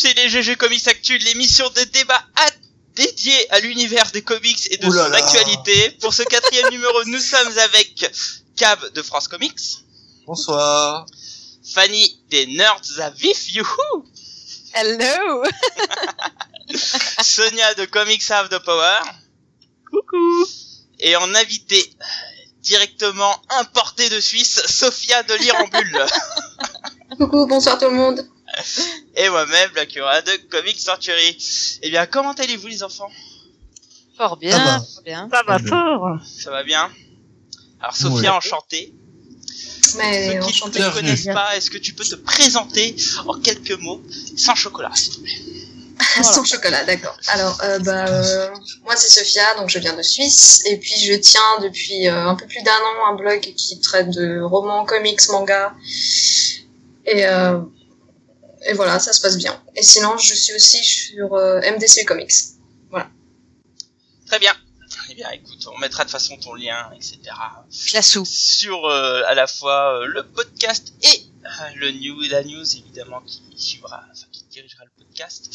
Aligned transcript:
chez 0.00 0.14
les 0.14 0.28
GG 0.28 0.56
Comics 0.56 0.86
Actu, 0.88 1.18
l'émission 1.18 1.68
de 1.70 1.82
débat 1.84 2.22
à 2.36 2.46
dédiée 2.94 3.52
à 3.52 3.60
l'univers 3.60 4.10
des 4.12 4.22
comics 4.22 4.68
et 4.70 4.76
de 4.78 4.86
Ouh 4.86 4.92
là 4.92 5.04
son 5.04 5.10
là. 5.10 5.18
actualité. 5.18 5.90
Pour 6.00 6.14
ce 6.14 6.22
quatrième 6.22 6.68
numéro, 6.70 7.04
nous 7.04 7.18
sommes 7.20 7.58
avec 7.58 8.10
Cab 8.56 8.78
de 8.94 9.02
France 9.02 9.28
Comics, 9.28 9.60
Bonsoir. 10.26 11.06
Fanny 11.74 12.18
des 12.30 12.46
Nerds 12.46 13.00
à 13.00 13.10
vif, 13.10 13.54
youhou 13.54 14.04
Hello 14.74 15.44
Sonia 16.74 17.74
de 17.74 17.84
Comics 17.84 18.30
Have 18.30 18.48
the 18.48 18.58
Power, 18.64 19.00
Coucou 19.90 20.46
et 20.98 21.16
en 21.16 21.34
invité 21.34 21.92
directement 22.62 23.34
importé 23.50 24.08
de 24.08 24.20
Suisse, 24.20 24.62
Sophia 24.66 25.22
de 25.24 25.34
Lire 25.34 25.56
en 25.56 25.66
Bulle. 25.68 26.06
Coucou, 27.18 27.46
bonsoir 27.46 27.78
tout 27.78 27.86
le 27.86 27.96
monde. 27.96 28.26
Et 29.16 29.28
moi-même, 29.28 29.70
Blackura 29.72 30.22
de 30.22 30.32
Comics 30.50 30.80
Century. 30.80 31.36
Eh 31.82 31.90
bien, 31.90 32.06
comment 32.06 32.32
allez-vous 32.32 32.66
les 32.68 32.82
enfants? 32.82 33.10
Fort 34.16 34.36
bien, 34.36 34.56
Ça 34.56 34.64
va. 34.64 34.78
fort 34.80 35.02
bien. 35.04 35.28
Ça 35.32 35.42
va 35.46 35.58
fort. 35.58 36.18
Ça 36.24 36.50
va 36.50 36.62
bien? 36.62 36.90
Alors 37.80 37.96
Sophia, 37.96 38.30
Ouais. 38.32 38.36
enchantée. 38.36 38.92
Mais 39.96 40.26
Ceux 40.26 40.32
qui 40.32 40.36
ne 40.38 40.42
enchanté. 40.42 40.78
te 40.80 40.90
connaissent 40.92 41.24
pas, 41.26 41.56
est-ce 41.56 41.70
que 41.70 41.78
tu 41.78 41.94
peux 41.94 42.04
te 42.04 42.14
présenter 42.14 42.94
en 43.26 43.38
quelques 43.40 43.72
mots, 43.80 44.02
sans 44.36 44.54
chocolat, 44.54 44.90
s'il 44.94 45.14
te 45.14 45.20
plaît? 45.20 45.38
Sans 46.22 46.44
chocolat, 46.44 46.82
d'accord. 46.84 47.16
Alors, 47.28 47.58
euh, 47.62 47.78
bah, 47.80 48.06
euh, 48.08 48.48
moi 48.84 48.96
c'est 48.96 49.08
Sophia, 49.10 49.54
donc 49.56 49.68
je 49.68 49.78
viens 49.78 49.94
de 49.94 50.02
Suisse, 50.02 50.62
et 50.66 50.78
puis 50.78 50.94
je 51.04 51.12
tiens 51.14 51.40
depuis 51.62 52.08
euh, 52.08 52.26
un 52.26 52.34
peu 52.36 52.46
plus 52.46 52.62
d'un 52.62 52.72
an 52.72 53.12
un 53.12 53.14
blog 53.16 53.40
qui 53.40 53.80
traite 53.80 54.08
de 54.10 54.40
romans, 54.40 54.84
comics, 54.86 55.20
mangas, 55.28 55.72
et, 57.06 57.26
euh, 57.26 57.60
et 58.66 58.72
voilà, 58.74 58.98
ça 58.98 59.12
se 59.12 59.20
passe 59.20 59.36
bien. 59.36 59.62
Et 59.74 59.82
sinon, 59.82 60.16
je 60.18 60.34
suis 60.34 60.54
aussi 60.54 60.82
sur 60.84 61.34
euh, 61.34 61.60
MDC 61.60 62.04
Comics. 62.04 62.32
Très 64.30 64.38
bien. 64.38 64.54
Eh 65.10 65.14
bien, 65.14 65.28
écoute, 65.30 65.66
on 65.74 65.78
mettra 65.78 66.04
de 66.04 66.08
toute 66.08 66.12
façon 66.12 66.36
ton 66.36 66.54
lien, 66.54 66.88
etc. 66.94 67.18
Classou. 67.88 68.24
sur 68.24 68.86
euh, 68.86 69.22
à 69.26 69.34
la 69.34 69.48
fois 69.48 69.98
euh, 69.98 70.06
le 70.06 70.24
podcast 70.24 70.92
et 71.02 71.26
euh, 71.44 71.48
le 71.74 71.90
news, 71.90 72.20
la 72.30 72.44
news 72.44 72.76
évidemment 72.76 73.20
qui 73.22 73.42
suivra, 73.56 74.04
enfin 74.12 74.28
qui 74.30 74.44
dirigera 74.44 74.84
le 74.84 75.04
podcast. 75.04 75.48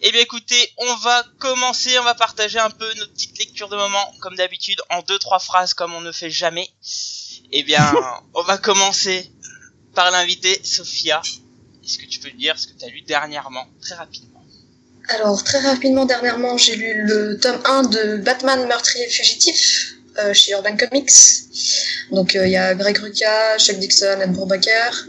Eh 0.00 0.10
bien, 0.10 0.22
écoutez, 0.22 0.72
on 0.78 0.94
va 0.96 1.22
commencer, 1.38 1.98
on 1.98 2.04
va 2.04 2.14
partager 2.14 2.58
un 2.58 2.70
peu 2.70 2.90
nos 2.94 3.06
petites 3.08 3.38
lectures 3.38 3.68
de 3.68 3.76
moment, 3.76 4.14
comme 4.20 4.36
d'habitude, 4.36 4.80
en 4.88 5.02
deux 5.02 5.18
trois 5.18 5.38
phrases, 5.38 5.74
comme 5.74 5.92
on 5.92 6.00
ne 6.00 6.12
fait 6.12 6.30
jamais. 6.30 6.70
Eh 7.52 7.62
bien, 7.62 7.92
on 8.34 8.42
va 8.42 8.56
commencer 8.56 9.30
par 9.94 10.10
l'invité 10.10 10.58
Sophia. 10.64 11.20
Est-ce 11.88 11.96
que 11.96 12.04
tu 12.04 12.20
peux 12.20 12.30
dire 12.32 12.58
ce 12.58 12.66
que 12.66 12.72
tu 12.78 12.84
as 12.84 12.88
lu 12.88 13.00
dernièrement, 13.00 13.66
très 13.80 13.94
rapidement 13.94 14.42
Alors, 15.08 15.42
très 15.42 15.58
rapidement, 15.60 16.04
dernièrement, 16.04 16.58
j'ai 16.58 16.76
lu 16.76 17.02
le 17.06 17.38
tome 17.38 17.58
1 17.64 17.82
de 17.84 18.16
Batman 18.18 18.66
meurtrier 18.68 19.08
fugitif 19.08 19.94
euh, 20.18 20.34
chez 20.34 20.52
Urban 20.52 20.76
Comics. 20.76 21.10
Donc, 22.12 22.36
euh, 22.36 22.46
il 22.46 22.52
y 22.52 22.58
a 22.58 22.74
Greg 22.74 22.98
Rucka, 22.98 23.56
Chuck 23.56 23.78
Dixon, 23.78 24.20
Ed 24.20 24.32
Brubaker. 24.32 25.06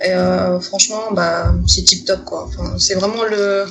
Et 0.00 0.10
euh, 0.10 0.58
franchement, 0.58 1.12
bah, 1.12 1.54
c'est 1.68 1.82
tip 1.82 2.04
top, 2.04 2.24
quoi. 2.24 2.50
C'est 2.76 2.94
vraiment 2.94 3.22
le, 3.22 3.64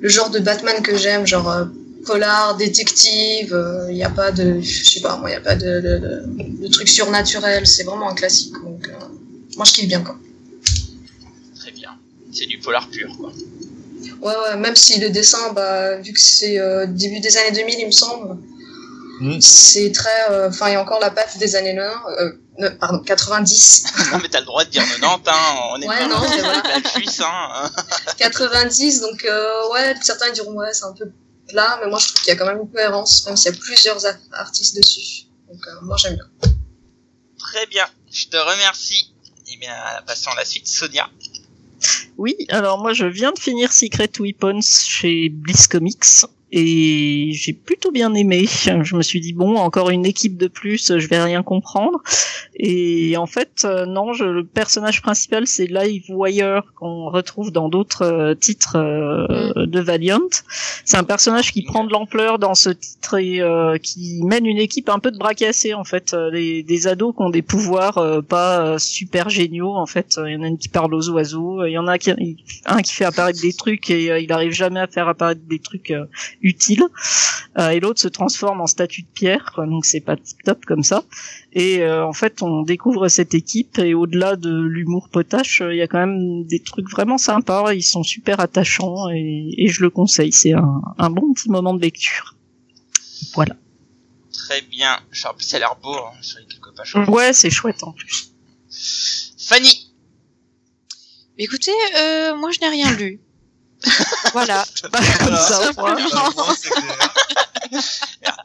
le 0.00 0.08
genre 0.08 0.30
de 0.30 0.40
Batman 0.40 0.82
que 0.82 0.96
j'aime, 0.96 1.24
genre 1.28 1.48
euh, 1.48 1.66
polar, 2.06 2.56
détective. 2.56 3.56
Il 3.88 3.94
n'y 3.94 4.02
a 4.02 4.10
pas 4.10 4.32
de, 4.32 4.60
je 4.60 4.84
sais 4.84 5.00
pas, 5.00 5.22
il 5.28 5.32
a 5.32 5.40
pas 5.40 5.54
de, 5.54 6.68
trucs 6.72 6.88
surnaturels. 6.88 7.68
C'est 7.68 7.84
vraiment 7.84 8.10
un 8.10 8.14
classique. 8.16 8.54
Donc, 8.64 8.88
euh, 8.88 9.04
moi, 9.56 9.64
je 9.64 9.74
kiffe 9.74 9.86
bien, 9.86 10.00
quoi. 10.00 10.18
C'est 12.34 12.46
du 12.46 12.58
polar 12.58 12.88
pur, 12.88 13.16
quoi. 13.16 13.32
Ouais, 14.20 14.34
ouais, 14.36 14.56
même 14.56 14.76
si 14.76 14.98
le 15.00 15.10
dessin, 15.10 15.52
bah, 15.52 15.96
vu 15.96 16.12
que 16.12 16.20
c'est 16.20 16.58
euh, 16.58 16.86
début 16.86 17.20
des 17.20 17.36
années 17.36 17.52
2000, 17.52 17.78
il 17.80 17.86
me 17.86 17.90
semble, 17.92 18.38
Mm. 19.20 19.40
c'est 19.40 19.92
très. 19.92 20.30
euh, 20.30 20.48
Enfin, 20.48 20.68
il 20.68 20.72
y 20.72 20.74
a 20.74 20.82
encore 20.82 20.98
la 20.98 21.10
patte 21.12 21.38
des 21.38 21.54
années 21.54 21.74
90, 21.76 22.20
euh, 22.20 22.32
ne- 22.58 22.68
pardon, 22.70 22.98
90. 22.98 23.84
non, 24.12 24.18
mais 24.20 24.28
t'as 24.28 24.40
le 24.40 24.46
droit 24.46 24.64
de 24.64 24.70
dire 24.70 24.82
90, 24.84 25.28
hein. 25.28 25.56
On 25.70 25.80
est 25.80 25.86
Ouais, 25.86 25.98
pas 26.00 26.08
non, 26.08 26.20
mais 26.28 26.40
voilà. 26.40 26.62
Suisse, 26.96 27.20
hein. 27.24 27.70
90, 28.18 29.00
donc 29.02 29.22
ouais, 29.24 29.70
ouais, 29.72 29.94
certains 30.02 30.32
diront, 30.32 30.54
ouais, 30.54 30.72
c'est 30.74 30.84
un 30.84 30.92
peu 30.94 31.12
plat, 31.48 31.78
mais 31.82 31.88
moi 31.90 32.00
je 32.00 32.08
trouve 32.08 32.22
qu'il 32.22 32.28
y 32.30 32.32
a 32.32 32.36
quand 32.36 32.46
même 32.46 32.58
une 32.60 32.68
cohérence, 32.70 33.24
même 33.26 33.36
s'il 33.36 33.52
y 33.52 33.56
a 33.56 33.58
plusieurs 33.58 34.00
artistes 34.32 34.76
dessus. 34.76 35.26
Donc, 35.48 35.60
euh, 35.68 35.70
moi 35.82 35.96
j'aime 35.96 36.14
bien. 36.16 36.50
Très 37.38 37.66
bien, 37.66 37.86
je 38.10 38.26
te 38.26 38.36
remercie. 38.36 39.12
Eh 39.52 39.56
bien, 39.58 39.76
passons 40.06 40.30
à 40.30 40.36
la 40.36 40.44
suite. 40.44 40.66
Sonia. 40.66 41.08
Oui, 42.16 42.36
alors 42.48 42.78
moi 42.78 42.92
je 42.92 43.06
viens 43.06 43.32
de 43.32 43.38
finir 43.38 43.72
Secret 43.72 44.10
Weapons 44.20 44.60
chez 44.62 45.28
Bliss 45.28 45.66
Comics 45.66 46.24
et 46.56 47.32
j'ai 47.32 47.52
plutôt 47.52 47.90
bien 47.90 48.14
aimé. 48.14 48.46
Je 48.82 48.94
me 48.94 49.02
suis 49.02 49.20
dit 49.20 49.32
bon, 49.32 49.56
encore 49.56 49.90
une 49.90 50.06
équipe 50.06 50.36
de 50.36 50.46
plus, 50.46 50.96
je 50.96 51.08
vais 51.08 51.20
rien 51.20 51.42
comprendre. 51.42 52.00
Et 52.56 53.16
en 53.16 53.26
fait, 53.26 53.64
euh, 53.64 53.84
non, 53.84 54.12
je, 54.12 54.24
le 54.24 54.44
personnage 54.44 55.02
principal 55.02 55.46
c'est 55.46 55.66
Live 55.66 56.04
Wire 56.08 56.62
qu'on 56.76 57.10
retrouve 57.10 57.50
dans 57.50 57.68
d'autres 57.68 58.02
euh, 58.02 58.34
titres 58.34 58.76
euh, 58.76 59.66
de 59.66 59.80
Valiant. 59.80 60.20
C'est 60.84 60.96
un 60.96 61.02
personnage 61.02 61.52
qui 61.52 61.62
prend 61.62 61.82
de 61.82 61.90
l'ampleur 61.90 62.38
dans 62.38 62.54
ce 62.54 62.70
titre 62.70 63.18
et 63.18 63.40
euh, 63.40 63.76
qui 63.78 64.22
mène 64.22 64.46
une 64.46 64.58
équipe 64.58 64.88
un 64.88 65.00
peu 65.00 65.10
de 65.10 65.18
bras 65.18 65.34
cassés 65.34 65.74
en 65.74 65.82
fait, 65.82 66.14
des, 66.32 66.62
des 66.62 66.86
ados 66.86 67.14
qui 67.16 67.22
ont 67.22 67.30
des 67.30 67.42
pouvoirs 67.42 67.98
euh, 67.98 68.20
pas 68.20 68.78
super 68.78 69.28
géniaux 69.28 69.74
en 69.74 69.86
fait. 69.86 70.20
Il 70.24 70.34
y 70.34 70.36
en 70.36 70.42
a 70.42 70.46
une 70.46 70.58
qui 70.58 70.68
parle 70.68 70.94
aux 70.94 71.10
oiseaux, 71.10 71.64
il 71.64 71.72
y 71.72 71.78
en 71.78 71.88
a 71.88 71.98
qui, 71.98 72.12
un 72.66 72.82
qui 72.82 72.92
fait 72.92 73.04
apparaître 73.04 73.40
des 73.40 73.52
trucs 73.52 73.90
et 73.90 74.22
il 74.22 74.32
arrive 74.32 74.52
jamais 74.52 74.80
à 74.80 74.86
faire 74.86 75.08
apparaître 75.08 75.40
des 75.48 75.58
trucs 75.58 75.92
utiles. 76.44 76.84
Euh, 77.58 77.70
et 77.70 77.80
l'autre 77.80 78.00
se 78.00 78.08
transforme 78.08 78.60
en 78.60 78.66
statue 78.66 79.02
de 79.02 79.08
pierre, 79.08 79.52
quoi, 79.54 79.66
donc 79.66 79.84
c'est 79.84 80.00
pas 80.00 80.16
top 80.44 80.64
comme 80.64 80.82
ça. 80.82 81.04
Et 81.52 81.82
euh, 81.82 82.04
en 82.04 82.12
fait, 82.12 82.42
on 82.42 82.62
découvre 82.62 83.08
cette 83.08 83.34
équipe 83.34 83.78
et 83.78 83.94
au-delà 83.94 84.36
de 84.36 84.50
l'humour 84.50 85.08
potache, 85.08 85.60
euh, 85.60 85.74
il 85.74 85.78
y 85.78 85.82
a 85.82 85.88
quand 85.88 85.98
même 85.98 86.44
des 86.44 86.60
trucs 86.60 86.90
vraiment 86.90 87.18
sympas. 87.18 87.72
Ils 87.72 87.82
sont 87.82 88.02
super 88.02 88.40
attachants 88.40 89.08
et, 89.10 89.54
et 89.56 89.68
je 89.68 89.82
le 89.82 89.90
conseille. 89.90 90.32
C'est 90.32 90.52
un, 90.52 90.82
un 90.98 91.10
bon 91.10 91.32
petit 91.32 91.50
moment 91.50 91.74
de 91.74 91.80
lecture. 91.80 92.36
Voilà. 93.34 93.56
Très 94.32 94.60
bien. 94.62 94.98
Ça 95.12 95.30
a 95.30 95.58
l'air 95.58 95.76
beau, 95.82 95.94
hein, 95.94 96.12
sur 96.20 96.40
les 96.40 96.46
quelques 96.46 96.74
pages. 96.76 96.94
Ouais, 97.08 97.32
c'est 97.32 97.50
chouette 97.50 97.82
en 97.82 97.92
plus. 97.92 98.32
Fanny. 99.38 99.92
Écoutez, 101.38 101.72
euh, 101.98 102.36
moi 102.36 102.50
je 102.50 102.60
n'ai 102.60 102.68
rien 102.68 102.92
lu. 102.92 103.20
voilà. 104.32 104.64
Bah, 104.92 104.98
comme 105.18 105.28
Voilà. 105.28 105.48
ça. 105.48 105.72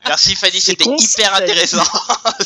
Merci 0.08 0.36
Fanny, 0.36 0.60
c'était 0.60 0.90
hyper 0.98 1.34
intéressant. 1.36 1.84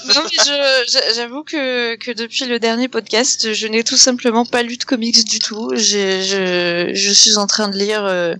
non 0.08 0.22
mais 0.24 0.38
je- 0.46 0.84
je- 0.92 1.14
j'avoue 1.16 1.44
que, 1.44 1.96
que 1.96 2.12
depuis 2.12 2.46
le 2.46 2.60
dernier 2.60 2.88
podcast, 2.88 3.54
je 3.54 3.68
n'ai 3.68 3.84
tout 3.84 3.98
simplement 3.98 4.46
pas 4.46 4.64
lu 4.64 4.78
de 4.78 4.84
comics 4.84 5.24
du 5.26 5.40
tout. 5.40 5.72
J'ai- 5.76 6.24
Je, 6.24 6.92
je 6.94 7.12
suis 7.12 7.38
en 7.38 7.48
train 7.48 7.70
de 7.70 7.78
lire 7.78 8.04
euh, 8.06 8.36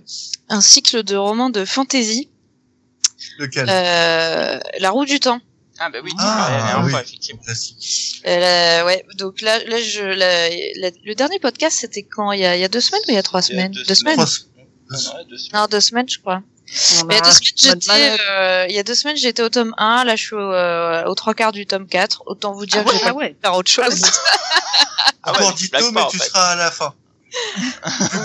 un 0.48 0.60
cycle 0.60 1.02
de 1.02 1.16
romans 1.16 1.50
de 1.50 1.64
fantasy, 1.64 2.28
Lequel? 3.38 3.66
Euh, 3.68 4.60
La 4.80 4.90
roue 4.90 5.04
du 5.06 5.18
temps. 5.20 5.40
Ah 5.78 5.90
bah 5.90 5.98
oui, 6.04 6.10
tu 6.10 6.16
Ah, 6.20 6.82
oui. 6.84 6.92
effectivement. 6.94 7.42
Euh, 8.26 8.84
ouais, 8.84 9.04
donc 9.18 9.40
là, 9.40 9.58
là 9.64 9.80
je, 9.82 10.02
la- 10.04 10.90
le 11.04 11.14
dernier 11.14 11.40
podcast 11.40 11.78
c'était 11.80 12.04
quand 12.04 12.30
il 12.30 12.40
y, 12.40 12.44
a, 12.44 12.56
il 12.56 12.60
y 12.60 12.64
a 12.64 12.68
deux 12.68 12.80
semaines 12.80 13.00
ou 13.08 13.10
il 13.10 13.14
y 13.14 13.18
a 13.18 13.22
trois 13.24 13.40
Il 13.40 13.42
y 13.42 13.46
a 13.46 13.62
semaines? 13.62 13.72
deux 13.72 13.82
Deux 13.84 13.94
semaines 13.96 14.14
Trois- 14.16 14.28
Non, 14.90 14.98
non, 14.98 15.24
deux 15.28 15.36
semaines. 15.38 15.60
Non, 15.62 15.66
deux 15.68 15.80
semaines 15.80 16.08
je 16.08 16.18
crois. 16.18 16.42
Il 16.66 17.12
y 17.12 17.14
a 17.14 17.18
a 17.18 17.20
deux 17.20 17.30
semaines, 17.32 17.80
j'étais, 17.80 18.16
euh, 18.30 18.66
il 18.68 18.74
y 18.74 18.78
a 18.78 18.82
deux 18.82 18.94
semaines, 18.94 19.16
j'étais 19.16 19.42
au 19.42 19.48
tome 19.50 19.74
1, 19.76 20.04
là, 20.04 20.16
je 20.16 20.22
suis 20.24 20.34
au, 20.34 20.38
euh, 20.40 21.04
aux 21.04 21.14
trois 21.14 21.34
quarts 21.34 21.52
du 21.52 21.66
tome 21.66 21.86
4. 21.86 22.22
Autant 22.26 22.52
vous 22.54 22.64
dire 22.66 22.82
Ah 22.86 22.90
que 22.90 22.90
ouais, 22.90 22.96
je 22.98 23.04
vais 23.04 23.04
ah 23.08 23.12
pas 23.12 23.18
ouais. 23.18 23.36
faire 23.42 23.54
autre 23.54 23.70
chose. 23.70 24.02
Ah 25.22 25.32
ouais, 25.32 25.38
Encore 25.38 25.48
mais 25.50 25.54
tu 25.56 25.64
10 25.64 25.70
blagues 25.70 25.82
tomes 25.82 25.98
et 25.98 26.10
tu 26.10 26.18
fait. 26.18 26.24
seras 26.24 26.48
à 26.52 26.56
la 26.56 26.70
fin. 26.70 26.94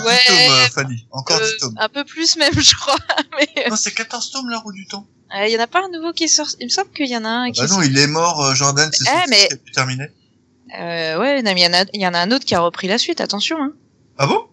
ouais, 0.06 0.18
10 0.28 0.34
tomes, 0.36 0.52
euh, 0.54 0.68
Fanny. 0.74 1.06
Encore 1.10 1.36
euh, 1.38 1.50
10 1.52 1.58
tomes. 1.58 1.74
un 1.78 1.88
peu 1.90 2.04
plus 2.04 2.36
même, 2.36 2.58
je 2.58 2.74
crois. 2.76 2.96
Mais 3.38 3.68
Non, 3.68 3.76
c'est 3.76 3.92
14 3.92 4.30
tomes, 4.30 4.48
la 4.48 4.58
roue 4.58 4.72
du 4.72 4.86
temps. 4.86 5.06
euh, 5.36 5.46
il 5.46 5.52
y 5.52 5.56
en 5.58 5.60
a 5.62 5.66
pas 5.66 5.84
un 5.84 5.88
nouveau 5.90 6.12
qui 6.12 6.24
est 6.24 6.28
sorti? 6.28 6.56
Il 6.60 6.64
me 6.66 6.70
semble 6.70 6.90
qu'il 6.92 7.08
y 7.08 7.16
en 7.16 7.24
a 7.24 7.28
un 7.28 7.50
qui 7.52 7.60
Bah 7.60 7.66
non, 7.68 7.82
il 7.82 7.96
est 7.98 8.06
mort, 8.06 8.42
euh, 8.42 8.54
Jordan, 8.54 8.90
c'est 8.92 9.04
Eh, 9.06 9.28
mais- 9.28 9.48
qui 9.48 9.54
a 9.54 9.56
pu 9.58 9.70
terminer. 9.72 10.08
Euh, 10.78 11.18
ouais, 11.18 11.42
non, 11.42 11.52
mais 11.54 11.60
il 11.60 11.64
y 11.64 11.66
en 11.66 11.74
a, 11.74 11.84
il 11.92 12.00
y 12.00 12.06
en 12.06 12.14
a 12.14 12.18
un 12.20 12.30
autre 12.30 12.44
qui 12.46 12.54
a 12.54 12.60
repris 12.60 12.86
la 12.88 12.96
suite, 12.98 13.20
attention, 13.20 13.58
hein. 13.62 13.72
Ah 14.18 14.26
bon? 14.26 14.46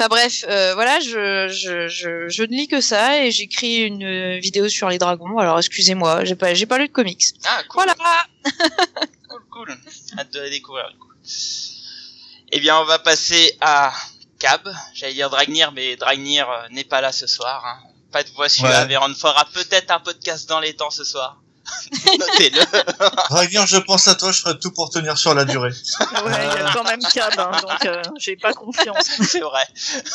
Enfin 0.00 0.08
bref, 0.08 0.46
euh, 0.48 0.72
voilà, 0.72 0.98
je, 1.00 1.48
je, 1.48 1.86
je, 1.88 2.26
je 2.30 2.42
ne 2.42 2.48
lis 2.56 2.68
que 2.68 2.80
ça 2.80 3.22
et 3.22 3.30
j'écris 3.30 3.82
une 3.82 4.38
vidéo 4.38 4.66
sur 4.70 4.88
les 4.88 4.96
dragons. 4.96 5.36
Alors 5.36 5.58
excusez-moi, 5.58 6.24
j'ai 6.24 6.36
pas, 6.36 6.54
j'ai 6.54 6.64
pas 6.64 6.78
lu 6.78 6.88
de 6.88 6.92
comics. 6.92 7.22
Ah, 7.44 7.62
cool. 7.68 7.84
Voilà. 7.84 8.26
Cool, 9.28 9.42
cool. 9.50 9.76
Hâte 10.18 10.32
de 10.32 10.40
la 10.40 10.48
découvrir, 10.48 10.90
du 10.90 10.96
coup. 10.98 11.06
Eh 12.50 12.60
bien, 12.60 12.78
on 12.80 12.84
va 12.84 12.98
passer 12.98 13.56
à 13.60 13.92
Cab. 14.38 14.68
J'allais 14.94 15.12
dire 15.12 15.28
Dragnir, 15.30 15.70
mais 15.72 15.96
Dragnir 15.96 16.50
euh, 16.50 16.66
n'est 16.70 16.82
pas 16.84 17.00
là 17.02 17.12
ce 17.12 17.26
soir. 17.26 17.62
hein. 17.64 17.86
Pas 18.10 18.24
de 18.24 18.30
voix 18.30 18.48
suave 18.48 18.88
Ouais. 18.88 19.14
fera 19.14 19.44
peut-être 19.52 19.90
un 19.92 20.00
podcast 20.00 20.48
dans 20.48 20.58
les 20.60 20.74
temps 20.74 20.90
ce 20.90 21.04
soir. 21.04 21.40
Notez-le. 22.18 22.60
Ragnar, 23.34 23.66
je 23.66 23.78
pense 23.78 24.08
à 24.08 24.14
toi, 24.14 24.32
je 24.32 24.40
ferai 24.40 24.58
tout 24.58 24.70
pour 24.70 24.90
tenir 24.90 25.18
sur 25.18 25.34
la 25.34 25.44
durée. 25.44 25.70
Ouais, 26.24 26.48
il 26.54 26.60
y 26.60 26.64
a 26.64 26.72
quand 26.72 26.84
même 26.84 27.00
Cad, 27.12 27.38
hein, 27.38 27.50
donc 27.62 27.84
euh, 27.86 28.02
j'ai 28.18 28.36
pas 28.36 28.52
confiance. 28.52 29.06
C'est 29.28 29.40
vrai. 29.40 29.64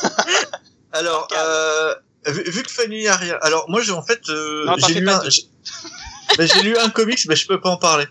Alors, 0.94 1.28
euh, 1.38 1.94
vu, 2.28 2.44
vu 2.50 2.63
que 2.63 2.72
Fanny 2.72 3.07
a 3.07 3.18
rien, 3.18 3.38
alors 3.42 3.66
moi 3.69 3.81
j'ai 3.81 3.92
en 3.92 4.02
fait, 4.02 4.22
euh, 4.30 4.66
j'ai 4.80 4.94
lu 5.02 5.10
un, 5.10 6.86
lu 6.86 6.92
comics, 6.94 7.25
mais 7.28 7.36
je 7.36 7.46
peux 7.48 7.60
pas 7.60 7.69
en 7.69 7.78
parler. 7.78 8.06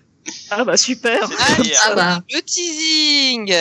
Ah 0.51 0.65
bah 0.65 0.77
super. 0.77 1.27
C'est-à-dire- 1.29 1.81
Ah 1.83 1.95
bah. 1.95 2.21
Le 2.31 2.41
teasing 2.43 3.55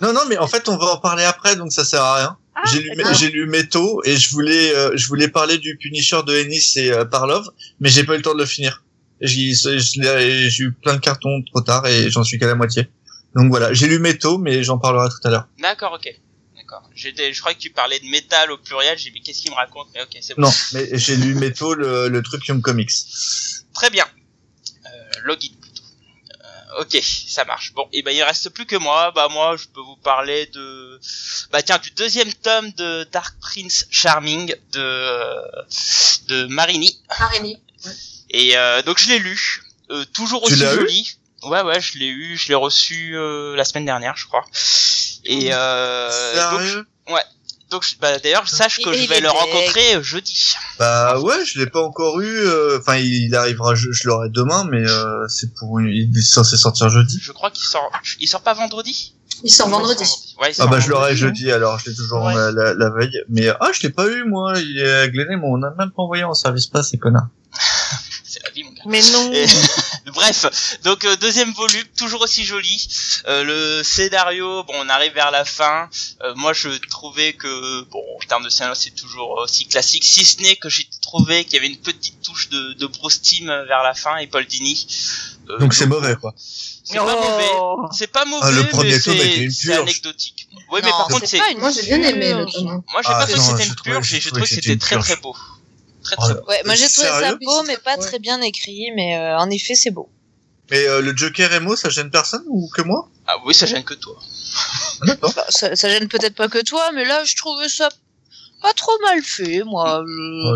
Non, 0.00 0.12
non, 0.12 0.20
mais 0.28 0.38
en 0.38 0.46
fait 0.46 0.68
on 0.68 0.76
va 0.76 0.86
en 0.92 0.98
parler 0.98 1.24
après, 1.24 1.56
donc 1.56 1.72
ça 1.72 1.84
sert 1.84 2.02
à 2.02 2.14
rien. 2.16 2.36
Ah, 2.54 2.62
j'ai 2.72 2.80
lu, 2.80 2.92
j'ai 3.14 3.30
lu 3.30 3.46
Meto 3.46 4.00
et 4.04 4.16
je 4.16 4.30
voulais, 4.32 4.74
euh, 4.74 4.90
je 4.94 5.06
voulais 5.06 5.28
parler 5.28 5.58
du 5.58 5.76
Punisher 5.76 6.20
de 6.26 6.36
Ennis 6.36 6.72
et 6.76 6.90
euh, 6.90 7.04
Parlov, 7.04 7.48
mais 7.80 7.88
j'ai 7.88 8.02
pas 8.04 8.14
eu 8.14 8.16
le 8.16 8.22
temps 8.22 8.34
de 8.34 8.40
le 8.40 8.46
finir. 8.46 8.82
J'ai 9.20 10.62
eu 10.62 10.72
plein 10.72 10.94
de 10.94 11.00
cartons 11.00 11.42
trop 11.50 11.60
tard 11.60 11.86
et 11.86 12.10
j'en 12.10 12.24
suis 12.24 12.38
qu'à 12.38 12.46
la 12.46 12.54
moitié. 12.54 12.88
Donc 13.34 13.50
voilà, 13.50 13.72
j'ai 13.72 13.86
lu 13.88 13.98
Meto, 13.98 14.38
mais 14.38 14.62
j'en 14.62 14.78
parlerai 14.78 15.08
tout 15.08 15.26
à 15.26 15.30
l'heure. 15.30 15.48
D'accord, 15.60 15.92
ok. 15.92 16.08
D'accord. 16.56 16.88
J'étais, 16.94 17.32
je 17.32 17.40
crois 17.40 17.54
que 17.54 17.58
tu 17.58 17.70
parlais 17.70 17.98
de 18.00 18.06
métal 18.06 18.50
au 18.52 18.58
pluriel. 18.58 18.98
J'ai 18.98 19.10
dit, 19.10 19.20
qu'est-ce 19.20 19.42
qu'il 19.42 19.50
me 19.50 19.56
raconte? 19.56 19.88
Mais 19.94 20.02
ok, 20.02 20.18
c'est 20.20 20.34
bon. 20.34 20.42
Non, 20.42 20.52
mais 20.72 20.98
j'ai 20.98 21.16
lu 21.16 21.34
Meto, 21.34 21.74
le, 21.74 22.08
le 22.08 22.22
truc 22.22 22.46
Young 22.46 22.60
Comics. 22.60 22.90
Très 23.74 23.90
bien. 23.90 24.06
Euh, 24.86 25.20
login 25.24 25.50
plutôt. 25.60 25.82
Euh, 26.30 26.82
ok, 26.82 27.00
ça 27.02 27.44
marche. 27.44 27.72
Bon, 27.74 27.88
et 27.92 28.02
ben 28.02 28.10
il 28.10 28.22
reste 28.22 28.50
plus 28.50 28.66
que 28.66 28.76
moi. 28.76 29.12
Bah 29.14 29.28
moi, 29.30 29.56
je 29.56 29.66
peux 29.72 29.80
vous 29.80 29.96
parler 29.96 30.46
de, 30.46 31.00
bah 31.52 31.62
tiens, 31.62 31.78
du 31.78 31.90
deuxième 31.92 32.32
tome 32.32 32.70
de 32.72 33.06
Dark 33.12 33.34
Prince 33.40 33.86
Charming 33.90 34.54
de 34.72 36.28
de 36.28 36.46
Marini. 36.46 36.98
Marini. 37.18 37.56
Et 38.30 38.56
euh, 38.56 38.82
donc 38.82 38.98
je 38.98 39.08
l'ai 39.08 39.18
lu. 39.18 39.62
Euh, 39.90 40.04
toujours 40.12 40.42
Tu 40.46 40.52
aussi 40.52 40.62
l'as 40.62 40.74
eu 40.74 40.80
joli. 40.80 41.16
Ouais 41.44 41.62
ouais, 41.62 41.80
je 41.80 41.98
l'ai 41.98 42.08
eu, 42.08 42.36
je 42.36 42.48
l'ai 42.48 42.54
reçu 42.54 43.16
euh, 43.16 43.54
la 43.56 43.64
semaine 43.64 43.84
dernière, 43.84 44.16
je 44.16 44.26
crois. 44.26 44.44
Et 45.24 45.50
euh, 45.52 46.50
donc, 46.50 46.60
Sérieux? 46.60 46.86
donc 47.70 47.84
je- 47.84 47.96
bah, 48.00 48.18
d'ailleurs, 48.18 48.48
sache 48.48 48.78
que 48.82 48.92
je 48.92 48.98
il 49.00 49.08
vais 49.08 49.20
le 49.20 49.28
rencontrer 49.30 50.02
jeudi. 50.02 50.54
Bah 50.78 51.20
ouais, 51.20 51.44
je 51.44 51.58
l'ai 51.60 51.66
pas 51.66 51.82
encore 51.82 52.18
eu. 52.20 52.26
euh, 52.26 52.78
Enfin, 52.80 52.96
il 52.96 53.34
arrivera, 53.36 53.74
je, 53.74 53.92
je 53.92 54.08
l'aurai 54.08 54.30
demain, 54.30 54.64
mais 54.70 54.88
euh, 54.88 55.26
c'est 55.28 55.54
pour, 55.54 55.80
il 55.80 56.10
est 56.16 56.22
censé 56.22 56.56
sortir 56.56 56.88
jeudi. 56.88 57.18
Je 57.22 57.32
crois 57.32 57.50
qu'il 57.50 57.64
sort, 57.66 57.90
il 58.20 58.26
sort 58.26 58.42
pas 58.42 58.54
vendredi. 58.54 59.14
Il 59.44 59.50
sort 59.52 59.68
vendredi. 59.68 60.02
Ouais, 60.40 60.48
il 60.48 60.50
Ah 60.50 60.54
sort 60.54 60.68
bah 60.70 60.80
je 60.80 60.88
l'aurai 60.88 61.14
vendredi. 61.14 61.20
jeudi 61.42 61.52
alors, 61.52 61.78
je 61.78 61.90
l'ai 61.90 61.94
toujours 61.96 62.22
Ouais. 62.24 62.34
la, 62.34 62.50
la, 62.50 62.74
la 62.74 62.90
veille. 62.90 63.16
Mais 63.28 63.48
ah, 63.60 63.70
je 63.72 63.82
l'ai 63.82 63.90
pas 63.90 64.06
eu 64.08 64.24
moi. 64.24 64.54
Il 64.58 64.78
est 64.80 65.10
mais 65.12 65.36
on 65.44 65.62
a 65.62 65.70
même 65.78 65.90
pas 65.90 66.02
envoyé 66.02 66.24
en 66.24 66.34
service 66.34 66.66
pas 66.66 66.82
ces 66.82 66.98
connards. 66.98 67.28
C'est 68.24 68.42
la 68.42 68.50
vie, 68.50 68.64
mon 68.64 68.72
gars. 68.72 68.77
Mais 68.88 69.00
non. 69.12 69.32
Et- 69.32 69.46
Bref, 70.14 70.78
donc 70.84 71.04
euh, 71.04 71.16
deuxième 71.16 71.52
volume, 71.52 71.84
toujours 71.96 72.22
aussi 72.22 72.44
joli. 72.44 72.88
Euh, 73.28 73.44
le 73.44 73.82
scénario, 73.84 74.64
bon, 74.64 74.72
on 74.76 74.88
arrive 74.88 75.12
vers 75.12 75.30
la 75.30 75.44
fin. 75.44 75.88
Euh, 76.22 76.34
moi, 76.34 76.52
je 76.54 76.70
trouvais 76.88 77.34
que, 77.34 77.82
bon, 77.90 78.02
en 78.16 78.26
termes 78.26 78.42
de 78.44 78.48
scénario, 78.48 78.74
c'est 78.74 78.90
toujours 78.94 79.32
aussi 79.38 79.66
classique, 79.66 80.04
si 80.04 80.24
ce 80.24 80.40
n'est 80.40 80.56
que 80.56 80.68
j'ai 80.70 80.88
trouvé 81.02 81.44
qu'il 81.44 81.54
y 81.54 81.56
avait 81.58 81.66
une 81.68 81.76
petite 81.80 82.20
touche 82.22 82.48
de, 82.48 82.72
de 82.72 82.86
Bruce 82.86 83.20
Timm 83.20 83.46
vers 83.68 83.82
la 83.82 83.94
fin 83.94 84.16
et 84.16 84.26
Paul 84.26 84.46
Dini. 84.46 84.86
Euh, 85.50 85.58
Donc 85.58 85.74
c'est 85.74 85.86
mauvais 85.86 86.16
quoi. 86.16 86.34
C'est 86.84 86.96
pas 86.96 87.04
mauvais. 87.04 87.48
Oh. 87.54 87.86
C'est 87.92 88.06
pas 88.06 88.24
mauvais, 88.24 88.42
Ah, 88.46 88.50
le 88.50 88.66
premier 88.68 88.92
mais 88.92 89.50
c'est 89.50 89.72
anecdotique. 89.74 90.48
Oui, 90.72 90.80
mais 90.82 90.90
par 90.90 91.08
contre, 91.08 91.26
c'est 91.26 91.38
Moi 91.58 91.70
j'ai 91.70 91.82
bien 91.82 92.02
aimé 92.02 92.32
le. 92.32 92.44
Moi, 92.44 92.82
j'ai 93.02 93.08
Ah, 93.12 93.26
pas 93.26 93.26
trouvé 93.26 93.34
que 93.34 93.40
c'était 93.44 93.66
une 93.66 93.74
purge, 93.74 94.08
j'ai 94.08 94.16
et 94.16 94.20
j'ai 94.20 94.30
trouvé 94.30 94.42
que 94.46 94.48
c'était 94.48 94.76
très 94.78 94.98
très 94.98 95.16
beau. 95.16 95.36
Très 96.08 96.16
Oh 96.18 96.22
très 96.24 96.34
là. 96.34 96.40
beau. 96.40 96.46
Ouais, 96.48 96.62
moi 96.64 96.74
j'ai 96.74 96.88
trouvé 96.88 97.08
ça 97.08 97.34
beau, 97.34 97.62
mais 97.64 97.76
pas 97.76 97.96
Ouais. 97.96 98.06
très 98.06 98.18
bien 98.18 98.40
écrit, 98.40 98.90
mais 98.94 99.16
euh, 99.16 99.38
en 99.38 99.50
effet 99.50 99.74
c'est 99.74 99.90
beau. 99.90 100.08
Mais 100.70 100.86
euh, 100.86 101.00
le 101.00 101.16
Joker 101.16 101.52
Emo, 101.52 101.76
ça 101.76 101.88
gêne 101.88 102.10
personne 102.10 102.44
ou 102.46 102.68
que 102.74 102.82
moi? 102.82 103.08
Ah 103.26 103.36
oui, 103.44 103.54
ça 103.54 103.66
gêne 103.66 103.84
que 103.84 103.94
toi. 103.94 104.16
D'accord. 105.02 105.32
Bah, 105.34 105.46
ça, 105.48 105.74
ça 105.76 105.88
gêne 105.88 106.08
peut-être 106.08 106.34
pas 106.34 106.48
que 106.48 106.62
toi, 106.62 106.90
mais 106.94 107.04
là 107.04 107.24
je 107.24 107.36
trouvais 107.36 107.68
ça 107.68 107.88
pas 108.60 108.72
trop 108.72 108.98
mal 109.02 109.22
fait, 109.22 109.62
moi. 109.64 110.02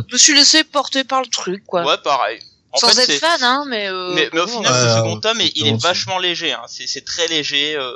Je 0.09 0.13
me 0.13 0.19
suis 0.19 0.35
laissé 0.35 0.65
porter 0.65 1.05
par 1.05 1.21
le 1.23 1.29
truc, 1.29 1.65
quoi. 1.65 1.85
Ouais, 1.85 1.99
pareil. 2.03 2.41
En 2.73 2.79
Sans 2.79 2.89
fait, 2.89 3.03
être 3.03 3.21
fan, 3.21 3.43
hein, 3.43 3.65
mais... 3.69 3.87
Euh, 3.89 4.13
mais, 4.15 4.29
mais 4.33 4.41
au 4.41 4.47
final, 4.47 4.73
Ouais, 4.73 4.89
ce 4.89 4.97
second 4.97 5.21
tome, 5.21 5.41
il, 5.55 5.67
est 5.69 5.81
vachement 5.81 6.19
léger. 6.19 6.53
Hein. 6.53 6.63
C'est, 6.69 6.87
c'est 6.87 7.03
très 7.05 7.29
léger. 7.29 7.77
Euh, 7.77 7.93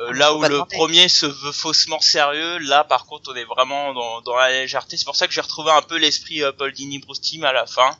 euh, 0.00 0.12
là 0.12 0.28
faut 0.28 0.38
où 0.38 0.48
le 0.48 0.64
premier 0.64 1.08
se 1.08 1.26
veut 1.26 1.52
faussement 1.52 2.00
sérieux, 2.00 2.58
là, 2.58 2.84
par 2.84 3.06
contre, 3.06 3.32
on 3.32 3.34
est 3.36 3.44
vraiment 3.44 3.94
dans, 3.94 4.20
dans 4.22 4.36
la 4.36 4.50
légèreté. 4.50 4.96
C'est 4.96 5.04
pour 5.06 5.16
ça 5.16 5.26
que 5.26 5.32
j'ai 5.32 5.40
retrouvé 5.40 5.70
un 5.70 5.82
peu 5.82 5.96
l'esprit 5.96 6.42
euh, 6.42 6.52
Paul 6.52 6.72
Dini 6.72 6.98
Bruce 6.98 7.20
à 7.44 7.52
la 7.52 7.66
fin. 7.66 7.90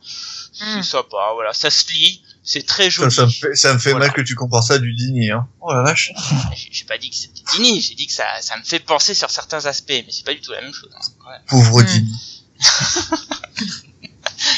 Hmm. 0.60 0.76
C'est 0.76 0.82
sympa, 0.82 1.30
voilà. 1.34 1.52
Ça 1.52 1.70
se 1.70 1.86
lit. 1.92 2.22
C'est 2.42 2.64
très 2.64 2.90
joli. 2.90 3.10
ça 3.12 3.24
me 3.26 3.30
fait, 3.30 3.54
ça 3.56 3.74
me 3.74 3.78
fait 3.80 3.90
Voilà. 3.90 4.06
mal 4.06 4.14
que 4.14 4.20
tu 4.20 4.34
compares 4.36 4.62
ça 4.62 4.74
à 4.74 4.78
du 4.78 4.92
Dini, 4.94 5.30
hein. 5.32 5.48
Oh 5.60 5.72
la 5.72 5.82
vache. 5.82 6.12
J'ai, 6.70 6.84
pas 6.84 6.96
dit 6.96 7.10
que 7.10 7.16
c'était 7.16 7.42
Dini. 7.52 7.80
J'ai 7.80 7.94
dit 7.96 8.06
que 8.06 8.12
ça, 8.12 8.24
ça 8.40 8.56
me 8.56 8.62
fait 8.62 8.78
penser 8.78 9.14
sur 9.14 9.30
certains 9.30 9.66
aspects, 9.66 9.88
mais 9.90 10.06
c'est 10.10 10.24
pas 10.24 10.32
du 10.34 10.40
tout 10.40 10.52
la 10.52 10.60
même 10.62 10.72
chose. 10.72 10.90
Hein. 10.96 11.28
Ouais. 11.28 11.36
Pauvre 11.48 11.82
Hmm. 11.82 11.86
Dini. 11.86 12.42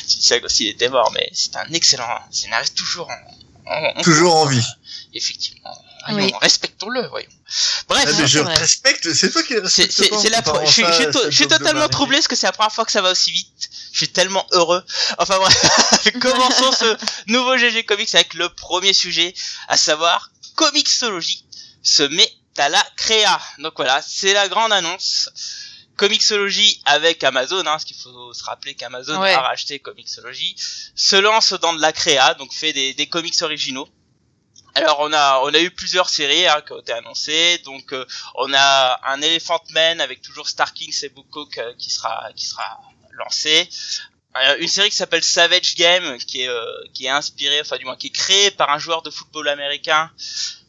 Je 0.08 0.17
sais 0.25 0.40
que 0.40 0.49
s'il 0.49 0.69
était 0.69 0.88
mort, 0.88 1.11
mais 1.14 1.31
c'est 1.32 1.56
un 1.56 1.64
excellent 1.73 2.08
scénariste 2.31 2.76
toujours 2.76 3.08
en, 3.08 3.70
en- 3.73 3.99
en- 3.99 4.02
Toujours 4.02 4.35
en 4.37 4.46
vie. 4.46 4.64
Effectivement. 5.14 5.76
Oui. 6.11 6.33
respectons-le, 6.41 7.06
voyons. 7.09 7.29
Bref. 7.89 8.05
Ah, 8.06 8.12
mais 8.19 8.27
je 8.29 8.39
vrai. 8.41 8.55
respecte, 8.56 9.12
c'est 9.15 9.31
toi 9.31 9.43
qui 9.43 9.55
le 9.55 9.69
C'est, 9.69 10.31
la 10.31 10.43
pro- 10.43 10.61
je 10.65 10.71
suis, 10.71 10.85
je 10.85 10.93
suis 11.31 11.31
je 11.31 11.45
totalement 11.45 11.89
troublé 11.89 12.17
parce 12.19 12.29
que 12.29 12.37
c'est 12.37 12.47
la 12.47 12.53
première 12.53 12.73
fois 12.73 12.85
que 12.85 12.93
ça 12.93 13.03
va 13.03 13.11
aussi 13.11 13.31
vite. 13.33 13.71
Je 13.93 13.99
suis 13.99 14.09
tellement 14.09 14.47
heureux. 14.53 14.83
Enfin 15.19 15.37
bref, 15.39 16.09
commençons 16.21 16.73
ce 16.73 16.97
nouveau 17.31 17.56
GG 17.56 17.85
Comics 17.85 18.15
avec 18.15 18.35
le 18.35 18.49
premier 18.49 18.93
sujet, 18.93 19.35
à 19.69 19.77
savoir 19.77 20.31
Comixology 20.55 21.45
se 21.83 22.03
met 22.05 22.31
à 22.59 22.69
la 22.69 22.85
créa. 22.97 23.41
Donc 23.59 23.75
voilà, 23.77 24.00
c'est 24.06 24.33
la 24.35 24.49
grande 24.49 24.73
annonce. 24.73 25.31
Comixology 25.97 26.81
avec 26.85 27.25
Amazon, 27.25 27.61
hein, 27.61 27.64
parce 27.64 27.85
qu'il 27.85 27.97
faut 27.97 28.33
se 28.33 28.45
rappeler 28.45 28.75
qu'Amazon 28.75 29.21
Ouais. 29.21 29.33
a 29.33 29.40
racheté 29.40 29.78
Comixology, 29.81 30.55
se 30.95 31.17
lance 31.17 31.55
dans 31.55 31.73
de 31.73 31.81
la 31.81 31.93
créa, 31.93 32.35
donc 32.35 32.52
fait 32.55 32.73
des, 32.73 32.95
des 32.95 33.09
comics 33.09 33.35
originaux. 33.43 33.88
Alors 34.78 35.00
on 35.00 35.12
a 35.12 35.40
on 35.42 35.52
a 35.52 35.61
eu 35.61 35.70
plusieurs 35.70 36.08
séries 36.08 36.47
hein, 36.47 36.61
qui 36.64 36.73
ont 36.73 36.80
été 36.80 36.92
annoncées, 36.92 37.58
donc 37.64 37.92
euh, 37.92 38.04
on 38.37 38.52
a 38.54 39.00
un 39.11 39.20
Elephant 39.20 39.62
Man 39.70 40.00
avec 40.00 40.23
toujours 40.23 40.49
Star 40.49 40.73
Kings 40.73 40.97
et 41.02 41.08
Bookcock 41.08 41.61
qui 41.78 41.90
sera 41.90 42.30
qui 42.37 42.47
sera 42.47 42.80
lancé. 43.12 43.68
Euh, 44.37 44.56
une 44.61 44.68
série 44.68 44.90
qui 44.90 44.97
s'appelle 44.97 45.25
Savage 45.25 45.75
Game 45.75 46.18
qui 46.18 46.42
est 46.42 46.49
euh, 46.49 46.64
qui 46.92 47.06
est 47.06 47.11
inspirée, 47.11 47.61
enfin 47.61 47.76
du 47.76 47.85
moins 47.85 47.97
qui 47.97 48.08
est 48.08 48.11
créée 48.11 48.50
par 48.50 48.70
un 48.70 48.78
joueur 48.78 49.02
de 49.02 49.11
football 49.11 49.49
américain 49.49 50.11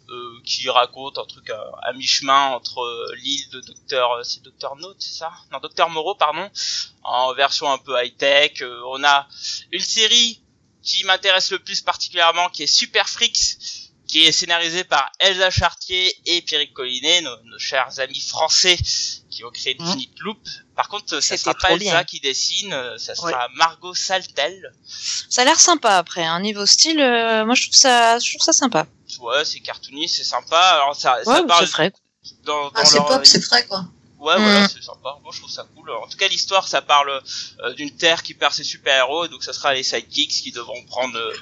euh, 0.09 0.39
qui 0.43 0.67
raconte 0.69 1.17
un 1.17 1.25
truc 1.25 1.49
à, 1.49 1.93
mi-chemin 1.93 2.47
entre 2.47 3.13
l'île 3.17 3.49
de 3.49 3.59
Docteur 3.61 4.25
c'est 4.25 4.41
Docteur 4.41 4.75
Note 4.77 4.95
c'est 4.99 5.17
ça? 5.19 5.31
Non 5.51 5.59
Docteur 5.59 5.89
Moreau 5.89 6.15
pardon 6.15 6.49
en 7.03 7.33
version 7.33 7.71
un 7.71 7.77
peu 7.77 8.01
high 8.01 8.15
tech. 8.17 8.63
on 8.63 9.03
a 9.03 9.27
une 9.71 9.81
série 9.81 10.41
qui 10.81 11.03
m'intéresse 11.03 11.51
le 11.51 11.59
plus 11.59 11.81
particulièrement 11.81 12.49
qui 12.49 12.63
est 12.63 12.67
Super 12.67 13.07
Freaks 13.07 13.88
qui 14.09 14.25
est 14.25 14.31
scénarisé 14.31 14.83
par 14.83 15.11
Elsa 15.19 15.51
Chartier 15.51 16.13
et 16.25 16.41
Pierrick 16.41 16.73
Collinet, 16.73 17.21
nos, 17.21 17.37
nos 17.43 17.59
chers 17.59 17.99
amis 17.99 18.19
français 18.19 18.75
qui 19.29 19.43
ont 19.45 19.51
créé 19.51 19.77
Mhm. 19.79 19.85
Infinite 19.87 20.19
Loop. 20.21 20.39
Par 20.75 20.89
contre, 20.89 21.19
ça 21.21 21.37
sera 21.37 21.53
pas 21.53 21.69
Elsa 21.73 21.77
bien. 21.77 22.03
qui 22.05 22.19
dessine, 22.19 22.71
ça 22.97 23.11
Ouais. 23.11 23.31
sera 23.31 23.47
Margot 23.53 23.93
Saltel. 23.93 24.73
Ça 25.29 25.43
a 25.43 25.45
l'air 25.45 25.59
sympa 25.59 25.95
après, 25.97 26.23
un 26.25 26.39
niveau 26.41 26.65
style, 26.65 26.99
euh, 26.99 27.45
moi 27.45 27.53
je 27.53 27.63
trouve 27.67 27.75
ça, 27.75 28.17
je 28.17 28.31
trouve 28.31 28.43
ça 28.43 28.51
sympa. 28.53 28.87
Ouais, 29.19 29.45
c'est 29.45 29.59
cartoony, 29.59 30.09
c'est 30.09 30.23
sympa. 30.23 30.57
Alors 30.59 30.95
ça, 30.95 31.23
ça 31.23 31.29
Ouais, 31.41 31.45
parle 31.47 31.65
c'est 31.67 31.71
frais. 31.71 31.93
dans, 32.45 32.65
dans 32.65 32.71
Ah, 32.73 32.85
c'est 32.85 32.95
leur- 32.97 33.05
pop, 33.07 33.25
c'est 33.25 33.41
frais 33.41 33.65
quoi. 33.67 33.85
Ouais, 34.19 34.38
voilà, 34.38 34.61
Mm. 34.65 34.67
c'est 34.67 34.83
sympa. 34.83 35.17
Moi, 35.23 35.31
je 35.33 35.39
trouve 35.39 35.49
ça 35.49 35.65
cool. 35.75 35.89
En 35.91 36.07
tout 36.07 36.17
cas, 36.17 36.27
l'histoire, 36.27 36.67
ça 36.67 36.81
parle 36.81 37.09
euh, 37.63 37.73
d'une 37.73 37.91
Terre 37.91 38.21
qui 38.21 38.33
perd 38.33 38.53
ses 38.53 38.65
super-héros, 38.65 39.27
donc 39.29 39.43
ça 39.43 39.53
sera 39.53 39.73
les 39.73 39.81
sidekicks 39.83 40.29
qui 40.43 40.51
devront 40.51 40.83
prendre 40.85 41.17
euh, 41.17 41.33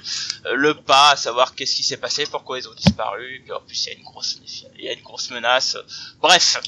le 0.54 0.74
pas, 0.74 1.10
à 1.10 1.16
savoir 1.16 1.54
qu'est-ce 1.56 1.74
qui 1.74 1.82
s'est 1.82 1.96
passé, 1.96 2.24
pourquoi 2.30 2.58
ils 2.58 2.68
ont 2.68 2.74
disparu, 2.74 3.36
et 3.36 3.40
puis 3.40 3.52
en 3.52 3.60
plus, 3.60 3.84
il 3.84 3.88
y 3.88 3.90
a 3.90 3.98
une 3.98 4.04
grosse, 4.04 4.38
il 4.78 4.84
y 4.84 4.88
a 4.88 4.92
une 4.92 5.02
grosse 5.02 5.30
menace. 5.30 5.76
Bref. 6.22 6.58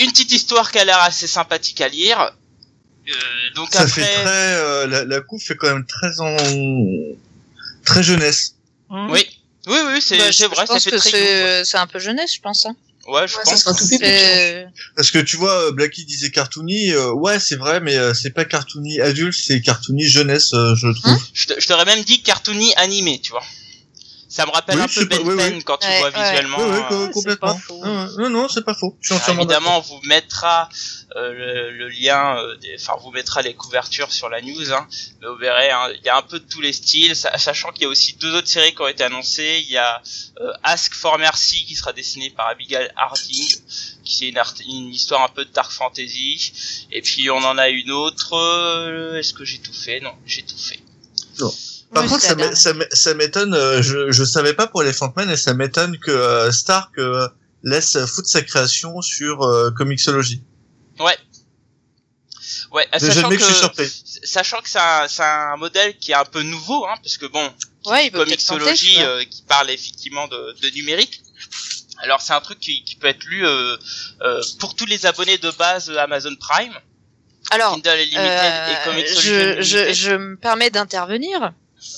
Une 0.00 0.10
petite 0.10 0.30
histoire 0.30 0.70
qui 0.70 0.78
a 0.78 0.84
l'air 0.84 1.00
assez 1.02 1.26
sympathique 1.26 1.80
à 1.80 1.88
lire. 1.88 2.20
Euh, 3.08 3.12
donc 3.56 3.72
Ça 3.72 3.80
après... 3.80 4.02
fait 4.02 4.22
très, 4.22 4.54
euh, 4.56 4.86
la, 4.86 5.04
la 5.04 5.20
coupe 5.22 5.40
fait 5.42 5.56
quand 5.56 5.68
même 5.72 5.86
très 5.86 6.20
en, 6.20 6.36
très 7.84 8.02
jeunesse. 8.02 8.54
Hmm. 8.88 9.10
Oui. 9.10 9.26
Oui, 9.66 9.78
oui, 9.86 10.02
c'est 10.02 10.16
Bah, 10.18 10.24
vrai, 10.24 10.32
je 10.32 10.44
pense 10.46 10.68
ça 10.68 10.74
que 10.90 10.98
fait 10.98 11.10
très 11.10 11.10
c'est 11.10 11.64
c'est 11.64 11.78
un 11.78 11.86
peu 11.86 11.98
jeunesse, 11.98 12.34
je 12.34 12.40
pense. 12.40 12.66
Hein. 12.66 12.76
Ouais, 13.08 13.26
je 13.26 13.36
Ouais, 13.36 13.44
ça 13.44 13.50
pense. 13.50 13.60
sera 13.62 13.74
tout. 13.74 13.84
C'est- 13.84 14.66
Parce 14.96 15.10
que 15.10 15.18
tu 15.18 15.36
vois, 15.36 15.68
euh, 15.68 15.72
Blacky 15.72 16.04
disait 16.04 16.30
cartoony, 16.30 16.92
euh, 16.92 17.10
ouais, 17.12 17.40
c'est 17.40 17.56
vrai, 17.56 17.80
mais 17.80 17.96
euh, 17.96 18.14
c'est 18.14 18.30
pas 18.30 18.44
cartoony 18.44 19.00
adulte, 19.00 19.36
c'est 19.36 19.60
cartoony 19.60 20.04
jeunesse, 20.04 20.52
euh, 20.54 20.74
je 20.76 20.86
trouve. 20.88 21.10
Hein 21.12 21.20
Je 21.34 21.46
te- 21.46 21.60
je 21.60 21.66
t'aurais 21.66 21.84
même 21.84 22.02
dit 22.04 22.22
cartoony 22.22 22.72
animé, 22.76 23.20
tu 23.20 23.32
vois. 23.32 23.42
Ça 24.34 24.46
me 24.46 24.50
rappelle 24.50 24.76
Oui, 24.78 24.82
un 24.84 24.88
peu 24.88 25.04
Ben 25.04 25.18
oui, 25.26 25.34
oui. 25.36 25.52
10 25.58 25.64
quand 25.64 25.76
tu 25.76 25.86
Ouais, 25.86 25.98
vois 25.98 26.08
visuellement. 26.08 26.56
Ouais, 26.56 26.64
ouais, 26.64 26.76
euh, 26.78 26.88
co- 26.88 27.04
c'est 27.04 27.12
complètement. 27.12 27.48
pas 27.54 27.58
faux. 27.60 27.84
Non, 27.84 28.08
non, 28.18 28.30
non, 28.30 28.48
c'est 28.48 28.64
pas 28.64 28.72
faux. 28.72 28.96
Je 29.02 29.08
suis 29.08 29.14
entièrement 29.14 29.42
évidemment, 29.42 29.76
on 29.76 29.80
vous 29.82 30.00
mettra 30.04 30.70
euh, 31.16 31.32
le, 31.34 31.70
le 31.76 31.88
lien, 31.90 32.38
euh, 32.38 32.56
des- 32.56 32.74
enfin, 32.80 32.94
on 32.96 33.02
vous 33.02 33.10
mettra 33.10 33.42
les 33.42 33.52
couvertures 33.52 34.10
sur 34.10 34.30
la 34.30 34.40
news. 34.40 34.72
Hein, 34.72 34.88
mais 35.20 35.28
vous 35.28 35.36
verrez, 35.36 35.70
hein, 35.70 35.90
il 35.94 36.02
y 36.02 36.08
a 36.08 36.16
un 36.16 36.22
peu 36.22 36.38
de 36.40 36.46
tous 36.48 36.62
les 36.62 36.72
styles, 36.72 37.14
sa- 37.14 37.36
sachant 37.36 37.72
qu'il 37.72 37.82
y 37.82 37.84
a 37.84 37.88
aussi 37.90 38.14
deux 38.14 38.34
autres 38.34 38.48
séries 38.48 38.74
qui 38.74 38.80
ont 38.80 38.88
été 38.88 39.04
annoncées. 39.04 39.62
Il 39.66 39.70
y 39.70 39.76
a 39.76 40.00
euh, 40.40 40.50
Ask 40.62 40.94
for 40.94 41.18
Mercy 41.18 41.66
qui 41.66 41.74
sera 41.74 41.92
dessinée 41.92 42.30
par 42.30 42.46
Abigail 42.48 42.90
Harding, 42.96 43.54
qui 44.02 44.24
est 44.24 44.28
une, 44.30 44.38
art- 44.38 44.54
une 44.66 44.88
histoire 44.94 45.22
un 45.22 45.28
peu 45.28 45.44
de 45.44 45.50
dark 45.52 45.70
fantasy. 45.70 46.86
Et 46.90 47.02
puis 47.02 47.28
on 47.28 47.44
en 47.44 47.58
a 47.58 47.68
une 47.68 47.90
autre. 47.90 48.32
euh, 48.34 49.18
Est-ce 49.18 49.34
que 49.34 49.44
j'ai 49.44 49.58
tout 49.58 49.74
fait? 49.74 50.00
Non, 50.00 50.14
j'ai 50.24 50.40
tout 50.42 50.56
fait. 50.56 50.80
Par 51.92 52.04
Oui, 52.04 52.08
contre, 52.08 52.24
ça 52.92 53.14
m'étonne, 53.14 53.54
euh, 53.54 53.82
je, 53.82 54.10
je 54.10 54.24
savais 54.24 54.54
pas 54.54 54.66
pour 54.66 54.82
les 54.82 54.92
Man 55.16 55.30
et 55.30 55.36
ça 55.36 55.52
m'étonne 55.54 55.98
que 55.98 56.10
euh, 56.10 56.50
Stark 56.50 56.96
euh, 56.98 57.28
laisse 57.62 57.98
foutre 58.06 58.28
sa 58.28 58.42
création 58.42 59.02
sur 59.02 59.42
euh, 59.42 59.70
Comixology. 59.76 60.42
Ouais. 61.00 61.16
Ouais, 62.70 62.86
sachant 62.98 63.28
que, 63.28 63.38
surpris. 63.38 64.02
sachant 64.24 64.60
que 64.62 64.68
c'est 64.70 64.78
un, 64.78 65.06
c'est 65.08 65.22
un 65.22 65.56
modèle 65.56 65.96
qui 65.98 66.12
est 66.12 66.14
un 66.14 66.24
peu 66.24 66.42
nouveau, 66.42 66.86
hein, 66.86 66.94
parce 67.02 67.18
que 67.18 67.26
bon, 67.26 67.50
Ouais, 67.84 68.06
il 68.06 68.10
peut 68.10 68.24
peut-être 68.24 68.44
tenter, 68.46 68.60
Comixology 68.64 68.96
vois. 68.96 69.04
euh, 69.08 69.24
qui 69.24 69.42
parle 69.42 69.70
effectivement 69.70 70.26
de, 70.28 70.56
de 70.62 70.68
numérique. 70.74 71.20
Alors 72.02 72.20
c'est 72.22 72.32
un 72.32 72.40
truc 72.40 72.58
qui, 72.58 72.82
qui 72.84 72.96
peut 72.96 73.08
être 73.08 73.24
lu 73.24 73.46
euh, 73.46 73.76
euh, 74.22 74.42
pour 74.58 74.74
tous 74.74 74.86
les 74.86 75.04
abonnés 75.06 75.38
de 75.38 75.50
base 75.52 75.90
Amazon 75.90 76.34
Prime, 76.36 76.72
Alors, 77.50 77.74
Kindle 77.74 77.98
et 78.00 78.10
je, 79.06 79.60
je, 79.62 79.92
je 79.92 80.10
me 80.12 80.36
permets 80.36 80.70
d'intervenir. 80.70 81.52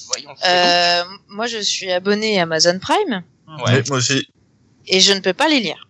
Voyons, 0.06 0.34
Euh, 0.46 1.04
moi, 1.28 1.46
je 1.46 1.58
suis 1.58 1.90
abonné 1.92 2.38
à 2.38 2.42
Amazon 2.42 2.78
Prime. 2.78 3.22
Ouais. 3.64 3.82
Moi 3.88 3.98
aussi. 3.98 4.26
et 4.86 5.00
je 5.00 5.12
ne 5.12 5.20
peux 5.20 5.32
pas 5.32 5.48
les 5.48 5.60
lire. 5.60 5.88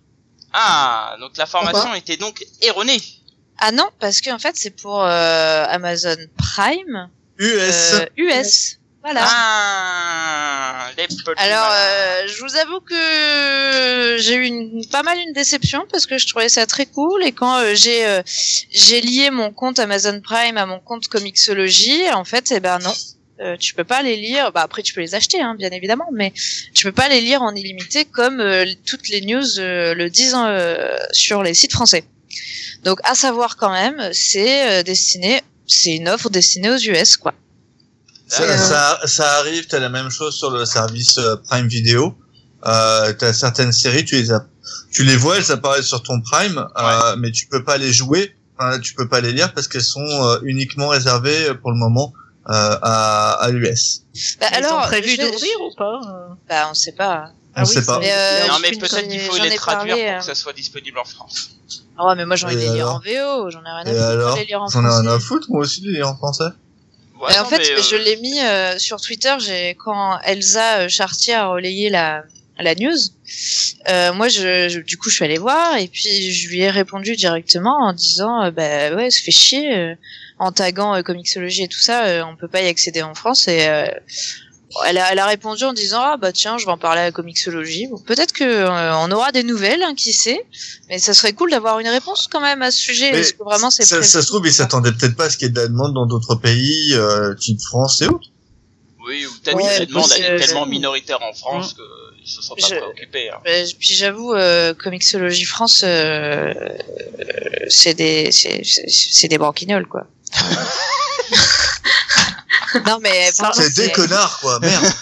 Ah, 0.52 1.16
donc 1.20 1.36
la 1.36 1.46
formation 1.46 1.80
Pourquoi 1.80 1.98
était 1.98 2.16
donc 2.16 2.44
erronée. 2.62 3.00
Ah 3.58 3.72
non, 3.72 3.88
parce 4.00 4.20
que 4.20 4.30
en 4.30 4.38
fait, 4.38 4.56
c'est 4.56 4.70
pour 4.70 5.02
euh, 5.02 5.64
Amazon 5.68 6.16
Prime 6.36 7.08
US. 7.38 7.94
euh, 7.94 8.06
US. 8.16 8.78
Voilà. 9.02 9.20
Ah, 9.22 10.88
les 10.96 11.06
Alors, 11.36 11.68
euh, 11.70 12.26
je 12.26 12.40
vous 12.42 12.56
avoue 12.56 12.80
que 12.80 14.16
j'ai 14.18 14.34
eu 14.34 14.44
une, 14.46 14.86
pas 14.86 15.02
mal 15.02 15.18
une 15.18 15.32
déception 15.34 15.84
parce 15.90 16.06
que 16.06 16.16
je 16.18 16.26
trouvais 16.26 16.48
ça 16.48 16.66
très 16.66 16.86
cool 16.86 17.22
et 17.24 17.32
quand 17.32 17.58
euh, 17.58 17.74
j'ai 17.74 18.06
euh, 18.06 18.22
j'ai 18.70 19.00
lié 19.02 19.30
mon 19.30 19.52
compte 19.52 19.78
Amazon 19.78 20.20
Prime 20.22 20.56
à 20.56 20.64
mon 20.66 20.80
compte 20.80 21.06
Comixology, 21.08 22.10
en 22.12 22.24
fait, 22.24 22.50
eh 22.50 22.60
ben 22.60 22.78
non, 22.78 22.94
euh, 23.44 23.56
tu 23.58 23.74
peux 23.74 23.84
pas 23.84 24.02
les 24.02 24.16
lire. 24.16 24.52
Bah 24.52 24.62
après, 24.62 24.82
tu 24.82 24.94
peux 24.94 25.00
les 25.00 25.14
acheter, 25.14 25.40
hein, 25.40 25.54
bien 25.58 25.70
évidemment, 25.70 26.08
mais 26.12 26.32
tu 26.72 26.84
peux 26.84 26.92
pas 26.92 27.08
les 27.08 27.20
lire 27.20 27.42
en 27.42 27.54
illimité 27.54 28.04
comme 28.04 28.40
euh, 28.40 28.64
toutes 28.86 29.08
les 29.08 29.20
news 29.20 29.58
euh, 29.58 29.94
le 29.94 30.08
disent 30.10 30.34
euh, 30.36 30.96
sur 31.12 31.42
les 31.42 31.54
sites 31.54 31.72
français. 31.72 32.04
Donc, 32.84 32.98
à 33.04 33.14
savoir 33.14 33.56
quand 33.56 33.72
même, 33.72 34.10
c'est 34.12 34.70
euh, 34.70 34.82
destiné, 34.82 35.42
c'est 35.66 35.94
une 35.96 36.08
offre 36.08 36.30
destinée 36.30 36.70
aux 36.70 36.78
US, 36.78 37.16
quoi. 37.16 37.34
Ça, 38.26 38.42
Euh, 38.42 38.56
ça, 38.56 39.00
ça 39.04 39.32
arrive, 39.38 39.66
t'as 39.66 39.78
la 39.78 39.90
même 39.90 40.10
chose 40.10 40.34
sur 40.36 40.50
le 40.50 40.64
service 40.64 41.20
Prime 41.48 41.68
Video. 41.68 42.16
Euh, 42.66 43.12
t'as 43.12 43.34
certaines 43.34 43.72
séries, 43.72 44.04
tu 44.06 44.16
les 44.16 44.32
as, 44.32 44.46
tu 44.90 45.04
les 45.04 45.16
vois, 45.16 45.36
elles 45.36 45.52
apparaissent 45.52 45.86
sur 45.86 46.02
ton 46.02 46.20
Prime, 46.22 46.66
euh, 46.78 47.16
mais 47.18 47.30
tu 47.30 47.46
peux 47.46 47.62
pas 47.62 47.76
les 47.76 47.92
jouer, 47.92 48.34
enfin, 48.56 48.80
tu 48.80 48.94
peux 48.94 49.06
pas 49.06 49.20
les 49.20 49.32
lire 49.32 49.52
parce 49.52 49.68
qu'elles 49.68 49.82
sont 49.82 50.00
euh, 50.00 50.38
uniquement 50.44 50.88
réservées 50.88 51.48
euh, 51.50 51.54
pour 51.54 51.70
le 51.72 51.76
moment 51.76 52.14
à, 52.46 53.32
à 53.40 53.50
l'US. 53.50 54.02
Bah, 54.40 54.46
Ils 54.50 54.56
alors, 54.56 54.78
ont 54.78 54.82
prévu 54.82 55.16
d'ouvrir 55.16 55.60
ou 55.62 55.74
pas 55.74 56.00
euh 56.04 56.34
Bah, 56.48 56.68
on 56.70 56.74
sait 56.74 56.92
pas. 56.92 57.30
On 57.56 57.64
sait 57.64 57.84
pas. 57.84 57.98
Mais, 58.00 58.10
euh, 58.12 58.48
non 58.48 58.54
mais 58.60 58.72
peut-être 58.72 59.08
qu'il 59.08 59.20
faut 59.20 59.36
les 59.38 59.54
traduire 59.54 59.94
parlé, 59.94 60.02
pour 60.04 60.12
euh, 60.14 60.18
que 60.18 60.24
ça 60.24 60.34
soit 60.34 60.52
disponible 60.52 60.98
en 60.98 61.04
France. 61.04 61.50
Ah 61.96 62.06
ouais, 62.06 62.16
mais 62.16 62.26
moi 62.26 62.34
j'ai 62.36 62.46
envie 62.46 62.56
de 62.56 62.60
les 62.60 62.68
lire 62.70 62.90
en 62.90 62.98
VO, 62.98 63.50
j'en 63.50 63.60
ai 63.60 63.70
rien 63.70 63.82
à 63.82 63.84
foutre 63.84 63.94
de 63.94 64.02
alors, 64.02 64.36
les 64.36 64.44
lire 64.44 64.60
en 64.62 64.68
j'en 64.68 64.80
ai 64.80 64.82
français. 64.82 65.00
rien 65.02 65.10
à 65.16 65.20
foutre, 65.20 65.46
moi 65.50 65.60
aussi, 65.60 65.80
de 65.82 65.86
les 65.88 65.92
lire 65.98 66.08
en 66.08 66.16
français. 66.16 66.44
Ouais, 67.20 67.28
Mais 67.30 67.38
en 67.38 67.42
non, 67.44 67.48
fait, 67.48 67.58
mais, 67.58 67.70
euh, 67.78 67.82
je 67.82 67.94
l'ai 67.96 68.16
mis 68.16 68.40
euh, 68.40 68.76
sur 68.78 69.00
Twitter, 69.00 69.32
j'ai 69.38 69.76
quand 69.76 70.18
Elsa 70.24 70.80
euh, 70.80 70.88
Chartier 70.88 71.34
a 71.34 71.46
relayé 71.46 71.90
la 71.90 72.24
la 72.58 72.74
news. 72.74 72.96
Euh, 73.88 74.12
moi, 74.12 74.28
je, 74.28 74.68
je- 74.68 74.80
du 74.80 74.96
coup, 74.96 75.10
je 75.10 75.16
suis 75.16 75.24
allée 75.24 75.38
voir 75.38 75.76
et 75.76 75.88
puis 75.88 76.32
je 76.32 76.48
lui 76.48 76.60
ai 76.60 76.70
répondu 76.70 77.16
directement 77.16 77.76
en 77.86 77.92
disant, 77.92 78.42
euh, 78.44 78.50
bah 78.50 78.94
ouais, 78.94 79.10
ça 79.10 79.20
fait 79.24 79.30
chier, 79.32 79.76
euh, 79.76 79.94
en 80.38 80.52
taguant 80.52 80.94
euh, 80.94 81.02
Comixology 81.02 81.64
et 81.64 81.68
tout 81.68 81.80
ça, 81.80 82.06
euh, 82.06 82.22
on 82.24 82.36
peut 82.36 82.48
pas 82.48 82.62
y 82.62 82.66
accéder 82.68 83.02
en 83.02 83.14
France 83.14 83.48
et 83.48 83.66
euh, 83.68 83.86
elle 84.86 84.98
a, 84.98 85.12
elle 85.12 85.18
a 85.20 85.26
répondu 85.26 85.62
en 85.62 85.72
disant 85.72 86.00
ah 86.02 86.16
bah 86.16 86.32
tiens 86.32 86.58
je 86.58 86.64
vais 86.66 86.72
en 86.72 86.76
parler 86.78 87.00
à 87.02 87.12
Comixology 87.12 87.86
bon, 87.86 87.98
peut-être 88.00 88.32
que 88.32 88.42
euh, 88.42 88.96
on 88.98 89.10
aura 89.12 89.30
des 89.30 89.44
nouvelles 89.44 89.82
hein, 89.84 89.94
qui 89.94 90.12
sait 90.12 90.44
mais 90.88 90.98
ça 90.98 91.14
serait 91.14 91.32
cool 91.32 91.52
d'avoir 91.52 91.78
une 91.78 91.86
réponse 91.86 92.26
quand 92.28 92.40
même 92.40 92.60
à 92.60 92.72
ce 92.72 92.78
sujet 92.78 93.12
Mais 93.12 93.20
est-ce 93.20 93.34
que 93.34 93.44
vraiment 93.44 93.70
c'est 93.70 93.84
Ça, 93.84 94.02
ça 94.02 94.20
se 94.20 94.26
trouve, 94.26 94.44
ils 94.48 94.52
s'attendaient 94.52 94.90
peut-être 94.90 95.14
pas 95.14 95.26
à 95.26 95.30
ce 95.30 95.36
qu'il 95.36 95.46
y 95.46 95.50
ait 95.50 95.52
de 95.52 95.60
la 95.60 95.68
demande 95.68 95.94
dans 95.94 96.06
d'autres 96.06 96.34
pays, 96.34 96.92
euh, 96.94 97.34
type 97.36 97.60
France 97.60 98.02
et 98.02 98.06
autres. 98.08 98.26
Oui, 99.06 99.24
ou 99.26 99.30
peut-être 99.44 99.56
Ouais, 99.56 99.62
que 99.62 99.78
la 99.80 99.86
demande 99.86 100.10
est 100.12 100.20
que- 100.20 100.38
tellement 100.44 100.66
minoritaire 100.66 101.22
en 101.22 101.32
France 101.34 101.76
qu'ils 102.24 102.32
se 102.32 102.42
sont 102.42 102.54
pas 102.54 102.66
Je- 102.66 102.74
préoccupés. 102.76 103.28
Hein. 103.30 103.38
Puis 103.78 103.94
j'avoue, 103.94 104.32
euh, 104.34 104.72
Comixology 104.74 105.44
France, 105.44 105.82
euh, 105.84 106.52
euh, 106.54 107.66
c'est 107.68 107.94
des, 107.94 108.32
c'est, 108.32 108.62
c'est, 108.64 108.88
c'est 108.88 109.28
des 109.28 109.38
branquignoles, 109.38 109.86
quoi. 109.86 110.06
non 112.86 112.98
mais 113.00 113.30
C'est 113.54 113.74
des 113.76 113.90
connards, 113.92 114.38
quoi, 114.40 114.58
merde. 114.60 114.84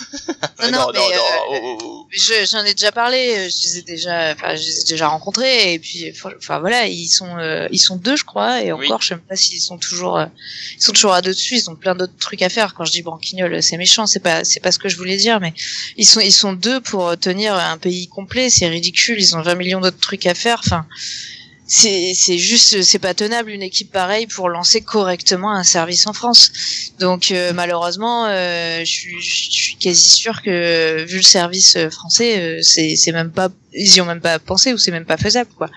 Non, 0.62 0.70
non, 0.70 0.86
mais, 0.92 0.98
euh, 1.00 1.18
oh, 1.50 1.58
oh, 1.62 1.78
oh. 1.82 2.06
je, 2.12 2.46
j'en 2.48 2.64
ai 2.64 2.72
déjà 2.72 2.92
parlé, 2.92 3.34
euh, 3.36 3.48
je 3.50 3.64
les 3.66 3.78
ai 3.78 3.82
déjà, 3.82 4.32
enfin, 4.32 4.54
je 4.54 4.62
les 4.62 4.80
ai 4.80 4.84
déjà 4.84 5.08
rencontrés 5.08 5.74
et 5.74 5.78
puis, 5.80 6.12
enfin 6.36 6.60
voilà, 6.60 6.86
ils 6.86 7.08
sont, 7.08 7.36
euh, 7.36 7.66
ils 7.72 7.80
sont 7.80 7.96
deux, 7.96 8.16
je 8.16 8.24
crois, 8.24 8.62
et 8.62 8.72
Oui. 8.72 8.86
encore, 8.86 9.02
je 9.02 9.08
sais 9.08 9.14
même 9.16 9.24
pas 9.24 9.34
s'ils 9.34 9.60
sont 9.60 9.76
toujours, 9.78 10.18
euh, 10.18 10.26
ils 10.76 10.82
sont 10.82 10.92
toujours 10.92 11.14
à 11.14 11.20
deux 11.22 11.32
dessus. 11.32 11.56
Ils 11.56 11.68
ont 11.68 11.74
plein 11.74 11.94
d'autres 11.96 12.16
trucs 12.18 12.42
à 12.42 12.48
faire. 12.48 12.74
Quand 12.74 12.84
je 12.84 12.92
dis 12.92 13.02
branquignol, 13.02 13.60
c'est 13.62 13.76
méchant, 13.76 14.06
c'est 14.06 14.20
pas, 14.20 14.44
c'est 14.44 14.60
pas 14.60 14.70
ce 14.70 14.78
que 14.78 14.88
je 14.88 14.96
voulais 14.96 15.16
dire, 15.16 15.40
mais 15.40 15.52
ils 15.96 16.06
sont, 16.06 16.20
ils 16.20 16.32
sont 16.32 16.52
deux 16.52 16.80
pour 16.80 17.16
tenir 17.18 17.54
un 17.54 17.78
pays 17.78 18.06
complet. 18.08 18.48
C'est 18.50 18.68
ridicule. 18.68 19.16
Ils 19.20 19.36
ont 19.36 19.42
20 19.42 19.54
millions 19.56 19.80
d'autres 19.80 19.98
trucs 20.00 20.26
à 20.26 20.34
faire. 20.34 20.60
Enfin, 20.64 20.86
c'est, 21.74 22.12
c'est 22.14 22.36
juste, 22.36 22.82
c'est 22.82 22.98
pas 22.98 23.14
tenable 23.14 23.50
une 23.50 23.62
équipe 23.62 23.90
pareille 23.90 24.26
pour 24.26 24.50
lancer 24.50 24.82
correctement 24.82 25.50
un 25.50 25.64
service 25.64 26.06
en 26.06 26.12
France. 26.12 26.52
Donc 27.00 27.30
euh, 27.30 27.54
malheureusement, 27.54 28.26
euh, 28.26 28.80
je 28.80 28.84
suis, 28.84 29.76
quasi 29.80 30.10
sûr 30.10 30.42
que 30.42 31.02
vu 31.08 31.16
le 31.16 31.22
service 31.22 31.78
français, 31.88 32.38
euh, 32.38 32.60
c'est, 32.62 32.94
c'est 32.96 33.12
même 33.12 33.30
pas, 33.32 33.48
ils 33.72 33.96
y 33.96 34.02
ont 34.02 34.04
même 34.04 34.20
pas 34.20 34.38
pensé 34.38 34.74
ou 34.74 34.78
c'est 34.78 34.90
même 34.90 35.06
pas 35.06 35.16
faisable 35.16 35.48
quoi, 35.56 35.70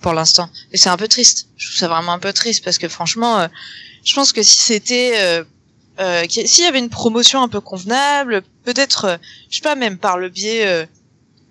pour 0.00 0.14
l'instant. 0.14 0.50
Et 0.72 0.78
c'est 0.78 0.88
un 0.88 0.96
peu 0.96 1.06
triste. 1.06 1.46
Je 1.56 1.66
trouve 1.66 1.78
ça 1.78 1.86
vraiment 1.86 2.12
un 2.12 2.18
peu 2.18 2.32
triste 2.32 2.64
parce 2.64 2.78
que 2.78 2.88
franchement, 2.88 3.38
euh, 3.38 3.46
je 4.04 4.14
pense 4.14 4.32
que 4.32 4.42
si 4.42 4.58
c'était, 4.58 5.12
euh, 5.18 5.44
euh, 6.00 6.24
s'il 6.28 6.64
y 6.64 6.66
avait 6.66 6.80
une 6.80 6.90
promotion 6.90 7.40
un 7.40 7.48
peu 7.48 7.60
convenable, 7.60 8.42
peut-être, 8.64 9.20
je 9.48 9.58
sais 9.58 9.62
pas, 9.62 9.76
même 9.76 9.96
par 9.96 10.18
le 10.18 10.28
biais 10.28 10.88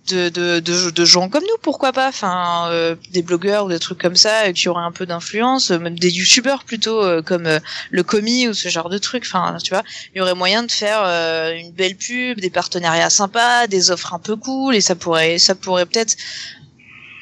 de, 0.08 0.30
de, 0.30 0.60
de, 0.60 0.90
de 0.90 1.06
gens 1.06 1.30
comme 1.30 1.44
nous, 1.44 1.58
pourquoi 1.62 1.92
pas, 1.94 2.08
enfin, 2.08 2.68
euh, 2.70 2.96
des 3.12 3.22
blogueurs 3.22 3.66
ou 3.66 3.70
des 3.70 3.80
trucs 3.80 4.00
comme 4.00 4.16
ça 4.16 4.46
euh, 4.48 4.52
qui 4.52 4.70
auraient 4.70 4.84
un 4.84 4.92
peu 4.92 5.06
d'influence, 5.06 5.72
euh, 5.72 5.80
même 5.80 5.98
des 5.98 6.10
youtubeurs 6.10 6.64
plutôt 6.64 7.04
euh, 7.04 7.22
comme 7.22 7.46
euh, 7.46 7.60
le 7.92 8.04
Comi 8.04 8.48
ou 8.48 8.54
ce 8.54 8.70
genre 8.70 8.90
de 8.90 8.98
trucs, 8.98 9.26
enfin, 9.26 9.58
tu 9.64 9.72
vois, 9.72 9.84
il 10.14 10.20
y 10.20 10.22
aurait 10.22 10.36
moyen 10.36 10.64
de 10.64 10.72
faire 10.72 11.02
euh, 11.04 11.54
une 11.56 11.72
belle 11.72 11.96
pub, 11.96 12.40
des 12.40 12.50
partenariats 12.50 13.10
sympas, 13.10 13.68
des 13.68 13.92
offres 13.92 14.14
un 14.14 14.20
peu 14.20 14.36
cool, 14.36 14.76
et 14.76 14.82
ça 14.82 14.96
pourrait, 14.96 15.38
ça 15.38 15.56
pourrait 15.56 15.86
peut-être 15.86 16.16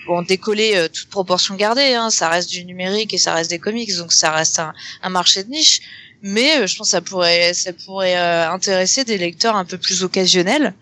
bon 0.06 0.22
décoller 0.22 0.88
toute 0.94 1.10
proportion 1.10 1.56
gardée, 1.56 1.94
hein, 1.94 2.10
ça 2.10 2.28
reste 2.28 2.50
du 2.50 2.66
numérique 2.66 3.14
et 3.14 3.18
ça 3.18 3.34
reste 3.34 3.50
des 3.50 3.60
comics, 3.60 3.96
donc 3.98 4.12
ça 4.12 4.32
reste 4.32 4.60
un, 4.60 4.74
un 5.02 5.10
marché 5.10 5.44
de 5.44 5.50
niche. 5.50 5.80
Mais 6.26 6.68
je 6.68 6.78
pense 6.78 6.88
que 6.88 6.92
ça 6.92 7.02
pourrait, 7.02 7.54
ça 7.54 7.74
pourrait 7.74 8.16
intéresser 8.16 9.04
des 9.04 9.18
lecteurs 9.18 9.58
un 9.58 9.66
peu 9.66 9.78
plus 9.78 10.04
occasionnels, 10.04 10.74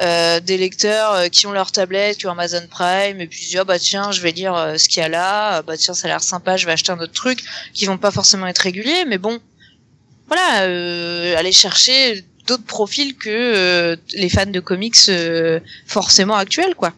euh, 0.00 0.40
des 0.40 0.58
lecteurs 0.58 1.12
euh, 1.12 1.28
qui 1.28 1.46
ont 1.46 1.52
leur 1.52 1.72
tablette, 1.72 2.18
qui 2.18 2.26
ont 2.26 2.32
Amazon 2.32 2.66
Prime, 2.70 3.20
et 3.20 3.26
puis 3.26 3.40
disent, 3.40 3.56
Ah, 3.60 3.64
bah 3.64 3.78
tiens, 3.78 4.12
je 4.12 4.20
vais 4.20 4.32
lire 4.32 4.54
euh, 4.54 4.76
ce 4.78 4.88
qu'il 4.88 5.00
y 5.00 5.04
a 5.04 5.08
là, 5.08 5.56
Ah, 5.56 5.62
bah 5.62 5.76
tiens, 5.76 5.94
ça 5.94 6.06
a 6.06 6.10
l'air 6.10 6.22
sympa, 6.22 6.56
je 6.56 6.66
vais 6.66 6.72
acheter 6.72 6.92
un 6.92 6.98
autre 6.98 7.12
truc, 7.12 7.42
qui 7.74 7.86
vont 7.86 7.98
pas 7.98 8.10
forcément 8.10 8.46
être 8.46 8.58
réguliers, 8.58 9.04
mais 9.06 9.18
bon, 9.18 9.38
voilà, 10.28 10.62
euh, 10.62 11.36
aller 11.36 11.52
chercher 11.52 12.24
d'autres 12.46 12.64
profils 12.64 13.16
que 13.16 13.28
euh, 13.30 13.96
les 14.14 14.28
fans 14.28 14.46
de 14.46 14.60
comics 14.60 14.96
euh, 15.08 15.60
forcément 15.86 16.36
actuels, 16.36 16.74
quoi. 16.74 16.92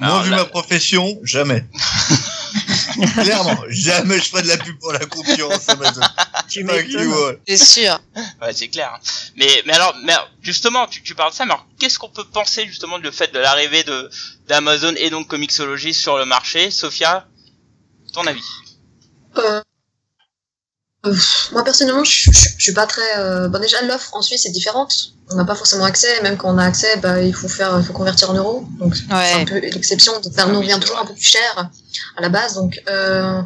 Alors, 0.00 0.16
Moi, 0.16 0.24
vu 0.24 0.30
là- 0.30 0.36
ma 0.38 0.44
profession, 0.46 1.18
jamais. 1.24 1.64
Clairement, 3.22 3.58
jamais 3.68 4.18
je 4.18 4.28
ferai 4.28 4.42
de 4.42 4.48
la 4.48 4.56
pub 4.56 4.78
pour 4.78 4.92
la 4.92 5.00
concurrence 5.06 5.68
Amazon. 5.68 6.00
Tu. 6.48 6.66
C'est 7.46 7.56
sûr. 7.56 8.00
Ouais, 8.42 8.52
c'est 8.52 8.68
clair. 8.68 8.92
hein. 8.94 9.00
Mais, 9.36 9.62
mais 9.66 9.72
alors, 9.74 9.94
mais 10.04 10.12
alors, 10.12 10.28
justement, 10.42 10.86
tu, 10.86 11.02
tu 11.02 11.14
parles 11.14 11.30
de 11.30 11.36
ça, 11.36 11.44
mais 11.44 11.52
alors, 11.52 11.66
qu'est-ce 11.78 11.98
qu'on 11.98 12.08
peut 12.08 12.24
penser 12.24 12.66
justement 12.66 12.98
le 12.98 13.10
fait 13.10 13.32
de 13.32 13.38
l'arrivée 13.38 13.84
de 13.84 14.10
d'Amazon 14.48 14.94
et 14.96 15.10
donc 15.10 15.28
Comixology 15.28 15.94
sur 15.94 16.18
le 16.18 16.24
marché, 16.24 16.70
Sophia 16.70 17.26
Ton 18.12 18.26
avis? 18.26 18.42
Euh, 19.38 19.62
Euh, 21.06 21.14
moi 21.52 21.64
personnellement, 21.64 22.04
je, 22.04 22.30
je, 22.30 22.40
je 22.58 22.62
suis 22.62 22.74
pas 22.74 22.86
très. 22.86 23.18
Euh... 23.18 23.48
Bon 23.48 23.58
déjà 23.58 23.80
l'offre 23.82 24.14
en 24.14 24.20
Suisse 24.22 24.44
est 24.46 24.50
différente. 24.50 25.12
On 25.30 25.36
n'a 25.36 25.44
pas 25.44 25.54
forcément 25.54 25.84
accès. 25.84 26.20
Même 26.22 26.36
quand 26.36 26.52
on 26.54 26.58
a 26.58 26.64
accès, 26.64 26.96
bah, 26.98 27.22
il 27.22 27.34
faut 27.34 27.48
faire, 27.48 27.78
il 27.78 27.84
faut 27.84 27.92
convertir 27.94 28.30
en 28.30 28.34
euros. 28.34 28.66
Donc 28.78 28.94
c'est 28.96 29.10
un 29.12 29.44
peu 29.46 29.58
l'exception. 29.60 30.12
Donc, 30.20 30.32
Ça 30.34 30.46
nous 30.46 30.58
revient 30.58 30.72
c'est 30.74 30.80
toujours 30.80 30.98
un 30.98 31.06
peu 31.06 31.14
plus 31.14 31.22
cher 31.24 31.70
à 32.16 32.20
la 32.20 32.28
base. 32.28 32.54
Donc 32.54 32.82
euh... 32.88 33.40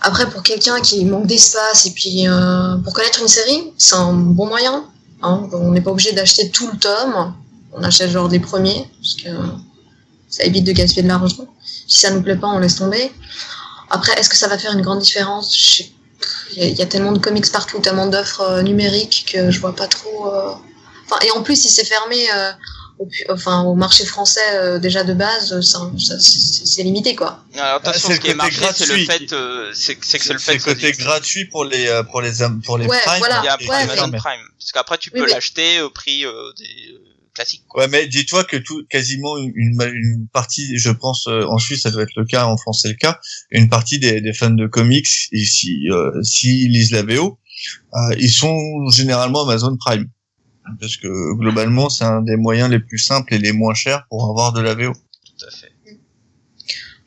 après 0.00 0.28
pour 0.30 0.42
quelqu'un 0.42 0.80
qui 0.80 1.04
manque 1.04 1.26
d'espace 1.26 1.84
et 1.86 1.90
puis 1.90 2.26
euh, 2.26 2.76
pour 2.78 2.94
connaître 2.94 3.20
une 3.20 3.28
série, 3.28 3.72
c'est 3.76 3.96
un 3.96 4.12
bon 4.14 4.46
moyen. 4.46 4.84
Hein. 5.22 5.48
On 5.52 5.72
n'est 5.72 5.82
pas 5.82 5.90
obligé 5.90 6.12
d'acheter 6.12 6.50
tout 6.50 6.70
le 6.72 6.78
tome. 6.78 7.34
On 7.72 7.82
achète 7.82 8.10
genre 8.10 8.28
des 8.28 8.40
premiers 8.40 8.90
parce 9.02 9.14
que 9.16 9.28
ça 10.30 10.44
évite 10.44 10.64
de 10.64 10.72
gaspiller 10.72 11.02
de 11.02 11.08
l'argent. 11.08 11.46
Si 11.86 11.98
ça 12.00 12.10
nous 12.10 12.22
plaît 12.22 12.36
pas, 12.36 12.46
on 12.48 12.58
laisse 12.58 12.76
tomber. 12.76 13.12
Après, 13.90 14.12
est-ce 14.18 14.28
que 14.30 14.36
ça 14.36 14.48
va 14.48 14.56
faire 14.56 14.72
une 14.72 14.80
grande 14.82 15.00
différence? 15.00 15.54
Je 15.56 15.76
sais- 15.76 15.90
Il 16.52 16.58
y, 16.58 16.62
a- 16.62 16.68
il 16.68 16.76
y 16.78 16.82
a 16.82 16.86
tellement 16.86 17.12
de 17.12 17.18
comics 17.18 17.50
partout, 17.52 17.78
tellement 17.80 18.06
d'offres 18.06 18.40
euh, 18.42 18.62
numériques 18.62 19.26
que 19.32 19.50
je 19.50 19.60
vois 19.60 19.74
pas 19.74 19.86
trop. 19.88 20.32
euh, 20.34 20.52
Enfin, 21.06 21.18
et 21.26 21.30
en 21.32 21.42
plus, 21.42 21.56
si 21.56 21.68
c'est 21.68 21.84
fermé 21.84 22.30
euh, 22.32 22.52
au, 23.00 23.08
enfin, 23.30 23.62
au 23.62 23.74
marché 23.74 24.04
français 24.04 24.40
euh, 24.54 24.78
déjà 24.78 25.02
de 25.02 25.12
base, 25.14 25.60
ça, 25.60 25.78
ça- 25.98 26.18
c'est 26.20 26.66
c'est 26.66 26.82
limité 26.84 27.16
quoi. 27.16 27.42
Alors, 27.54 27.76
attention, 27.76 28.00
c'est 28.00 28.06
ce 28.08 28.12
le 28.12 28.18
qui 28.18 28.28
est 28.28 28.34
côté 28.34 28.60
marqué, 28.60 28.74
c'est 28.76 28.86
le 28.86 29.04
fait, 29.06 29.32
euh, 29.32 29.70
c'est 29.74 29.94
que 29.96 30.06
c'est 30.06 30.18
que 30.18 30.24
c'est 30.24 30.28
C'est 30.28 30.32
le 30.34 30.38
fait 30.38 30.56
que 30.58 30.62
ça 30.62 30.74
côté 30.74 30.92
gratuit 30.92 31.44
pour 31.46 31.64
les 31.64 31.88
euh, 31.88 32.02
pour 32.04 32.20
les 32.20 32.32
pour 32.64 32.78
les 32.78 32.86
Ouais, 32.86 32.98
Prime. 33.04 33.18
voilà. 33.18 33.40
Il 33.42 33.46
y 33.46 33.48
a 33.48 33.56
ouais, 33.70 33.82
Amazon 33.82 34.08
mais- 34.08 34.18
Prime. 34.18 34.40
Parce 34.58 34.70
qu'après, 34.72 34.98
tu 34.98 35.10
Oui, 35.14 35.20
peux 35.20 35.26
mais- 35.26 35.32
l'acheter 35.32 35.80
au 35.80 35.90
prix 35.90 36.24
euh, 36.26 36.32
des 36.58 36.66
classiques. 37.40 37.64
Quoi. 37.68 37.82
Ouais, 37.82 37.88
mais 37.88 38.06
dis-toi 38.06 38.44
que 38.44 38.56
tout, 38.56 38.84
quasiment 38.88 39.36
une, 39.38 40.28
partie, 40.32 40.78
je 40.78 40.90
pense, 40.90 41.26
euh, 41.26 41.44
en 41.44 41.58
Suisse, 41.58 41.82
ça 41.82 41.90
doit 41.90 42.02
être 42.02 42.16
le 42.16 42.24
cas, 42.24 42.46
en 42.46 42.56
France, 42.56 42.80
c'est 42.82 42.88
le 42.88 42.94
cas, 42.94 43.18
une 43.50 43.68
partie 43.68 43.98
des, 43.98 44.20
des 44.20 44.32
fans 44.32 44.50
de 44.50 44.66
comics, 44.66 45.08
ici, 45.32 45.88
euh, 45.90 46.22
s'ils 46.22 46.70
lisent 46.70 46.92
la 46.92 47.02
VO, 47.02 47.38
euh, 47.94 48.14
ils 48.18 48.30
sont 48.30 48.56
généralement 48.90 49.42
Amazon 49.42 49.76
Prime. 49.76 50.08
Parce 50.78 50.96
que 50.96 51.34
globalement, 51.36 51.88
c'est 51.88 52.04
un 52.04 52.22
des 52.22 52.36
moyens 52.36 52.70
les 52.70 52.78
plus 52.78 52.98
simples 52.98 53.34
et 53.34 53.38
les 53.38 53.52
moins 53.52 53.74
chers 53.74 54.06
pour 54.08 54.28
avoir 54.30 54.52
de 54.52 54.60
la 54.60 54.74
VO. 54.74 54.92
Tout 54.92 55.46
à 55.46 55.50
fait. 55.50 55.72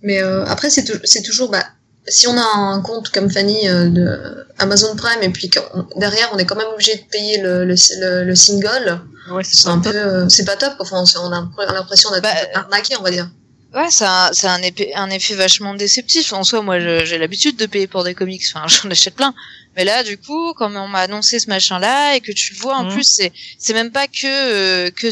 Mais 0.02 0.22
euh, 0.22 0.46
après, 0.46 0.70
c'est 0.70 1.22
toujours. 1.24 1.50
Bah, 1.50 1.66
si 2.08 2.28
on 2.28 2.38
a 2.38 2.42
un 2.58 2.82
compte 2.82 3.10
comme 3.10 3.30
Fanny 3.32 3.68
euh, 3.68 3.90
de 3.90 4.46
Amazon 4.60 4.96
Prime 4.96 5.22
et 5.24 5.30
puis 5.30 5.50
qu'on- 5.50 5.88
derrière, 6.00 6.30
on 6.34 6.38
est 6.38 6.46
quand 6.46 6.56
même 6.56 6.68
obligé 6.74 6.96
de 6.96 7.04
payer 7.12 7.42
le, 7.42 7.66
le, 7.66 7.76
le, 8.00 8.24
le 8.26 8.36
single, 8.36 9.00
Ouais, 9.32 9.44
c'est 9.46 9.70
un 9.70 9.80
pas 9.80 9.92
peu. 9.92 9.98
euh, 9.98 10.28
c'est 10.30 10.44
pas 10.44 10.58
top. 10.58 10.74
Enfin, 10.80 11.02
on 11.22 11.32
a 11.32 11.50
on 11.58 11.62
a 11.62 11.74
l'impression 11.74 12.12
d'être 12.12 12.24
Bah, 12.24 12.34
arnaqué, 12.56 12.96
on 13.00 13.04
va 13.04 13.10
dire. 13.12 13.30
Ouais, 13.74 13.88
c'est 13.90 14.06
un, 14.06 14.30
c'est 14.34 14.48
un, 14.48 14.60
épée- 14.60 14.92
un 14.96 15.10
effet 15.10 15.34
vachement 15.34 15.74
déceptif. 15.74 16.34
En 16.34 16.44
soi, 16.44 16.62
moi, 16.62 16.78
j'ai 16.80 17.18
l'habitude 17.18 17.56
de 17.56 17.66
payer 17.66 17.88
pour 17.88 18.04
des 18.04 18.14
comics. 18.14 18.44
Enfin, 18.54 18.68
j'en 18.84 18.92
achète 18.92 19.16
plein. 19.16 19.34
Mais 19.78 19.86
là, 19.86 20.04
du 20.04 20.18
coup, 20.18 20.54
quand 20.56 20.76
on 20.76 20.88
m'a 20.90 21.00
annoncé 21.00 21.40
ce 21.40 21.48
machin-là 21.50 22.16
et 22.16 22.20
que 22.22 22.32
tu 22.34 22.54
le 22.54 22.60
vois, 22.60 22.76
en 22.76 22.84
Mhm. 22.84 22.92
plus, 22.94 23.04
c'est, 23.06 23.32
c'est 23.58 23.74
même 23.74 23.92
pas 23.92 24.08
que 24.08 24.28
euh, 24.28 24.92
que 24.92 25.08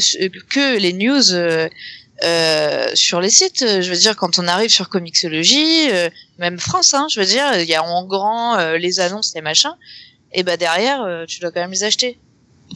que 0.54 0.78
les 0.78 0.92
news 0.92 1.32
euh, 1.32 1.68
euh, 2.24 2.90
sur 2.94 3.20
les 3.20 3.30
sites. 3.30 3.60
Je 3.60 3.88
veux 3.90 3.96
dire, 3.96 4.16
quand 4.16 4.38
on 4.38 4.46
arrive 4.48 4.70
sur 4.70 4.88
Comixology, 4.88 5.90
euh, 5.90 6.08
même 6.38 6.58
France, 6.58 6.94
hein, 6.94 7.06
je 7.10 7.20
veux 7.20 7.26
dire, 7.26 7.54
il 7.60 7.68
y 7.68 7.74
a 7.74 7.82
en 7.82 8.04
grand 8.04 8.58
euh, 8.58 8.78
les 8.78 9.00
annonces, 9.00 9.32
les 9.34 9.42
machins. 9.42 9.74
Et 10.32 10.42
bah 10.42 10.56
derrière, 10.56 11.02
euh, 11.02 11.24
tu 11.26 11.40
dois 11.40 11.50
quand 11.50 11.60
même 11.60 11.72
les 11.72 11.84
acheter. 11.84 12.18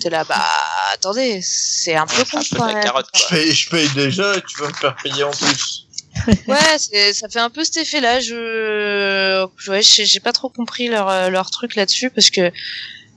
T'es 0.00 0.10
là, 0.10 0.24
bah 0.24 0.44
attendez, 0.92 1.40
c'est 1.42 1.94
un 1.94 2.06
peu 2.06 2.22
con. 2.24 2.40
quand 2.54 2.66
même. 2.66 2.82
carotte, 2.82 3.06
Je 3.14 3.20
quoi. 3.22 3.36
paye, 3.38 3.52
je 3.52 3.70
paye 3.70 3.88
déjà 3.94 4.34
tu 4.40 4.60
vas 4.60 4.68
me 4.68 4.74
faire 4.74 4.96
payer 5.02 5.22
en 5.24 5.30
plus. 5.30 5.82
Ouais, 6.48 6.78
c'est, 6.78 7.12
ça 7.12 7.28
fait 7.28 7.40
un 7.40 7.50
peu 7.50 7.62
cet 7.62 7.76
effet-là. 7.76 8.20
Je, 8.20 9.46
ouais, 9.68 9.82
j'ai 9.82 10.06
j'ai 10.06 10.20
pas 10.20 10.32
trop 10.32 10.48
compris 10.48 10.88
leur 10.88 11.08
euh, 11.10 11.28
leur 11.28 11.50
truc 11.50 11.76
là-dessus 11.76 12.08
parce 12.08 12.30
que, 12.30 12.50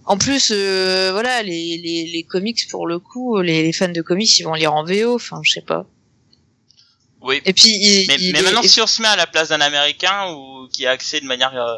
en 0.06 0.18
plus, 0.18 0.52
euh, 0.54 1.10
voilà, 1.14 1.42
les, 1.42 1.78
les 1.78 2.06
les 2.12 2.24
comics 2.24 2.68
pour 2.70 2.88
le 2.88 3.00
coup, 3.00 3.40
les, 3.40 3.64
les 3.64 3.72
fans 3.72 3.88
de 3.88 4.02
comics, 4.02 4.38
ils 4.40 4.44
vont 4.44 4.54
lire 4.54 4.74
en 4.74 4.84
VO. 4.84 5.16
Enfin, 5.16 5.40
je 5.44 5.52
sais 5.54 5.62
pas. 5.62 5.86
Oui. 7.22 7.42
Et 7.46 7.54
puis, 7.54 7.70
il, 7.70 8.08
Mais, 8.08 8.16
il 8.20 8.32
mais 8.34 8.40
est- 8.40 8.44
maintenant, 8.44 8.64
si 8.64 8.82
on 8.82 8.88
se 8.88 9.02
met 9.02 9.08
à 9.10 9.16
la 9.16 9.28
place 9.28 9.50
d'un 9.50 9.62
Américain 9.62 10.32
ou 10.32 10.68
qui 10.72 10.86
a 10.88 10.92
accès 10.92 11.20
de 11.20 11.26
manière 11.26 11.54
euh, 11.56 11.76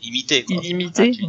illimitée, 0.00 0.44
quoi. 0.44 0.56
illimité. 0.56 1.10
Ah, 1.12 1.16
tu- 1.16 1.24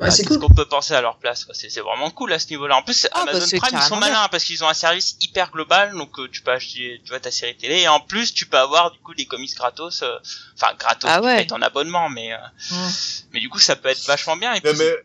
Ouais, 0.00 0.08
Ah, 0.08 0.10
c'est 0.10 0.24
Qu'est-ce 0.24 0.38
cool. 0.40 0.48
qu'on 0.48 0.54
peut 0.54 0.64
penser 0.64 0.92
à 0.92 1.00
leur 1.00 1.18
place 1.18 1.44
quoi. 1.44 1.54
C'est 1.54 1.68
vraiment 1.80 2.10
cool 2.10 2.32
à 2.32 2.40
ce 2.40 2.48
niveau-là. 2.48 2.76
En 2.76 2.82
plus, 2.82 3.06
Ah, 3.12 3.26
bah, 3.26 3.30
Amazon 3.30 3.46
c'est 3.46 3.58
Prime, 3.58 3.78
ils 3.80 3.86
sont 3.86 3.94
malins 3.94 4.26
parce 4.28 4.42
qu'ils 4.42 4.64
ont 4.64 4.68
un 4.68 4.74
service 4.74 5.16
hyper 5.20 5.52
global, 5.52 5.92
donc 5.92 6.18
euh, 6.18 6.28
tu 6.32 6.42
peux 6.42 6.50
acheter, 6.50 7.00
tu 7.04 7.10
vois, 7.10 7.20
ta 7.20 7.30
série 7.30 7.56
télé 7.56 7.82
et 7.82 7.86
en 7.88 8.00
plus 8.00 8.34
tu 8.34 8.44
peux 8.46 8.58
avoir 8.58 8.90
du 8.90 8.98
coup 8.98 9.14
des 9.14 9.24
comics 9.24 9.54
gratos, 9.54 10.02
euh, 10.02 10.18
enfin 10.56 10.74
gratos, 10.76 11.08
Ah 11.08 11.20
tu 11.20 11.26
ouais. 11.26 11.36
payes 11.36 11.46
ton 11.46 11.62
abonnement, 11.62 12.08
mais 12.10 12.32
euh, 12.32 12.36
Mm. 12.72 12.88
mais 13.34 13.40
du 13.40 13.48
coup 13.48 13.60
ça 13.60 13.76
peut 13.76 13.88
être 13.88 14.04
vachement 14.04 14.36
bien. 14.36 14.52
Et 14.54 14.60
Mais, 14.64 14.70
puis, 14.70 14.78
mais- 14.80 14.96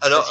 alors, 0.00 0.30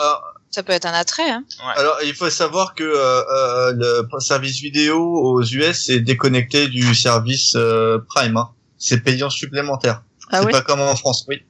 ça 0.55 0.63
peut 0.63 0.71
être 0.71 0.85
un 0.85 0.93
attrait. 0.93 1.29
Hein. 1.29 1.43
alors, 1.75 1.97
il 2.05 2.15
faut 2.15 2.29
savoir 2.29 2.75
que 2.75 2.83
euh, 2.83 3.23
euh, 3.29 3.73
le 3.75 4.19
service 4.21 4.61
vidéo 4.61 4.97
aux 4.97 5.43
US 5.43 5.89
est 5.89 5.99
déconnecté 5.99 6.69
du 6.69 6.95
service 6.95 7.53
euh, 7.57 7.99
Prime. 8.07 8.37
Hein. 8.37 8.51
C'est 8.77 9.01
payant 9.01 9.29
supplémentaire. 9.29 10.01
Ah 10.31 10.41
c'est 10.41 10.51
pas 10.51 10.61
comme 10.61 10.79
en 10.79 10.95
France, 10.95 11.25
oui. 11.27 11.43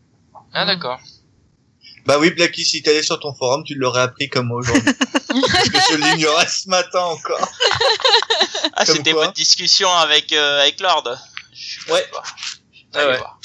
ah 0.53 0.65
d'accord. 0.65 0.99
Bah 2.07 2.17
oui, 2.19 2.31
Blacky, 2.31 2.65
si 2.65 2.81
t'allais 2.81 3.03
sur 3.03 3.19
ton 3.19 3.33
forum, 3.35 3.63
tu 3.63 3.75
l'aurais 3.75 4.01
appris 4.01 4.27
comme 4.27 4.51
aujourd'hui. 4.51 4.91
Parce 5.27 5.69
que 5.69 5.79
je 5.91 5.97
l'ignorais 5.97 6.47
ce 6.47 6.67
matin 6.67 7.01
encore. 7.01 7.47
Ah, 8.73 8.85
c'était 8.85 9.13
votre 9.13 9.33
discussion 9.33 9.89
avec 9.89 10.33
euh, 10.33 10.61
avec 10.61 10.79
Lord. 10.81 11.15
Je 11.53 11.91
Ouais. 11.93 12.05
pas 12.11 12.23
Ah 12.93 13.07
ouais. 13.07 13.17
voir. 13.17 13.39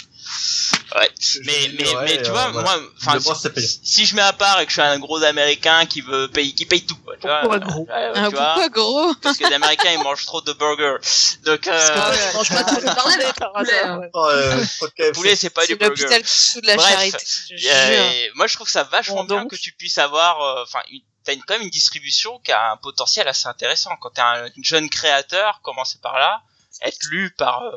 Ouais. 0.96 1.08
Mais 1.44 1.52
mais 1.52 1.66
l'ignorais, 1.84 2.04
mais 2.04 2.22
tu 2.22 2.28
euh, 2.30 2.32
vois, 2.32 2.50
voilà. 2.50 2.76
moi, 2.78 3.14
Le 3.14 3.20
c'est 3.20 3.60
si, 3.60 3.80
si 3.84 4.06
je 4.06 4.16
mets 4.16 4.22
à 4.22 4.32
part 4.32 4.60
et 4.60 4.64
que 4.66 4.70
je 4.72 4.80
suis 4.80 4.82
un 4.82 4.98
gros 4.98 5.22
Américain 5.22 5.86
qui 5.86 6.00
veut 6.00 6.28
payer, 6.28 6.52
qui 6.52 6.66
paye 6.66 6.84
tout, 6.84 6.96
quoi, 6.96 7.14
tu 7.16 7.26
vois. 7.28 7.40
Pourquoi 7.40 7.56
euh, 7.56 7.60
gros 7.60 7.80
ouais, 7.86 7.92
ouais, 7.92 8.12
Ah, 8.16 8.28
tu 8.28 8.34
vois. 8.34 8.44
pourquoi 8.54 8.68
gros 8.70 9.14
parce 9.22 9.38
que 9.38 9.46
les 9.46 9.54
Américains 9.54 9.92
ils 9.92 10.02
mangent 10.02 10.26
trop 10.26 10.40
de 10.40 10.52
burgers. 10.52 10.96
Donc 11.44 11.66
euh, 11.68 11.88
Ah 11.94 12.10
ouais. 12.10 12.16
Franchement, 12.32 12.56
Bah, 12.56 12.64
tu 12.68 12.74
peux 12.76 12.82
parler, 12.86 13.02
poulet, 13.14 13.24
bah, 13.26 13.32
par 13.38 13.52
poulet, 13.52 13.72
hasard, 13.72 13.90
hein. 13.90 13.98
ouais. 14.00 14.10
Oh, 14.14 14.26
euh, 14.30 14.64
trop 14.78 14.86
de 14.86 14.92
KFC. 14.92 15.12
poulet 15.12 15.36
c'est 15.36 15.50
pas 15.50 15.62
du 15.66 15.72
C'est 15.72 15.76
burger. 15.78 16.02
l'hôpital 16.02 16.22
qui 16.22 16.30
se 16.34 16.52
fout 16.52 16.62
de 16.62 16.66
la 16.66 16.76
Bref, 16.76 16.88
charité. 16.92 17.18
Je 17.56 17.68
Euh, 17.70 18.28
moi 18.34 18.46
je 18.46 18.54
trouve 18.54 18.68
ça 18.68 18.82
vachement 18.84 19.24
Bon, 19.24 19.36
bien 19.36 19.46
que 19.48 19.56
tu 19.56 19.72
puisses 19.72 19.98
avoir, 19.98 20.40
euh, 20.42 20.62
enfin, 20.64 20.80
une 20.90 21.00
t'as 21.22 21.34
quand 21.46 21.54
même 21.54 21.62
une 21.62 21.70
distribution 21.70 22.38
qui 22.40 22.50
a 22.50 22.72
un 22.72 22.76
potentiel 22.78 23.28
assez 23.28 23.46
intéressant. 23.46 23.90
Quand 24.00 24.10
t'es 24.10 24.22
un 24.22 24.46
une 24.56 24.64
jeune 24.64 24.88
créateur, 24.88 25.60
commencer 25.62 25.98
par 26.02 26.18
là, 26.18 26.40
être 26.82 26.98
lu 27.10 27.30
par 27.36 27.62
euh, 27.62 27.76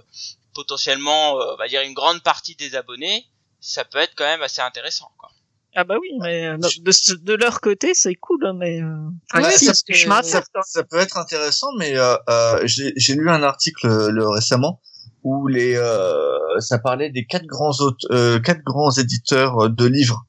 potentiellement, 0.53 1.39
euh, 1.39 1.53
on 1.53 1.57
va 1.57 1.67
dire 1.67 1.81
une 1.81 1.93
grande 1.93 2.21
partie 2.23 2.55
des 2.55 2.75
abonnés, 2.75 3.25
ça 3.59 3.85
peut 3.85 3.97
être 3.99 4.13
quand 4.15 4.25
même 4.25 4.41
assez 4.41 4.61
intéressant. 4.61 5.09
Quoi. 5.17 5.29
Ah 5.75 5.83
bah 5.83 5.95
oui, 5.99 6.09
mais 6.21 6.45
euh, 6.45 6.57
de, 6.57 7.33
leur 7.33 7.59
côté, 7.59 7.93
c'est 7.95 8.13
cool, 8.15 8.45
hein, 8.45 8.53
mais... 8.55 8.81
Euh... 8.81 8.95
enfin, 9.33 9.43
Ouais, 9.43 9.57
si, 9.57 9.65
parce 9.65 9.81
que- 9.83 9.93
je 9.93 10.07
m'attends. 10.07 10.27
ça, 10.27 10.43
ça 10.63 10.83
peut 10.83 10.97
être 10.99 11.17
intéressant, 11.17 11.67
mais 11.79 11.97
euh, 11.97 12.15
euh, 12.29 12.61
j'ai 12.65 12.93
j'ai 12.95 13.15
lu 13.15 13.29
un 13.29 13.41
article 13.41 13.87
le, 14.09 14.27
récemment 14.29 14.81
où 15.23 15.47
les 15.47 15.75
euh, 15.75 16.59
ça 16.59 16.77
parlait 16.77 17.09
des 17.09 17.25
quatre 17.25 17.45
grands 17.47 17.71
euh, 18.11 18.39
quatre 18.39 18.61
grands 18.61 18.91
éditeurs 18.91 19.69
de 19.69 19.85
livres, 19.87 20.25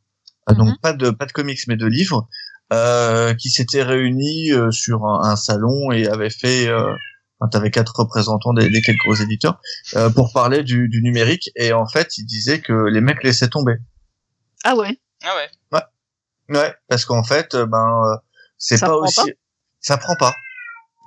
Ah, 0.46 0.52
Mhm. 0.54 0.58
donc 0.58 0.80
pas 0.80 0.92
de 0.94 1.10
pas 1.10 1.26
de 1.26 1.32
comics 1.32 1.60
mais 1.68 1.76
de 1.76 1.86
livres, 1.86 2.26
euh, 2.72 3.34
qui 3.34 3.50
s'étaient 3.50 3.82
réunis 3.82 4.52
euh, 4.52 4.70
sur 4.70 5.04
un, 5.04 5.28
un 5.28 5.36
salon 5.36 5.92
et 5.92 6.06
avaient 6.08 6.30
fait 6.30 6.68
enfin, 7.40 7.48
t'avais 7.50 7.70
quatre 7.70 7.92
représentants 7.98 8.52
des, 8.52 8.68
des 8.70 8.80
quatre 8.82 8.96
gros 9.04 9.14
éditeurs 9.14 9.60
euh, 9.96 10.10
pour 10.10 10.32
parler 10.32 10.62
du, 10.62 10.88
du 10.88 11.02
numérique 11.02 11.50
et 11.56 11.72
en 11.72 11.86
fait 11.86 12.16
ils 12.18 12.24
disaient 12.26 12.60
que 12.60 12.72
les 12.88 13.00
mecs 13.00 13.22
laissaient 13.22 13.48
tomber. 13.48 13.74
Ah 14.64 14.76
ouais 14.76 14.98
Ah 15.24 15.34
ouais. 15.36 15.50
Ouais, 16.50 16.74
parce 16.88 17.06
qu'en 17.06 17.24
fait, 17.24 17.54
euh, 17.54 17.64
ben, 17.64 18.02
euh, 18.04 18.16
c'est 18.58 18.78
pas 18.78 18.94
aussi, 18.96 19.14
pas 19.16 19.26
ça 19.80 19.96
prend 19.96 20.14
pas, 20.16 20.34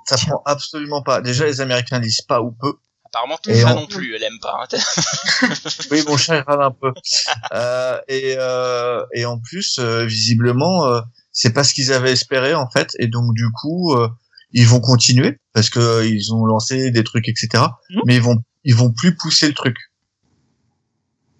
ça 0.06 0.16
Tiens. 0.16 0.30
prend 0.32 0.42
absolument 0.46 1.00
pas. 1.02 1.20
Déjà, 1.20 1.44
les 1.46 1.60
Américains 1.60 2.00
lisent 2.00 2.22
pas 2.22 2.40
ou 2.42 2.50
peu. 2.50 2.72
Apparemment 3.06 3.38
tout 3.40 3.50
Et 3.50 3.60
ça 3.60 3.72
on- 3.72 3.82
non 3.82 3.86
plus, 3.86 4.16
elle 4.16 4.24
aime 4.24 4.40
pas. 4.42 4.64
hein. 4.64 4.78
Oui, 5.92 6.02
mon 6.08 6.16
chat 6.16 6.38
il 6.38 6.42
râle 6.42 6.60
un 6.62 6.72
peu. 6.72 6.92
Euh, 7.52 8.00
et 8.08 8.34
euh, 8.36 9.04
et 9.14 9.24
en 9.26 9.38
plus, 9.38 9.78
euh, 9.78 10.04
visiblement, 10.04 10.86
euh, 10.86 11.00
c'est 11.30 11.52
pas 11.52 11.62
ce 11.62 11.72
qu'ils 11.72 11.92
avaient 11.92 12.12
espéré 12.12 12.54
en 12.54 12.68
fait, 12.68 12.90
et 12.98 13.06
donc 13.06 13.32
du 13.34 13.48
coup, 13.52 13.94
euh, 13.94 14.08
ils 14.52 14.66
vont 14.66 14.80
continuer 14.80 15.38
parce 15.52 15.70
que 15.70 15.78
euh, 15.80 16.06
ils 16.06 16.32
ont 16.32 16.44
lancé 16.46 16.90
des 16.90 17.04
trucs, 17.04 17.28
etc. 17.28 17.48
Mhm. 17.90 18.00
Mais 18.06 18.16
ils 18.16 18.22
vont 18.22 18.36
ils 18.64 18.74
vont 18.74 18.90
plus 18.92 19.14
pousser 19.16 19.46
le 19.48 19.54
truc. 19.54 19.76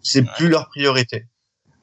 C'est 0.03 0.23
plus 0.37 0.49
leur 0.49 0.69
priorité. 0.69 1.27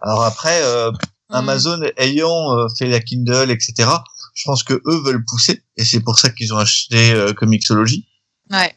Alors 0.01 0.23
après, 0.23 0.61
euh, 0.63 0.91
Amazon 1.29 1.79
ayant 1.97 2.53
euh, 2.57 2.67
fait 2.77 2.87
la 2.87 2.99
Kindle, 2.99 3.51
etc. 3.51 3.89
Je 4.33 4.43
pense 4.45 4.63
que 4.63 4.73
eux 4.73 5.01
veulent 5.03 5.23
pousser 5.25 5.63
et 5.77 5.83
c'est 5.85 5.99
pour 5.99 6.17
ça 6.19 6.29
qu'ils 6.29 6.53
ont 6.53 6.57
acheté 6.57 7.11
euh, 7.11 7.33
Comixology 7.33 8.07
Ouais. 8.51 8.75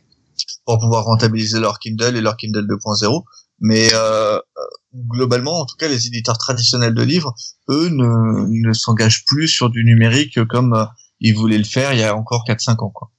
pour 0.64 0.78
pouvoir 0.78 1.04
rentabiliser 1.04 1.60
leur 1.60 1.78
Kindle 1.78 2.16
et 2.16 2.20
leur 2.20 2.36
Kindle 2.36 2.66
2.0. 2.66 3.22
Mais 3.60 3.88
euh, 3.92 4.36
euh, 4.36 4.40
globalement, 4.94 5.60
en 5.60 5.66
tout 5.66 5.76
cas, 5.76 5.88
les 5.88 6.06
éditeurs 6.06 6.38
traditionnels 6.38 6.94
de 6.94 7.02
livres, 7.02 7.34
eux, 7.68 7.88
ne, 7.88 8.46
ne 8.68 8.72
s'engagent 8.72 9.24
plus 9.24 9.48
sur 9.48 9.68
du 9.68 9.84
numérique 9.84 10.44
comme 10.46 10.86
ils 11.20 11.34
voulaient 11.34 11.58
le 11.58 11.64
faire 11.64 11.92
il 11.92 12.00
y 12.00 12.04
a 12.04 12.14
encore 12.14 12.44
4-5 12.46 12.84
ans. 12.84 12.90
Quoi. 12.90 13.10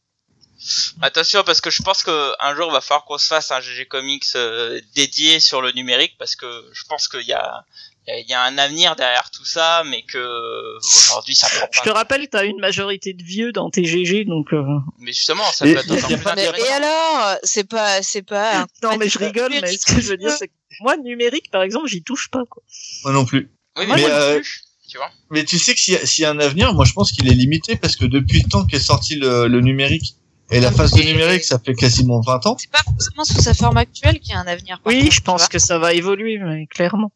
Attention 1.02 1.44
parce 1.46 1.62
que 1.62 1.70
je 1.70 1.82
pense 1.82 2.04
que 2.04 2.34
un 2.40 2.54
jour 2.56 2.68
il 2.70 2.74
va 2.74 2.82
falloir 2.82 3.06
qu'on 3.06 3.18
se 3.18 3.28
fasse 3.28 3.52
un 3.52 3.62
GG 3.62 3.88
Comics 3.88 4.26
euh, 4.36 4.82
dédié 4.96 5.40
sur 5.40 5.62
le 5.62 5.72
numérique 5.72 6.16
parce 6.20 6.36
que 6.36 6.46
je 6.74 6.84
pense 6.90 7.08
qu'il 7.08 7.26
y 7.28 7.34
a 7.34 7.64
il 8.08 8.26
y 8.28 8.34
a 8.34 8.42
un 8.42 8.58
avenir 8.58 8.96
derrière 8.96 9.30
tout 9.30 9.46
ça, 9.46 9.84
mais 9.86 10.02
que 10.02 10.78
aujourd'hui 10.80 11.36
ça 11.36 11.48
prend 11.48 11.60
pas. 11.68 11.70
Je 11.74 11.82
te 11.82 11.90
rappelle, 11.90 12.28
t'as 12.28 12.44
une 12.44 12.60
majorité 12.60 13.14
de 13.14 13.22
vieux 13.24 13.52
dans 13.52 13.70
tes 13.70 13.84
GG, 13.86 14.26
donc. 14.26 14.52
Euh... 14.52 14.64
Mais 14.98 15.12
justement, 15.14 15.44
ça 15.52 15.68
Et- 15.68 15.76
peut 15.76 15.80
être 15.82 16.10
y 16.10 16.14
a 16.14 16.18
plus 16.18 16.24
pas- 16.24 16.34
Mais- 16.36 16.46
et 16.46 16.70
alors, 16.70 17.38
c'est 17.44 17.66
pas, 17.70 18.02
c'est 18.02 18.24
pas. 18.24 18.66
Non, 18.84 18.98
mais 18.98 19.10
je 19.10 19.20
rigole, 19.20 19.52
mais 19.62 19.78
ce 19.78 19.86
que 19.86 20.02
je 20.02 20.08
veux 20.10 20.18
dire, 20.18 20.32
c'est 20.32 20.48
que 20.48 20.54
moi, 20.82 20.96
le 20.96 21.04
numérique, 21.04 21.52
par 21.52 21.62
exemple, 21.62 21.88
j'y 21.88 22.02
touche 22.02 22.30
pas, 22.32 22.42
quoi. 22.50 22.64
Moi 23.04 23.14
non 23.14 23.26
plus. 23.26 23.52
Oui, 23.78 23.86
Mais, 23.86 23.94
mais 23.96 24.02
moi 24.02 24.10
non 24.10 24.16
euh, 24.16 24.36
plus, 24.38 24.64
tu 24.90 24.98
vois. 24.98 25.10
Mais 25.32 25.46
tu 25.46 25.58
sais 25.60 25.74
que 25.74 25.80
s'il 25.80 25.94
y, 25.94 25.98
a- 25.98 26.06
s'il 26.06 26.24
y 26.24 26.26
a 26.26 26.32
un 26.32 26.40
avenir, 26.40 26.74
moi 26.74 26.84
je 26.86 26.94
pense 26.94 27.12
qu'il 27.12 27.28
est 27.28 27.34
limité 27.36 27.76
parce 27.76 27.96
que 27.96 28.06
depuis 28.06 28.42
le 28.42 28.50
temps 28.50 28.66
qu'est 28.66 28.80
sorti 28.80 29.16
le, 29.16 29.48
le 29.48 29.62
numérique 29.62 30.16
et 30.52 30.60
la 30.60 30.72
phase 30.72 30.92
de 30.94 31.02
numérique, 31.04 31.44
ça 31.44 31.60
fait 31.60 31.76
quasiment 31.76 32.22
20 32.22 32.46
ans. 32.48 32.56
C'est 32.60 32.72
pas 32.72 32.82
forcément 32.84 33.24
sous 33.24 33.42
sa 33.42 33.54
forme 33.54 33.78
actuelle 33.78 34.20
qu'il 34.20 34.32
y 34.32 34.34
a 34.34 34.40
un 34.40 34.48
avenir. 34.48 34.82
Oui, 34.86 35.02
contre, 35.02 35.12
je 35.14 35.22
pense 35.22 35.48
que 35.48 35.60
ça 35.60 35.78
va 35.78 35.94
évoluer, 35.94 36.40
mais 36.40 36.66
clairement. 36.68 37.12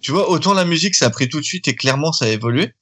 Tu 0.00 0.10
vois, 0.12 0.28
autant 0.28 0.52
la 0.52 0.64
musique 0.64 0.94
ça 0.96 1.06
a 1.06 1.10
pris 1.10 1.28
tout 1.28 1.38
de 1.40 1.44
suite 1.44 1.68
et 1.68 1.74
clairement 1.76 2.12
ça 2.12 2.24
a 2.26 2.28
évolué. 2.28 2.72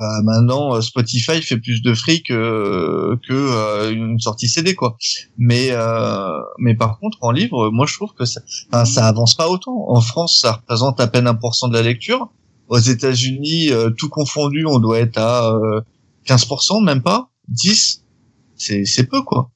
Euh, 0.00 0.04
maintenant, 0.24 0.74
euh, 0.74 0.80
Spotify 0.80 1.42
fait 1.42 1.58
plus 1.58 1.82
de 1.82 1.92
fric 1.94 2.30
euh, 2.30 3.14
que 3.28 3.34
euh, 3.34 3.92
une 3.92 4.18
sortie 4.18 4.48
CD 4.48 4.74
quoi. 4.74 4.96
Mais 5.36 5.68
euh, 5.70 6.30
mais 6.58 6.74
par 6.74 6.98
contre 6.98 7.18
en 7.20 7.30
livre, 7.30 7.70
moi 7.70 7.84
je 7.86 7.94
trouve 7.94 8.12
que 8.14 8.24
ça, 8.24 8.40
enfin, 8.72 8.86
ça 8.86 9.06
avance 9.06 9.34
pas 9.34 9.48
autant. 9.50 9.84
En 9.88 10.00
France, 10.00 10.38
ça 10.40 10.52
représente 10.52 10.98
à 10.98 11.06
peine 11.08 11.26
1% 11.26 11.68
de 11.70 11.74
la 11.74 11.82
lecture. 11.82 12.30
Aux 12.72 12.78
États-Unis, 12.78 13.70
euh, 13.70 13.90
tout 13.90 14.08
confondu, 14.08 14.64
on 14.64 14.78
doit 14.78 15.00
être 15.00 15.18
à 15.18 15.46
euh, 15.52 15.82
15%, 16.26 16.82
même 16.82 17.02
pas? 17.02 17.28
10. 17.48 18.02
C'est 18.56 18.86
c'est 18.86 19.04
peu 19.04 19.20
quoi. 19.20 19.50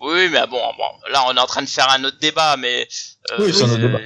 Oui, 0.00 0.28
mais 0.30 0.46
bon, 0.46 0.62
bon, 0.78 1.10
là 1.10 1.24
on 1.26 1.36
est 1.36 1.40
en 1.40 1.46
train 1.46 1.62
de 1.62 1.68
faire 1.68 1.90
un 1.90 2.04
autre 2.04 2.20
débat, 2.20 2.56
mais 2.56 2.86
euh, 3.32 3.38
Oui, 3.40 3.52
c'est 3.52 3.64
un 3.64 3.70
autre 3.70 3.80
débat. 3.80 3.98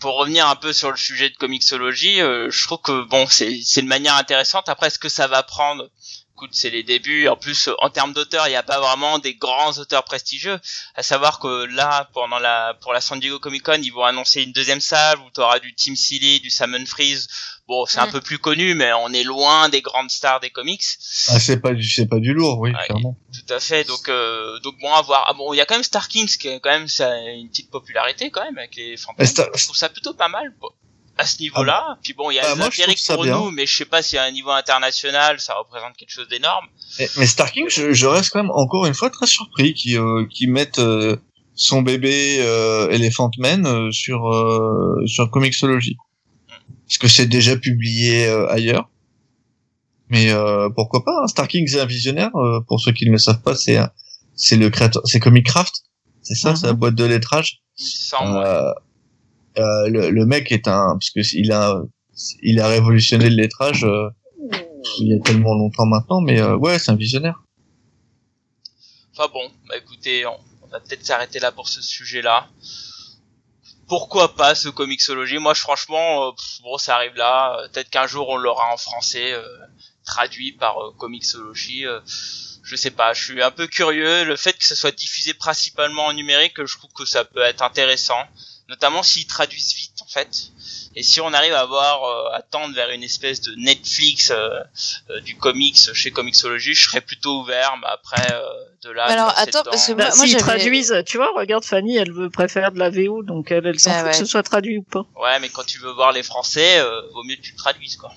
Pour 0.00 0.16
revenir 0.16 0.48
un 0.48 0.56
peu 0.56 0.72
sur 0.72 0.90
le 0.90 0.96
sujet 0.96 1.30
de 1.30 1.36
comicsologie, 1.36 2.20
euh, 2.20 2.50
je 2.50 2.64
trouve 2.66 2.80
que 2.80 3.08
bon, 3.08 3.28
c'est 3.28 3.60
c'est 3.62 3.82
une 3.82 3.86
manière 3.86 4.16
intéressante. 4.16 4.68
Après, 4.68 4.88
est-ce 4.88 4.98
que 4.98 5.08
ça 5.08 5.28
va 5.28 5.44
prendre 5.44 5.88
Écoute, 6.36 6.50
c'est 6.52 6.68
les 6.68 6.82
débuts. 6.82 7.28
En 7.28 7.36
plus, 7.36 7.70
en 7.78 7.88
termes 7.88 8.12
d'auteurs, 8.12 8.46
il 8.46 8.50
n'y 8.50 8.56
a 8.56 8.62
pas 8.62 8.78
vraiment 8.78 9.18
des 9.18 9.34
grands 9.36 9.72
auteurs 9.78 10.04
prestigieux. 10.04 10.60
À 10.94 11.02
savoir 11.02 11.38
que 11.38 11.64
là, 11.64 12.10
pendant 12.12 12.38
la 12.38 12.74
pour 12.82 12.92
la 12.92 13.00
San 13.00 13.18
Diego 13.18 13.38
Comic 13.38 13.62
Con, 13.62 13.80
ils 13.82 13.88
vont 13.90 14.04
annoncer 14.04 14.42
une 14.42 14.52
deuxième 14.52 14.82
salle 14.82 15.18
où 15.20 15.30
tu 15.34 15.40
auras 15.40 15.60
du 15.60 15.74
Tim 15.74 15.96
Seeley, 15.96 16.38
du 16.40 16.50
Salmon 16.50 16.84
Freeze. 16.84 17.26
Bon, 17.68 17.86
c'est 17.86 18.00
un 18.00 18.06
Mm. 18.08 18.12
peu 18.12 18.20
plus 18.20 18.38
connu, 18.38 18.74
mais 18.74 18.92
on 18.92 19.14
est 19.14 19.22
loin 19.24 19.70
des 19.70 19.80
grandes 19.80 20.10
stars 20.10 20.40
des 20.40 20.50
comics. 20.50 20.84
Ah, 21.28 21.40
c'est 21.40 21.58
pas 21.58 21.72
du 21.72 21.88
c'est 21.88 22.06
pas 22.06 22.20
du 22.20 22.34
lourd, 22.34 22.58
oui, 22.60 22.70
Ouais. 22.72 22.84
clairement. 22.84 23.16
Tout 23.32 23.54
à 23.54 23.58
fait. 23.58 23.84
Donc, 23.84 24.10
euh, 24.10 24.58
donc 24.60 24.74
bon, 24.78 24.92
à 24.92 25.00
voir. 25.00 25.24
Ah 25.28 25.32
bon, 25.32 25.54
il 25.54 25.56
y 25.56 25.60
a 25.62 25.64
quand 25.64 25.74
même 25.76 25.82
Star 25.84 26.06
Kings 26.08 26.36
qui 26.36 26.50
a 26.50 26.60
quand 26.60 26.68
même 26.70 26.86
ça, 26.88 27.16
une 27.30 27.48
petite 27.48 27.70
popularité 27.70 28.30
quand 28.30 28.44
même 28.44 28.58
avec 28.58 28.76
les 28.76 28.98
fantômes. 28.98 29.24
Star- 29.24 29.48
Je 29.54 29.64
trouve 29.64 29.76
ça 29.76 29.88
plutôt 29.88 30.12
pas 30.12 30.28
mal 30.28 30.52
à 31.18 31.24
ce 31.26 31.40
niveau-là. 31.40 31.98
Puis 32.02 32.12
bon, 32.12 32.30
il 32.30 32.34
y 32.34 32.38
a 32.38 32.42
Bah, 32.42 32.48
les 32.52 32.56
moi, 32.56 32.68
pour 33.14 33.22
bien. 33.24 33.36
nous, 33.38 33.50
mais 33.50 33.66
je 33.66 33.74
sais 33.76 33.84
pas 33.86 34.02
si 34.02 34.18
à 34.18 34.24
un 34.24 34.30
niveau 34.30 34.50
international 34.50 35.40
ça 35.40 35.54
représente 35.54 35.96
quelque 35.96 36.10
chose 36.10 36.28
d'énorme. 36.28 36.66
Mais, 36.98 37.08
mais 37.16 37.26
Starking, 37.26 37.68
je, 37.68 37.92
je 37.92 38.06
reste 38.06 38.30
quand 38.30 38.42
même 38.42 38.52
encore 38.52 38.86
une 38.86 38.94
fois 38.94 39.10
très 39.10 39.26
surpris 39.26 39.72
qu'ils 39.74 39.98
euh, 39.98 40.26
qu'ils 40.30 40.50
mettent 40.50 40.78
euh, 40.78 41.16
son 41.54 41.80
bébé 41.82 42.38
euh, 42.40 42.90
Elephant 42.90 43.30
Man 43.38 43.66
euh, 43.66 43.90
sur 43.92 44.28
euh, 44.32 45.02
sur 45.06 45.30
Comixology. 45.30 45.96
Parce 46.86 46.98
que 46.98 47.08
c'est 47.08 47.26
déjà 47.26 47.56
publié 47.56 48.26
euh, 48.26 48.46
ailleurs. 48.50 48.88
Mais 50.08 50.30
euh, 50.30 50.68
pourquoi 50.76 51.02
pas 51.04 51.12
hein. 51.22 51.26
Starking 51.26 51.66
c'est 51.66 51.80
un 51.80 51.86
visionnaire. 51.86 52.30
euh, 52.36 52.60
pour 52.68 52.80
ceux 52.80 52.92
qui 52.92 53.06
ne 53.06 53.12
le 53.12 53.18
savent 53.18 53.42
pas, 53.42 53.56
c'est 53.56 53.78
c'est 54.34 54.56
le 54.56 54.68
créateur, 54.70 55.02
c'est 55.06 55.18
Comic 55.18 55.46
Craft. 55.46 55.74
C'est 56.22 56.34
ça, 56.34 56.50
Mhm. 56.50 56.56
c'est 56.56 56.66
la 56.66 56.72
boîte 56.74 56.94
de 56.94 57.04
lettrage. 57.04 57.62
Il 57.78 57.84
semble. 57.86 58.74
Euh, 59.58 59.88
le, 59.88 60.10
le 60.10 60.26
mec 60.26 60.52
est 60.52 60.68
un 60.68 60.92
parce 60.98 61.10
que 61.10 61.20
il 61.36 61.52
a 61.52 61.80
il 62.42 62.60
a 62.60 62.68
révolutionné 62.68 63.28
le 63.30 63.36
lettrage 63.36 63.84
euh, 63.84 64.08
il 65.00 65.08
y 65.08 65.14
a 65.14 65.20
tellement 65.22 65.54
longtemps 65.54 65.86
maintenant 65.86 66.20
mais 66.20 66.40
euh, 66.40 66.56
ouais 66.56 66.78
c'est 66.78 66.90
un 66.90 66.96
visionnaire 66.96 67.42
Enfin 69.18 69.30
bon, 69.32 69.50
bah 69.66 69.78
écoutez, 69.78 70.26
on, 70.26 70.38
va 70.70 70.78
peut-être 70.80 71.06
s'arrêter 71.06 71.38
là 71.38 71.50
pour 71.50 71.68
ce 71.70 71.80
sujet-là. 71.80 72.48
Pourquoi 73.88 74.34
pas 74.34 74.54
ce 74.54 74.68
comicsologie 74.68 75.38
Moi, 75.38 75.54
franchement, 75.54 76.28
euh, 76.28 76.30
bon, 76.62 76.76
ça 76.76 76.96
arrive 76.96 77.14
là. 77.14 77.56
euh, 77.58 77.68
Peut-être 77.68 77.88
qu'un 77.88 78.06
jour 78.06 78.28
on 78.28 78.36
l'aura 78.36 78.70
en 78.74 78.76
français, 78.76 79.32
traduit 80.04 80.52
par 80.52 80.76
comicsologie. 80.98 81.84
je 82.62 82.76
sais 82.76 82.90
pas. 82.90 83.14
Je 83.14 83.24
suis 83.24 83.42
un 83.42 83.50
peu 83.50 83.66
curieux. 83.66 84.24
Le 84.24 84.36
fait 84.36 84.52
que 84.52 84.64
ça 84.66 84.76
soit 84.76 84.94
diffusé 84.94 85.32
principalement 85.32 86.04
en 86.06 86.12
numérique, 86.12 86.62
je 86.62 86.76
trouve 86.76 86.92
que 86.92 87.06
ça 87.06 87.24
peut 87.24 87.40
être 87.42 87.62
intéressant, 87.62 88.20
notamment 88.68 89.02
s'ils 89.02 89.26
traduisent 89.26 89.74
vite, 89.74 90.00
en 90.02 90.06
fait. 90.06 90.50
Et 90.94 91.02
si 91.02 91.20
on 91.20 91.32
arrive 91.32 91.52
à 91.52 91.60
avoir 91.60 92.04
euh, 92.04 92.36
à 92.36 92.42
tendre 92.42 92.74
vers 92.74 92.90
une 92.90 93.02
espèce 93.02 93.40
de 93.42 93.54
Netflix 93.56 94.30
euh, 94.30 94.60
euh, 95.10 95.20
du 95.20 95.36
comics 95.36 95.78
chez 95.92 96.10
Comixology, 96.10 96.74
je 96.74 96.84
serais 96.88 97.00
plutôt 97.02 97.40
ouvert. 97.40 97.76
Mais 97.80 97.86
après, 97.88 98.32
euh, 98.32 98.42
de 98.82 98.90
là. 98.90 99.04
Alors, 99.04 99.32
attends, 99.36 99.62
parce 99.64 99.86
que 99.86 99.92
Bah, 99.92 100.10
Moi- 100.16 100.26
s'ils 100.26 100.36
traduisent, 100.38 101.02
tu 101.06 101.16
vois, 101.18 101.30
regarde 101.36 101.64
Fanny, 101.64 101.96
elle 101.96 102.12
veut 102.12 102.30
préfère 102.30 102.72
de 102.72 102.78
la 102.78 102.90
VO, 102.90 103.22
donc 103.22 103.50
elle, 103.50 103.66
elle 103.66 103.78
s'en 103.78 103.90
Bah 103.90 103.96
fout 103.98 104.04
ouais. 104.06 104.10
que 104.12 104.16
ce 104.16 104.24
soit 104.24 104.42
traduit 104.42 104.78
ou 104.78 104.82
pas. 104.82 105.04
Ouais, 105.16 105.38
mais 105.40 105.48
quand 105.48 105.64
tu 105.64 105.78
veux 105.78 105.92
voir 105.92 106.12
les 106.12 106.22
Français, 106.22 106.78
euh, 106.78 107.02
vaut 107.12 107.24
mieux 107.24 107.36
que 107.36 107.42
tu 107.42 107.52
le 107.52 107.58
traduises, 107.58 107.96
quoi. 107.96 108.12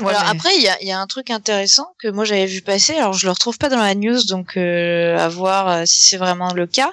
Alors 0.00 0.22
mais- 0.24 0.30
après, 0.30 0.56
il 0.56 0.62
y 0.62 0.68
a, 0.68 0.80
il 0.82 0.88
y 0.88 0.92
a 0.92 0.98
un 0.98 1.06
truc 1.06 1.30
intéressant 1.30 1.86
que 1.98 2.08
moi 2.08 2.24
j'avais 2.24 2.46
vu 2.46 2.62
passer. 2.62 2.94
Alors 2.94 3.12
je 3.14 3.26
le 3.26 3.32
retrouve 3.32 3.58
pas 3.58 3.68
dans 3.68 3.78
la 3.80 3.94
news, 3.94 4.22
donc 4.24 4.56
euh, 4.56 5.16
à 5.18 5.28
voir 5.28 5.68
euh, 5.68 5.84
si 5.86 6.00
c'est 6.02 6.16
vraiment 6.16 6.52
le 6.54 6.66
cas. 6.66 6.92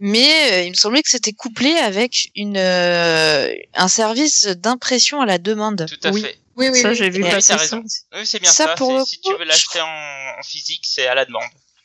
Mais 0.00 0.28
euh, 0.52 0.62
il 0.62 0.70
me 0.70 0.74
semblait 0.76 1.02
que 1.02 1.10
c'était 1.10 1.32
couplé 1.32 1.72
avec 1.76 2.30
une 2.34 2.56
euh, 2.56 3.52
un 3.74 3.88
service 3.88 4.46
d'impression 4.46 5.20
à 5.20 5.26
la 5.26 5.38
demande. 5.38 5.86
Tout 5.88 6.08
à 6.08 6.10
Oui. 6.10 6.22
fait. 6.22 6.38
Oui, 6.56 6.68
oui, 6.70 6.80
ça, 6.80 6.90
oui. 6.90 6.94
j'ai 6.96 7.08
vu 7.08 7.22
oui, 7.24 7.30
passer 7.30 7.54
raison. 7.54 7.82
Oui, 8.14 8.26
c'est 8.26 8.38
bien 8.38 8.50
Ça, 8.50 8.64
ça. 8.64 8.74
pour 8.74 8.92
le 8.98 9.04
si 9.06 9.18
coup, 9.20 9.30
tu 9.32 9.38
veux 9.38 9.44
l'acheter 9.46 9.80
en, 9.80 9.86
en 9.86 10.42
physique, 10.42 10.84
c'est 10.86 11.06
à 11.06 11.14
la 11.14 11.24
demande. 11.24 11.42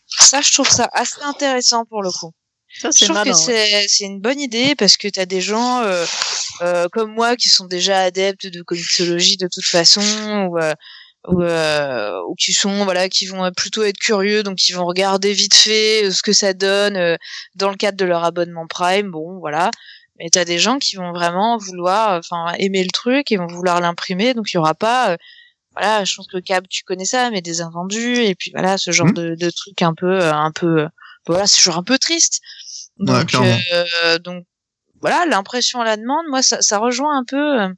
Ça, 0.08 0.42
je 0.42 0.52
trouve 0.52 0.70
ça 0.70 0.90
assez 0.92 1.22
intéressant 1.22 1.86
pour 1.86 2.02
le 2.04 2.12
coup. 2.12 2.34
Ça, 2.80 2.90
Je 2.96 3.04
trouve 3.06 3.16
malin. 3.18 3.32
que 3.32 3.38
ouais. 3.38 3.44
c'est 3.44 3.88
c'est 3.88 4.04
une 4.06 4.20
bonne 4.20 4.40
idée 4.40 4.76
parce 4.76 4.98
que 4.98 5.08
t'as 5.08 5.26
des 5.26 5.42
gens 5.42 5.82
euh, 5.82 6.06
euh, 6.62 6.88
comme 6.92 7.12
moi 7.14 7.36
qui 7.36 7.50
sont 7.50 7.66
déjà 7.66 8.00
adeptes 8.00 8.48
de 8.48 8.62
comicsologie 8.62 9.38
de 9.38 9.48
toute 9.52 9.66
façon 9.66 10.02
ou 10.50 10.58
euh, 10.60 10.74
ou, 11.28 11.42
euh, 11.42 12.20
ou 12.30 12.36
qui 12.36 12.54
sont 12.54 12.84
voilà 12.86 13.10
qui 13.10 13.26
vont 13.26 13.52
plutôt 13.52 13.84
être 13.84 13.98
curieux 13.98 14.44
donc 14.44 14.56
qui 14.58 14.72
vont 14.74 14.86
regarder 14.86 15.34
vite 15.34 15.56
fait 15.56 16.06
euh, 16.06 16.12
ce 16.12 16.22
que 16.22 16.32
ça 16.34 16.54
donne 16.54 16.96
euh, 16.96 17.16
dans 17.56 17.70
le 17.70 17.76
cadre 17.76 17.98
de 17.98 18.06
leur 18.06 18.24
abonnement 18.24 18.66
Prime 18.68 19.12
bon 19.12 19.40
voilà 19.40 19.70
mais 20.20 20.30
t'as 20.32 20.46
des 20.46 20.58
gens 20.60 20.78
qui 20.80 20.96
vont 20.96 21.12
vraiment 21.12 21.58
vouloir 21.58 22.18
enfin 22.18 22.54
aimer 22.60 22.84
le 22.84 22.90
truc 22.92 23.32
et 23.32 23.38
vont 23.38 23.48
vouloir 23.48 23.82
l'imprimer 23.82 24.34
donc 24.34 24.52
il 24.52 24.56
y 24.56 24.58
aura 24.58 24.74
pas 24.76 25.12
euh, 25.12 25.18
voilà 25.76 26.06
je 26.06 26.16
pense 26.16 26.28
que 26.28 26.38
le 26.38 26.42
câble 26.44 26.68
tu 26.70 26.84
connais 26.84 27.06
ça 27.06 27.30
mais 27.30 27.42
des 27.42 27.62
invendus 27.62 28.24
et 28.24 28.34
puis 28.36 28.52
voilà 28.52 28.78
ce 28.78 28.92
genre 28.92 29.08
Mhm. 29.08 29.14
de, 29.14 29.36
de 29.36 29.50
trucs 29.50 29.82
un 29.82 29.94
peu 29.96 30.24
un 30.24 30.52
peu 30.52 30.88
voilà 31.28 31.46
c'est 31.46 31.58
toujours 31.58 31.78
un 31.78 31.84
peu 31.84 31.98
triste 31.98 32.40
donc 33.00 33.28
clairement. 33.28 33.58
euh, 33.74 34.18
donc 34.20 34.46
voilà 35.02 35.26
l'impression 35.26 35.82
à 35.82 35.86
la 35.86 35.98
demande. 35.98 36.26
Moi 36.30 36.42
ça, 36.42 36.62
ça 36.62 36.78
rejoint 36.80 37.18
un 37.18 37.24
peu 37.24 37.62
euh, 37.62 37.70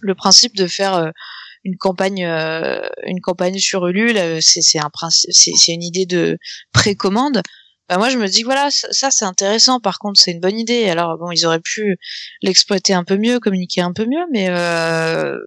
le 0.00 0.14
principe 0.14 0.54
de 0.56 0.66
faire 0.66 0.94
euh, 0.94 1.10
une 1.64 1.76
campagne 1.76 2.24
euh, 2.24 2.80
une 3.04 3.20
campagne 3.20 3.58
sur 3.58 3.86
Ulule. 3.86 4.18
Euh, 4.18 4.38
c'est 4.40 4.62
c'est 4.62 4.78
un 4.78 4.90
principe 4.90 5.30
c'est 5.32 5.52
c'est 5.56 5.72
une 5.72 5.82
idée 5.82 6.06
de 6.06 6.38
précommande. 6.72 7.42
Bah 7.88 7.98
moi 7.98 8.10
je 8.10 8.18
me 8.18 8.28
dis 8.28 8.42
voilà 8.42 8.70
ça, 8.70 8.88
ça, 8.92 9.10
c'est 9.10 9.24
intéressant. 9.24 9.80
Par 9.80 9.98
contre 9.98 10.20
c'est 10.20 10.32
une 10.32 10.40
bonne 10.40 10.58
idée. 10.58 10.88
Alors 10.88 11.18
bon 11.18 11.30
ils 11.30 11.46
auraient 11.46 11.60
pu 11.60 11.96
l'exploiter 12.42 12.94
un 12.94 13.04
peu 13.04 13.16
mieux 13.16 13.40
communiquer 13.40 13.80
un 13.80 13.92
peu 13.92 14.04
mieux 14.06 14.24
mais 14.30 14.48
euh, 14.50 15.38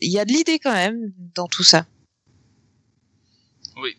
il 0.00 0.10
y 0.12 0.18
a 0.18 0.24
de 0.24 0.32
l'idée 0.32 0.58
quand 0.58 0.72
même 0.72 1.12
dans 1.34 1.46
tout 1.46 1.62
ça. 1.64 1.86
Oui, 3.76 3.96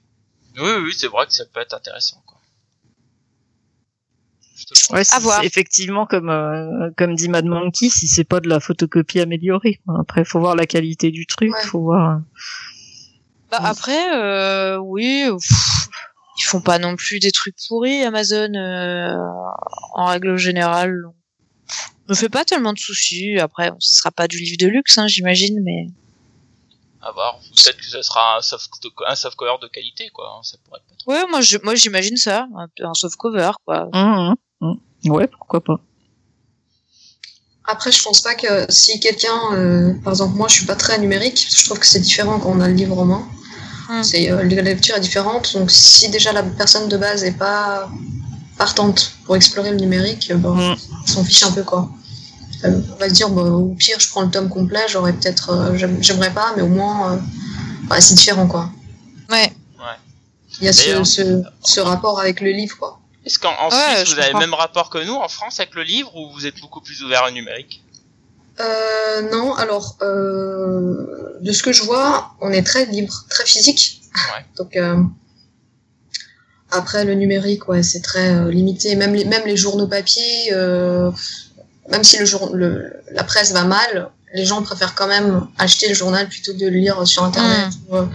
oui, 0.58 0.71
oui, 0.84 0.93
c'est 0.95 1.08
vrai 1.08 1.26
que 1.26 1.34
ça 1.34 1.45
peut 1.45 1.62
être 1.62 1.73
intéressant, 1.73 2.21
quoi. 2.28 2.33
Ouais, 4.92 5.00
À 5.00 5.04
si 5.04 5.22
voir. 5.22 5.44
effectivement 5.44 6.06
comme 6.06 6.30
euh, 6.30 6.89
comme 6.98 7.16
dit 7.16 7.28
Mad 7.30 7.46
Monkey, 7.46 7.89
si 7.89 8.08
c'est 8.08 8.24
pas 8.24 8.39
de 8.39 8.48
la 8.50 8.60
photocopie 8.60 9.20
améliorée. 9.20 9.80
quoi. 9.86 9.98
Après, 10.00 10.24
faut 10.26 10.39
voir 10.39 10.56
la 10.56 10.66
qualité 10.66 11.12
du 11.12 11.26
truc, 11.26 11.52
Ouais. 11.54 11.63
faut 11.66 11.82
voir. 11.82 12.22
Bah, 13.52 13.60
Mm. 13.62 13.66
après, 13.66 14.13
euh, 14.16 14.78
oui, 14.78 15.26
pff, 15.30 15.88
ils 16.39 16.44
font 16.44 16.62
pas 16.62 16.80
non 16.80 16.96
plus 16.96 17.20
des 17.20 17.32
trucs 17.32 17.56
pourris, 17.68 18.04
Amazon, 18.04 18.54
euh, 18.56 19.16
en 19.96 20.06
règle 20.06 20.38
générale. 20.38 21.04
Me 22.10 22.16
fait 22.16 22.30
pas 22.30 22.44
tellement 22.46 22.74
de 22.74 22.80
soucis. 22.80 23.38
Après, 23.39 23.72
ce 23.80 24.00
sera 24.00 24.12
pas 24.12 24.28
du 24.28 24.38
livre 24.38 24.58
de 24.60 24.68
luxe, 24.68 24.98
hein, 24.98 25.08
j'imagine, 25.08 25.62
mais 25.63 25.88
À 27.06 27.12
voir. 27.12 27.38
Peut-être 27.56 27.78
que 27.78 27.86
ce 27.86 28.02
sera 28.02 28.38
un 28.38 28.42
soft, 28.42 28.72
un 29.06 29.16
soft 29.16 29.36
cover 29.36 29.56
de 29.62 29.68
qualité, 29.68 30.10
quoi. 30.10 30.39
Ça 30.44 30.58
pourrait 30.63 30.80
être 30.80 30.88
pas 30.88 30.96
trop. 30.98 31.12
ouais, 31.12 31.30
moi, 31.30 31.42
je, 31.42 31.58
moi, 31.62 31.76
j'imagine 31.76 32.16
ça, 32.16 32.48
un, 32.56 32.94
soft 32.94 33.18
cover, 33.18 33.52
quoi. 33.66 33.89
Hum, 33.92 34.36
hum, 34.62 34.80
hum. 35.06 35.12
Ouais, 35.12 35.28
pourquoi 35.28 35.62
pas. 35.62 35.80
Après, 37.66 37.92
je 37.92 38.02
pense 38.02 38.22
pas 38.22 38.36
que 38.36 38.66
si 38.70 39.00
quelqu'un, 39.00 39.38
euh, 39.54 39.94
par 40.04 40.13
exemple, 40.13 40.36
moi, 40.36 40.48
je 40.48 40.56
suis 40.56 40.66
pas 40.66 40.76
très 40.76 40.98
numérique, 40.98 41.34
parce 41.44 41.56
que 41.56 41.60
je 41.62 41.66
trouve 41.66 41.80
que 41.80 41.86
c'est 41.86 42.00
différent 42.00 42.39
quand 42.39 42.52
on 42.52 42.62
a 42.62 42.68
le 42.68 42.74
livre 42.74 42.98
en 42.98 43.06
main. 43.06 43.28
C'est 44.02 44.32
euh, 44.32 44.44
la 44.44 44.62
lecture 44.62 44.96
est 44.96 45.02
différente, 45.02 45.54
donc 45.54 45.70
si 45.70 46.10
déjà 46.10 46.32
la 46.32 46.42
personne 46.42 46.88
de 46.88 46.98
base 46.98 47.24
est 47.24 47.38
pas 47.38 47.89
partante 48.58 49.13
pour 49.26 49.36
explorer 49.36 49.72
le 49.72 49.78
numérique, 49.78 50.32
bon, 50.34 50.58
on 50.58 51.08
s'en 51.08 51.24
fiche 51.24 51.44
un 51.44 51.52
peu 51.52 51.63
quoi. 51.63 51.89
Euh, 52.65 52.80
on 52.93 52.95
va 52.95 53.10
se 53.10 53.13
dire, 53.13 53.30
bah, 53.30 53.41
au 53.43 53.76
pire, 53.76 53.99
je 53.99 54.10
prends 54.10 54.21
le 54.21 54.30
tome 54.32 54.49
complet, 54.49 54.82
j'aurais 54.88 55.13
peut-être, 55.13 55.49
euh, 55.49 55.76
j'aime- 55.78 56.02
j'aimerais 56.02 56.34
pas, 56.34 56.54
mais 56.56 56.62
au 56.62 56.67
moins, 56.67 57.13
euh, 57.13 57.17
ouais, 57.91 57.99
c'est 58.02 58.15
différent 58.15 58.47
quoi. 58.47 58.69
Ouais. 59.30 59.52
Il 60.60 60.65
y 60.65 60.67
a 60.69 60.73
ce, 60.73 60.86
D'ailleurs- 60.86 61.08
ce, 61.08 61.41
ce 61.63 61.80
rapport 61.80 62.19
avec 62.19 62.39
le 62.39 62.52
livre 62.52 62.78
quoi. 62.78 62.99
Est-ce 63.26 63.39
qu'en 63.39 63.54
en 63.60 63.69
Ouais, 63.69 63.95
Suisse, 63.97 64.13
vous 64.13 64.19
avez 64.19 64.34
le 64.34 64.39
même 64.39 64.54
rapport 64.54 64.89
que 64.91 65.04
nous 65.04 65.15
en 65.15 65.28
France 65.28 65.60
avec 65.60 65.73
le 65.76 65.82
livre 65.84 66.15
ou 66.15 66.32
vous 66.32 66.45
êtes 66.45 66.60
beaucoup 66.62 66.80
plus 66.82 67.02
ouvert 67.04 67.23
au 67.28 67.32
numérique? 67.32 67.84
Euh, 68.60 69.21
non, 69.32 69.56
alors 69.56 69.97
euh, 70.04 71.39
de 71.41 71.52
ce 71.52 71.63
que 71.63 71.73
je 71.73 71.82
vois, 71.84 72.36
on 72.39 72.52
est 72.52 72.62
très 72.62 72.86
libre, 72.86 73.26
très 73.30 73.45
physique. 73.45 74.02
Ouais. 74.15 74.45
Donc 74.58 74.76
euh, 74.76 75.02
après 76.71 77.04
le 77.06 77.13
numérique, 77.15 77.67
ouais, 77.67 77.84
c'est 77.84 78.02
très 78.02 78.34
euh, 78.34 78.52
limité. 78.52 78.95
Même 78.95 79.13
les, 79.13 79.26
même 79.26 79.43
les 79.45 79.58
journaux 79.58 79.88
papier, 79.88 80.52
euh, 80.54 81.12
même 81.89 82.04
si 82.04 82.17
le 82.17 82.26
jour, 82.26 82.52
le, 82.54 82.93
la 83.12 83.24
presse 83.24 83.52
va 83.52 83.63
mal, 83.63 84.10
les 84.34 84.46
gens 84.46 84.62
préfèrent 84.63 84.96
quand 84.96 85.08
même 85.08 85.48
acheter 85.58 85.88
le 85.88 85.93
journal 85.93 86.28
plutôt 86.28 86.54
que 86.54 86.58
de 86.60 86.67
le 86.67 86.78
lire 86.78 87.06
sur 87.08 87.24
internet. 87.24 87.69
ou, 87.89 87.96
euh, 87.98 88.06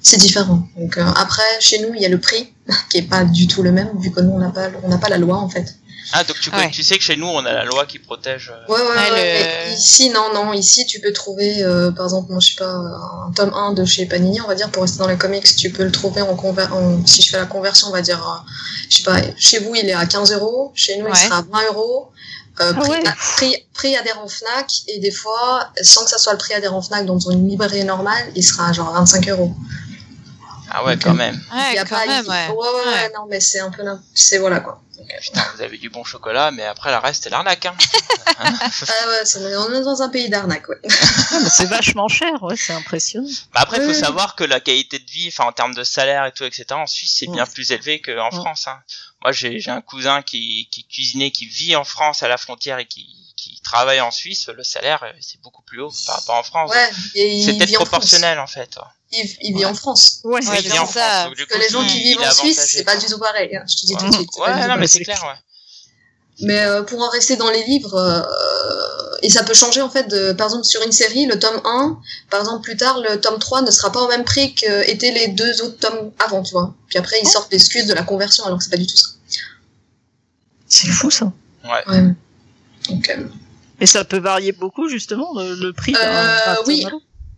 c'est 0.00 0.16
différent. 0.16 0.66
Donc 0.78 0.96
euh, 0.96 1.04
après, 1.16 1.42
chez 1.60 1.80
nous, 1.80 1.92
il 1.94 2.00
y 2.00 2.06
a 2.06 2.08
le 2.08 2.18
prix 2.20 2.52
qui 2.90 2.98
est 2.98 3.02
pas 3.02 3.24
du 3.24 3.46
tout 3.48 3.62
le 3.62 3.72
même 3.72 3.90
vu 4.00 4.10
que 4.10 4.20
nous 4.20 4.30
on 4.32 4.38
n'a 4.38 4.50
pas, 4.50 4.68
on 4.82 4.88
n'a 4.88 4.98
pas 4.98 5.08
la 5.08 5.18
loi 5.18 5.36
en 5.36 5.48
fait. 5.48 5.74
Ah, 6.14 6.24
donc 6.24 6.40
tu, 6.40 6.48
Ouais. 6.50 6.70
tu 6.70 6.82
sais 6.82 6.96
que 6.96 7.02
chez 7.04 7.16
nous, 7.16 7.26
on 7.26 7.44
a 7.44 7.52
la 7.52 7.64
loi 7.66 7.84
qui 7.84 7.98
protège. 7.98 8.50
euh, 8.50 8.72
Ouais, 8.72 8.80
ouais, 8.80 8.88
Ouais, 8.88 8.96
ouais, 8.96 9.10
le- 9.10 9.68
mais 9.68 9.74
Ici, 9.74 10.08
non, 10.08 10.32
non. 10.32 10.54
Ici, 10.54 10.86
tu 10.86 11.00
peux 11.00 11.12
trouver, 11.12 11.62
euh, 11.62 11.90
par 11.90 12.06
exemple, 12.06 12.30
moi, 12.30 12.40
je 12.40 12.48
sais 12.48 12.54
pas, 12.54 12.72
un 12.72 13.30
tome 13.32 13.52
1 13.52 13.74
de 13.74 13.84
chez 13.84 14.06
Panini, 14.06 14.40
on 14.40 14.46
va 14.46 14.54
dire, 14.54 14.70
pour 14.70 14.84
rester 14.84 15.00
dans 15.00 15.08
les 15.08 15.18
comics, 15.18 15.44
tu 15.56 15.68
peux 15.70 15.84
le 15.84 15.92
trouver 15.92 16.22
en, 16.22 16.34
conver 16.34 16.64
en 16.72 17.04
si 17.04 17.20
je 17.20 17.28
fais 17.28 17.36
la 17.36 17.44
conversion, 17.44 17.88
on 17.88 17.92
va 17.92 18.00
dire, 18.00 18.26
euh, 18.26 18.50
je 18.88 18.96
sais 18.98 19.02
pas, 19.02 19.16
chez 19.36 19.58
vous, 19.58 19.74
il 19.74 19.86
est 19.86 19.92
à 19.92 20.06
15 20.06 20.32
euros, 20.32 20.72
chez 20.74 20.96
nous, 20.96 21.04
Ouais. 21.04 21.10
il 21.12 21.18
sera 21.26 21.38
à 21.38 21.42
20 21.42 21.66
euros. 21.74 22.08
Euh, 22.60 22.72
Ah 22.76 22.80
prix, 22.80 22.90
ouais. 22.90 23.08
à- 23.08 23.12
prix, 23.36 23.66
prix 23.74 23.96
adhérent 23.96 24.26
Fnac, 24.28 24.70
et 24.88 24.98
des 24.98 25.10
fois, 25.12 25.68
sans 25.82 26.04
que 26.04 26.10
ça 26.10 26.18
soit 26.18 26.32
le 26.32 26.38
prix 26.38 26.54
adhérent 26.54 26.82
Fnac 26.82 27.06
dans 27.06 27.18
une 27.18 27.48
librairie 27.48 27.84
normale, 27.84 28.32
il 28.34 28.42
sera 28.42 28.72
genre 28.72 28.92
25 28.92 29.28
euros. 29.28 29.54
Ah 30.70 30.84
ouais, 30.84 30.98
quand 30.98 31.14
même. 31.14 31.40
Il 31.52 31.56
y 31.58 31.60
Ouais, 31.74 31.78
a 31.78 31.84
quand 31.84 31.96
pas, 31.96 32.06
même, 32.06 32.24
il- 32.24 32.30
ouais. 32.30 32.48
ouais, 32.48 32.54
ouais, 32.56 32.92
ouais, 32.92 33.12
non, 33.14 33.26
mais 33.28 33.40
c'est 33.40 33.60
un 33.60 33.70
peu, 33.70 33.82
c'est 34.14 34.38
voilà, 34.38 34.60
quoi. 34.60 34.82
Donc, 34.98 35.06
Putain, 35.22 35.44
vous 35.54 35.62
avez 35.62 35.78
du 35.78 35.88
bon 35.88 36.02
chocolat, 36.04 36.50
mais 36.50 36.64
après, 36.64 36.90
le 36.90 36.98
reste, 36.98 37.22
c'est 37.24 37.30
l'arnaque. 37.30 37.64
Hein. 37.64 37.74
ah 38.38 38.44
ouais, 39.08 39.56
on 39.56 39.72
est 39.72 39.82
dans 39.82 40.02
un 40.02 40.08
pays 40.08 40.28
d'arnaque, 40.28 40.68
ouais. 40.68 40.76
Ah, 41.30 41.48
c'est 41.50 41.66
vachement 41.66 42.08
cher, 42.08 42.42
ouais, 42.42 42.56
c'est 42.56 42.72
impressionnant. 42.74 43.28
Bah 43.54 43.60
après, 43.62 43.78
il 43.78 43.82
faut 43.84 43.88
Ouais. 43.90 43.94
savoir 43.94 44.34
que 44.34 44.44
la 44.44 44.60
qualité 44.60 44.98
de 44.98 45.08
vie, 45.10 45.28
enfin 45.28 45.48
en 45.48 45.52
termes 45.52 45.74
de 45.74 45.84
salaire 45.84 46.26
et 46.26 46.32
tout, 46.32 46.44
etc. 46.44 46.66
En 46.72 46.86
Suisse, 46.86 47.14
c'est 47.18 47.28
bien 47.28 47.46
plus 47.46 47.70
élevé 47.70 48.02
qu'en. 48.02 48.30
France. 48.30 48.66
Hein. 48.66 48.78
Moi, 49.22 49.32
j'ai 49.32 49.58
j'ai 49.60 49.70
un 49.70 49.80
cousin 49.80 50.22
qui 50.22 50.68
qui 50.70 50.84
cuisinait, 50.84 51.30
qui 51.30 51.46
vit 51.46 51.74
en 51.76 51.84
France 51.84 52.22
à 52.22 52.28
la 52.28 52.36
frontière 52.38 52.78
et 52.78 52.86
qui 52.86 53.06
qui 53.36 53.60
travaille 53.62 54.00
en 54.00 54.10
Suisse. 54.10 54.48
Le 54.48 54.62
salaire, 54.64 55.02
euh, 55.04 55.12
c'est 55.20 55.40
beaucoup 55.42 55.62
plus 55.62 55.80
haut 55.80 55.92
par 56.06 56.16
rapport 56.16 56.36
en 56.36 56.42
France. 56.42 56.70
Ouais, 56.70 56.90
c'est 57.44 57.56
peut-être 57.58 57.70
en 57.80 57.84
proportionnel 57.84 58.38
en 58.38 58.46
fait. 58.46 58.78
Il, 59.10 59.18
il 59.42 59.52
vit 59.54 59.58
Ouais. 59.60 59.64
en 59.64 59.74
France. 59.74 60.20
Ouais, 60.24 60.40
Oui, 60.44 60.56
il 60.58 60.62
vit 60.62 60.68
c'est 60.70 60.78
en 60.78 60.86
ça. 60.86 61.24
France. 61.24 61.36
donc 61.36 61.46
que 61.46 61.58
les 61.58 61.68
gens 61.68 61.84
qui 61.86 62.02
vivent 62.02 62.20
en 62.20 62.30
Suisse, 62.30 62.60
c'est 62.72 62.84
pas 62.84 62.96
du 62.96 63.06
tout 63.06 63.18
pareil. 63.18 63.56
hein, 63.56 63.64
je 63.68 63.74
te 63.76 63.86
dis 63.86 63.96
tout 63.96 64.08
de 64.08 64.14
suite. 64.14 64.30
Ouais, 64.38 64.66
non, 64.68 64.76
mais 64.76 64.86
c'est 64.86 65.02
clair, 65.02 65.22
ouais. 65.24 65.40
Mais 66.40 66.60
euh, 66.60 66.82
pour 66.82 67.02
en 67.02 67.08
rester 67.08 67.36
dans 67.36 67.50
les 67.50 67.64
livres, 67.64 67.94
euh, 67.94 69.18
et 69.22 69.30
ça 69.30 69.42
peut 69.42 69.54
changer 69.54 69.82
en 69.82 69.90
fait, 69.90 70.08
de, 70.08 70.32
par 70.32 70.46
exemple 70.46 70.64
sur 70.64 70.82
une 70.82 70.92
série, 70.92 71.26
le 71.26 71.38
tome 71.38 71.60
1, 71.64 71.98
par 72.30 72.40
exemple 72.40 72.62
plus 72.62 72.76
tard, 72.76 73.00
le 73.00 73.20
tome 73.20 73.38
3 73.38 73.62
ne 73.62 73.70
sera 73.70 73.90
pas 73.90 74.00
au 74.00 74.08
même 74.08 74.24
prix 74.24 74.54
qu'étaient 74.54 75.10
les 75.10 75.28
deux 75.28 75.62
autres 75.62 75.78
tomes 75.78 76.12
avant, 76.24 76.42
tu 76.42 76.52
vois. 76.52 76.74
Puis 76.88 76.98
après, 76.98 77.16
ils 77.22 77.28
sortent 77.28 77.52
l'excuse 77.52 77.86
de 77.86 77.94
la 77.94 78.02
conversion 78.02 78.44
alors 78.44 78.58
que 78.58 78.64
c'est 78.64 78.70
pas 78.70 78.76
du 78.76 78.86
tout 78.86 78.96
ça. 78.96 79.08
C'est 80.68 80.88
fou 80.88 81.10
ça. 81.10 81.32
Ouais. 81.64 82.14
Donc, 82.88 83.08
euh, 83.10 83.24
Et 83.80 83.86
ça 83.86 84.04
peut 84.04 84.18
varier 84.18 84.52
beaucoup 84.52 84.88
justement 84.88 85.32
le, 85.34 85.54
le 85.54 85.72
prix. 85.72 85.94
Euh, 86.00 86.54
oui. 86.66 86.86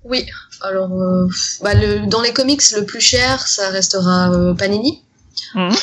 oui, 0.05 0.27
alors 0.61 0.93
euh, 0.93 1.27
bah, 1.63 1.75
le, 1.75 2.07
dans 2.07 2.21
les 2.21 2.33
comics, 2.33 2.63
le 2.73 2.85
plus 2.85 3.01
cher, 3.01 3.47
ça 3.47 3.71
restera 3.71 4.31
euh, 4.33 4.55
Panini. 4.55 5.03
Mhm. 5.55 5.75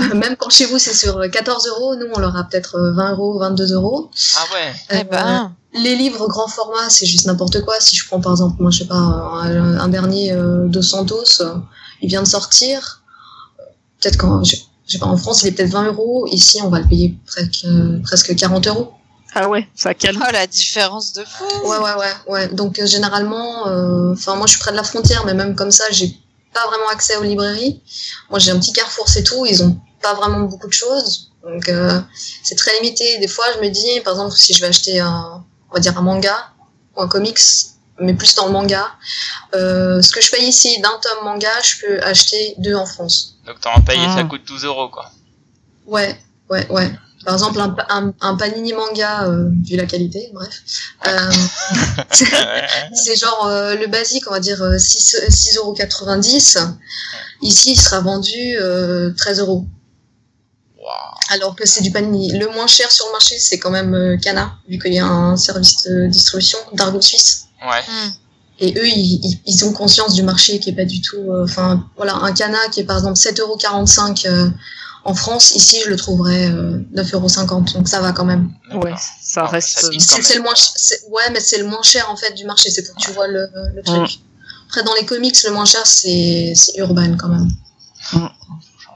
Euh, 0.00 0.14
Même 0.14 0.36
quand 0.36 0.50
chez 0.50 0.66
vous 0.66 0.78
c'est 0.78 0.94
sur 0.94 1.20
14 1.30 1.66
euros, 1.68 1.94
nous 1.96 2.06
on 2.14 2.18
l'aura 2.18 2.44
peut-être 2.44 2.76
euh, 2.76 2.92
20 2.94 3.12
euros, 3.12 3.38
22 3.38 3.72
euros. 3.74 4.10
Ah 4.36 4.44
ouais. 4.54 4.74
Eh 5.00 5.04
ben, 5.04 5.52
Les 5.74 5.94
livres 5.96 6.26
grand 6.28 6.48
format, 6.48 6.88
c'est 6.88 7.06
juste 7.06 7.26
n'importe 7.26 7.64
quoi. 7.64 7.74
Si 7.80 7.94
je 7.96 8.06
prends 8.06 8.20
par 8.20 8.32
exemple, 8.32 8.56
moi 8.60 8.70
je 8.70 8.78
sais 8.78 8.86
pas, 8.86 8.94
un, 8.96 9.78
un 9.78 9.88
dernier 9.88 10.32
euh, 10.32 10.66
de 10.68 10.80
Santos, 10.80 11.40
euh, 11.40 11.54
il 12.02 12.08
vient 12.08 12.22
de 12.22 12.28
sortir. 12.28 13.02
euh, 13.60 13.62
Peut-être 14.00 14.16
qu'en, 14.18 14.42
je, 14.44 14.56
je 14.86 14.92
sais 14.92 14.98
pas, 14.98 15.06
en 15.06 15.16
France 15.16 15.42
il 15.42 15.48
est 15.48 15.52
peut-être 15.52 15.70
20 15.72 15.84
euros. 15.86 16.26
Ici 16.30 16.60
on 16.62 16.68
va 16.68 16.80
le 16.80 16.86
payer 16.88 17.16
presque, 17.26 17.64
euh, 17.66 18.00
presque 18.02 18.34
40 18.34 18.66
euros. 18.68 18.92
Ah 19.38 19.48
ouais, 19.50 19.68
ça 19.74 19.92
calme. 19.92 20.18
oh 20.26 20.32
la 20.32 20.46
différence 20.46 21.12
de 21.12 21.22
fou. 21.22 21.44
Ouais, 21.68 21.76
ouais, 21.76 21.94
ouais, 21.98 22.12
ouais. 22.32 22.48
Donc 22.48 22.78
euh, 22.78 22.86
généralement, 22.86 23.68
euh, 23.68 24.14
enfin 24.14 24.34
moi 24.34 24.46
je 24.46 24.52
suis 24.52 24.60
près 24.60 24.70
de 24.70 24.76
la 24.76 24.82
frontière, 24.82 25.24
mais 25.26 25.34
même 25.34 25.54
comme 25.54 25.70
ça, 25.70 25.84
j'ai 25.90 26.18
pas 26.56 26.66
vraiment 26.68 26.88
accès 26.88 27.16
aux 27.16 27.22
librairies. 27.22 27.82
Moi 28.30 28.38
j'ai 28.38 28.50
un 28.50 28.58
petit 28.58 28.72
carrefour, 28.72 29.08
c'est 29.08 29.22
tout. 29.22 29.44
Ils 29.46 29.62
ont 29.62 29.78
pas 30.02 30.14
vraiment 30.14 30.40
beaucoup 30.40 30.68
de 30.68 30.72
choses, 30.72 31.30
donc 31.42 31.68
euh, 31.68 32.00
c'est 32.42 32.54
très 32.56 32.72
limité. 32.80 33.18
Des 33.18 33.28
fois, 33.28 33.44
je 33.54 33.60
me 33.64 33.68
dis, 33.70 34.00
par 34.04 34.12
exemple, 34.14 34.34
si 34.36 34.52
je 34.54 34.60
vais 34.60 34.68
acheter 34.68 35.00
un, 35.00 35.44
on 35.70 35.74
va 35.74 35.80
dire 35.80 35.96
un 35.98 36.02
manga 36.02 36.36
ou 36.94 37.02
un 37.02 37.08
comics, 37.08 37.38
mais 37.98 38.14
plus 38.14 38.34
dans 38.34 38.46
le 38.46 38.52
manga, 38.52 38.84
euh, 39.54 40.02
ce 40.02 40.10
que 40.12 40.20
je 40.20 40.30
paye 40.30 40.46
ici 40.48 40.80
d'un 40.80 40.98
tome 41.02 41.24
manga, 41.24 41.50
je 41.62 41.80
peux 41.80 42.00
acheter 42.02 42.54
deux 42.58 42.74
en 42.74 42.86
France. 42.86 43.38
Donc 43.46 43.60
t'en 43.60 43.80
payes 43.80 43.98
Ah. 44.06 44.16
ça 44.16 44.24
coûte 44.24 44.42
12 44.46 44.64
euros 44.64 44.88
quoi. 44.90 45.10
Ouais, 45.86 46.18
ouais, 46.50 46.66
ouais. 46.70 46.90
Par 47.26 47.34
exemple, 47.34 47.60
un, 47.60 47.70
pa- 47.70 47.86
un, 47.90 48.12
un 48.22 48.36
panini 48.36 48.72
manga, 48.72 49.24
euh, 49.24 49.50
vu 49.68 49.76
la 49.76 49.84
qualité, 49.84 50.30
bref. 50.32 50.62
Euh, 51.06 51.30
C'est 52.94 53.16
genre 53.16 53.46
euh, 53.46 53.74
le 53.74 53.86
basique, 53.88 54.24
on 54.28 54.30
va 54.30 54.40
dire 54.40 54.62
euh, 54.62 54.78
6 54.78 55.16
6,90€. 55.28 56.68
Ici, 57.42 57.72
il 57.72 57.80
sera 57.80 58.00
vendu 58.00 58.56
euh, 58.60 59.10
13 59.16 59.40
euros. 59.40 59.66
Waouh. 60.78 60.86
Alors 61.30 61.56
que 61.56 61.66
c'est 61.66 61.82
du 61.82 61.90
panini. 61.90 62.30
Le 62.38 62.46
moins 62.52 62.66
cher 62.68 62.90
sur 62.92 63.06
le 63.06 63.12
marché, 63.12 63.38
c'est 63.38 63.58
quand 63.58 63.70
même 63.70 63.94
euh, 63.94 64.16
Cana, 64.18 64.54
vu 64.68 64.78
qu'il 64.78 64.94
y 64.94 64.98
a 65.00 65.06
un 65.06 65.36
service 65.36 65.82
de 65.88 66.06
distribution 66.06 66.58
d'argot 66.74 67.00
suisse. 67.02 67.46
Ouais. 67.62 67.82
Hmm. 67.88 68.10
Et 68.58 68.72
eux, 68.78 68.86
ils, 68.88 69.20
ils- 69.24 69.40
ils 69.46 69.64
ont 69.64 69.72
conscience 69.72 70.14
du 70.14 70.22
marché 70.22 70.58
qui 70.60 70.70
est 70.70 70.74
pas 70.76 70.84
du 70.84 71.00
tout. 71.02 71.16
euh, 71.32 71.44
Enfin, 71.44 71.84
voilà, 71.96 72.14
un 72.14 72.32
Cana 72.32 72.58
qui 72.70 72.80
est 72.80 72.84
par 72.84 72.96
exemple 72.98 73.18
7,45€ 73.18 74.26
euh, 74.28 74.48
en 75.06 75.14
France, 75.14 75.52
ici, 75.54 75.78
je 75.84 75.90
le 75.90 75.96
trouverais 75.96 76.50
euh, 76.50 76.78
9,50€. 76.94 77.74
Donc 77.74 77.88
ça 77.88 78.00
va 78.00 78.12
quand 78.12 78.24
même. 78.24 78.50
Ouais, 78.74 78.92
ça 79.22 79.42
Ah, 79.44 79.48
reste. 79.48 79.82
quand 79.82 80.22
C'est 80.22 80.34
le 80.36 80.42
moins, 80.42 80.54
ouais, 81.10 81.30
mais 81.32 81.40
c'est 81.40 81.58
le 81.58 81.64
moins 81.66 81.82
cher 81.82 82.10
en 82.10 82.16
fait 82.16 82.32
du 82.34 82.44
marché. 82.44 82.70
C'est 82.70 82.82
pour 82.84 82.94
que 82.96 83.00
tu 83.00 83.10
vois 83.12 83.28
le, 83.28 83.46
le 83.74 83.82
truc. 83.82 84.18
Après, 84.68 84.82
dans 84.82 84.94
les 84.94 85.06
comics, 85.06 85.40
le 85.44 85.50
moins 85.52 85.64
cher, 85.64 85.86
c'est 85.86 86.52
c'est 86.56 86.76
Urban 86.78 87.16
quand 87.16 87.28
même. 87.28 87.48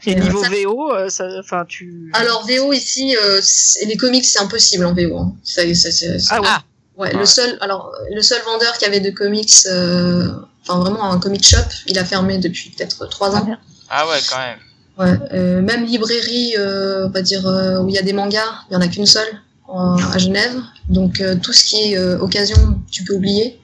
Et 0.06 0.14
niveau 0.14 0.42
Ça- 0.42 0.48
VO, 0.48 0.92
euh, 0.94 1.08
ça, 1.10 1.24
enfin 1.38 1.64
tu. 1.68 2.10
Alors 2.14 2.46
VO 2.46 2.72
ici, 2.72 3.14
euh, 3.22 3.40
les 3.86 3.96
comics, 3.96 4.24
c'est 4.24 4.40
impossible 4.40 4.84
en 4.86 4.94
VO. 4.94 5.18
hein. 5.18 5.34
Ça, 5.44 5.62
ça, 5.74 5.90
c'est- 5.92 6.18
c'est- 6.18 6.26
Ah 6.30 6.40
ouais. 6.40 6.46
Ah. 6.50 6.62
ouais, 6.96 7.12
Ouais. 7.12 7.18
le 7.20 7.26
seul, 7.26 7.58
alors 7.60 7.92
le 8.10 8.22
seul 8.22 8.40
vendeur 8.44 8.78
qui 8.78 8.86
avait 8.86 9.00
de 9.00 9.10
comics, 9.10 9.52
euh, 9.66 10.28
enfin 10.62 10.78
vraiment 10.78 11.04
un 11.12 11.18
comic 11.20 11.46
shop, 11.46 11.58
il 11.86 11.98
a 11.98 12.04
fermé 12.04 12.38
depuis 12.38 12.70
peut-être 12.70 13.06
trois 13.08 13.36
ans. 13.36 13.46
Ah 13.90 14.08
ouais, 14.08 14.18
quand 14.28 14.38
même. 14.38 14.58
Ouais, 15.00 15.18
euh, 15.32 15.62
même 15.62 15.84
librairie, 15.86 16.54
euh, 16.58 17.06
on 17.06 17.10
va 17.10 17.22
dire 17.22 17.46
euh, 17.46 17.80
où 17.80 17.88
il 17.88 17.94
y 17.94 17.98
a 17.98 18.02
des 18.02 18.12
mangas, 18.12 18.44
il 18.70 18.74
y 18.74 18.76
en 18.76 18.80
a 18.82 18.88
qu'une 18.88 19.06
seule 19.06 19.28
en- 19.66 19.96
à 19.96 20.18
Genève. 20.18 20.54
Donc 20.88 21.22
tout 21.42 21.52
ce 21.52 21.64
qui 21.64 21.76
est 21.92 21.98
occasion, 22.26 22.80
tu 22.90 23.04
peux 23.04 23.14
oublier. 23.14 23.60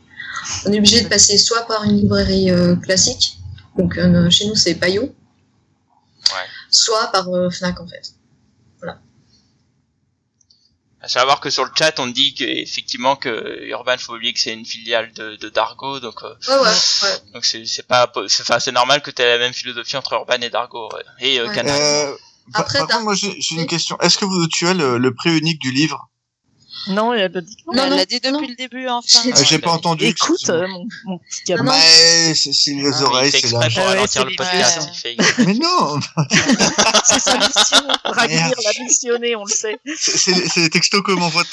On 0.65 0.73
est 0.73 0.79
obligé 0.79 1.03
de 1.03 1.09
passer 1.09 1.37
soit 1.39 1.67
par 1.67 1.85
une 1.85 1.97
librairie 1.99 2.49
classique, 2.83 3.39
donc 3.77 3.99
chez 4.31 4.47
nous 4.47 4.55
c'est 4.55 4.75
Payot, 4.77 5.13
soit 6.71 7.11
par 7.13 7.27
Fnac 7.51 7.81
en 7.81 7.87
fait. 7.87 8.13
À 11.03 11.09
savoir 11.09 11.41
que 11.41 11.51
sur 11.51 11.65
le 11.65 11.71
chat, 11.79 11.99
on 12.01 12.07
dit 12.07 12.35
que, 12.35 12.43
effectivement 12.45 13.17
que 13.17 13.65
Urban, 13.67 13.97
faut 13.99 14.15
oublier 14.15 14.33
que 14.33 14.41
c'est 14.41 14.55
une 14.55 14.65
filiale 14.65 15.13
de, 15.13 15.37
de 15.37 15.49
Dargo, 15.51 16.01
donc 16.01 16.23
euh, 16.25 16.35
Ouais 16.49 16.55
ouais. 16.57 16.69
ouais. 17.03 17.33
donc 17.35 17.45
c'est 17.45 17.65
c'est 17.67 17.87
pas 17.87 18.11
enfin 18.17 18.59
c'est 18.59 18.73
normal 18.73 19.03
que 19.03 19.11
tu 19.11 19.21
aies 19.23 19.29
la 19.29 19.39
même 19.39 19.53
philosophie 19.53 19.97
entre 19.97 20.15
Urban 20.15 20.41
et 20.41 20.51
Dargo 20.51 20.89
ouais. 20.95 21.03
et 21.21 21.39
euh, 21.39 21.47
Ouais. 21.49 21.55
Canal. 21.55 21.79
Euh, 21.81 22.17
par- 22.53 22.63
Après, 22.63 22.79
par 22.79 22.89
contre, 22.89 23.01
moi 23.03 23.15
j'ai 23.15 23.37
j'ai 23.41 23.57
une 23.57 23.67
question. 23.67 23.99
Est-ce 24.01 24.17
que 24.19 24.25
vous 24.25 24.47
tu 24.49 24.67
as 24.67 24.75
le, 24.75 24.99
le 24.99 25.15
prix 25.15 25.37
unique 25.37 25.61
du 25.61 25.71
livre? 25.71 26.09
Non, 26.89 27.13
elle 27.15 27.23
a 27.23 27.29
dit 27.41 27.57
non. 27.67 27.85
Elle 27.85 27.97
l'a 27.97 28.05
dit 28.07 28.21
depuis 28.21 28.33
non. 28.33 28.41
le 28.41 28.55
début, 28.55 28.89
enfin. 28.89 29.21
J'ai- 29.25 29.33
Ah, 29.57 29.59
pas 29.59 29.71
entendu. 29.73 30.05
Écoute, 30.05 30.49
euh, 30.51 30.67
mon, 30.69 30.87
mon 31.05 31.19
petit 31.19 31.43
gamin. 31.47 31.73
Mais 31.77 32.35
c'est 32.35 32.71
les 32.73 32.93
Ah, 32.93 33.03
oreilles, 33.03 33.31
il 33.35 33.41
fait 33.41 33.47
c'est 33.49 33.53
là. 33.55 33.69
pour 33.69 33.79
Ah 33.79 33.89
ralentir 33.89 34.25
le 34.25 34.31
les 34.31 34.37
podcast. 34.37 34.89
il 34.93 34.99
fait. 34.99 35.17
Mais 35.47 35.55
non, 35.55 35.99
c'est 37.05 37.19
sa 37.21 37.37
mission. 37.39 37.89
Dragnir 38.05 38.41
Merde. 38.47 38.55
l'a 38.65 38.85
missionné, 38.85 39.37
on 39.37 39.45
le 39.45 39.53
sait. 39.53 39.79
c'est 39.97 40.61
les 40.61 40.71
textos 40.71 41.03
que 41.03 41.13
m'envoie 41.13 41.43
de 41.45 41.49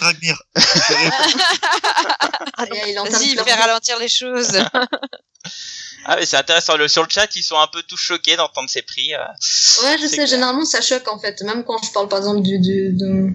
il 2.88 3.00
entame 3.00 3.14
Vas-y, 3.14 3.30
fais 3.30 3.56
de- 3.56 3.60
ralentir 3.62 3.98
les 4.00 4.10
choses. 4.10 4.52
Ah 6.06 6.18
mais 6.18 6.26
c'est 6.26 6.36
intéressant. 6.36 6.76
Le, 6.76 6.90
sur 6.90 7.02
le 7.04 7.08
chat, 7.10 7.34
ils 7.38 7.44
sont 7.44 7.58
un 7.58 7.68
peu 7.68 7.82
tous 7.84 7.96
choqués 7.96 8.36
d'entendre 8.36 8.70
ces 8.70 8.82
prix. 8.82 9.14
euh. 9.14 9.20
Ouais, 9.84 9.98
je 10.02 10.06
sais, 10.08 10.16
clair. 10.16 10.28
généralement 10.28 10.66
ça 10.66 10.82
choque 10.82 11.08
en 11.08 11.18
fait. 11.18 11.42
Même 11.44 11.64
quand 11.64 11.82
je 11.82 11.92
parle 11.94 12.10
par 12.10 12.20
exemple 12.20 12.42
du. 12.42 12.60
du 12.60 12.92
de... 12.92 13.30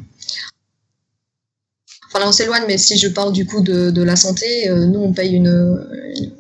Enfin 2.09 2.21
là 2.21 2.29
on 2.29 2.33
s'éloigne, 2.33 2.64
mais 2.66 2.79
si 2.79 2.99
je 2.99 3.09
parle 3.09 3.33
du 3.33 3.44
coup 3.47 3.61
de, 3.61 3.90
de 3.90 4.03
la 4.03 4.16
santé, 4.16 4.68
euh, 4.71 4.87
nous 4.87 5.01
on 5.01 5.12
paye 5.12 5.33
une, 5.35 5.87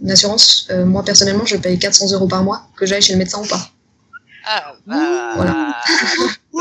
une 0.02 0.10
assurance. 0.10 0.66
Euh, 0.70 0.84
moi 0.86 1.04
personnellement 1.04 1.44
je 1.46 1.56
paye 1.56 1.78
400 1.78 2.12
euros 2.12 2.26
par 2.26 2.42
mois, 2.42 2.68
que 2.76 2.86
j'aille 2.86 3.02
chez 3.02 3.12
le 3.12 3.18
médecin 3.18 3.40
ou 3.42 3.46
pas. 3.46 3.70
Ah, 4.46 4.72
bah, 4.86 5.32
Voilà. 5.36 5.76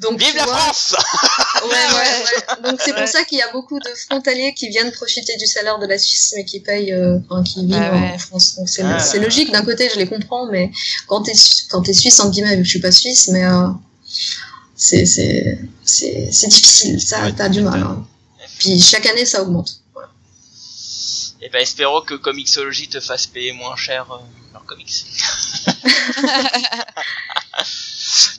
Donc, 0.00 0.20
Vive 0.20 0.36
la 0.36 0.44
vois, 0.44 0.54
France 0.58 0.94
Ouais, 1.64 1.70
ouais, 1.70 1.96
ouais. 1.96 2.70
Donc 2.70 2.80
c'est 2.80 2.92
Ouais. 2.92 3.00
pour 3.00 3.08
ça 3.08 3.24
qu'il 3.24 3.38
y 3.38 3.42
a 3.42 3.50
beaucoup 3.50 3.80
de 3.80 3.88
frontaliers 4.06 4.54
qui 4.54 4.68
viennent 4.68 4.92
profiter 4.92 5.36
du 5.36 5.46
salaire 5.46 5.80
de 5.80 5.86
la 5.86 5.98
Suisse, 5.98 6.34
mais 6.36 6.44
qui 6.44 6.60
payent, 6.60 6.92
euh, 6.92 7.18
enfin, 7.28 7.42
qui 7.42 7.66
vivent 7.66 7.74
Ah 7.76 7.92
ouais. 7.96 8.12
en 8.14 8.18
France. 8.18 8.54
Donc 8.56 8.68
c'est 8.68 8.84
Ah. 8.84 9.16
logique. 9.20 9.50
D'un 9.50 9.62
côté, 9.64 9.88
je 9.92 9.98
les 9.98 10.06
comprends, 10.06 10.46
mais 10.52 10.70
quand 11.08 11.22
t'es 11.22 11.32
quand 11.68 11.82
t'es 11.82 11.94
suisse 11.94 12.20
entre 12.20 12.30
guillemets, 12.30 12.54
vu 12.54 12.58
que 12.62 12.64
je 12.66 12.70
suis 12.70 12.80
pas 12.80 12.92
suisse, 12.92 13.26
mais 13.32 13.44
euh, 13.44 13.66
c'est 14.78 15.04
c'est 15.04 15.58
c'est 15.84 16.30
c'est 16.32 16.46
difficile. 16.48 16.98
Ça, 17.00 17.22
Ouais, 17.24 17.32
t'as 17.34 17.48
du 17.50 17.60
mal. 17.60 17.82
hein. 17.82 18.06
Puis 18.58 18.80
chaque 18.80 19.04
année, 19.06 19.26
ça 19.26 19.42
augmente. 19.42 19.80
Et 21.40 21.50
ben 21.50 21.60
espérons 21.60 22.00
que 22.00 22.14
Comixology 22.14 22.88
te 22.88 22.98
fasse 23.00 23.26
payer 23.26 23.52
moins 23.52 23.76
cher 23.76 24.10
euh, 24.10 24.16
leurs 24.52 24.64
comics. 24.64 25.04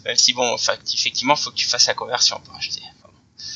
Même 0.06 0.16
si 0.18 0.34
bon, 0.34 0.56
effectivement, 0.94 1.36
faut 1.36 1.50
que 1.52 1.56
tu 1.56 1.68
fasses 1.68 1.88
la 1.88 1.94
conversion 1.94 2.40
pour 2.44 2.56
acheter. 2.56 2.82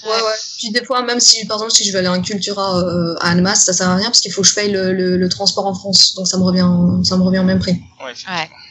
Ouais, 0.05 0.11
ouais. 0.11 0.33
Puis 0.57 0.71
des 0.71 0.83
fois, 0.83 1.01
même 1.01 1.19
si, 1.21 1.45
par 1.45 1.57
exemple, 1.57 1.71
si 1.71 1.85
je 1.85 1.91
veux 1.93 1.99
aller 1.99 2.07
à 2.07 2.11
un 2.11 2.21
Cultura 2.21 2.77
euh, 2.79 3.15
à 3.21 3.29
Annemasse, 3.29 3.63
ça 3.65 3.71
sert 3.73 3.89
à 3.89 3.95
rien 3.95 4.07
parce 4.07 4.19
qu'il 4.21 4.31
faut 4.33 4.41
que 4.41 4.47
je 4.47 4.53
paye 4.53 4.69
le, 4.71 4.91
le, 4.93 5.17
le 5.17 5.29
transport 5.29 5.65
en 5.65 5.73
France. 5.73 6.13
Donc 6.15 6.27
ça 6.27 6.37
me 6.37 6.43
revient, 6.43 6.67
ça 7.07 7.15
me 7.17 7.23
revient 7.23 7.39
au 7.39 7.43
même 7.43 7.59
prix. 7.59 7.81
Ouais. 8.03 8.13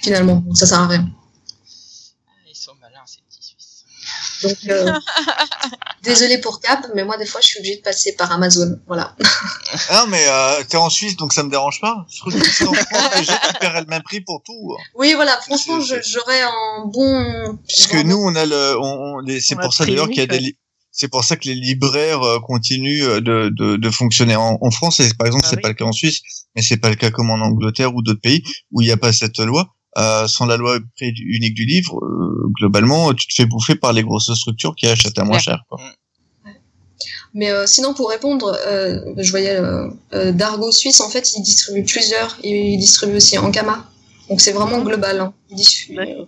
finalement. 0.02 0.36
Donc 0.36 0.56
ça 0.58 0.66
sert 0.66 0.80
à 0.80 0.88
rien. 0.88 1.08
Ils 2.48 2.54
sont 2.56 2.72
malins 2.80 3.00
ces 3.06 3.18
petits 3.28 3.42
Suisses. 3.42 3.84
Donc, 4.42 4.56
euh, 4.68 4.92
désolé 6.02 6.38
pour 6.38 6.60
Cap, 6.60 6.86
mais 6.94 7.04
moi, 7.04 7.16
des 7.16 7.26
fois, 7.26 7.40
je 7.40 7.46
suis 7.48 7.58
obligée 7.58 7.76
de 7.76 7.82
passer 7.82 8.14
par 8.16 8.30
Amazon. 8.32 8.78
Voilà. 8.86 9.14
Ah, 9.88 10.06
mais 10.08 10.24
euh, 10.26 10.62
t'es 10.68 10.76
en 10.76 10.90
Suisse, 10.90 11.16
donc 11.16 11.32
ça 11.32 11.42
me 11.42 11.50
dérange 11.50 11.80
pas. 11.80 12.04
Je 12.12 12.18
trouve 12.20 12.34
que 12.38 12.44
c'est 12.50 12.66
en 12.66 12.72
France, 12.74 13.26
tu 13.26 13.58
paierais 13.60 13.80
le 13.82 13.86
même 13.86 14.02
prix 14.02 14.20
pour 14.20 14.42
tout. 14.44 14.76
Oui, 14.96 15.12
voilà. 15.14 15.38
Franchement, 15.42 15.78
j'aurais 15.80 16.42
un 16.42 16.84
bon. 16.86 17.58
Parce 17.68 17.86
que 17.86 18.02
nous, 18.02 18.16
on 18.16 18.34
a 18.34 18.46
le, 18.46 18.76
on, 18.78 19.18
on- 19.20 19.40
c'est 19.40 19.56
pour 19.56 19.72
ça 19.72 19.84
d'ailleurs 19.86 20.08
qu'il 20.08 20.18
y 20.18 20.22
a 20.22 20.26
des, 20.26 20.56
c'est 20.90 21.08
pour 21.08 21.24
ça 21.24 21.36
que 21.36 21.48
les 21.48 21.54
libraires 21.54 22.22
euh, 22.22 22.38
continuent 22.40 23.02
euh, 23.04 23.20
de, 23.20 23.50
de, 23.56 23.76
de 23.76 23.90
fonctionner 23.90 24.36
en, 24.36 24.58
en 24.60 24.70
France. 24.70 25.00
Et 25.00 25.08
par 25.14 25.26
exemple, 25.26 25.44
Ah 25.46 25.50
c'est 25.50 25.56
oui. 25.56 25.62
pas 25.62 25.68
le 25.68 25.74
cas 25.74 25.84
en 25.84 25.92
Suisse, 25.92 26.20
mais 26.54 26.60
c'est 26.62 26.76
pas 26.76 26.90
le 26.90 26.96
cas 26.96 27.10
comme 27.10 27.30
en 27.30 27.40
Angleterre 27.40 27.94
ou 27.94 28.02
d'autres 28.02 28.20
pays 28.20 28.42
où 28.72 28.82
il 28.82 28.86
n'y 28.86 28.92
a 28.92 28.96
pas 28.98 29.12
cette 29.12 29.38
loi. 29.38 29.68
Euh, 29.98 30.26
sans 30.26 30.46
la 30.46 30.56
loi 30.56 30.78
unique 31.00 31.52
du 31.54 31.66
livre, 31.66 31.98
euh, 32.02 32.48
globalement, 32.58 33.12
tu 33.12 33.26
te 33.26 33.34
fais 33.34 33.44
bouffer 33.44 33.74
par 33.74 33.92
les 33.92 34.02
grosses 34.02 34.32
structures 34.34 34.74
qui 34.74 34.86
achètent 34.86 35.18
à 35.18 35.24
moins 35.24 35.36
Ouais. 35.36 35.42
cher. 35.42 35.60
Quoi. 35.68 35.78
Mais 37.34 37.50
euh, 37.50 37.66
sinon, 37.66 37.94
pour 37.94 38.10
répondre, 38.10 38.56
euh, 38.66 39.00
je 39.16 39.30
voyais 39.30 39.56
euh, 39.56 39.88
euh, 40.14 40.32
Dargo 40.32 40.70
Suisse, 40.70 41.00
en 41.00 41.08
fait, 41.08 41.32
il 41.34 41.42
distribue 41.42 41.82
plusieurs. 41.84 42.36
Il 42.42 42.78
distribue 42.78 43.16
aussi 43.16 43.38
Ankama. 43.38 43.86
Donc 44.28 44.40
c'est 44.40 44.52
vraiment 44.52 44.80
global. 44.82 45.20
Hein. 45.20 45.32
Il 45.50 45.94
D'accord. 45.94 46.26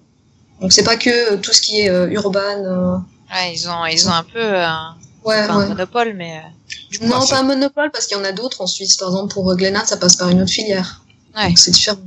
Donc 0.61 0.72
c'est 0.72 0.83
pas 0.85 0.96
que 0.96 1.33
euh, 1.33 1.37
tout 1.38 1.53
ce 1.53 1.61
qui 1.61 1.81
est 1.81 1.90
euh, 1.90 2.09
urban. 2.11 2.40
euh, 2.40 2.96
Ouais, 3.33 3.55
ils 3.55 3.68
ont, 3.68 3.85
ils 3.87 4.07
ont 4.09 4.12
un 4.12 4.22
peu 4.24 4.38
euh, 4.38 4.66
un, 4.66 4.96
Ouais, 5.24 5.40
ouais. 5.40 5.68
monopole, 5.68 6.12
mais 6.14 6.38
euh, 6.38 7.07
Non, 7.07 7.16
Ah, 7.22 7.24
pas 7.29 7.38
un 7.40 7.42
monopole, 7.44 7.90
parce 7.90 8.07
qu'il 8.07 8.16
y 8.16 8.20
en 8.20 8.24
a 8.24 8.33
d'autres 8.33 8.61
en 8.61 8.66
Suisse. 8.66 8.96
Par 8.98 9.09
exemple, 9.09 9.33
pour 9.33 9.55
Glénat, 9.57 9.85
ça 9.87 9.96
passe 9.96 10.16
par 10.16 10.29
une 10.29 10.42
autre 10.42 10.53
filière. 10.53 11.03
Ouais. 11.37 11.48
Donc 11.48 11.59
c'est 11.59 11.70
différent. 11.70 11.98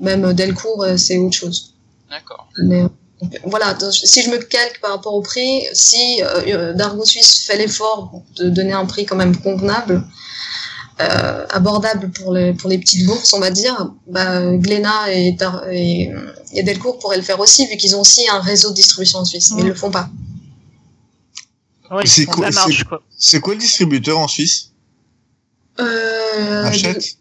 Même 0.00 0.32
Delcourt, 0.32 0.82
euh, 0.84 0.96
c'est 0.96 1.18
autre 1.18 1.36
chose. 1.36 1.74
D'accord. 2.10 2.48
Mais 2.62 2.82
euh, 2.82 2.88
voilà, 3.44 3.74
donc, 3.74 3.92
si 3.92 4.22
je 4.22 4.30
me 4.30 4.38
calque 4.38 4.80
par 4.80 4.90
rapport 4.92 5.14
au 5.14 5.22
prix, 5.22 5.62
si 5.72 6.20
euh, 6.22 6.42
euh, 6.48 6.72
Dargo 6.74 7.04
Suisse 7.04 7.44
fait 7.46 7.56
l'effort 7.56 8.22
de 8.36 8.48
donner 8.50 8.72
un 8.72 8.84
prix 8.86 9.06
quand 9.06 9.16
même 9.16 9.36
convenable, 9.36 10.04
euh, 11.00 11.46
abordable 11.50 12.10
pour 12.10 12.32
les, 12.34 12.52
pour 12.52 12.68
les 12.68 12.78
petites 12.78 13.06
bourses, 13.06 13.32
on 13.32 13.38
va 13.40 13.50
dire, 13.50 13.92
bah, 14.08 14.54
Glénat 14.56 15.12
et, 15.12 15.32
Dar- 15.32 15.66
et, 15.70 16.10
et 16.52 16.62
Delcourt 16.62 16.98
pourraient 16.98 17.16
le 17.16 17.22
faire 17.22 17.40
aussi, 17.40 17.66
vu 17.66 17.76
qu'ils 17.76 17.96
ont 17.96 18.00
aussi 18.00 18.28
un 18.28 18.40
réseau 18.40 18.70
de 18.70 18.74
distribution 18.74 19.20
en 19.20 19.24
Suisse. 19.24 19.52
Mais 19.54 19.62
ils 19.62 19.68
le 19.68 19.74
font 19.74 19.90
pas. 19.90 20.08
Ouais, 21.90 22.06
C'est 22.06 22.24
quoi- 22.24 22.50
quoi. 22.88 23.02
C'est 23.18 23.40
quoi 23.40 23.54
le 23.54 23.60
distributeur 23.60 24.18
en 24.18 24.26
Suisse? 24.28 24.70
Euh, 25.80 26.64
Achète? 26.64 27.16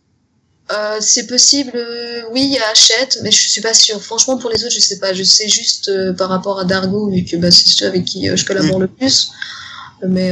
Euh, 0.74 0.98
c'est 1.02 1.28
possible, 1.28 1.72
euh, 1.76 2.22
oui, 2.32 2.44
il 2.46 2.52
y 2.52 2.58
a 2.58 2.70
Hachette, 2.72 3.20
mais 3.24 3.32
je 3.32 3.50
suis 3.50 3.62
pas 3.62 3.74
sûre. 3.74 4.02
Franchement, 4.02 4.38
pour 4.38 4.50
les 4.50 4.64
autres, 4.64 4.74
je 4.74 4.80
sais 4.80 5.00
pas. 5.00 5.14
Je 5.14 5.24
sais 5.24 5.50
juste 5.50 5.90
euh, 5.90 6.14
par 6.14 6.30
rapport 6.30 6.60
à 6.60 6.66
Dargo, 6.66 7.10
vu 7.10 7.26
que 7.26 7.36
bah, 7.36 7.52
c'est 7.52 7.68
ceux 7.68 7.88
avec 7.88 8.06
qui 8.06 8.30
euh, 8.30 8.36
je 8.38 8.46
collabore 8.46 8.80
le 8.80 8.88
plus. 8.88 9.32
Mais 10.08 10.32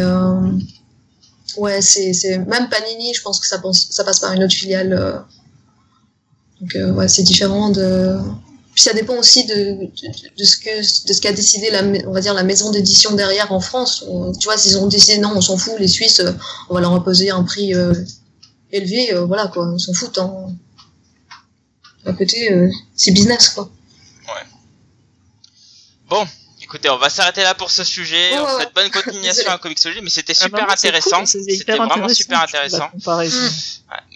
ouais, 1.57 1.81
c'est 1.81 2.13
c'est 2.13 2.37
même 2.37 2.69
Panini. 2.69 3.13
Je 3.13 3.21
pense 3.21 3.39
que 3.39 3.47
ça, 3.47 3.59
pense, 3.59 3.87
ça 3.91 4.03
passe 4.03 4.19
par 4.19 4.31
une 4.33 4.43
autre 4.43 4.53
filiale. 4.55 5.25
Donc 6.61 6.95
ouais, 6.95 7.07
c'est 7.07 7.23
différent 7.23 7.69
de. 7.69 8.17
Puis 8.73 8.83
ça 8.83 8.93
dépend 8.93 9.15
aussi 9.15 9.45
de, 9.45 9.53
de, 9.55 9.89
de 10.37 10.43
ce 10.43 10.55
que 10.57 10.79
de 11.07 11.13
ce 11.13 11.19
qu'a 11.19 11.33
décidé 11.33 11.69
la 11.69 11.83
on 12.07 12.13
va 12.13 12.21
dire 12.21 12.33
la 12.33 12.43
maison 12.43 12.71
d'édition 12.71 13.13
derrière 13.13 13.51
en 13.51 13.59
France. 13.59 14.05
On- 14.07 14.31
tu 14.31 14.45
vois, 14.45 14.57
s'ils 14.57 14.77
ont 14.77 14.87
décidé 14.87 15.17
non, 15.17 15.33
on 15.35 15.41
s'en 15.41 15.57
fout, 15.57 15.73
les 15.79 15.87
Suisses, 15.87 16.21
on 16.69 16.75
va 16.75 16.79
leur 16.81 16.93
imposer 16.93 17.29
un 17.29 17.43
prix 17.43 17.73
euh, 18.73 18.77
élevé, 18.77 19.13
euh, 19.13 19.25
voilà 19.25 19.47
quoi, 19.47 19.67
on 19.67 19.77
s'en 19.77 19.93
fout. 19.93 20.17
Hein. 20.17 20.53
À 22.05 22.13
côté, 22.13 22.51
euh, 22.51 22.69
c'est 22.95 23.11
business 23.11 23.49
quoi. 23.49 23.69
Bon, 26.07 26.27
écoutez, 26.61 26.89
on 26.89 26.97
va 26.97 27.09
s'arrêter 27.09 27.43
là 27.43 27.53
pour 27.53 27.69
ce 27.69 27.83
sujet. 27.83 28.31
Ouais, 28.31 28.39
on 28.39 28.45
ouais, 28.45 28.51
souhaite 28.53 28.73
bonne 28.73 28.89
continuation 29.03 29.51
à 29.51 29.57
Comixology, 29.59 30.01
mais 30.01 30.09
c'était 30.09 30.33
Ah 30.39 30.43
super 30.45 30.65
bah, 30.65 30.73
intéressant. 30.73 31.17
cool, 31.19 31.27
C'était 31.27 31.75
vraiment 31.75 31.93
intéressant, 31.93 32.15
super 32.15 32.41
intéressant. 32.41 32.89
Ouais, 33.05 33.29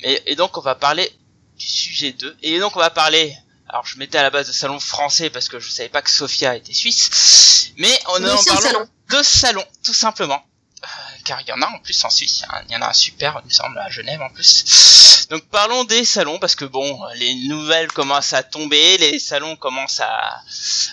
et, 0.04 0.32
et 0.32 0.36
donc 0.36 0.58
on 0.58 0.62
va 0.62 0.74
parler 0.74 1.12
du 1.58 1.68
sujet 1.68 2.14
2. 2.14 2.36
Et 2.42 2.60
donc 2.60 2.76
on 2.76 2.80
va 2.80 2.90
parler. 2.90 3.36
Alors 3.70 3.86
je 3.86 3.98
mettais 4.00 4.18
à 4.18 4.24
la 4.24 4.30
base 4.32 4.48
de 4.48 4.52
salon 4.54 4.80
français 4.80 5.30
parce 5.30 5.50
que 5.50 5.60
je 5.60 5.70
savais 5.70 5.90
pas 5.90 6.02
que 6.02 6.10
Sofia 6.10 6.56
était 6.56 6.74
suisse. 6.74 7.72
Mais 7.78 8.00
on 8.10 8.24
est 8.24 8.30
en 8.32 8.44
parlant 8.44 8.62
salon. 8.62 8.88
de 9.12 9.24
salon, 9.24 9.66
tout 9.84 9.94
simplement. 9.94 10.42
Euh, 10.84 10.88
car 11.24 11.40
il 11.42 11.48
y 11.48 11.54
en 11.54 11.62
a 11.62 11.68
en 11.68 11.80
plus 11.80 12.04
en 12.04 12.10
Suisse. 12.10 12.44
hein. 12.50 12.62
Il 12.68 12.74
y 12.74 12.76
en 12.76 12.82
a 12.82 12.90
un 12.90 12.94
super, 12.94 13.40
il 13.44 13.48
me 13.48 13.54
semble, 13.54 13.78
à 13.80 13.90
Genève 13.90 14.22
en 14.22 14.30
plus. 14.30 15.26
Donc 15.30 15.44
parlons 15.46 15.86
des 15.86 16.04
salons 16.04 16.38
parce 16.40 16.56
que 16.56 16.66
bon, 16.66 17.00
les 17.16 17.36
nouvelles 17.48 17.88
commencent 17.92 18.34
à 18.34 18.44
tomber, 18.44 18.98
les 18.98 19.18
salons 19.18 19.56
commencent 19.56 20.02
à, 20.02 20.42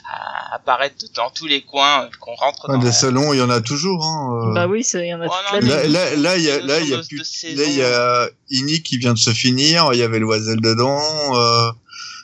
à 0.09 0.55
apparaître 0.55 1.05
dans 1.15 1.31
tous 1.31 1.47
les 1.47 1.63
coins 1.63 2.05
euh, 2.05 2.09
qu'on 2.21 2.35
rentre 2.37 2.67
Ah, 2.69 2.73
dans 2.75 2.79
Des 2.79 2.87
la- 2.87 2.93
salons, 2.93 3.33
il 3.33 3.39
y 3.39 3.43
en 3.43 3.51
a 3.51 3.61
toujours. 3.61 4.05
Hein, 4.05 4.51
euh. 4.51 4.55
Bah 4.55 4.67
oui, 4.69 4.87
il 4.95 5.01
y 5.07 5.13
en 5.15 5.21
a 5.23 5.27
Oh 5.27 5.31
non. 5.61 5.61
Là, 5.69 5.87
là, 5.89 6.17
là, 6.17 6.37
il 6.37 6.43
y 6.45 6.51
a, 6.51 6.61
là, 6.61 6.79
il 6.81 6.89
y 6.89 6.95
a 6.95 6.97
notions 6.99 7.09
plus. 7.09 7.43
de- 7.45 7.55
de 7.57 7.61
Là, 7.61 7.65
il 7.69 7.75
y 7.77 7.83
a 7.83 8.29
Ini 8.51 8.83
qui 8.83 8.97
vient 8.99 9.13
de 9.15 9.19
se 9.19 9.31
finir. 9.33 9.91
Il 9.93 9.99
y 9.99 10.03
avait 10.05 10.21
Loisel 10.21 10.61
dedans. 10.61 11.01
Euh, 11.35 11.73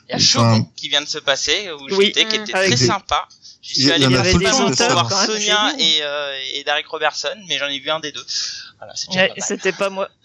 Il 0.09 0.11
y 0.11 0.13
a 0.13 0.15
Enfin- 0.15 0.25
Shogun 0.55 0.67
qui 0.77 0.87
vient 0.87 1.01
de 1.01 1.07
se 1.09 1.17
passer 1.17 1.69
où 1.71 1.83
Oui, 1.97 2.05
j'étais, 2.05 2.25
qui 2.29 2.35
était 2.37 2.55
avec 2.55 2.69
très 2.69 2.77
des- 2.79 2.87
sympa. 2.87 3.27
J'y 3.67 3.81
suis 3.81 3.91
a- 3.91 3.95
allé 3.95 4.05
il 4.05 4.11
y 4.11 4.15
en 4.15 4.19
a 4.19 4.23
principalement 4.23 4.57
tout 4.57 4.63
le 4.69 4.75
pour 4.75 4.87
temps, 4.87 4.93
voir 4.93 5.09
quand 5.09 5.17
même, 5.27 5.27
Sonia 5.27 5.73
et, 5.77 5.97
euh, 6.01 6.39
et 6.53 6.63
Derek 6.63 6.87
Robertson, 6.87 7.35
mais 7.47 7.57
j'en 7.57 7.67
ai 7.67 7.79
vu 7.79 7.89
un 7.89 7.99
des 7.99 8.11
deux. 8.11 8.25
Voilà, 8.77 8.93
déjà 8.93 9.21
Ouais, 9.21 9.29
pas 9.29 9.45
c'était 9.45 9.71
pas 9.73 9.89
moi. 9.89 10.09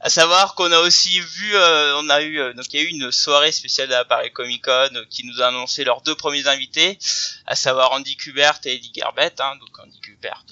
À 0.00 0.10
savoir 0.10 0.54
qu'on 0.54 0.70
a 0.70 0.78
aussi 0.80 1.18
vu, 1.20 1.56
euh, 1.56 1.96
on 1.98 2.08
a 2.10 2.20
eu, 2.20 2.38
euh, 2.38 2.52
donc 2.52 2.66
il 2.72 2.80
y 2.80 2.82
a 2.82 2.86
eu 2.86 2.90
une 2.90 3.10
soirée 3.10 3.50
spéciale 3.50 3.88
de 3.88 3.92
la 3.94 4.04
Paris 4.04 4.30
Comic 4.30 4.62
Con 4.64 4.90
euh, 4.94 5.04
qui 5.08 5.24
nous 5.26 5.40
a 5.40 5.46
annoncé 5.48 5.84
leurs 5.84 6.02
deux 6.02 6.14
premiers 6.14 6.46
invités, 6.46 6.98
à 7.46 7.56
savoir 7.56 7.92
Andy 7.92 8.16
Kubert 8.16 8.58
et 8.66 8.74
Eddie 8.74 8.92
Gerbet. 8.94 9.32
Hein, 9.40 9.54
donc 9.58 9.70
Andy 9.78 9.98
Kubert, 10.00 10.44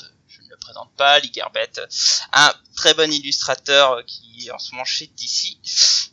présente 0.64 0.90
pas, 0.96 1.18
Lee 1.20 1.30
Gerbet, 1.34 1.72
un 2.32 2.52
très 2.74 2.94
bon 2.94 3.12
illustrateur 3.12 3.92
euh, 3.92 4.02
qui 4.02 4.46
est 4.46 4.50
en 4.50 4.58
ce 4.58 4.72
moment 4.72 4.84
chez 4.84 5.06
DC. 5.06 5.58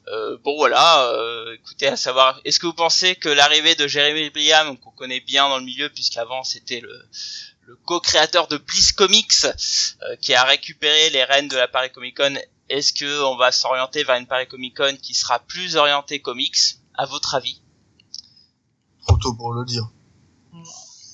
Euh, 0.07 0.37
bon 0.43 0.57
voilà, 0.57 1.07
euh, 1.07 1.55
écoutez, 1.55 1.87
à 1.87 1.95
savoir, 1.95 2.39
est-ce 2.43 2.59
que 2.59 2.65
vous 2.67 2.73
pensez 2.73 3.15
que 3.15 3.29
l'arrivée 3.29 3.75
de 3.75 3.87
Jeremy 3.87 4.29
Bliam, 4.29 4.77
qu'on 4.77 4.91
connaît 4.91 5.21
bien 5.21 5.47
dans 5.47 5.57
le 5.57 5.63
milieu, 5.63 5.89
puisqu'avant 5.89 6.43
c'était 6.43 6.81
le 6.81 7.07
le 7.71 7.77
co-créateur 7.85 8.47
de 8.47 8.57
Bliss 8.57 8.91
Comics, 8.91 9.45
euh, 9.45 10.15
qui 10.17 10.33
a 10.33 10.43
récupéré 10.43 11.09
les 11.11 11.23
rênes 11.23 11.47
de 11.47 11.55
la 11.55 11.69
Paris 11.69 11.91
Comic 11.91 12.17
Con, 12.17 12.35
est-ce 12.67 12.91
que 12.91 13.23
on 13.23 13.37
va 13.37 13.53
s'orienter 13.53 14.03
vers 14.03 14.17
une 14.17 14.27
Paris 14.27 14.47
Comic 14.47 14.75
Con 14.75 14.97
qui 15.01 15.13
sera 15.13 15.39
plus 15.39 15.77
orientée 15.77 16.21
comics, 16.21 16.57
à 16.95 17.05
votre 17.05 17.35
avis? 17.35 17.61
Trop 19.07 19.17
tôt 19.17 19.33
pour 19.35 19.53
le 19.53 19.63
dire. 19.65 19.89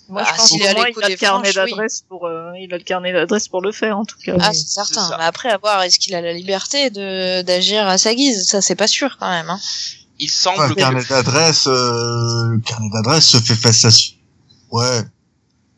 Moi, 0.10 0.22
Bah, 0.24 0.30
je 0.32 0.38
pense 0.38 0.47
s'il 0.47 0.62
est 0.62 0.68
à 0.68 0.74
des 0.74 0.80
le 0.80 1.16
carnet 1.18 1.51
franches, 1.51 1.66
oui. 1.66 1.72
d'adresse 1.72 2.03
pour, 2.08 2.26
euh, 2.28 2.51
il 2.60 2.74
a 2.74 2.78
le 2.78 2.84
carnet 2.84 3.12
d'adresse 3.12 3.47
pour 3.49 3.62
le 3.62 3.72
faire, 3.72 3.97
en 3.97 4.05
tout 4.05 4.18
cas. 4.24 4.36
Ah, 4.39 4.53
c'est 4.53 4.68
certain. 4.68 5.16
Mais 5.18 5.24
après, 5.26 5.49
à 5.49 5.58
voir, 5.58 5.82
est-ce 5.84 5.99
qu'il 5.99 6.16
a 6.16 6.22
la 6.22 6.34
liberté 6.34 6.89
de 6.89 7.41
d'agir 7.41 7.86
à 7.88 7.97
sa 7.97 8.16
guise? 8.16 8.47
Ça, 8.47 8.62
c'est 8.62 8.76
pas 8.76 8.88
sûr 8.88 9.18
quand 9.20 9.30
même. 9.30 9.49
Hein. 9.49 9.60
Il 10.20 10.30
semble 10.30 10.60
Ouais, 10.62 10.68
le 10.70 10.76
que 10.76 10.80
carnet 10.80 11.03
d'adresse, 11.10 11.68
euh, 11.68 12.47
le 12.49 12.60
carnet 12.62 12.89
d'adresse 12.93 13.26
se 13.28 13.38
fait 13.38 13.55
face 13.55 13.86
à. 13.86 13.89
Ouais. 14.72 15.01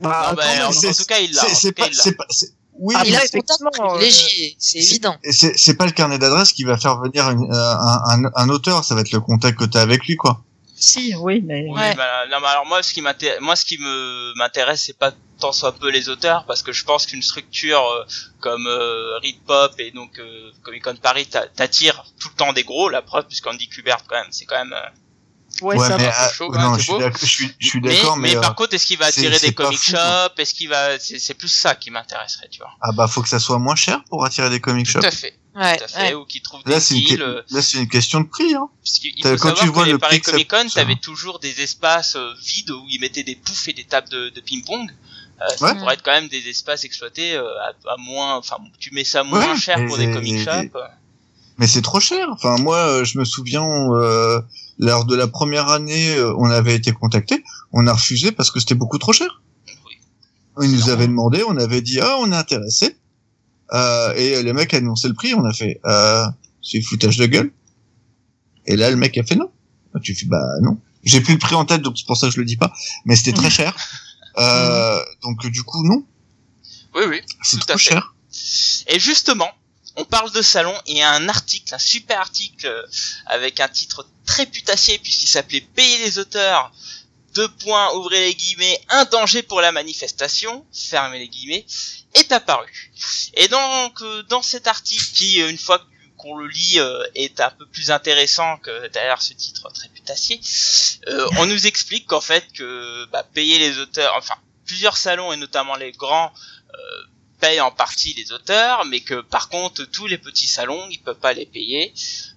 Bah, 0.02 0.28
Non, 0.30 0.36
bah, 0.36 0.44
en, 0.68 0.70
en 0.70 0.72
tout 0.72 1.06
cas, 1.06 1.20
il 1.20 1.34
l'a. 1.34 1.44
C'est 1.54 1.72
pas, 1.74 1.88
c'est 1.92 2.14
pas, 2.14 2.26
c'est- 2.30 2.54
oui, 2.82 2.96
Ah, 2.98 3.04
il 3.06 3.14
a 3.14 3.20
privilégié, 3.20 4.56
c'est 4.58 4.82
c'est- 4.82 4.90
évident. 4.92 5.18
et 5.24 5.32
c'est 5.34 5.58
c'est 5.58 5.74
pas 5.74 5.86
le 5.86 5.92
carnet 5.92 6.18
d'adresse 6.18 6.54
qui 6.54 6.64
va 6.64 6.78
faire 6.78 7.02
venir 7.02 7.30
une- 7.30 7.52
euh, 7.52 7.76
un, 7.76 8.24
un, 8.26 8.32
un 8.34 8.50
auteur, 8.50 8.86
ça 8.86 8.96
va 8.96 9.02
être 9.02 9.12
le 9.12 9.20
contact 9.20 9.60
que 9.60 9.66
t'as 9.66 9.82
avec 9.82 10.06
lui, 10.06 10.16
quoi. 10.16 10.42
Si, 10.80 11.14
oui, 11.16 11.42
mais. 11.46 11.66
Oui, 11.68 11.74
Ouais. 11.80 11.94
bah, 11.96 12.26
non, 12.32 12.38
mais 12.42 12.48
alors 12.48 12.66
moi, 12.66 12.82
ce 12.84 12.94
qui 12.94 13.02
m'intéresse, 13.02 13.40
moi, 13.42 13.56
ce 13.56 13.66
qui 13.66 13.78
me 13.78 14.34
m'intéresse, 14.38 14.84
c'est 14.86 14.98
pas 14.98 15.12
tant 15.40 15.52
soit 15.52 15.72
peu 15.74 15.90
les 15.90 16.10
auteurs, 16.10 16.46
parce 16.46 16.62
que 16.64 16.72
je 16.72 16.84
pense 16.84 17.06
qu'une 17.06 17.22
structure 17.22 17.82
euh, 17.86 18.04
comme 18.42 18.68
euh, 18.68 19.18
Read 19.20 19.40
Pop 19.46 19.74
et 19.80 19.92
donc 19.92 20.20
euh, 20.20 20.52
Comic 20.64 20.84
Con 20.84 20.96
Paris 21.02 21.28
t'a- 21.28 21.48
t'attire 21.48 22.04
tout 22.20 22.30
le 22.30 22.36
temps 22.36 22.54
des 22.54 22.64
gros. 22.64 22.90
La 22.90 23.02
preuve, 23.02 23.26
puisqu'Andy 23.26 23.68
Kubert, 23.70 24.04
quand 24.08 24.16
même, 24.16 24.28
c'est 24.32 24.46
quand 24.46 24.58
même. 24.58 24.74
euh, 24.74 24.90
Ouais, 25.62 25.78
ça 25.80 25.98
mais, 25.98 26.06
va. 26.06 26.10
un 26.10 26.24
peu 26.24 26.30
euh, 26.30 26.32
chaud, 26.34 26.50
quand 26.52 26.60
même, 26.60 26.68
non, 26.72 26.76
c'est 26.76 26.82
je 26.82 26.92
suis 26.92 27.18
je 27.20 27.26
suis, 27.26 27.56
je 27.60 27.68
suis 27.68 27.82
mais, 27.82 27.96
d'accord, 27.96 28.18
mais, 28.18 28.30
mais 28.30 28.36
euh, 28.38 28.42
par 28.42 28.56
contre, 28.56 28.76
est-ce 28.76 28.86
qu'il 28.86 28.98
va 29.00 29.08
attirer 29.08 29.38
c'est 29.40 29.48
des 29.48 29.54
comic 29.54 29.80
fou, 29.80 29.92
shops? 29.92 30.34
Est-ce 30.40 30.54
qu'il 30.54 30.70
va 30.70 31.00
C'est 31.00 31.20
c'est 31.20 31.34
plus 31.34 31.48
ça 31.50 31.74
qui 31.76 31.90
m'intéresserait, 31.90 32.48
tu 32.50 32.60
vois. 32.60 32.70
ah 32.82 32.92
bah 32.92 33.08
faut 33.08 33.22
que 33.22 33.28
ça 33.30 33.40
soit 33.40 33.58
moins 33.60 33.76
cher 33.76 34.02
pour 34.10 34.24
attirer 34.26 34.50
des 34.50 34.60
comic 34.62 34.86
Tout 34.86 34.94
shops. 34.94 35.04
à 35.06 35.12
fait, 35.12 35.39
Ouais, 35.56 35.78
tout 35.78 35.84
à 35.84 35.88
fait. 35.88 36.00
ouais. 36.10 36.14
Ou 36.14 36.26
qui 36.26 36.42
trouvent 36.42 36.62
Là 36.66 36.76
des 36.76 36.80
c'est 36.82 36.98
une, 37.00 37.06
deals. 37.08 37.22
euh, 37.22 37.42
là 37.50 37.62
c'est 37.62 37.78
une 37.80 37.88
question 37.88 38.22
de 38.22 38.28
prix, 38.28 38.54
hein. 38.54 38.70
puisqu'il- 38.84 39.14
il 39.18 39.24
T'as- 39.24 39.32
faut 39.32 39.36
quand 39.38 39.50
savoir 39.50 39.64
tu 39.66 39.70
vois 39.72 39.82
que 39.84 39.88
les 39.88 39.92
le 39.94 39.98
Paris 40.00 40.20
prix 40.20 40.22
que 40.22 40.26
ça- 40.28 40.32
Comic 40.34 40.50
Con, 40.50 40.70
ça- 40.70 40.82
t'avais 40.82 40.96
toujours 40.96 41.40
des 41.40 41.62
espaces 41.62 42.16
euh, 42.16 42.32
vides 42.46 42.72
où 42.72 42.86
ils 42.90 43.00
mettaient 43.02 43.24
des 43.24 43.36
poufs 43.36 43.68
et 43.68 43.74
des 43.74 43.84
tables 43.86 44.10
de, 44.10 44.30
de 44.30 44.42
ping-pong. 44.42 44.90
Euh, 45.42 45.46
ça 45.58 45.66
Ouais. 45.74 45.76
pourrait 45.80 45.94
être 45.96 46.04
quand 46.04 46.12
même 46.12 46.28
des 46.28 46.48
espaces 46.50 46.84
exploités 46.84 47.34
euh, 47.36 47.46
à, 47.62 47.94
à 47.94 47.98
moins, 47.98 48.36
enfin, 48.36 48.58
tu 48.80 48.94
mets 48.94 49.04
ça 49.06 49.24
moins 49.24 49.54
Ouais, 49.54 49.58
cher 49.60 49.84
pour 49.88 49.98
des 49.98 50.12
comic 50.12 50.38
shops. 50.44 50.78
Mais 51.58 51.68
c'est 51.68 51.82
trop 51.82 52.00
cher. 52.00 52.28
Enfin, 52.32 52.58
moi, 52.58 53.04
je 53.04 53.18
me 53.20 53.26
souviens, 53.26 53.66
euh, 53.66 54.40
lors 54.78 55.04
de 55.06 55.16
la 55.16 55.28
première 55.28 55.68
année, 55.70 56.16
on 56.38 56.50
avait 56.50 56.76
été 56.76 56.92
contacté, 56.94 57.44
on 57.74 57.86
a 57.88 57.94
refusé 57.94 58.32
parce 58.32 58.50
que 58.52 58.60
c'était 58.62 58.76
beaucoup 58.76 58.98
trop 58.98 59.12
cher. 59.14 59.42
Oui. 59.86 60.66
Ils 60.68 60.72
nous 60.72 60.90
avaient 60.90 61.08
demandé, 61.08 61.44
on 61.48 61.58
avait 61.58 61.82
dit 61.82 62.00
ah 62.02 62.18
on 62.20 62.32
est 62.32 62.36
intéressé, 62.36 62.96
euh, 63.74 64.14
et 64.16 64.42
les 64.44 64.54
mecs 64.54 64.74
annonçaient 64.74 65.08
le 65.08 65.14
prix, 65.14 65.34
on 65.34 65.46
a 65.46 65.54
fait 65.54 65.80
euh, 65.86 66.26
c'est 66.62 66.82
foutage 66.82 67.18
de 67.18 67.26
gueule. 67.26 67.52
Et 68.66 68.76
là, 68.76 68.90
le 68.90 68.96
mec 68.98 69.18
a 69.18 69.24
fait 69.24 69.36
non. 69.36 69.52
Tu 70.04 70.16
fais 70.16 70.26
bah 70.26 70.44
non. 70.62 70.80
J'ai 71.04 71.22
plus 71.22 71.34
le 71.34 71.40
prix 71.40 71.56
en 71.56 71.66
tête, 71.66 71.82
donc 71.82 71.98
c'est 71.98 72.06
pour 72.06 72.18
ça 72.18 72.28
que 72.28 72.34
je 72.34 72.40
le 72.40 72.46
dis 72.46 72.58
pas. 72.58 72.72
Mais 73.06 73.16
c'était 73.16 73.34
très 73.34 73.50
cher. 73.50 73.76
Euh, 74.38 75.00
donc 75.24 75.46
du 75.48 75.64
coup 75.64 75.84
non, 75.84 76.06
Oui, 76.96 77.04
oui. 77.08 77.22
c'est 77.42 77.60
trop 77.60 77.78
cher. 77.78 78.14
Et 78.88 79.00
justement, 79.00 79.50
on 79.96 80.06
parle 80.06 80.32
de 80.32 80.42
salon 80.42 80.74
et 80.86 80.92
il 80.92 80.98
y 80.98 81.02
a 81.02 81.12
un 81.12 81.28
article, 81.28 81.74
un 81.74 81.80
super 81.80 82.20
article 82.20 82.68
euh, 82.68 82.84
avec 83.26 83.60
un 83.60 83.68
titre 83.68 84.08
très 84.26 84.46
putassier 84.46 85.00
puisqu'il 85.00 85.28
s'appelait 85.28 85.62
Payer 85.62 85.98
les 86.06 86.20
auteurs. 86.20 86.72
Deux 87.40 87.48
points, 87.48 87.94
ouvrez 87.94 88.20
les 88.20 88.36
guillemets, 88.36 88.82
un 88.90 89.06
danger 89.06 89.44
pour 89.44 89.62
la 89.62 89.72
manifestation, 89.72 90.66
fermez 90.74 91.20
les 91.20 91.30
guillemets, 91.30 91.66
est 92.14 92.34
apparu. 92.34 92.92
Et 93.36 93.48
donc, 93.48 94.02
euh, 94.02 94.24
dans 94.24 94.42
cet 94.42 94.68
article 94.68 95.06
qui, 95.14 95.42
euh, 95.42 95.50
une 95.50 95.58
fois 95.58 95.82
qu'on 96.18 96.36
le 96.36 96.48
lit, 96.48 96.82
euh, 96.82 97.02
est 97.16 97.40
un 97.40 97.50
peu 97.52 97.66
plus 97.66 97.92
intéressant 97.92 98.58
que 98.58 98.88
derrière 98.90 99.22
ce 99.22 99.32
titre 99.32 99.72
très 99.72 99.88
putassier, 99.88 100.42
on 101.38 101.46
nous 101.46 101.66
explique 101.66 102.08
qu'en 102.08 102.20
fait, 102.20 102.46
que 102.52 103.06
bah, 103.06 103.26
payer 103.34 103.58
les 103.58 103.78
auteurs, 103.78 104.16
enfin, 104.18 104.36
plusieurs 104.66 104.98
salons 104.98 105.32
et 105.32 105.38
notamment 105.38 105.78
les 105.78 105.94
grands, 105.94 106.34
payent 107.40 107.62
en 107.62 107.72
partie 107.72 108.14
les 108.16 108.32
auteurs, 108.32 108.86
mais 108.86 109.00
que 109.00 109.22
par 109.22 109.50
contre 109.50 109.84
tous 109.86 110.08
les 110.08 110.18
petits 110.18 110.48
salons 110.48 110.86
ils 110.92 111.00
peuvent 111.00 111.20
pas 111.20 111.34
les 111.34 111.46
payer. 111.46 111.94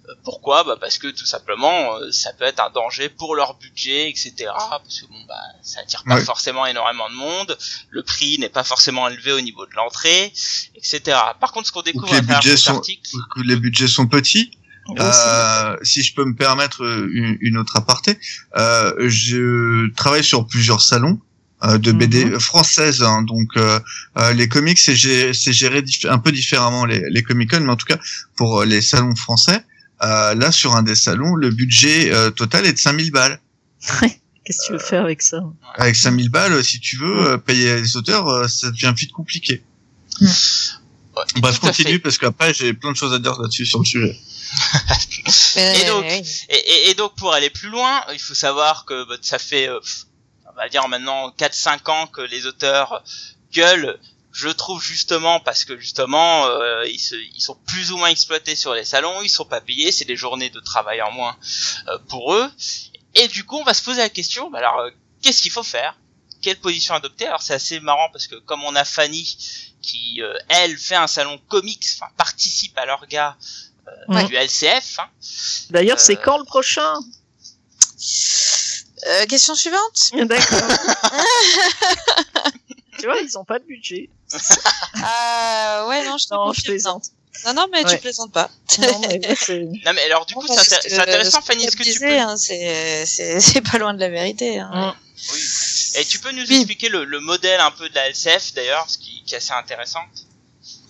Euh, 0.09 0.13
pourquoi? 0.23 0.63
Bah 0.63 0.77
parce 0.79 0.97
que 0.97 1.07
tout 1.07 1.25
simplement 1.25 1.95
euh, 1.95 2.11
ça 2.11 2.33
peut 2.33 2.45
être 2.45 2.59
un 2.59 2.69
danger 2.69 3.09
pour 3.09 3.35
leur 3.35 3.55
budget, 3.55 4.09
etc. 4.09 4.33
Parce 4.47 5.01
que 5.01 5.07
bon 5.07 5.21
bah 5.27 5.35
ça 5.61 5.81
attire 5.81 6.03
pas 6.05 6.15
Ouais. 6.15 6.21
forcément 6.23 6.65
énormément 6.65 7.09
de 7.09 7.15
monde, 7.15 7.57
le 7.89 8.03
prix 8.03 8.37
n'est 8.39 8.49
pas 8.49 8.63
forcément 8.63 9.07
élevé 9.07 9.31
au 9.31 9.41
niveau 9.41 9.65
de 9.65 9.73
l'entrée, 9.75 10.33
etc. 10.75 11.01
Par 11.39 11.51
contre 11.51 11.67
ce 11.67 11.71
qu'on 11.71 11.81
découvre 11.81 12.11
les 12.11 12.19
à 12.19 12.21
travers 12.21 12.39
budgets 12.39 12.57
cet 12.57 12.65
sont- 12.67 12.75
article, 12.77 13.09
que 13.35 13.41
les 13.41 13.55
budgets 13.55 13.87
sont 13.87 14.07
petits. 14.07 14.51
Aussi. 14.85 14.99
Euh, 14.99 15.77
si 15.83 16.03
je 16.03 16.13
peux 16.13 16.25
me 16.25 16.35
permettre 16.35 16.83
euh, 16.83 17.07
une, 17.13 17.37
une 17.39 17.57
autre 17.57 17.77
aparté, 17.77 18.19
euh, 18.57 18.93
je 19.07 19.89
travaille 19.93 20.25
sur 20.25 20.45
plusieurs 20.45 20.81
salons 20.81 21.21
de 21.63 21.91
BD 21.93 22.25
Mhm. 22.25 22.39
françaises, 22.39 23.01
hein, 23.03 23.21
donc 23.21 23.47
euh, 23.55 23.79
euh, 24.17 24.33
les 24.33 24.47
comics 24.49 24.77
c'est 24.79 24.95
géré, 24.95 25.33
c'est 25.33 25.53
géré 25.53 25.83
un 26.09 26.19
peu 26.19 26.31
différemment 26.31 26.85
les, 26.85 27.01
les 27.09 27.23
Comic 27.23 27.51
Con, 27.51 27.61
mais 27.61 27.71
en 27.71 27.75
tout 27.77 27.85
cas 27.85 27.97
pour 28.35 28.61
euh, 28.61 28.65
les 28.65 28.81
salons 28.81 29.15
français, 29.15 29.63
euh, 30.03 30.35
là 30.35 30.51
sur 30.51 30.75
un 30.75 30.83
des 30.83 30.95
salons, 30.95 31.35
le 31.35 31.49
budget 31.51 32.11
euh, 32.11 32.31
total 32.31 32.65
est 32.65 32.73
de 32.73 32.77
5000 32.79 33.11
balles. 33.11 33.39
Qu'est-ce 34.45 34.57
que 34.63 34.65
tu 34.67 34.73
veux 34.73 34.79
faire 34.79 35.03
avec 35.05 35.21
ça? 35.21 35.39
Avec 35.75 35.95
5000 35.95 36.29
balles, 36.29 36.51
euh, 36.53 36.63
si 36.63 36.79
tu 36.81 36.97
veux 36.97 37.27
euh, 37.27 37.37
payer 37.37 37.75
les 37.79 37.95
auteurs, 37.95 38.27
euh, 38.27 38.47
ça 38.49 38.69
devient 38.71 38.93
vite 38.95 39.13
compliqué. 39.13 39.63
ouais, 40.21 40.27
Bref, 41.37 41.59
tout 41.61 41.65
à 41.67 41.69
continue 41.69 41.99
parce 41.99 42.17
qu'après 42.17 42.53
j'ai 42.53 42.73
plein 42.73 42.91
de 42.91 42.97
choses 42.97 43.13
à 43.13 43.19
dire 43.19 43.39
là-dessus 43.41 43.65
sur 43.65 43.79
le 43.79 43.85
sujet. 43.85 44.17
Et 45.55 45.87
donc. 45.87 46.05
Et, 46.49 46.93
donc 46.95 47.15
pour 47.15 47.33
aller 47.33 47.49
plus 47.49 47.69
loin, 47.69 48.01
il 48.13 48.19
faut 48.19 48.33
savoir 48.35 48.85
que 48.85 49.07
bah, 49.07 49.15
ça 49.21 49.39
fait, 49.39 49.67
euh, 49.69 49.79
on 50.53 50.55
va 50.55 50.69
dire 50.69 50.87
maintenant 50.87 51.29
4-5 51.31 51.89
ans 51.91 52.07
que 52.07 52.21
les 52.21 52.45
auteurs 52.45 53.03
gueulent. 53.51 53.99
Je 54.31 54.49
trouve 54.49 54.81
justement 54.81 55.39
parce 55.39 55.63
que 55.63 55.77
justement 55.77 56.45
euh, 56.47 56.87
ils, 56.87 56.97
se- 56.99 57.15
ils 57.15 57.41
sont 57.41 57.55
plus 57.67 57.91
ou 57.91 57.97
moins 57.97 58.07
exploités 58.09 58.55
sur 58.55 58.73
les 58.73 58.83
salons, 58.85 59.21
ils 59.21 59.29
sont 59.29 59.45
pas 59.45 59.61
payés, 59.61 59.91
c'est 59.91 60.05
des 60.05 60.15
journées 60.15 60.49
de 60.49 60.59
travail 60.59 61.01
en 61.03 61.11
moins 61.11 61.37
euh, 61.89 61.97
pour 62.09 62.33
eux. 62.33 62.51
Et 63.15 63.27
du 63.27 63.43
coup, 63.45 63.57
on 63.57 63.63
va 63.63 63.75
se 63.75 63.83
poser 63.83 64.01
la 64.01 64.09
question, 64.09 64.49
bah 64.49 64.57
alors 64.57 64.79
euh, 64.79 64.89
qu'est-ce 65.21 65.41
qu'il 65.43 65.51
faut 65.51 65.61
faire? 65.63 65.95
Quelle 66.41 66.59
position 66.59 66.95
adopter? 66.95 67.27
Alors 67.27 67.43
c'est 67.43 67.53
assez 67.53 67.79
marrant 67.79 68.09
parce 68.11 68.25
que 68.27 68.35
comme 68.35 68.63
on 68.63 68.75
a 68.75 68.83
Fanny 68.85 69.37
qui 69.83 70.21
euh, 70.23 70.33
elle 70.49 70.77
fait 70.77 70.95
un 70.95 71.07
salon 71.07 71.37
comics, 71.47 71.85
enfin 71.95 72.11
participe 72.17 72.75
à 72.77 72.85
l'orga 72.87 73.37
euh, 73.87 73.91
Ouais. 74.15 74.23
du 74.25 74.35
LCF. 74.35 74.97
hein, 74.99 75.09
D'ailleurs, 75.69 75.99
c'est 75.99 76.17
Euh, 76.17 76.21
quand 76.23 76.37
le 76.39 76.45
prochain? 76.45 76.93
Euh, 79.07 79.25
question 79.25 79.55
suivante. 79.55 80.11
D'accord. 80.13 80.67
tu 82.99 83.05
vois, 83.05 83.19
ils 83.21 83.37
ont 83.37 83.45
pas 83.45 83.59
de 83.59 83.65
budget. 83.65 84.09
Ah 85.01 85.85
ouais 85.89 86.03
non 86.05 86.17
je 86.17 86.27
te 86.27 86.33
Non, 86.33 86.51
je 86.53 86.59
confirme. 86.59 86.73
plaisante. 86.73 87.03
Non 87.45 87.53
non 87.53 87.67
mais 87.71 87.83
Ouais. 87.83 87.91
tu 87.95 87.99
plaisantes 87.99 88.31
pas. 88.31 88.49
Non, 88.79 89.01
mais 89.07 89.19
Non 89.85 89.91
alors 90.05 90.25
du 90.25 90.35
coup 90.35 90.45
c'est 90.47 90.53
intér- 90.53 90.99
intéressant 91.01 91.41
ce 91.41 91.45
Fanny, 91.47 91.65
est-ce 91.65 91.75
que 91.75 91.83
tu 91.83 91.99
peux 91.99 92.17
hein, 92.17 92.37
c'est 92.37 93.05
c'est 93.05 93.39
c'est 93.39 93.61
pas 93.61 93.77
loin 93.79 93.93
de 93.93 93.99
la 93.99 94.09
vérité. 94.09 94.59
Hein. 94.59 94.95
oui. 95.33 95.41
Et 95.95 96.05
tu 96.05 96.19
peux 96.19 96.31
nous 96.31 96.45
Oui. 96.47 96.55
expliquer 96.57 96.89
le, 96.89 97.05
le 97.05 97.19
modèle 97.19 97.59
un 97.59 97.71
peu 97.71 97.89
de 97.89 97.95
la 97.95 98.09
LCF 98.09 98.53
d'ailleurs, 98.53 98.89
ce 98.89 98.97
qui, 98.97 99.23
qui 99.25 99.33
est 99.33 99.37
assez 99.37 99.51
intéressant? 99.53 99.99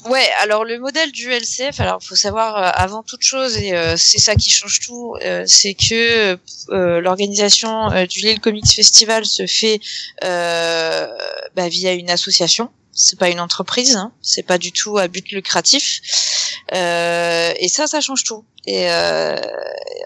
Ouais, 0.06 0.28
alors 0.42 0.66
le 0.66 0.80
modèle 0.80 1.12
du 1.12 1.32
LCF, 1.32 1.80
alors 1.80 2.04
faut 2.04 2.16
savoir 2.16 2.58
euh, 2.58 2.70
avant 2.74 3.04
toute 3.04 3.22
chose 3.22 3.58
et 3.58 3.74
euh, 3.74 3.96
c'est 3.96 4.20
ça 4.20 4.36
qui 4.36 4.50
change 4.50 4.82
tout, 4.82 5.16
euh, 5.24 5.44
c'est 5.48 5.74
que 5.74 6.38
l'organisation 6.70 7.90
du 8.06 8.20
Lille 8.20 8.40
Comics 8.40 8.74
Festival 8.74 9.26
se 9.26 9.46
fait 9.46 9.80
bah, 10.22 11.70
via 11.70 11.94
une 11.94 12.10
association. 12.10 12.70
C'est 12.94 13.18
pas 13.18 13.30
une 13.30 13.40
entreprise, 13.40 13.96
hein, 13.96 14.12
c'est 14.22 14.44
pas 14.44 14.58
du 14.58 14.72
tout 14.72 14.98
à 14.98 15.08
but 15.08 15.32
lucratif. 15.32 16.02
Euh, 16.74 17.52
et 17.58 17.68
ça, 17.68 17.88
ça 17.88 18.02
change 18.02 18.24
tout. 18.24 18.46
Et 18.66 18.90
euh, 18.90 19.36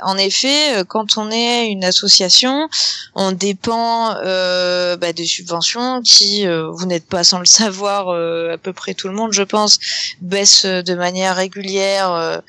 en 0.01 0.17
effet, 0.17 0.77
euh, 0.77 0.83
quand 0.83 1.17
on 1.17 1.29
est 1.29 1.67
une 1.67 1.83
association, 1.83 2.69
on 3.13 3.31
dépend 3.31 4.15
euh, 4.23 4.97
bah, 4.97 5.13
des 5.13 5.25
subventions 5.25 6.01
qui, 6.01 6.47
euh, 6.47 6.71
vous 6.71 6.87
n'êtes 6.87 7.05
pas 7.05 7.23
sans 7.23 7.39
le 7.39 7.45
savoir, 7.45 8.09
euh, 8.09 8.53
à 8.53 8.57
peu 8.57 8.73
près 8.73 8.95
tout 8.95 9.09
le 9.09 9.13
monde, 9.13 9.31
je 9.31 9.43
pense, 9.43 9.79
baissent 10.21 10.65
de 10.65 10.93
manière 10.95 11.35
régulière 11.35 12.41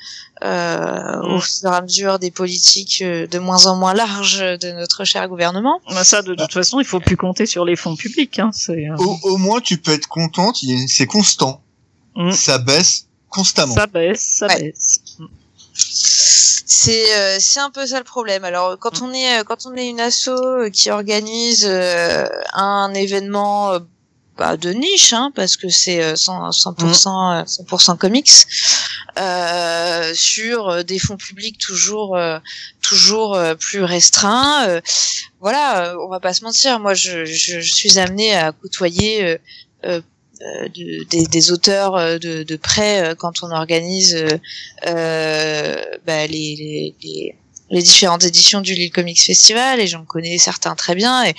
euh, 0.43 1.21
au 1.23 1.39
fur 1.39 1.71
et 1.71 1.75
à 1.75 1.81
mesure 1.81 2.19
des 2.19 2.31
politiques 2.31 3.01
euh, 3.01 3.27
de 3.27 3.39
moins 3.39 3.65
en 3.67 3.75
moins 3.75 3.93
larges 3.93 4.39
de 4.39 4.71
notre 4.71 5.03
cher 5.05 5.27
gouvernement. 5.27 5.81
Bah, 5.89 6.03
ça, 6.03 6.21
de 6.21 6.33
toute 6.35 6.53
façon, 6.53 6.79
il 6.79 6.85
faut 6.85 6.99
plus 6.99 7.17
compter 7.17 7.45
sur 7.45 7.65
les 7.65 7.75
fonds 7.75 7.95
publics. 7.95 8.39
Hein. 8.39 8.51
C'est, 8.53 8.87
euh, 8.89 8.95
Au, 8.97 9.17
au 9.23 9.37
moins 9.37 9.59
tu 9.61 9.77
peux 9.77 9.91
être 9.91 10.07
contente, 10.07 10.63
il 10.63 10.69
y 10.79 10.83
a- 10.83 10.87
c'est 10.87 11.07
constant, 11.07 11.61
Mm. 12.15 12.31
ça 12.31 12.57
baisse 12.57 13.05
constamment. 13.29 13.75
ça 13.75 13.85
baisse, 13.87 14.21
ça 14.39 14.47
Ouais. 14.47 14.61
baisse. 14.71 14.99
C'est 16.71 17.15
euh, 17.17 17.37
c'est 17.39 17.59
un 17.59 17.69
peu 17.71 17.85
ça 17.85 17.97
le 17.97 18.03
problème. 18.03 18.43
Alors 18.43 18.77
quand 18.79 19.01
on 19.01 19.11
est 19.13 19.39
euh, 19.39 19.43
quand 19.43 19.65
on 19.65 19.75
est 19.75 19.87
une 19.87 19.99
asso 19.99 20.29
qui 20.71 20.89
organise 20.91 21.65
euh, 21.67 22.25
un 22.53 22.93
événement 22.93 23.79
euh, 24.39 24.45
bah, 24.45 24.57
de 24.57 24.71
niche, 24.71 25.13
hein, 25.13 25.31
parce 25.35 25.57
que 25.57 25.69
c'est 25.69 26.01
euh, 26.03 26.13
100%, 26.15 26.51
100%, 26.51 27.41
euh, 27.41 27.43
100% 27.45 27.97
comics, 27.97 28.31
euh, 29.19 30.13
sur 30.15 30.69
euh, 30.69 30.83
des 30.83 30.99
fonds 30.99 31.17
publics 31.17 31.57
toujours, 31.57 32.15
euh, 32.15 32.39
toujours 32.81 33.35
euh, 33.35 33.55
plus 33.55 33.83
restreints. 33.83 34.67
euh, 34.67 34.81
voilà, 35.39 35.91
euh, 35.91 35.95
on 36.05 36.09
va 36.09 36.19
pas 36.19 36.33
se 36.33 36.43
mentir. 36.43 36.79
Moi, 36.79 36.93
je, 36.93 37.25
je, 37.25 37.59
je 37.59 37.73
suis 37.73 37.99
amenée 37.99 38.33
à 38.35 38.51
côtoyer 38.51 39.23
euh, 39.25 39.37
euh, 39.85 40.01
euh, 40.41 40.67
de- 40.69 41.03
des, 41.09 41.25
des 41.27 41.51
auteurs 41.51 41.95
euh, 41.95 42.17
de, 42.17 42.43
de 42.43 42.55
près 42.55 43.01
euh, 43.11 43.15
quand 43.15 43.43
on 43.43 43.51
organise 43.51 44.15
euh, 44.15 44.37
euh, 44.87 45.81
bah, 46.05 46.27
les, 46.27 46.95
les 47.71 47.81
différentes 47.81 48.23
éditions 48.23 48.61
du 48.61 48.73
Lille 48.73 48.91
Comics 48.91 49.21
Festival 49.21 49.79
et 49.79 49.87
j'en 49.87 50.03
connais 50.05 50.37
certains 50.37 50.75
très 50.75 50.95
bien 50.95 51.23
et 51.23 51.35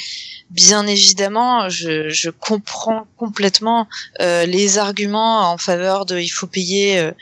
bien 0.50 0.86
évidemment 0.86 1.68
je, 1.68 2.08
je 2.08 2.30
comprends 2.30 3.06
complètement 3.16 3.86
euh, 4.20 4.46
les 4.46 4.78
arguments 4.78 5.50
en 5.50 5.58
faveur 5.58 6.06
de 6.06 6.18
il 6.18 6.28
faut 6.28 6.46
payer 6.46 6.98
euh, 6.98 7.12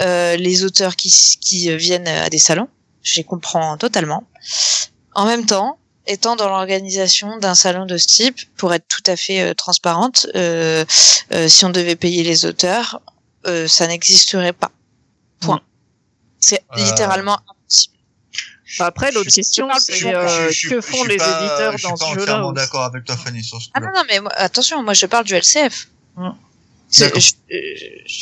euh, 0.00 0.36
les 0.36 0.64
auteurs 0.64 0.96
qui, 0.96 1.10
qui 1.40 1.74
viennent 1.76 2.08
à 2.08 2.28
des 2.28 2.38
salons 2.38 2.68
je 3.02 3.16
les 3.16 3.24
comprends 3.24 3.76
totalement 3.76 4.24
en 5.14 5.26
même 5.26 5.46
temps 5.46 5.78
étant 6.06 6.36
dans 6.36 6.48
l'organisation 6.48 7.38
d'un 7.38 7.54
salon 7.54 7.86
de 7.86 7.96
ce 7.96 8.06
type, 8.06 8.40
pour 8.56 8.74
être 8.74 8.86
tout 8.88 9.02
à 9.06 9.16
fait 9.16 9.40
euh, 9.40 9.54
transparente, 9.54 10.26
euh, 10.34 10.84
euh, 11.32 11.48
si 11.48 11.64
on 11.64 11.70
devait 11.70 11.96
payer 11.96 12.22
les 12.24 12.44
auteurs, 12.44 13.00
euh, 13.46 13.68
ça 13.68 13.86
n'existerait 13.86 14.52
pas. 14.52 14.70
Point. 15.40 15.60
C'est 16.40 16.62
Euh, 16.76 16.84
littéralement. 16.84 17.38
Après, 18.80 19.12
l'autre 19.12 19.30
Je- 19.30 19.34
question, 19.36 19.68
je 19.74 19.80
c'est 19.80 20.06
euh, 20.14 20.48
Je 20.48 20.54
suis- 20.54 20.68
que 20.68 20.76
je 20.76 20.80
font 20.80 20.98
suis 21.02 21.08
les 21.08 21.16
pas- 21.16 21.38
éditeurs 21.40 21.72
je 21.72 21.78
suis 21.78 21.88
dans 21.88 21.96
pas 21.96 22.04
ce 22.06 22.10
jeu-là 22.10 22.22
entièrement 22.22 22.52
d'accord 22.52 22.82
avec 22.84 23.04
toi, 23.04 23.16
Fanny, 23.16 23.42
sur 23.44 23.60
ce 23.60 23.68
Ah 23.74 23.80
non, 23.80 23.88
non, 23.94 24.02
mais 24.08 24.20
attention, 24.36 24.82
moi 24.82 24.94
je 24.94 25.06
parle 25.06 25.24
du 25.24 25.34
LCF. 25.34 25.88
Je- 26.94 27.04
euh, 27.04 27.10
je- 27.18 27.32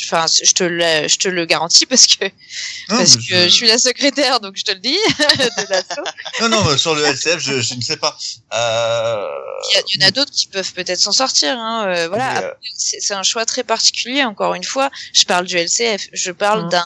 Enfin, 0.05 0.25
je 0.27 0.51
te 0.53 0.63
le, 0.63 1.07
je 1.09 1.17
te 1.17 1.27
le 1.27 1.43
garantis 1.45 1.85
parce 1.85 2.07
que 2.07 2.23
Non, 2.25 2.97
parce 2.99 3.17
que 3.17 3.21
je... 3.43 3.47
suis 3.49 3.67
la 3.67 3.77
secrétaire, 3.77 4.39
donc 4.39 4.53
je 4.55 4.63
te 4.63 4.71
le 4.71 4.79
dis 4.79 4.97
de 5.07 6.41
non, 6.41 6.47
non, 6.49 6.63
mais 6.71 6.77
sur 6.77 6.95
le 6.95 7.03
LCF, 7.03 7.39
je, 7.39 7.59
je 7.59 7.73
ne 7.75 7.81
sais 7.81 7.97
pas. 7.97 8.17
Euh... 8.53 9.27
Il 9.71 9.75
y, 9.75 9.77
a- 9.77 9.83
il 9.93 10.01
y 10.01 10.05
en 10.05 10.07
a 10.07 10.11
d'autres 10.11 10.31
qui 10.31 10.47
peuvent 10.47 10.71
peut-être 10.73 10.99
s'en 11.01 11.11
sortir. 11.11 11.57
Hein. 11.57 11.85
euh, 11.87 12.07
voilà, 12.07 12.43
euh, 12.43 12.51
c'est 12.77 13.13
un 13.13 13.23
choix 13.23 13.45
très 13.45 13.63
particulier. 13.65 14.23
Encore 14.23 14.53
une 14.53 14.63
fois, 14.63 14.89
je 15.13 15.23
parle 15.25 15.45
du 15.47 15.57
LCF. 15.57 16.07
Je 16.13 16.31
parle 16.31 16.69
d'un 16.69 16.85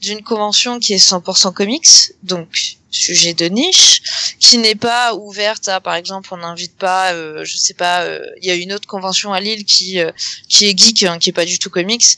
d'une 0.00 0.22
convention 0.24 0.80
qui 0.80 0.94
est 0.94 0.98
100% 0.98 1.52
comics, 1.52 1.88
donc 2.24 2.76
sujet 2.90 3.34
de 3.34 3.46
niche, 3.46 4.02
qui 4.38 4.58
n'est 4.58 4.74
pas 4.74 5.14
ouverte 5.14 5.68
à, 5.68 5.80
par 5.80 5.94
exemple, 5.94 6.28
on 6.32 6.38
n'invite 6.38 6.76
pas, 6.76 7.12
euh, 7.12 7.44
je 7.44 7.56
sais 7.56 7.74
pas, 7.74 8.02
euh, 8.02 8.24
il 8.40 8.48
y 8.48 8.50
a 8.50 8.54
une 8.54 8.72
autre 8.72 8.86
convention 8.86 9.32
à 9.32 9.40
Lille 9.40 9.64
qui 9.64 10.00
euh, 10.00 10.10
qui 10.48 10.66
est 10.66 10.76
geek, 10.76 11.04
hein, 11.04 11.18
qui 11.18 11.30
est 11.30 11.34
pas 11.34 11.44
du 11.44 11.58
tout 11.58 11.70
comics, 11.70 12.16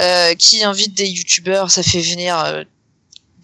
euh, 0.00 0.34
qui 0.34 0.62
invite 0.62 0.94
des 0.94 1.08
youtubeurs, 1.08 1.70
ça 1.70 1.82
fait 1.82 2.00
venir 2.02 2.38
euh, 2.38 2.64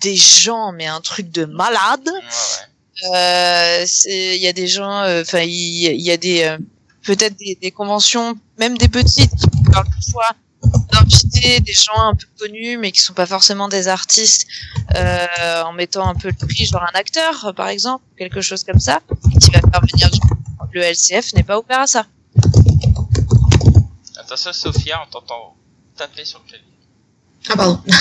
des 0.00 0.16
gens, 0.16 0.72
mais 0.72 0.86
un 0.86 1.00
truc 1.00 1.30
de 1.30 1.44
malade. 1.44 2.06
Ouais. 2.06 3.14
Euh, 3.14 3.86
il 4.06 4.40
y 4.40 4.46
a 4.46 4.52
des 4.52 4.66
gens, 4.66 5.02
euh, 5.02 5.22
enfin, 5.22 5.40
il 5.40 6.00
y, 6.00 6.10
a 6.10 6.16
des 6.16 6.44
euh, 6.44 6.58
peut-être 7.02 7.36
des, 7.36 7.58
des 7.60 7.70
conventions, 7.70 8.36
même 8.58 8.78
des 8.78 8.88
petites, 8.88 9.30
qui 9.30 9.70
parlent 9.70 9.86
parfois 9.86 10.36
des 11.06 11.72
gens 11.72 11.98
un 11.98 12.14
peu 12.14 12.26
connus, 12.38 12.78
mais 12.78 12.92
qui 12.92 13.00
sont 13.00 13.14
pas 13.14 13.26
forcément 13.26 13.68
des 13.68 13.88
artistes, 13.88 14.46
euh, 14.94 15.62
en 15.62 15.72
mettant 15.72 16.08
un 16.08 16.14
peu 16.14 16.28
le 16.28 16.46
prix, 16.46 16.66
genre 16.66 16.82
un 16.82 16.98
acteur, 16.98 17.52
par 17.56 17.68
exemple, 17.68 18.04
quelque 18.18 18.40
chose 18.40 18.64
comme 18.64 18.80
ça, 18.80 19.00
et 19.34 19.38
qui 19.38 19.50
va 19.50 19.60
faire 19.60 19.80
venir 19.80 20.10
du 20.10 20.20
le 20.76 20.82
LCF 20.82 21.32
n'est 21.32 21.42
pas 21.42 21.58
ouvert 21.58 21.80
à 21.80 21.86
ça. 21.86 22.06
Attention, 24.18 24.52
Sophia, 24.52 25.02
on 25.02 25.10
t'entend 25.10 25.56
taper 25.96 26.26
sur 26.26 26.38
le 26.40 26.48
clavier. 26.50 26.66
Ah, 27.48 27.56
pardon. 27.56 27.82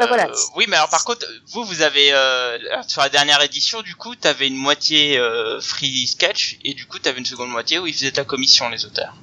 Ah, 0.00 0.06
voilà. 0.06 0.28
Euh, 0.28 0.34
oui, 0.54 0.66
mais 0.68 0.76
alors 0.76 0.88
par 0.88 1.04
contre, 1.04 1.26
vous, 1.48 1.64
vous 1.64 1.82
avez 1.82 2.12
euh, 2.12 2.56
sur 2.86 3.00
la 3.02 3.08
dernière 3.08 3.42
édition, 3.42 3.82
du 3.82 3.96
coup, 3.96 4.14
t'avais 4.14 4.46
une 4.46 4.56
moitié 4.56 5.18
euh, 5.18 5.60
free 5.60 6.06
sketch 6.06 6.58
et 6.62 6.74
du 6.74 6.86
coup, 6.86 7.00
t'avais 7.00 7.18
une 7.18 7.26
seconde 7.26 7.50
moitié 7.50 7.80
où 7.80 7.86
ils 7.88 7.92
faisaient 7.92 8.12
ta 8.12 8.24
commission, 8.24 8.68
les 8.68 8.84
auteurs. 8.84 9.16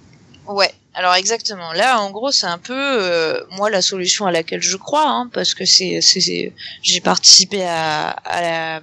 Ouais, 0.47 0.73
alors 0.93 1.15
exactement. 1.15 1.73
Là, 1.73 1.99
en 1.99 2.11
gros, 2.11 2.31
c'est 2.31 2.45
un 2.45 2.57
peu 2.57 2.73
euh, 2.73 3.41
moi 3.51 3.69
la 3.69 3.81
solution 3.81 4.25
à 4.25 4.31
laquelle 4.31 4.61
je 4.61 4.77
crois, 4.77 5.07
hein, 5.07 5.29
parce 5.33 5.53
que 5.53 5.65
c'est, 5.65 6.01
j'ai 6.81 7.01
participé 7.01 7.63
à, 7.65 8.09
à 8.09 8.41
la 8.41 8.81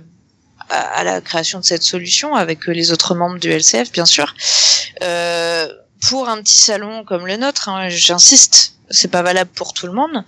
à 0.72 1.04
la 1.04 1.20
création 1.20 1.60
de 1.60 1.64
cette 1.64 1.82
solution 1.82 2.34
avec 2.34 2.68
euh, 2.68 2.72
les 2.72 2.92
autres 2.92 3.14
membres 3.14 3.38
du 3.38 3.50
LCF, 3.50 3.92
bien 3.92 4.06
sûr. 4.06 4.34
Euh, 5.02 5.68
pour 6.08 6.28
un 6.28 6.40
petit 6.42 6.56
salon 6.58 7.04
comme 7.04 7.26
le 7.26 7.36
nôtre, 7.36 7.68
hein, 7.68 7.88
j'insiste, 7.88 8.74
c'est 8.93 9.11
pas 9.11 9.22
valable 9.22 9.51
pour 9.55 9.72
tout 9.72 9.86
le 9.86 9.93
monde, 9.93 10.24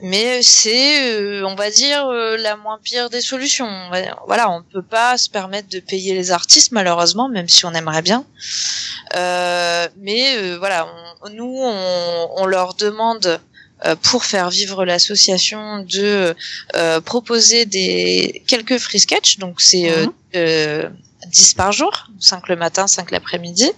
mais 0.00 0.42
c'est, 0.42 1.12
euh, 1.20 1.46
on 1.46 1.54
va 1.54 1.68
dire, 1.70 2.06
euh, 2.06 2.36
la 2.38 2.56
moins 2.56 2.78
pire 2.82 3.10
des 3.10 3.20
solutions. 3.20 3.66
On 3.66 3.90
va- 3.90 4.16
Voilà, 4.26 4.50
on 4.50 4.62
peut 4.62 4.82
pas 4.82 5.18
se 5.18 5.28
permettre 5.28 5.68
de 5.68 5.80
payer 5.80 6.14
les 6.14 6.30
artistes, 6.30 6.72
malheureusement, 6.72 7.28
même 7.28 7.48
si 7.48 7.66
on 7.66 7.72
aimerait 7.74 8.02
bien. 8.02 8.24
Euh, 9.16 9.88
mais 9.98 10.36
euh, 10.38 10.56
voilà, 10.58 10.86
on- 11.22 11.28
nous, 11.30 11.54
on, 11.62 12.28
on 12.36 12.46
leur 12.46 12.74
demande 12.74 13.40
euh, 13.84 13.96
pour 13.96 14.24
faire 14.24 14.48
vivre 14.50 14.84
l'association 14.84 15.80
de 15.80 16.34
euh, 16.76 17.00
proposer 17.02 17.66
des 17.66 18.42
quelques 18.46 18.78
free 18.78 19.00
sketch, 19.00 19.38
donc 19.38 19.60
c'est 19.60 19.90
Mhm. 19.90 20.12
euh, 20.36 20.88
10 21.26 21.54
par 21.54 21.72
jour, 21.72 21.90
5 22.20 22.48
le 22.48 22.56
matin, 22.56 22.86
5 22.86 23.10
l'après-midi. 23.10 23.70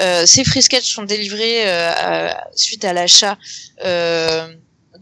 Euh, 0.00 0.26
ces 0.26 0.44
free 0.44 0.62
sketch 0.62 0.92
sont 0.94 1.02
délivrés 1.02 1.68
euh, 1.68 1.90
à- 1.92 2.48
suite 2.56 2.84
à 2.84 2.92
l'achat 2.92 3.36
euh, 3.84 4.48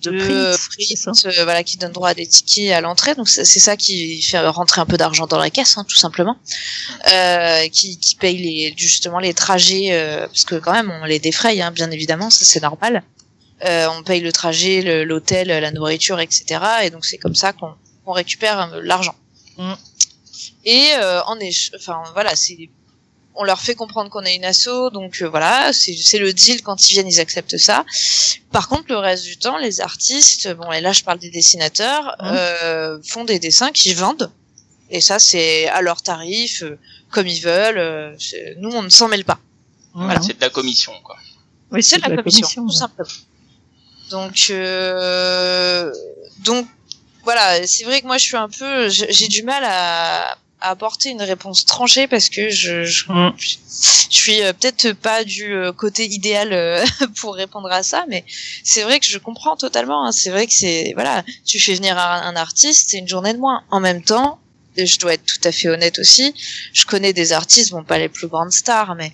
De 0.01 0.11
print, 0.11 0.59
print, 1.05 1.27
euh, 1.27 1.45
voilà, 1.45 1.63
qui 1.63 1.77
donne 1.77 1.93
droit 1.93 2.09
à 2.11 2.15
des 2.15 2.27
tickets 2.27 2.73
à 2.73 2.81
l'entrée. 2.81 3.15
Donc 3.15 3.29
c'est 3.29 3.45
ça 3.45 3.77
qui 3.77 4.21
fait 4.23 4.41
rentrer 4.41 4.81
un 4.81 4.87
peu 4.87 4.97
d'argent 4.97 5.27
dans 5.27 5.39
la 5.39 5.51
caisse, 5.51 5.79
hein, 5.79 5.85
tout 5.89 5.97
simplement. 5.97 6.37
Euh, 7.13 7.69
qui, 7.69 7.99
qui 7.99 8.17
paye 8.17 8.37
les, 8.39 8.75
justement 8.77 9.19
les 9.21 9.35
trajets, 9.35 9.89
euh, 9.93 10.27
parce 10.27 10.45
que 10.45 10.57
quand 10.57 10.73
même 10.73 10.91
on 10.91 11.05
les 11.05 11.19
défraye, 11.21 11.63
hein, 11.63 11.71
bien 11.71 11.91
évidemment, 11.91 12.31
ça 12.31 12.45
c'est 12.45 12.63
normal. 12.63 13.03
On 13.65 14.03
paye 14.03 14.21
le 14.21 14.33
trajet, 14.33 15.05
l'hôtel, 15.05 15.47
la 15.47 15.71
nourriture, 15.71 16.19
etc. 16.19 16.61
Et 16.83 16.91
donc 16.91 17.05
c'est 17.05 17.17
comme 17.19 17.37
ça 17.37 17.53
qu'on 17.53 17.77
récupère 18.13 18.81
l'argent. 18.83 19.15
Mm. 19.57 19.75
Et 20.65 20.91
euh, 20.97 21.23
en 21.25 21.37
enfin 21.77 22.03
voilà, 22.15 22.37
c'est 22.37 22.69
on 23.35 23.45
leur 23.45 23.61
fait 23.61 23.75
comprendre 23.75 24.11
qu'on 24.11 24.23
est 24.25 24.37
une 24.37 24.45
asso, 24.45 24.91
donc 24.93 25.23
euh, 25.23 25.29
voilà, 25.29 25.73
c'est 25.73 25.97
c'est 25.97 26.19
le 26.19 26.33
deal 26.33 26.63
quand 26.63 26.89
ils 26.89 26.93
viennent, 26.95 27.09
ils 27.09 27.19
acceptent 27.21 27.57
ça. 27.59 27.85
Par 28.53 28.69
contre, 28.69 28.85
le 28.91 28.99
reste 28.99 29.25
du 29.25 29.39
temps, 29.39 29.57
les 29.57 29.81
artistes, 29.81 30.53
bon, 30.55 30.71
et 30.71 30.81
là 30.81 30.93
je 30.93 31.03
parle 31.03 31.19
des 31.19 31.31
dessinateurs, 31.31 32.15
Mhm. 32.21 32.29
euh, 32.33 32.99
font 33.03 33.25
des 33.25 33.39
dessins 33.39 33.73
qu'ils 33.73 33.97
vendent, 33.97 34.31
et 34.91 35.01
ça 35.01 35.19
c'est 35.19 35.67
à 35.69 35.81
leur 35.81 36.03
tarif, 36.03 36.63
euh, 36.63 36.79
comme 37.11 37.27
ils 37.27 37.41
veulent. 37.41 37.79
euh, 37.79 38.15
c'est- 38.19 38.55
nous, 38.59 38.71
on 38.71 38.83
ne 38.83 38.91
s'en 38.91 39.09
mêle 39.09 39.25
pas. 39.25 39.39
Voilà. 39.95 40.21
C'est 40.21 40.35
de 40.37 40.41
la 40.41 40.51
commission, 40.51 40.93
quoi. 41.03 41.17
Oui, 41.71 41.83
C'est 41.83 41.97
de 42.03 42.09
la, 42.09 42.23
commission, 42.23 42.67
tout 42.67 42.71
ouais. 42.73 42.79
simplement. 42.79 43.09
Donc, 44.11 44.47
euh, 44.51 45.93
donc 46.45 46.67
voilà, 47.25 47.67
c'est 47.67 47.85
vrai 47.85 48.01
que 48.03 48.07
moi 48.07 48.19
je 48.19 48.25
suis 48.25 48.37
un 48.37 48.49
peu, 48.49 48.89
j'ai 48.91 49.29
du 49.29 49.43
mal 49.43 49.63
à, 49.65 50.37
à 50.63 50.71
apporter 50.71 51.11
une 51.11 51.23
réponse 51.23 51.65
tranchée 51.65 52.07
parce 52.07 52.29
que 52.29 52.49
je, 52.51 52.85
je, 52.85 53.05
Mm. 53.13 53.33
je 53.39 53.57
suis 54.17 54.43
euh, 54.43 54.53
peut-être 54.53 54.93
pas 54.93 55.25
du 55.25 55.53
euh, 55.55 55.73
côté 55.73 56.07
idéal 56.07 56.53
euh, 56.53 56.85
pour 57.21 57.35
répondre 57.35 57.71
à 57.71 57.83
ça, 57.83 58.05
mais 58.09 58.25
c'est 58.65 58.83
vrai 58.83 59.01
que 59.01 59.07
je 59.07 59.19
comprends 59.19 59.57
totalement. 59.57 60.07
hein. 60.07 60.13
C'est 60.13 60.31
vrai 60.31 60.47
que 60.47 60.53
c'est 60.55 60.93
voilà, 60.95 61.25
tu 61.45 61.59
fais 61.61 61.75
venir 61.75 61.99
un, 61.99 62.23
un 62.23 62.37
artiste, 62.37 62.91
c'est 62.91 62.99
une 62.99 63.09
journée 63.09 63.33
de 63.35 63.39
moins. 63.39 63.63
En 63.71 63.81
même 63.81 64.03
temps, 64.03 64.39
je 64.77 64.99
dois 64.99 65.15
être 65.15 65.27
tout 65.27 65.41
à 65.49 65.53
fait 65.53 65.69
honnête 65.69 65.99
aussi, 65.99 66.35
je 66.73 66.85
connais 66.87 67.13
des 67.13 67.33
artistes, 67.33 67.71
bon 67.73 67.85
pas 67.85 67.99
les 67.99 68.09
plus 68.09 68.29
grandes 68.29 68.53
stars, 68.53 68.95
mais 68.95 69.13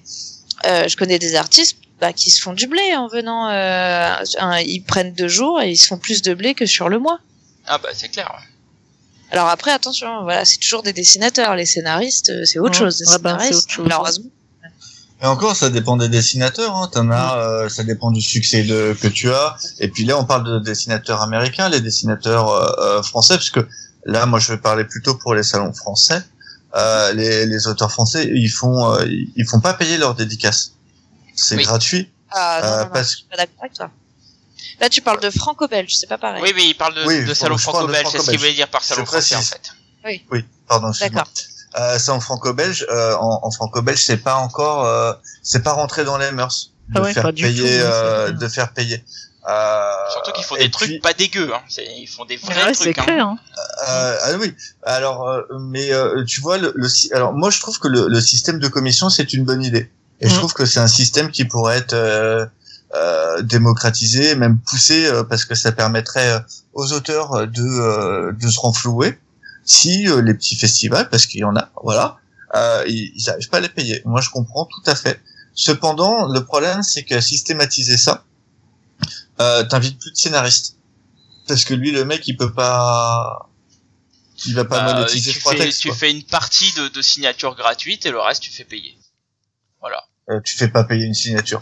euh, 0.67 0.87
je 0.89 0.97
connais 0.97 1.19
des 1.19 1.35
artistes 1.35 1.79
bah, 2.01 2.13
qui 2.13 2.31
se 2.31 2.41
font 2.41 2.53
du 2.53 2.67
blé 2.69 2.95
en 2.97 3.09
venant. 3.09 3.49
Euh, 3.49 4.15
un- 4.39 4.61
ils 4.61 4.83
prennent 4.83 5.13
deux 5.15 5.27
jours 5.29 5.61
et 5.63 5.71
ils 5.71 5.77
se 5.77 5.87
font 5.89 5.99
plus 5.99 6.23
de 6.23 6.35
blé 6.35 6.55
que 6.55 6.67
sur 6.67 6.89
le 6.89 6.99
mois. 6.99 7.19
Ah 7.67 7.79
bah 7.79 7.89
c'est 7.93 8.09
clair. 8.09 8.31
Alors 9.31 9.49
après, 9.49 9.71
attention, 9.73 10.23
voilà, 10.23 10.45
c'est 10.45 10.59
toujours 10.59 10.83
des 10.83 10.93
dessinateurs. 10.93 11.55
Les 11.55 11.67
scénaristes, 11.67 12.31
euh, 12.31 12.45
c'est 12.45 12.59
autre 12.59 12.73
Ouais. 12.73 12.79
chose. 12.79 13.01
Les 13.01 13.07
Ouais, 13.13 13.19
ben, 13.19 13.37
c'est 13.39 13.45
scénaristes, 13.45 13.65
autre 13.67 13.73
chose, 13.75 13.87
malheureusement. 13.89 14.31
Et 15.21 15.27
encore, 15.27 15.57
ça 15.57 15.69
dépend 15.69 15.97
des 15.97 16.09
dessinateurs. 16.09 16.77
Hein. 16.77 16.89
T'en 16.93 17.11
as, 17.11 17.39
euh, 17.39 17.69
ça 17.69 17.83
dépend 17.83 18.11
du 18.11 18.21
succès 18.23 18.63
de, 18.63 18.97
que 19.01 19.09
tu 19.09 19.31
as. 19.33 19.57
Et 19.81 19.89
puis 19.89 20.05
là, 20.05 20.17
on 20.19 20.25
parle 20.25 20.45
de 20.45 20.59
dessinateurs 20.61 21.21
américains, 21.23 21.69
les 21.69 21.81
dessinateurs 21.81 22.49
euh, 22.51 22.99
euh, 22.99 23.03
français, 23.03 23.35
parce 23.35 23.51
que 23.51 23.67
là, 24.07 24.27
moi, 24.27 24.39
je 24.39 24.53
vais 24.53 24.59
parler 24.59 24.85
plutôt 24.85 25.15
pour 25.17 25.35
les 25.35 25.43
salons 25.43 25.73
français. 25.73 26.23
Euh, 26.77 27.13
les, 27.15 27.47
les 27.47 27.67
auteurs 27.67 27.91
français, 27.91 28.31
ils 28.33 28.49
font, 28.51 28.93
euh, 28.95 29.05
ils 29.07 29.33
ils 29.37 29.47
font 29.47 29.61
pas 29.61 29.75
payer 29.75 29.99
leurs 29.99 30.15
dédicaces. 30.15 30.73
C'est 31.35 31.57
Oui. 31.57 31.65
gratuit. 31.65 32.11
Ah, 32.31 32.61
non, 32.63 32.69
Euh, 32.69 32.71
non, 32.71 32.85
non, 32.85 32.91
parce 32.93 33.11
je 33.11 33.17
suis 33.17 33.27
pas 33.27 33.37
d'accord 33.37 33.57
avec 33.61 33.73
toi. 33.73 33.91
Là, 34.81 34.89
tu 34.89 35.01
parles 35.03 35.21
de 35.21 35.31
franco-belge, 35.31 35.95
c'est 35.97 36.07
pas 36.09 36.19
pareil. 36.19 36.43
Oui, 36.43 36.53
mais 36.55 36.65
il 36.67 36.75
parle 36.75 36.95
de, 36.95 37.05
Oui, 37.05 37.25
de 37.25 37.35
salon 37.35 37.59
franco-belge, 37.59 38.07
c'est 38.11 38.19
ce 38.21 38.31
qu'il 38.31 38.39
voulait 38.39 38.55
dire 38.55 38.69
par 38.69 38.83
salon 38.85 39.05
français, 39.07 39.37
en 39.37 39.43
fait. 39.43 39.73
Oui, 40.31 40.45
pardon. 40.69 40.91
excuse-moi. 40.91 41.23
D'accord. 41.23 41.33
Euh, 41.79 41.99
en 42.09 42.21
franco-belge. 42.21 42.87
Euh, 42.91 43.15
en, 43.17 43.41
en 43.43 43.51
franco-belge, 43.51 44.03
c'est 44.03 44.17
pas 44.19 44.37
encore, 44.37 44.85
euh, 44.87 45.13
c'est 45.43 45.63
pas 45.63 45.73
rentré 45.73 46.05
dans 46.05 46.17
les 46.19 46.31
mœurs 46.33 46.73
de 46.89 46.99
Ah 46.99 47.03
ouais, 47.03 47.13
faire 47.13 47.23
pas 47.25 47.33
du 47.33 47.43
payer, 47.43 47.63
tout, 47.79 47.85
euh, 47.85 48.31
de 48.33 48.49
faire 48.49 48.73
payer. 48.73 49.05
Euh, 49.49 49.93
Surtout 50.13 50.33
qu'ils 50.33 50.45
font 50.45 50.57
des 50.57 50.71
trucs 50.71 50.89
puis- 50.89 50.99
pas 51.01 51.13
dégueux, 51.13 51.51
hein. 51.55 51.61
Ils 51.79 52.07
font 52.07 52.25
des 52.25 52.37
vrais 52.37 52.55
Ouais, 52.65 52.75
c'est 52.75 52.85
trucs. 52.93 52.99
Hein. 52.99 53.05
clair. 53.05 53.27
Hein. 53.27 53.39
Euh, 53.89 54.19
ah 54.23 54.33
oui. 54.41 54.55
Alors, 54.83 55.29
euh, 55.29 55.43
mais 55.61 55.93
euh, 55.93 56.25
tu 56.25 56.41
vois, 56.41 56.59
le, 56.59 56.73
le 56.75 56.89
alors 57.15 57.33
moi 57.33 57.51
je 57.51 57.61
trouve 57.61 57.79
que 57.79 57.89
le, 57.89 58.09
le 58.09 58.21
système 58.21 58.59
de 58.59 58.69
commission 58.69 59.09
c'est 59.11 59.33
une 59.33 59.45
bonne 59.45 59.63
idée. 59.63 59.91
Et 60.21 60.29
je 60.29 60.35
Mm. 60.35 60.39
trouve 60.39 60.53
que 60.53 60.67
c'est 60.67 60.81
un 60.81 60.89
système 60.89 61.31
qui 61.31 61.45
pourrait 61.45 61.79
être 61.79 61.95
euh, 62.95 63.29
euh, 63.39 63.43
démocratisé, 63.43 64.35
même 64.35 64.59
poussé, 64.59 65.07
euh, 65.07 65.25
parce 65.25 65.45
que 65.45 65.55
ça 65.55 65.73
permettrait 65.73 66.33
euh, 66.33 66.41
aux 66.73 66.93
auteurs 66.93 67.47
de 67.47 67.63
euh, 67.63 68.33
de 68.33 68.49
se 68.49 68.59
renflouer 68.61 69.19
si 69.65 70.09
euh, 70.09 70.23
les 70.23 70.35
petits 70.35 70.57
festivals, 70.57 71.09
parce 71.11 71.27
qu'il 71.27 71.41
y 71.41 71.45
en 71.45 71.57
a, 71.57 71.71
voilà, 71.83 72.17
euh, 72.55 72.85
ils 72.87 73.23
n'arrivent 73.27 73.49
pas 73.49 73.59
à 73.59 73.61
les 73.61 73.69
payer. 73.69 74.03
Moi 74.05 74.21
je 74.21 74.31
comprends 74.31 74.67
tout 74.67 74.91
à 74.91 74.95
fait. 74.95 75.21
Cependant, 75.55 76.27
le 76.27 76.45
problème 76.45 76.83
c'est 76.83 77.03
que 77.03 77.21
systématiser 77.21 77.97
ça, 77.97 78.25
euh, 79.41 79.65
t'invites 79.65 79.99
plus 79.99 80.13
de 80.13 80.17
scénaristes 80.17 80.77
parce 81.47 81.65
que 81.65 81.75
lui 81.75 81.91
le 81.91 82.05
mec 82.05 82.27
il 82.29 82.37
peut 82.37 82.53
pas 82.53 83.49
il 84.47 84.55
va 84.55 84.65
pas 84.65 84.81
Bah, 84.81 84.95
monétiser 84.95 85.33
tu 85.33 85.41
fais, 85.41 85.57
textes 85.57 85.81
tu 85.81 85.93
fais 85.93 86.11
une 86.11 86.23
partie 86.25 86.73
de, 86.73 86.89
de 86.89 87.03
signature 87.03 87.55
gratuite 87.57 88.07
et 88.07 88.11
le 88.11 88.21
reste 88.21 88.43
tu 88.43 88.51
fais 88.51 88.65
payer. 88.65 88.97
Voilà. 89.81 90.05
Euh, 90.31 90.41
tu 90.45 90.57
fais 90.57 90.69
pas 90.69 90.85
payer 90.85 91.05
une 91.07 91.15
signature 91.15 91.61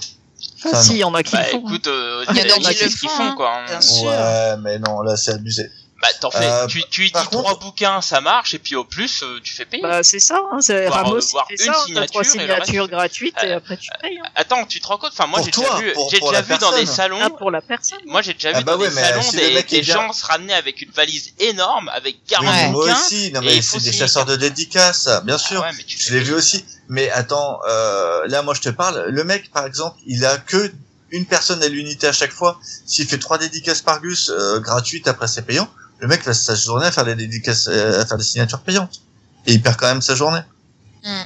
Ah, 0.66 0.70
Ça, 0.76 0.82
si, 0.82 0.92
il 0.94 0.98
y 0.98 1.04
en 1.04 1.14
a 1.14 1.22
qui 1.22 1.32
Bah 1.32 1.42
le 1.44 1.50
font. 1.50 1.58
écoute, 1.60 1.86
euh, 1.86 2.24
Il 2.30 2.36
y 2.36 2.40
en 2.52 2.56
a 2.64 2.72
qui 2.74 2.84
le 2.84 2.90
font, 2.90 3.34
quoi. 3.36 3.52
hein. 3.56 3.64
Bien 3.68 3.80
sûr. 3.80 4.08
ouais 4.08 4.56
mais 4.62 4.78
non 4.78 5.00
là 5.02 5.16
c'est 5.16 5.32
abusé 5.32 5.70
Bah 6.02 6.08
t'en 6.20 6.30
fais, 6.30 6.44
Euh, 6.44 6.66
tu, 6.66 6.82
tu 6.90 7.02
y 7.04 7.06
dis 7.06 7.12
contre- 7.12 7.30
trois 7.30 7.58
bouquins, 7.58 8.02
ça 8.02 8.20
marche 8.20 8.52
et 8.52 8.58
puis 8.58 8.76
au 8.76 8.84
plus 8.84 9.22
euh, 9.22 9.40
tu 9.42 9.54
fais 9.54 9.64
payer. 9.64 9.82
Bah, 9.82 10.02
c'est 10.02 10.18
ça, 10.18 10.38
hein, 10.52 10.58
c'est 10.60 10.88
Voire, 10.88 11.04
Ramos 11.06 11.16
euh, 11.16 11.20
fait 11.48 11.54
une 11.54 11.58
ça, 11.58 11.70
hein, 11.70 11.74
t'as 11.74 11.84
signature 11.86 12.06
trois 12.10 12.22
et 12.22 12.24
le 12.24 12.52
reste, 12.52 12.64
signatures 12.66 12.84
tu- 12.84 12.90
gratuites 12.90 13.36
et 13.42 13.46
Euh, 13.52 13.56
après 13.56 13.76
tu 13.78 13.88
payes. 14.02 14.18
hein. 14.22 14.28
Attends, 14.34 14.66
tu 14.66 14.78
te 14.78 14.86
rends 14.86 14.98
compte 14.98 15.12
Enfin 15.14 15.26
moi 15.26 15.38
Pour 15.38 15.46
j'ai 15.46 15.52
toi, 15.52 15.64
déjà 15.64 15.76
vu, 15.86 15.92
pour- 15.94 16.10
j'ai 16.10 16.18
pour 16.18 16.28
déjà 16.32 16.42
la 16.42 16.46
vu 16.46 16.58
dans 16.60 16.70
des 16.72 16.76
personne. 16.78 16.94
salons. 16.96 17.18
Ah, 17.22 17.30
pour 17.30 17.50
la 17.50 17.62
personne. 17.62 17.98
Moi 18.04 18.20
j'ai 18.20 18.34
déjà 18.34 18.50
Ah 18.52 18.58
vu 18.58 18.64
bah 18.64 18.72
dans 18.74 18.78
ouais, 18.80 18.88
des 18.90 18.94
mais 18.94 19.02
salons 19.04 19.22
si 19.22 19.36
le 19.36 19.42
des, 19.48 19.54
mec 19.54 19.72
est 19.72 19.76
des 19.76 19.82
bien- 19.82 19.94
gens 19.94 20.12
se 20.12 20.26
ramener 20.26 20.52
avec 20.52 20.82
une 20.82 20.90
valise 20.90 21.32
énorme 21.38 21.88
avec 21.94 22.22
40 22.26 22.54
Oui, 22.54 22.70
moi 22.72 22.84
bouquins. 22.84 23.00
aussi 23.00 23.32
non 23.32 23.40
et 23.40 23.44
mais 23.46 23.56
il 23.56 23.62
faut 23.62 23.78
c'est 23.78 23.84
des 23.84 23.92
signer 23.92 23.98
chasseurs 24.06 24.26
de 24.26 24.36
dédicaces 24.36 25.08
bien 25.24 25.38
sûr 25.38 25.62
Ah 25.64 25.70
ouais, 25.70 25.74
mais 25.78 25.82
tu 25.84 25.96
je 25.98 26.12
l'ai 26.12 26.20
vu 26.20 26.34
aussi 26.34 26.62
mais 26.90 27.10
attends 27.10 27.58
euh, 27.66 28.20
là 28.26 28.42
moi 28.42 28.52
je 28.52 28.60
te 28.60 28.68
parle 28.68 29.06
le 29.08 29.24
mec 29.24 29.50
par 29.50 29.64
exemple 29.64 29.96
il 30.06 30.26
a 30.26 30.36
que 30.36 30.70
une 31.10 31.24
personne 31.24 31.62
à 31.62 31.68
l'unité 31.68 32.06
à 32.06 32.12
chaque 32.12 32.32
fois 32.32 32.60
s'il 32.84 33.06
fait 33.08 33.18
trois 33.18 33.38
dédicaces 33.38 33.80
par 33.80 34.02
gus 34.02 34.28
euh, 34.30 34.60
gratuites 34.60 35.08
après 35.08 35.26
c'est 35.26 35.42
payant 35.42 35.70
le 35.98 36.08
mec 36.08 36.22
passe 36.22 36.42
sa 36.42 36.54
journée 36.54 36.86
à 36.86 36.92
faire 36.92 37.04
des 37.04 37.14
dédicaces 37.14 37.68
euh, 37.68 38.02
à 38.02 38.06
faire 38.06 38.18
des 38.18 38.24
signatures 38.24 38.60
payantes 38.60 39.02
et 39.46 39.52
il 39.52 39.62
perd 39.62 39.76
quand 39.76 39.86
même 39.86 40.02
sa 40.02 40.14
journée 40.14 40.42
Mm. 41.06 41.22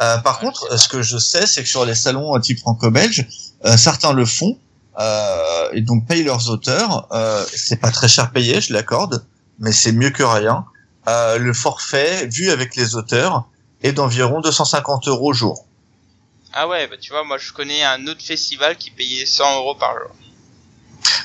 Euh, 0.00 0.18
par 0.18 0.38
contre, 0.38 0.78
ce 0.78 0.88
que 0.88 1.02
je 1.02 1.18
sais, 1.18 1.46
c'est 1.46 1.62
que 1.62 1.68
sur 1.68 1.84
les 1.84 1.94
salons 1.94 2.38
type 2.40 2.58
franco-belge, 2.60 3.26
euh, 3.64 3.76
certains 3.76 4.12
le 4.12 4.24
font 4.24 4.58
euh, 4.98 5.68
et 5.72 5.82
donc 5.82 6.06
payent 6.06 6.22
leurs 6.22 6.50
auteurs. 6.50 7.08
Euh, 7.12 7.44
c'est 7.54 7.80
pas 7.80 7.90
très 7.90 8.08
cher 8.08 8.30
payé, 8.30 8.60
je 8.60 8.72
l'accorde, 8.72 9.24
mais 9.58 9.72
c'est 9.72 9.92
mieux 9.92 10.10
que 10.10 10.22
rien. 10.22 10.64
Euh, 11.08 11.38
le 11.38 11.52
forfait 11.52 12.26
vu 12.26 12.50
avec 12.50 12.76
les 12.76 12.94
auteurs 12.94 13.48
est 13.82 13.92
d'environ 13.92 14.40
250 14.40 15.08
euros 15.08 15.32
jour. 15.32 15.64
Ah 16.52 16.66
ouais, 16.66 16.86
bah 16.86 16.96
tu 17.00 17.10
vois, 17.10 17.24
moi 17.24 17.38
je 17.38 17.52
connais 17.52 17.84
un 17.84 18.06
autre 18.06 18.22
festival 18.22 18.76
qui 18.76 18.90
payait 18.90 19.26
100 19.26 19.58
euros 19.58 19.74
par 19.74 19.92
jour. 19.92 20.10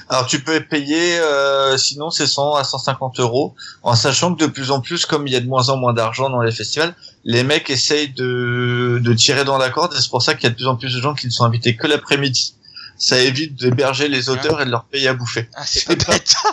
Alors 0.10 0.28
tu 0.28 0.42
peux 0.42 0.60
payer, 0.60 1.18
euh, 1.20 1.78
sinon 1.78 2.10
c'est 2.10 2.28
100 2.28 2.56
à 2.56 2.64
150 2.64 3.20
euros, 3.20 3.56
en 3.82 3.96
sachant 3.96 4.36
que 4.36 4.44
de 4.44 4.48
plus 4.48 4.72
en 4.72 4.82
plus, 4.82 5.06
comme 5.06 5.28
il 5.28 5.34
y 5.34 5.36
a 5.36 5.40
de 5.40 5.48
moins 5.48 5.70
en 5.70 5.78
moins 5.78 5.94
d'argent 5.94 6.30
dans 6.30 6.42
les 6.42 6.52
festivals, 6.52 6.94
les 7.24 7.44
mecs 7.44 7.70
essayent 7.70 8.12
de, 8.12 9.00
de 9.02 9.14
tirer 9.14 9.46
dans 9.46 9.58
la 9.58 9.70
corde, 9.70 9.94
et 9.94 10.02
c'est 10.02 10.10
pour 10.10 10.22
ça 10.22 10.36
qu'il 10.36 10.44
y 10.44 10.48
a 10.48 10.50
de 10.50 10.56
plus 10.56 10.68
en 10.68 10.76
plus 10.76 10.94
de 10.94 11.02
gens 11.02 11.14
qui 11.14 11.26
ne 11.28 11.32
sont 11.32 11.46
invités 11.46 11.76
que 11.76 11.88
l'après-midi. 11.88 12.56
Ça 12.98 13.20
évite 13.20 13.56
d'héberger 13.56 14.08
les 14.08 14.30
auteurs 14.30 14.62
et 14.62 14.66
de 14.66 14.70
leur 14.70 14.86
payer 14.86 15.08
à 15.08 15.14
bouffer. 15.14 15.50
Ah, 15.56 15.64
c'est 15.66 15.88
bête. 15.88 16.34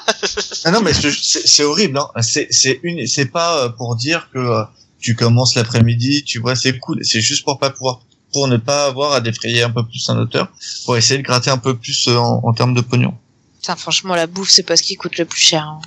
Ah 0.64 0.70
non, 0.70 0.82
mais 0.82 0.92
c'est 0.92 1.64
horrible. 1.64 1.98
Hein. 1.98 2.22
C'est 2.22 2.48
c'est 2.50 2.80
une, 2.82 3.06
c'est 3.06 3.26
pas 3.26 3.64
euh, 3.64 3.68
pour 3.70 3.96
dire 3.96 4.28
que 4.32 4.38
euh, 4.38 4.62
tu 5.00 5.16
commences 5.16 5.54
l'après-midi, 5.54 6.24
tu 6.24 6.38
vois, 6.38 6.54
c'est 6.54 6.78
cool. 6.78 7.04
C'est 7.04 7.20
juste 7.20 7.44
pour 7.44 7.58
pas 7.58 7.70
pouvoir, 7.70 8.00
pour 8.32 8.48
ne 8.48 8.56
pas 8.56 8.86
avoir 8.86 9.12
à 9.12 9.20
défrayer 9.20 9.62
un 9.62 9.70
peu 9.70 9.84
plus 9.86 10.08
un 10.08 10.18
auteur, 10.18 10.48
pour 10.84 10.96
essayer 10.96 11.18
de 11.18 11.24
gratter 11.24 11.50
un 11.50 11.58
peu 11.58 11.76
plus 11.76 12.08
euh, 12.08 12.16
en, 12.16 12.40
en 12.44 12.52
termes 12.52 12.74
de 12.74 12.80
pognon. 12.80 13.14
Putain, 13.60 13.76
franchement, 13.76 14.14
la 14.14 14.26
bouffe, 14.26 14.50
c'est 14.50 14.62
pas 14.62 14.76
ce 14.76 14.82
qui 14.82 14.96
coûte 14.96 15.18
le 15.18 15.24
plus 15.24 15.40
cher. 15.40 15.64
hein. 15.64 15.80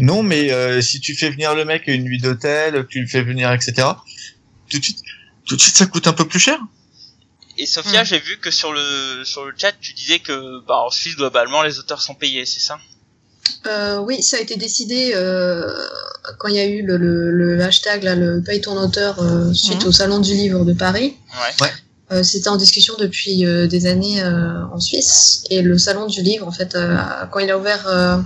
Non, 0.00 0.22
mais 0.22 0.50
euh, 0.50 0.80
si 0.80 1.00
tu 1.00 1.14
fais 1.14 1.30
venir 1.30 1.54
le 1.54 1.64
mec 1.64 1.88
à 1.88 1.92
une 1.92 2.04
nuit 2.04 2.20
d'hôtel, 2.20 2.72
que 2.74 2.88
tu 2.88 3.00
le 3.00 3.06
fais 3.06 3.22
venir, 3.22 3.52
etc. 3.52 3.88
Tout 4.70 4.78
de 4.78 4.84
suite, 4.84 4.98
tout 5.46 5.56
de 5.56 5.60
suite, 5.60 5.74
ça 5.76 5.86
coûte 5.86 6.06
un 6.06 6.12
peu 6.12 6.26
plus 6.26 6.40
cher. 6.40 6.58
Et 7.58 7.66
Sophia, 7.66 8.02
Mm. 8.02 8.06
j'ai 8.06 8.18
vu 8.18 8.38
que 8.38 8.50
sur 8.50 8.72
le 8.72 9.22
sur 9.24 9.44
le 9.44 9.52
chat, 9.56 9.72
tu 9.78 9.92
disais 9.92 10.18
que 10.18 10.60
bah 10.66 10.78
en 10.86 10.90
Suisse 10.90 11.16
globalement 11.16 11.62
les 11.62 11.78
auteurs 11.78 12.00
sont 12.00 12.14
payés, 12.14 12.46
c'est 12.46 12.60
ça? 12.60 12.78
Euh, 13.66 13.98
oui, 13.98 14.22
ça 14.22 14.36
a 14.36 14.40
été 14.40 14.56
décidé 14.56 15.12
euh, 15.14 15.62
quand 16.38 16.48
il 16.48 16.56
y 16.56 16.60
a 16.60 16.66
eu 16.66 16.82
le, 16.82 16.96
le, 16.96 17.30
le 17.30 17.60
hashtag, 17.62 18.02
là, 18.02 18.14
le 18.14 18.42
paye 18.42 18.60
ton 18.60 18.76
auteur, 18.76 19.20
euh, 19.20 19.52
suite 19.52 19.82
Mhm. 19.82 19.88
au 19.88 19.92
Salon 19.92 20.18
du 20.20 20.32
Livre 20.34 20.64
de 20.64 20.72
Paris. 20.72 21.16
Ouais. 21.60 21.68
Euh, 22.12 22.22
C'était 22.22 22.48
en 22.48 22.56
discussion 22.56 22.94
depuis 22.98 23.46
euh, 23.46 23.66
des 23.66 23.86
années 23.86 24.22
euh, 24.22 24.64
en 24.72 24.80
Suisse. 24.80 25.44
Et 25.50 25.62
le 25.62 25.78
Salon 25.78 26.06
du 26.06 26.22
Livre, 26.22 26.46
en 26.46 26.52
fait, 26.52 26.74
euh, 26.74 26.96
quand 27.30 27.38
il 27.40 27.50
a 27.50 27.58
ouvert 27.58 27.86
euh, 27.86 28.18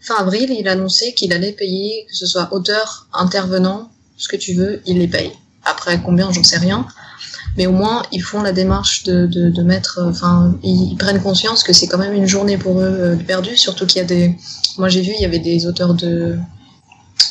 fin 0.00 0.16
avril, 0.16 0.50
il 0.58 0.66
a 0.68 0.72
annoncé 0.72 1.12
qu'il 1.14 1.32
allait 1.32 1.52
payer, 1.52 2.06
que 2.08 2.16
ce 2.16 2.26
soit 2.26 2.48
auteur, 2.52 3.06
intervenant, 3.12 3.90
ce 4.16 4.28
que 4.28 4.36
tu 4.36 4.54
veux, 4.54 4.80
il 4.86 4.98
les 4.98 5.08
paye. 5.08 5.32
Après, 5.64 6.00
combien, 6.02 6.32
j'en 6.32 6.42
sais 6.44 6.58
rien. 6.58 6.86
Mais 7.56 7.66
au 7.66 7.72
moins, 7.72 8.02
ils 8.12 8.20
font 8.22 8.42
la 8.42 8.52
démarche 8.52 9.02
de, 9.04 9.26
de, 9.26 9.50
de 9.50 9.62
mettre, 9.62 9.98
euh, 9.98 10.10
enfin, 10.10 10.54
ils, 10.62 10.92
ils 10.92 10.96
prennent 10.96 11.20
conscience 11.20 11.62
que 11.62 11.72
c'est 11.72 11.86
quand 11.88 11.98
même 11.98 12.12
une 12.14 12.26
journée 12.26 12.56
pour 12.58 12.80
eux 12.80 12.84
euh, 12.84 13.16
de 13.16 13.22
perdu, 13.22 13.56
surtout 13.56 13.86
qu'il 13.86 13.98
y 13.98 14.04
a 14.04 14.06
des, 14.06 14.36
moi 14.78 14.88
j'ai 14.88 15.02
vu, 15.02 15.12
il 15.16 15.20
y 15.22 15.24
avait 15.24 15.38
des 15.40 15.66
auteurs 15.66 15.94
de, 15.94 16.36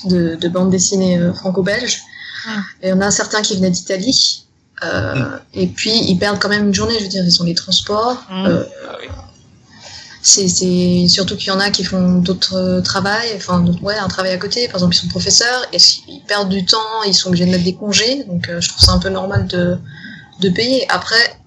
de, 0.05 0.35
de 0.35 0.47
bandes 0.49 0.69
dessinées 0.71 1.17
euh, 1.17 1.33
franco-belges, 1.33 2.01
Ah. 2.47 2.59
et 2.83 2.93
on 2.93 3.01
a 3.01 3.11
certains 3.11 3.41
qui 3.41 3.55
venaient 3.55 3.69
d'Italie, 3.71 4.43
euh, 4.83 5.37
et 5.53 5.67
puis 5.67 5.91
ils 6.09 6.17
perdent 6.17 6.39
quand 6.39 6.49
même 6.49 6.67
une 6.67 6.73
journée, 6.73 6.95
je 6.99 7.03
veux 7.03 7.09
dire, 7.09 7.23
ils 7.25 7.41
ont 7.41 7.45
les 7.45 7.55
transports, 7.55 8.25
Mm. 8.29 8.45
euh, 8.45 8.63
Ah 8.89 8.95
oui. 9.01 9.07
c'est 10.21 11.07
surtout 11.07 11.35
qu'il 11.37 11.47
y 11.47 11.51
en 11.51 11.59
a 11.59 11.69
qui 11.69 11.83
font 11.83 12.15
d'autres 12.19 12.81
travails, 12.81 13.29
enfin 13.37 13.63
ouais, 13.81 13.95
un 13.97 14.07
travail 14.09 14.31
à 14.33 14.37
côté. 14.37 14.67
Par 14.67 14.75
exemple, 14.75 14.95
ils 14.95 14.99
sont 14.99 15.07
professeurs, 15.07 15.65
et 15.73 15.77
ils 16.07 16.21
perdent 16.27 16.49
du 16.49 16.65
temps, 16.65 17.03
ils 17.07 17.13
sont 17.13 17.29
obligés 17.29 17.45
de 17.45 17.51
mettre 17.51 17.63
des 17.63 17.75
congés, 17.75 18.25
donc 18.25 18.49
euh, 18.49 18.59
je 18.61 18.69
trouve 18.69 18.83
ça 18.83 18.91
un 18.91 18.99
peu 18.99 19.09
normal 19.09 19.47
de 19.47 19.77
de 20.39 20.49
payer. 20.49 20.89
Après, 20.89 21.39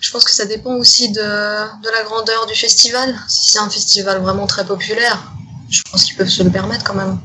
je 0.00 0.10
pense 0.10 0.24
que 0.24 0.32
ça 0.32 0.46
dépend 0.46 0.74
aussi 0.74 1.10
de 1.12 1.20
la 1.20 2.02
grandeur 2.04 2.46
du 2.46 2.54
festival. 2.54 3.18
Si 3.28 3.52
c'est 3.52 3.58
un 3.58 3.70
festival 3.70 4.20
vraiment 4.20 4.46
très 4.46 4.64
populaire, 4.66 5.32
je 5.70 5.82
pense 5.90 6.04
qu'ils 6.04 6.16
peuvent 6.16 6.28
se 6.28 6.42
le 6.42 6.50
permettre 6.50 6.84
quand 6.84 6.94
même. 6.94 7.18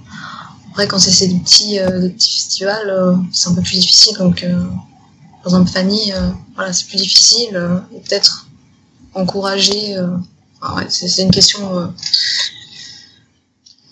Après, 0.69 0.87
quand 0.87 0.99
c'est 0.99 1.27
des 1.27 1.39
petits 1.39 1.79
euh, 1.79 2.01
des 2.01 2.09
petits 2.09 2.33
festivals, 2.35 2.89
euh, 2.89 3.15
c'est 3.31 3.49
un 3.49 3.55
peu 3.55 3.61
plus 3.61 3.79
difficile. 3.79 4.17
Donc, 4.17 4.43
euh, 4.43 4.61
par 5.41 5.53
exemple, 5.53 5.71
Fanny, 5.71 6.11
euh, 6.13 6.29
voilà, 6.55 6.73
c'est 6.73 6.85
plus 6.87 6.97
difficile. 6.97 7.55
euh, 7.55 7.79
et 7.95 8.01
peut-être 8.01 8.45
encourager. 9.13 9.97
ouais, 10.75 10.85
c'est 10.89 11.21
une 11.23 11.31
question 11.31 11.93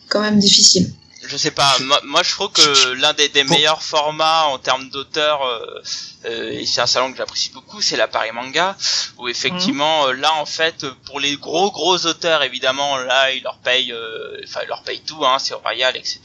quand 0.09 0.19
même 0.19 0.39
difficile. 0.39 0.93
Je 1.33 1.37
sais 1.39 1.49
pas, 1.49 1.79
moi, 1.79 1.99
moi, 2.03 2.21
je 2.21 2.29
trouve 2.29 2.51
que 2.51 2.89
l'un 2.93 3.11
des, 3.13 3.27
des 3.27 3.43
meilleurs 3.43 3.81
formats 3.81 4.45
en 4.45 4.59
termes 4.59 4.87
d'auteurs, 4.91 5.41
euh, 5.43 5.81
euh, 6.25 6.51
et 6.51 6.67
c'est 6.67 6.79
un 6.79 6.85
salon 6.85 7.11
que 7.11 7.17
j'apprécie 7.17 7.49
beaucoup, 7.49 7.81
c'est 7.81 7.97
la 7.97 8.07
Paris 8.07 8.31
Manga, 8.31 8.77
où 9.17 9.27
effectivement, 9.27 10.05
euh, 10.05 10.13
là 10.13 10.31
en 10.35 10.45
fait, 10.45 10.85
pour 11.07 11.19
les 11.19 11.35
gros 11.37 11.71
gros 11.71 12.05
auteurs, 12.05 12.43
évidemment, 12.43 12.97
là 12.97 13.31
ils 13.31 13.41
leur 13.41 13.57
payent, 13.57 13.91
euh, 13.93 14.41
enfin 14.43 14.59
ils 14.61 14.67
leur 14.67 14.83
payent 14.83 15.01
tout, 15.01 15.25
hein, 15.25 15.39
c'est 15.39 15.55
royal, 15.55 15.97
etc. 15.97 16.21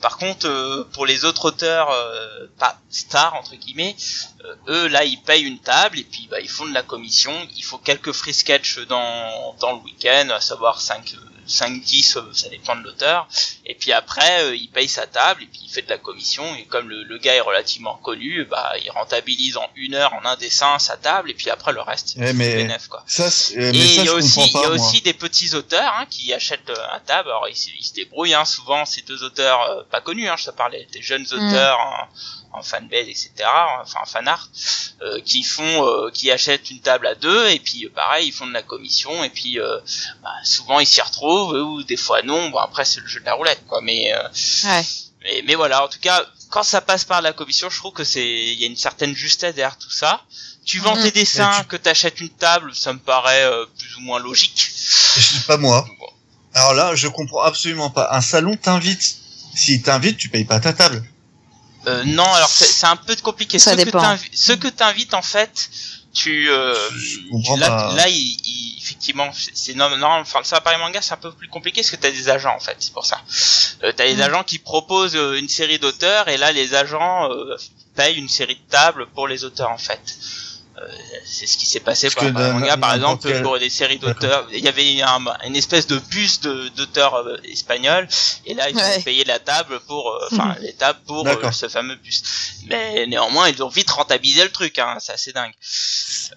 Par 0.00 0.18
contre, 0.18 0.48
euh, 0.48 0.88
pour 0.92 1.06
les 1.06 1.24
autres 1.24 1.44
auteurs, 1.44 1.90
euh, 1.90 2.48
pas 2.58 2.80
stars 2.90 3.34
entre 3.34 3.54
guillemets, 3.54 3.94
euh, 4.44 4.56
eux 4.70 4.88
là 4.88 5.04
ils 5.04 5.22
payent 5.22 5.44
une 5.44 5.60
table 5.60 6.00
et 6.00 6.04
puis 6.04 6.26
bah, 6.28 6.40
ils 6.40 6.50
font 6.50 6.66
de 6.66 6.74
la 6.74 6.82
commission, 6.82 7.32
il 7.56 7.62
faut 7.62 7.78
quelques 7.78 8.10
free 8.10 8.34
sketch 8.34 8.80
dans, 8.88 9.54
dans 9.60 9.70
le 9.70 9.78
week-end, 9.82 10.30
à 10.30 10.40
savoir 10.40 10.80
5 10.80 11.14
5-10, 11.52 12.18
euh, 12.18 12.22
ça 12.32 12.48
dépend 12.48 12.74
de 12.76 12.82
l'auteur. 12.82 13.28
Et 13.66 13.74
puis 13.74 13.92
après, 13.92 14.42
euh, 14.44 14.56
il 14.56 14.68
paye 14.68 14.88
sa 14.88 15.06
table 15.06 15.42
et 15.42 15.46
puis 15.46 15.60
il 15.64 15.70
fait 15.70 15.82
de 15.82 15.90
la 15.90 15.98
commission. 15.98 16.42
Et 16.56 16.64
comme 16.64 16.88
le, 16.88 17.02
le 17.04 17.18
gars 17.18 17.34
est 17.34 17.40
relativement 17.40 17.96
connu, 17.96 18.44
bah, 18.46 18.72
il 18.82 18.90
rentabilise 18.90 19.56
en 19.56 19.68
une 19.76 19.94
heure 19.94 20.12
en 20.14 20.24
un 20.24 20.36
dessin 20.36 20.78
sa 20.78 20.96
table 20.96 21.30
et 21.30 21.34
puis 21.34 21.50
après 21.50 21.72
le 21.72 21.80
reste, 21.80 22.14
c'est 22.16 22.32
mais- 22.32 22.56
bénéf, 22.56 22.88
quoi. 22.88 23.04
Ça, 23.06 23.24
euh, 23.24 23.26
Et 23.26 23.86
ça, 23.86 24.02
il 24.02 24.04
y 24.04 24.08
a 24.08 24.14
aussi, 24.14 24.34
comprends 24.34 24.46
il 24.46 24.52
y 24.52 24.58
a 24.58 24.62
pas, 24.70 24.76
moi. 24.76 24.86
aussi 24.88 25.00
des 25.02 25.12
petits 25.14 25.54
auteurs 25.54 25.92
hein, 25.98 26.06
qui 26.10 26.32
achètent 26.32 26.70
euh, 26.70 26.86
un 26.94 27.00
table. 27.00 27.28
Alors 27.28 27.48
ils, 27.48 27.56
se- 27.56 27.70
ils 27.78 27.84
se 27.84 27.92
débrouillent. 27.94 28.34
Hein, 28.34 28.44
souvent, 28.44 28.84
ces 28.84 29.02
deux 29.02 29.22
auteurs 29.22 29.60
euh, 29.70 29.82
pas 29.90 30.00
connus. 30.00 30.28
Hein, 30.28 30.36
je 30.38 30.46
te 30.46 30.50
parlais 30.50 30.86
des 30.92 31.02
jeunes 31.02 31.22
Mm. 31.30 31.34
auteurs 31.48 31.78
en, 31.78 32.08
en 32.54 32.62
fanbase, 32.62 33.08
etc. 33.08 33.30
Enfin, 33.82 34.00
en 34.02 34.06
fan 34.06 34.28
art, 34.28 34.48
euh, 35.02 35.20
qui 35.24 35.42
font, 35.42 35.86
euh, 35.86 36.10
qui 36.12 36.30
achètent 36.30 36.70
une 36.70 36.80
table 36.80 37.06
à 37.06 37.14
deux 37.14 37.48
et 37.48 37.58
puis 37.58 37.86
euh, 37.86 37.90
pareil, 37.94 38.28
ils 38.28 38.32
font 38.32 38.46
de 38.46 38.52
la 38.52 38.62
commission 38.62 39.24
et 39.24 39.30
puis 39.30 39.58
euh, 39.58 39.78
bah, 40.22 40.30
souvent 40.44 40.78
ils 40.80 40.86
s'y 40.86 41.00
retrouvent 41.00 41.54
ou 41.54 41.82
des 41.82 41.96
fois 41.96 42.22
non. 42.22 42.50
Bon 42.50 42.58
après 42.58 42.84
c'est 42.84 43.00
le 43.00 43.06
jeu 43.06 43.20
de 43.20 43.24
la 43.26 43.34
roulette, 43.34 43.62
quoi. 43.66 43.80
Mais 43.82 44.12
euh, 44.14 44.22
Ouais. 44.64 44.84
mais, 45.22 45.42
mais 45.46 45.54
voilà, 45.54 45.84
en 45.84 45.88
tout 45.88 46.00
cas, 46.00 46.24
quand 46.50 46.62
ça 46.62 46.80
passe 46.80 47.04
par 47.04 47.22
la 47.22 47.32
commission, 47.32 47.70
je 47.70 47.78
trouve 47.78 47.92
que 47.94 48.04
c'est, 48.04 48.26
il 48.26 48.60
y 48.60 48.64
a 48.64 48.66
une 48.66 48.76
certaine 48.76 49.14
justesse 49.16 49.54
derrière 49.54 49.78
tout 49.78 49.90
ça. 49.90 50.22
Tu 50.64 50.78
vends 50.78 50.94
Mhm. 50.94 51.02
tes 51.02 51.10
dessins, 51.10 51.60
tu- 51.62 51.66
que 51.66 51.76
t'achètes 51.76 52.20
une 52.20 52.28
table, 52.28 52.72
ça 52.74 52.92
me 52.92 52.98
paraît 53.00 53.44
euh, 53.44 53.64
plus 53.78 53.96
ou 53.96 54.00
moins 54.00 54.20
logique. 54.20 54.70
Je 55.16 55.20
sais 55.20 55.46
pas 55.46 55.56
moi. 55.56 55.84
Bon. 55.98 56.06
Alors 56.54 56.74
là, 56.74 56.94
je 56.94 57.08
comprends 57.08 57.40
absolument 57.42 57.90
pas. 57.90 58.08
Un 58.12 58.20
salon 58.20 58.56
t'invite. 58.56 59.16
S'il 59.54 59.82
t'invite, 59.82 60.18
tu 60.18 60.28
payes 60.28 60.44
pas 60.44 60.60
ta 60.60 60.72
table. 60.72 61.02
Euh, 61.86 62.04
non, 62.04 62.30
alors 62.32 62.48
c'est 62.48 62.66
c'est 62.66 62.86
un 62.86 62.96
peu 62.96 63.14
compliqué. 63.16 63.58
Ça 63.58 63.72
ceux, 63.72 63.76
que 63.78 63.84
dépend. 63.84 64.00
t'invi- 64.00 64.30
ceux 64.32 64.56
que 64.56 64.68
t'invites 64.68 65.14
en 65.14 65.22
fait, 65.22 65.68
tu 66.14 66.48
euh, 66.50 66.74
là, 67.56 67.92
là, 67.96 68.08
il, 68.08 68.16
il- 68.16 68.78
effectivement, 68.80 69.30
c'est- 69.32 69.74
non, 69.74 69.88
enfin 70.20 70.40
ça 70.44 70.60
Paris 70.60 70.78
manga, 70.78 71.00
c'est 71.02 71.14
un 71.14 71.16
peu 71.16 71.32
plus 71.32 71.48
compliqué 71.48 71.80
parce 71.80 71.90
que 71.90 71.96
t'as 71.96 72.10
des 72.10 72.28
agents 72.28 72.54
en 72.54 72.60
fait, 72.60 72.76
c'est 72.78 72.92
pour 72.92 73.06
ça. 73.06 73.20
Euh, 73.82 73.92
t'as 73.96 74.06
des 74.06 74.16
Mm. 74.16 74.20
agents 74.22 74.44
qui 74.44 74.58
proposent 74.58 75.16
euh, 75.16 75.38
une 75.38 75.48
série 75.48 75.78
d'auteurs 75.78 76.28
et 76.28 76.36
là 76.36 76.52
les 76.52 76.74
agents 76.74 77.30
euh, 77.30 77.56
payent 77.96 78.16
une 78.16 78.28
série 78.28 78.54
de 78.56 78.70
tables 78.70 79.06
pour 79.14 79.26
les 79.28 79.44
auteurs 79.44 79.70
en 79.70 79.78
fait. 79.78 80.00
C'est 81.24 81.46
ce 81.46 81.56
qui 81.56 81.66
s'est 81.66 81.80
passé 81.80 82.08
Parce 82.10 82.32
d'un- 82.32 82.52
manga 82.52 82.76
par 82.76 82.94
exemple 82.94 83.28
quel- 83.28 83.42
pour 83.42 83.58
des 83.58 83.70
séries 83.70 83.98
d'auteurs. 83.98 84.46
Il 84.52 84.60
y 84.64 84.68
avait 84.68 85.00
un- 85.02 85.24
une 85.46 85.56
espèce 85.56 85.86
de 85.86 85.98
bus 85.98 86.40
de- 86.40 86.68
d'auteurs 86.76 87.14
euh, 87.14 87.36
espagnols 87.44 88.06
et 88.46 88.54
là 88.54 88.68
ils 88.70 88.76
Ouais. 88.76 88.98
ont 88.98 89.02
payé 89.02 89.24
la 89.24 89.38
table 89.38 89.80
pour, 89.86 90.10
euh, 90.10 90.28
enfin 90.32 90.56
les 90.60 90.72
tables 90.72 91.00
pour 91.06 91.26
euh, 91.26 91.50
ce 91.52 91.68
fameux 91.68 91.96
bus. 91.96 92.22
Mais 92.68 93.06
néanmoins, 93.06 93.48
ils 93.48 93.62
ont 93.62 93.68
vite 93.68 93.90
rentabilisé 93.90 94.44
le 94.44 94.50
truc, 94.50 94.78
hein. 94.78 94.96
C'est 95.00 95.12
assez 95.12 95.32
dingue. 95.32 95.52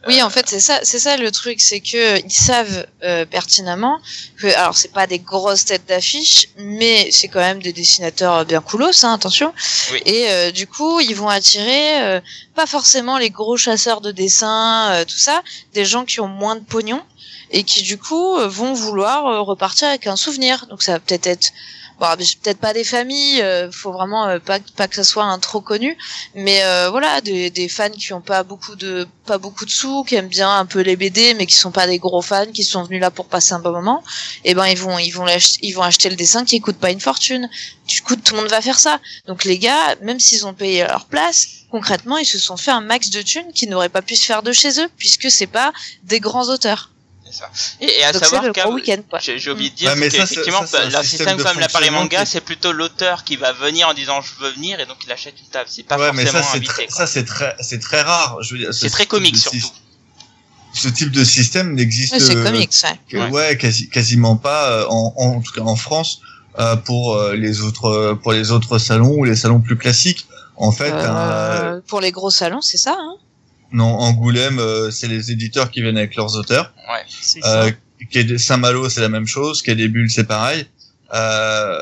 Oui, 0.07 0.21
en 0.21 0.29
fait, 0.29 0.47
c'est 0.49 0.59
ça, 0.59 0.79
c'est 0.83 0.99
ça 0.99 1.17
le 1.17 1.31
truc, 1.31 1.61
c'est 1.61 1.79
que 1.79 2.19
ils 2.25 2.31
savent 2.31 2.85
euh, 3.03 3.25
pertinemment 3.25 3.99
que, 4.39 4.47
alors 4.47 4.75
c'est 4.75 4.91
pas 4.91 5.07
des 5.07 5.19
grosses 5.19 5.65
têtes 5.65 5.85
d'affiche, 5.87 6.47
mais 6.57 7.09
c'est 7.11 7.27
quand 7.27 7.39
même 7.39 7.61
des 7.61 7.73
dessinateurs 7.73 8.43
bien 8.45 8.61
coolos, 8.61 9.03
hein, 9.03 9.13
attention. 9.13 9.53
Oui. 9.91 10.01
Et 10.05 10.29
euh, 10.29 10.51
du 10.51 10.67
coup, 10.67 10.99
ils 10.99 11.15
vont 11.15 11.29
attirer 11.29 12.01
euh, 12.03 12.21
pas 12.55 12.65
forcément 12.65 13.17
les 13.17 13.29
gros 13.29 13.57
chasseurs 13.57 14.01
de 14.01 14.11
dessins, 14.11 14.34
euh, 14.43 15.05
tout 15.05 15.17
ça, 15.17 15.43
des 15.73 15.85
gens 15.85 16.05
qui 16.05 16.19
ont 16.19 16.27
moins 16.27 16.55
de 16.55 16.63
pognon 16.63 17.01
et 17.51 17.63
qui 17.63 17.83
du 17.83 17.97
coup 17.97 18.37
euh, 18.37 18.47
vont 18.47 18.73
vouloir 18.73 19.25
euh, 19.27 19.41
repartir 19.41 19.87
avec 19.87 20.07
un 20.07 20.15
souvenir. 20.15 20.65
Donc 20.67 20.83
ça 20.83 20.93
va 20.93 20.99
peut-être 20.99 21.27
être 21.27 21.51
Bon, 21.99 22.07
peut-être 22.17 22.59
pas 22.59 22.73
des 22.73 22.83
familles, 22.83 23.41
euh, 23.41 23.71
faut 23.71 23.93
vraiment 23.93 24.27
euh, 24.27 24.39
pas 24.39 24.59
pas 24.75 24.89
que 24.89 24.95
ça 24.95 25.05
soit 25.05 25.23
un 25.23 25.39
trop 25.39 25.61
connu, 25.61 25.97
mais 26.33 26.61
euh, 26.63 26.89
voilà, 26.89 27.21
des, 27.21 27.49
des 27.49 27.69
fans 27.69 27.89
qui 27.89 28.11
ont 28.11 28.19
pas 28.19 28.43
beaucoup 28.43 28.75
de 28.75 29.07
pas 29.25 29.37
beaucoup 29.37 29.63
de 29.63 29.69
sous, 29.69 30.03
qui 30.03 30.15
aiment 30.15 30.27
bien 30.27 30.53
un 30.57 30.65
peu 30.65 30.81
les 30.81 30.97
BD, 30.97 31.33
mais 31.35 31.45
qui 31.45 31.55
sont 31.55 31.71
pas 31.71 31.87
des 31.87 31.97
gros 31.97 32.21
fans, 32.21 32.51
qui 32.53 32.65
sont 32.65 32.83
venus 32.83 32.99
là 32.99 33.11
pour 33.11 33.27
passer 33.27 33.53
un 33.53 33.59
bon 33.59 33.71
moment. 33.71 34.03
Et 34.43 34.53
ben 34.53 34.67
ils 34.67 34.77
vont 34.77 34.99
ils 34.99 35.11
vont 35.11 35.25
ils 35.61 35.71
vont 35.71 35.83
acheter 35.83 36.09
le 36.09 36.17
dessin 36.17 36.43
qui 36.43 36.59
coûte 36.59 36.77
pas 36.77 36.91
une 36.91 36.99
fortune. 36.99 37.49
Du 37.87 38.01
coup, 38.01 38.17
tout 38.17 38.33
le 38.33 38.41
monde 38.41 38.49
va 38.49 38.61
faire 38.61 38.79
ça. 38.79 38.99
Donc 39.27 39.45
les 39.45 39.57
gars, 39.57 39.95
même 40.01 40.19
s'ils 40.19 40.45
ont 40.45 40.53
payé 40.53 40.83
leur 40.83 41.05
place, 41.05 41.47
concrètement, 41.71 42.17
ils 42.17 42.25
se 42.25 42.39
sont 42.39 42.57
fait 42.57 42.71
un 42.71 42.81
max 42.81 43.09
de 43.09 43.21
thunes 43.21 43.53
qu'ils 43.53 43.69
n'auraient 43.69 43.89
pas 43.89 44.01
pu 44.01 44.15
se 44.17 44.25
faire 44.25 44.43
de 44.43 44.51
chez 44.51 44.81
eux, 44.81 44.89
puisque 44.97 45.31
c'est 45.31 45.47
pas 45.47 45.71
des 46.03 46.19
grands 46.19 46.49
auteurs. 46.49 46.91
Ça. 47.31 47.49
Et, 47.81 47.85
et 47.99 48.03
à 48.03 48.11
Donc 48.13 48.23
savoir 48.23 48.43
quoi. 49.09 49.19
j'ai 49.19 49.51
oublié 49.51 49.69
de 49.71 49.75
dire 49.75 49.91
c'est 49.91 50.09
ça, 50.11 50.25
c'est- 50.25 50.35
qu'effectivement, 50.35 50.59
un 50.61 50.89
bah, 50.91 51.03
système 51.03 51.37
comme 51.37 51.59
la 51.59 51.67
Paris 51.67 51.69
fonctionnement 51.69 51.99
Manga, 52.01 52.25
c'est 52.25 52.39
plutôt 52.41 52.71
l'auteur 52.71 53.23
qui 53.23 53.35
va 53.35 53.51
venir 53.51 53.87
en 53.89 53.93
disant 53.93 54.21
je 54.21 54.35
veux 54.43 54.51
venir 54.51 54.79
et 54.79 54.85
donc 54.85 54.97
il 55.05 55.11
achète 55.11 55.33
une 55.41 55.47
table. 55.47 55.67
C'est 55.69 55.83
pas 55.83 55.97
ouais, 55.97 56.11
mais 56.13 56.23
forcément 56.25 56.43
ça 56.51 56.57
invité. 56.57 56.85
ça 56.89 57.07
c'est 57.07 57.25
très, 57.25 57.55
c'est 57.59 57.79
très 57.79 58.01
rare. 58.01 58.37
Dire, 58.41 58.73
ce 58.73 58.79
C'est 58.81 58.89
très 58.89 59.03
type 59.03 59.09
comique 59.09 59.37
surtout. 59.37 59.57
Ce 60.73 60.87
type 60.89 61.11
de 61.11 61.23
système 61.23 61.73
n'existe. 61.73 62.13
Ouais, 62.13 62.19
c'est 62.19 62.35
euh, 62.35 62.43
ouais. 62.51 62.67
que- 63.09 63.17
Ouais. 63.17 63.29
ouais, 63.29 63.57
quasi, 63.57 63.89
quasiment 63.89 64.35
pas. 64.35 64.69
euh, 64.71 64.85
En, 64.89 65.13
en, 65.17 65.41
tout 65.41 65.51
cas 65.53 65.61
en 65.61 65.75
France, 65.75 66.21
euh, 66.59 66.75
pour 66.75 67.15
euh, 67.15 67.33
les 67.35 67.61
autres, 67.61 68.13
pour 68.21 68.33
les 68.33 68.51
autres 68.51 68.77
salons 68.77 69.13
ou 69.17 69.23
les 69.23 69.35
salons 69.35 69.61
plus 69.61 69.77
classiques. 69.77 70.27
En 70.57 70.71
fait, 70.71 70.91
un- 70.91 71.15
Euh, 71.15 71.81
pour 71.87 72.01
les 72.01 72.11
gros 72.11 72.29
salons, 72.29 72.61
c'est 72.61 72.77
ça. 72.77 72.95
Hein 72.99 73.15
non, 73.75 73.85
Angoulême, 73.99 74.59
euh, 74.59 74.89
c'est 74.91 75.07
les 75.07 75.31
éditeurs 75.31 75.69
qui 75.71 75.81
viennent 75.81 75.97
avec 75.97 76.15
leurs 76.15 76.35
auteurs. 76.35 76.73
Ouais. 76.89 77.03
C'est 77.07 77.41
ça. 77.41 77.63
Euh, 77.63 77.71
Quai- 78.11 78.37
Saint-Malo, 78.37 78.89
c'est 78.89 79.01
la 79.01 79.09
même 79.09 79.27
chose. 79.27 79.61
Quai 79.61 79.75
des 79.75 79.87
Bulles, 79.87 80.09
c'est 80.09 80.25
pareil. 80.25 80.67
Euh, 81.13 81.79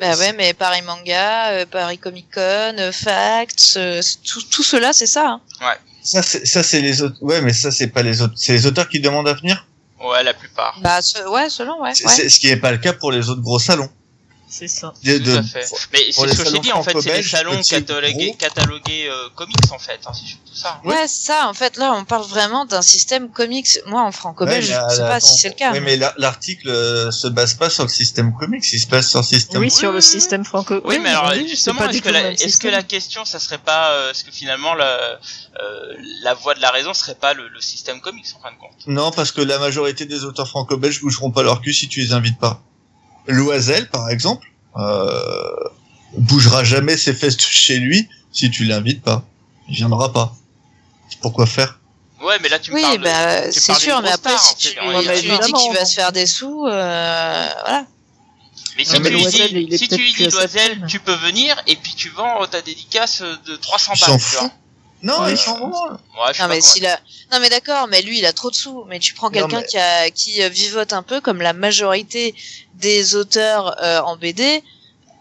Bah 0.00 0.14
ouais, 0.16 0.32
mais 0.34 0.52
Paris 0.54 0.82
Manga, 0.82 1.50
euh, 1.52 1.66
Paris 1.70 1.98
Comic 1.98 2.26
Con, 2.34 2.40
euh, 2.78 2.92
Facts, 2.92 3.74
euh, 3.76 4.00
tout, 4.24 4.42
tout 4.50 4.62
cela, 4.62 4.92
c'est 4.92 5.06
ça. 5.06 5.40
Hein. 5.60 5.74
ça, 6.02 6.22
c'est, 6.22 6.46
ça, 6.46 6.62
c'est 6.62 6.80
les 6.80 7.02
autres. 7.02 7.16
Ouais, 7.22 7.40
mais 7.40 7.52
ça, 7.52 7.70
c'est 7.70 7.88
pas 7.88 8.02
les 8.02 8.20
autres. 8.22 8.34
C'est 8.36 8.52
les 8.52 8.66
auteurs 8.66 8.88
qui 8.88 9.00
demandent 9.00 9.28
à 9.28 9.34
venir? 9.34 9.66
Ouais, 10.00 10.22
la 10.22 10.34
plupart. 10.34 10.78
Bah 10.82 11.00
ce- 11.02 11.26
ouais, 11.28 11.48
selon, 11.48 11.80
ouais. 11.82 11.94
C'est- 11.94 12.06
ouais. 12.06 12.28
ce 12.28 12.38
qui 12.38 12.48
n'est 12.48 12.58
pas 12.58 12.70
le 12.72 12.78
cas 12.78 12.92
pour 12.92 13.10
les 13.10 13.28
autres 13.30 13.40
gros 13.40 13.58
salons. 13.58 13.88
C'est 14.48 14.68
ça. 14.68 14.94
De- 15.02 15.18
Tout 15.18 15.30
à 15.38 15.42
fait. 15.42 15.66
Mais 15.92 15.98
c'est 16.12 16.12
ce 16.12 16.20
que 16.22 16.28
je 16.30 16.44
salons 16.44 16.60
dit 16.60 16.72
en 16.72 16.82
fait, 16.82 16.90
c'est 16.92 16.96
les 16.96 17.02
franco-belges, 17.24 17.30
salons 17.30 17.62
catalogués, 17.62 18.26
gros. 18.28 18.34
catalogués 18.36 19.08
euh, 19.10 19.28
comics 19.34 19.56
en 19.72 19.78
fait. 19.78 19.98
Hein, 20.06 20.12
c'est 20.14 20.24
surtout 20.26 20.54
ça. 20.54 20.80
Oui. 20.84 20.94
Ouais, 20.94 21.08
c'est 21.08 21.24
ça. 21.26 21.48
En 21.48 21.52
fait, 21.54 21.76
là, 21.76 21.92
on 21.96 22.04
parle 22.04 22.24
vraiment 22.26 22.64
d'un 22.64 22.80
système 22.80 23.28
comics. 23.30 23.66
Moi, 23.86 24.02
en 24.02 24.12
franco-belge, 24.12 24.68
Ouais, 24.68 24.74
je 24.74 24.80
mais, 24.80 24.94
sais 24.94 25.00
euh, 25.02 25.08
pas 25.08 25.14
attends, 25.16 25.26
si 25.26 25.38
c'est 25.40 25.48
le 25.48 25.54
cas. 25.56 25.72
Oui, 25.72 25.80
mais 25.80 25.96
la- 25.96 26.14
l'article 26.18 26.68
euh, 26.68 27.10
se 27.10 27.26
base 27.26 27.54
pas 27.54 27.70
sur 27.70 27.82
le 27.82 27.88
système 27.88 28.32
comics, 28.38 28.64
il 28.72 28.78
se 28.78 28.86
base 28.86 29.08
sur 29.08 29.18
le 29.18 29.24
système. 29.24 29.60
Oui, 29.60 29.70
sur 29.70 29.88
Oui, 29.88 29.94
le 29.94 29.96
oui. 29.96 30.02
système 30.02 30.44
franco. 30.44 30.80
Oui, 30.84 30.98
mais 31.00 31.08
alors 31.10 31.32
oui, 31.34 31.48
justement, 31.48 31.88
est-ce 31.88 31.98
que, 31.98 32.08
tout 32.08 32.14
le 32.14 32.20
la, 32.20 32.30
est-ce 32.32 32.58
que 32.58 32.68
la 32.68 32.82
question, 32.84 33.24
ça 33.24 33.40
serait 33.40 33.58
pas, 33.58 33.90
euh, 33.90 34.10
est-ce 34.12 34.22
que 34.22 34.30
finalement 34.30 34.74
la, 34.74 34.86
euh, 34.86 35.18
la 36.22 36.34
voie 36.34 36.54
de 36.54 36.60
la 36.60 36.70
raison 36.70 36.94
serait 36.94 37.16
pas 37.16 37.34
le, 37.34 37.48
le 37.48 37.60
système 37.60 38.00
comics 38.00 38.26
en 38.38 38.42
fin 38.42 38.52
de 38.54 38.58
compte? 38.58 38.70
Non, 38.86 39.10
parce 39.10 39.32
que 39.32 39.40
la 39.40 39.58
majorité 39.58 40.06
des 40.06 40.22
auteurs 40.24 40.46
franco-belges 40.48 41.00
bougeront 41.00 41.32
pas 41.32 41.42
leur 41.42 41.60
cul 41.60 41.74
si 41.74 41.88
tu 41.88 42.00
les 42.00 42.12
invites 42.12 42.38
pas. 42.38 42.62
Loisel, 43.28 43.88
par 43.90 44.08
exemple, 44.10 44.46
euh, 44.76 45.50
bougera 46.18 46.64
jamais 46.64 46.96
ses 46.96 47.12
fesses 47.14 47.36
de 47.36 47.42
chez 47.42 47.78
lui 47.78 48.08
si 48.32 48.50
tu 48.50 48.64
l'invites 48.64 49.02
pas. 49.02 49.24
Il 49.68 49.74
viendra 49.76 50.12
pas. 50.12 50.34
Pourquoi 51.20 51.46
faire? 51.46 51.78
Ouais, 52.22 52.38
mais 52.42 52.48
là 52.48 52.58
tu 52.58 52.70
me 52.70 52.76
Oui, 52.76 52.82
parles. 52.82 52.98
de- 52.98 53.02
bah, 53.04 53.52
c'est 53.52 53.74
sûr, 53.74 54.00
mais 54.02 54.10
après, 54.10 54.36
si 54.38 54.56
tu, 54.56 54.68
lui- 54.80 54.88
Ouais, 54.88 55.20
tu 55.20 55.28
lui 55.28 55.38
dis 55.38 55.52
qu'il 55.52 55.72
va 55.72 55.84
se 55.84 55.94
faire 55.94 56.12
des 56.12 56.26
sous, 56.26 56.66
euh, 56.66 57.46
voilà. 57.64 57.84
Mais 58.76 58.84
si 58.84 58.98
mais 59.00 59.08
tu 59.10 59.16
Loisel, 59.16 59.66
dis, 59.68 59.78
si 59.78 59.88
tu 59.88 59.96
lui 59.96 60.12
dis 60.14 60.24
Loisel, 60.24 60.84
tu 60.86 60.98
peux 61.00 61.14
venir 61.14 61.56
et 61.66 61.76
puis 61.76 61.94
tu 61.94 62.08
vends 62.10 62.46
ta 62.46 62.60
dédicace 62.62 63.22
de 63.22 63.56
300 63.56 63.92
Il 63.96 64.00
balles. 64.00 64.50
Non, 65.02 65.20
Ouais. 65.22 65.32
il 65.32 65.36
s'en 65.38 65.58
branle. 65.58 65.92
Ouais, 65.92 65.98
je 66.30 66.32
suis 66.34 66.42
Non 66.42 66.48
mais 66.48 66.54
convaincu. 66.58 66.62
s'il 66.62 66.86
a, 66.86 66.98
non 67.32 67.38
mais 67.40 67.48
d'accord, 67.50 67.86
mais 67.88 68.02
lui 68.02 68.18
il 68.18 68.26
a 68.26 68.32
trop 68.32 68.50
de 68.50 68.56
sous. 68.56 68.84
Mais 68.88 68.98
tu 68.98 69.14
prends 69.14 69.30
quelqu'un 69.30 69.60
mais- 69.60 69.66
qui 69.66 69.78
a, 69.78 70.10
qui 70.10 70.42
euh, 70.42 70.48
vivote 70.48 70.92
un 70.92 71.02
peu 71.02 71.20
comme 71.20 71.40
la 71.42 71.52
majorité 71.52 72.34
des 72.74 73.14
auteurs 73.14 73.76
euh, 73.82 74.00
en 74.00 74.16
BD, 74.16 74.62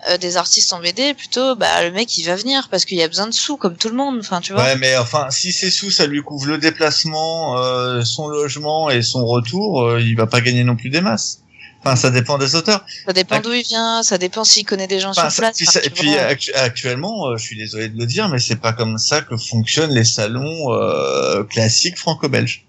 euh, 0.10 0.18
des 0.18 0.38
artistes 0.38 0.72
en 0.74 0.80
BD, 0.80 1.14
plutôt, 1.14 1.56
bah 1.56 1.84
le 1.84 1.92
mec 1.92 2.18
il 2.18 2.24
va 2.26 2.36
venir 2.36 2.68
parce 2.70 2.86
qu'il 2.86 2.98
y 2.98 3.04
a 3.04 3.08
besoin 3.08 3.28
de 3.28 3.34
sous 3.34 3.58
comme 3.58 3.76
tout 3.76 3.90
le 3.90 3.96
monde. 3.96 4.18
Enfin 4.20 4.40
tu 4.40 4.54
vois. 4.54 4.64
Ouais, 4.64 4.76
mais 4.78 4.96
enfin, 4.98 5.30
si 5.30 5.52
c'est 5.52 5.72
sous, 5.72 5.92
ça 5.92 6.06
lui 6.06 6.22
couvre 6.24 6.46
le 6.48 6.58
déplacement, 6.58 7.58
euh, 7.58 8.02
son 8.04 8.28
logement 8.28 8.90
et 8.90 9.02
son 9.02 9.26
retour, 9.26 9.84
euh, 9.84 10.02
il 10.02 10.16
va 10.16 10.26
pas 10.28 10.42
gagner 10.42 10.64
non 10.64 10.76
plus 10.76 10.90
des 10.90 11.02
masses. 11.02 11.40
Enfin, 11.86 11.96
ça 11.96 12.10
dépend 12.10 12.38
des 12.40 12.56
auteurs. 12.56 12.84
Ça 13.06 13.14
dépend 13.14 13.40
d'où 13.40 13.54
il 13.54 13.62
vient, 13.64 14.02
ça 14.02 14.18
dépend 14.18 14.44
s'il 14.44 14.66
connaît 14.66 14.88
des 14.88 15.00
gens 15.00 15.12
Enfin, 15.12 15.30
sur 15.30 15.32
ça- 15.32 15.42
place. 15.44 15.58
puis, 15.58 15.68
enfin, 15.68 15.80
ça- 15.80 15.86
et 15.86 15.90
puis 15.92 16.08
vois. 16.10 16.62
actuellement, 16.62 17.28
euh, 17.28 17.38
je 17.38 17.44
suis 17.46 17.56
désolé 17.58 17.90
de 17.90 17.98
le 18.00 18.08
dire, 18.08 18.28
mais 18.30 18.40
c'est 18.40 18.56
pas 18.56 18.74
comme 18.74 18.98
ça 18.98 19.22
que 19.22 19.38
fonctionnent 19.38 19.92
les 19.94 20.04
salons 20.04 20.74
euh, 20.74 21.44
classiques 21.44 21.98
franco-belges. 22.00 22.66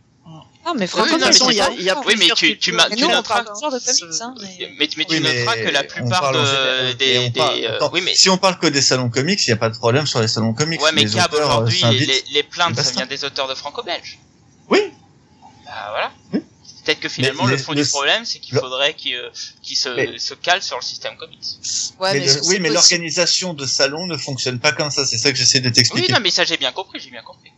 Ah 0.69 0.73
mais 0.75 0.81
Oui, 0.83 0.87
franchement, 0.89 1.17
pas 1.21 1.31
il 1.79 1.83
y 1.85 1.89
a 1.91 1.95
forts. 1.95 2.03
Oui, 2.09 2.15
mais 2.19 2.27
tu, 2.35 2.59
tu, 2.59 2.73
m'as- 2.73 2.89
Mais 2.89 2.97
tu 2.97 3.07
noteras. 3.07 3.43
de 3.43 3.45
comics, 3.79 4.21
hein. 4.21 4.35
mais- 4.43 4.57
Mais, 4.59 4.69
mais 4.81 4.87
tu 4.89 5.15
Oui, 5.15 5.21
noteras 5.21 5.55
mais 5.57 5.63
que 5.65 5.69
la 5.71 5.81
on 5.83 5.87
plupart 5.87 6.33
de, 6.33 6.93
des, 6.95 7.19
on 7.19 7.31
parle- 7.31 7.55
des, 7.61 7.65
euh, 7.67 7.77
attends, 7.77 7.91
oui, 7.93 8.01
mais 8.05 8.15
Si 8.17 8.29
on 8.29 8.37
parle 8.37 8.59
que 8.59 8.67
des 8.67 8.83
salons 8.83 9.09
comics, 9.09 9.41
il 9.47 9.49
n'y 9.51 9.55
a 9.55 9.57
pas 9.59 9.71
de 9.71 9.77
problème 9.77 10.07
sur 10.09 10.21
les 10.21 10.27
salons 10.29 10.53
comics. 10.55 10.83
Ouais, 10.83 10.91
mais 10.93 11.05
les 11.05 11.11
Cab, 11.11 11.33
euh, 11.35 11.39
aujourd'hui, 11.45 11.81
les, 11.93 12.25
les 12.33 12.43
plaintes, 12.43 12.75
ça 12.81 12.91
vient 12.91 13.07
des 13.07 13.25
auteurs 13.25 13.47
de 13.49 13.55
franco-belge. 13.55 14.19
Oui. 14.69 14.81
Bah 15.65 15.71
voilà. 15.91 16.11
Oui. 16.35 16.41
Peut-être 16.87 17.01
que 17.01 17.09
finalement, 17.09 17.45
Mais 17.47 17.51
le 17.53 17.59
fond 17.59 17.73
le- 17.73 17.83
du 17.83 17.89
problème, 17.89 18.25
c'est 18.25 18.39
qu'il 18.39 18.55
le- 18.55 18.61
faudrait 18.61 18.95
qu'ils 18.95 19.17
euh, 19.17 19.29
qu'ils 19.63 19.77
se, 19.77 19.89
Mais- 19.89 20.19
se 20.19 20.35
calent 20.35 20.63
sur 20.63 20.77
le 20.77 20.83
système 20.83 21.17
comics. 21.17 21.41
Ouais, 22.01 22.13
mais 22.13 22.21
mais 22.21 22.25
le- 22.25 22.25
est-ce 22.31 22.39
que 22.43 22.47
oui, 22.47 22.59
mais 22.61 22.69
l'organisation 22.71 23.53
de 23.55 23.67
salons 23.67 24.07
ne 24.07 24.17
fonctionne 24.17 24.61
pas 24.61 24.71
comme 24.73 24.91
ça. 24.93 25.05
C'est 25.05 25.19
ça 25.19 25.33
que 25.33 25.37
j'essaie 25.39 25.59
de 25.61 25.67
Oui, 25.67 25.73
t'expliquer. 25.73 26.13
non, 26.13 26.21
mais 26.23 26.31
ça, 26.31 26.45
j'ai 26.45 26.57
bien 26.57 26.71
compris, 26.73 27.01
j'ai 27.01 27.11
bien 27.11 27.23
compris. 27.23 27.51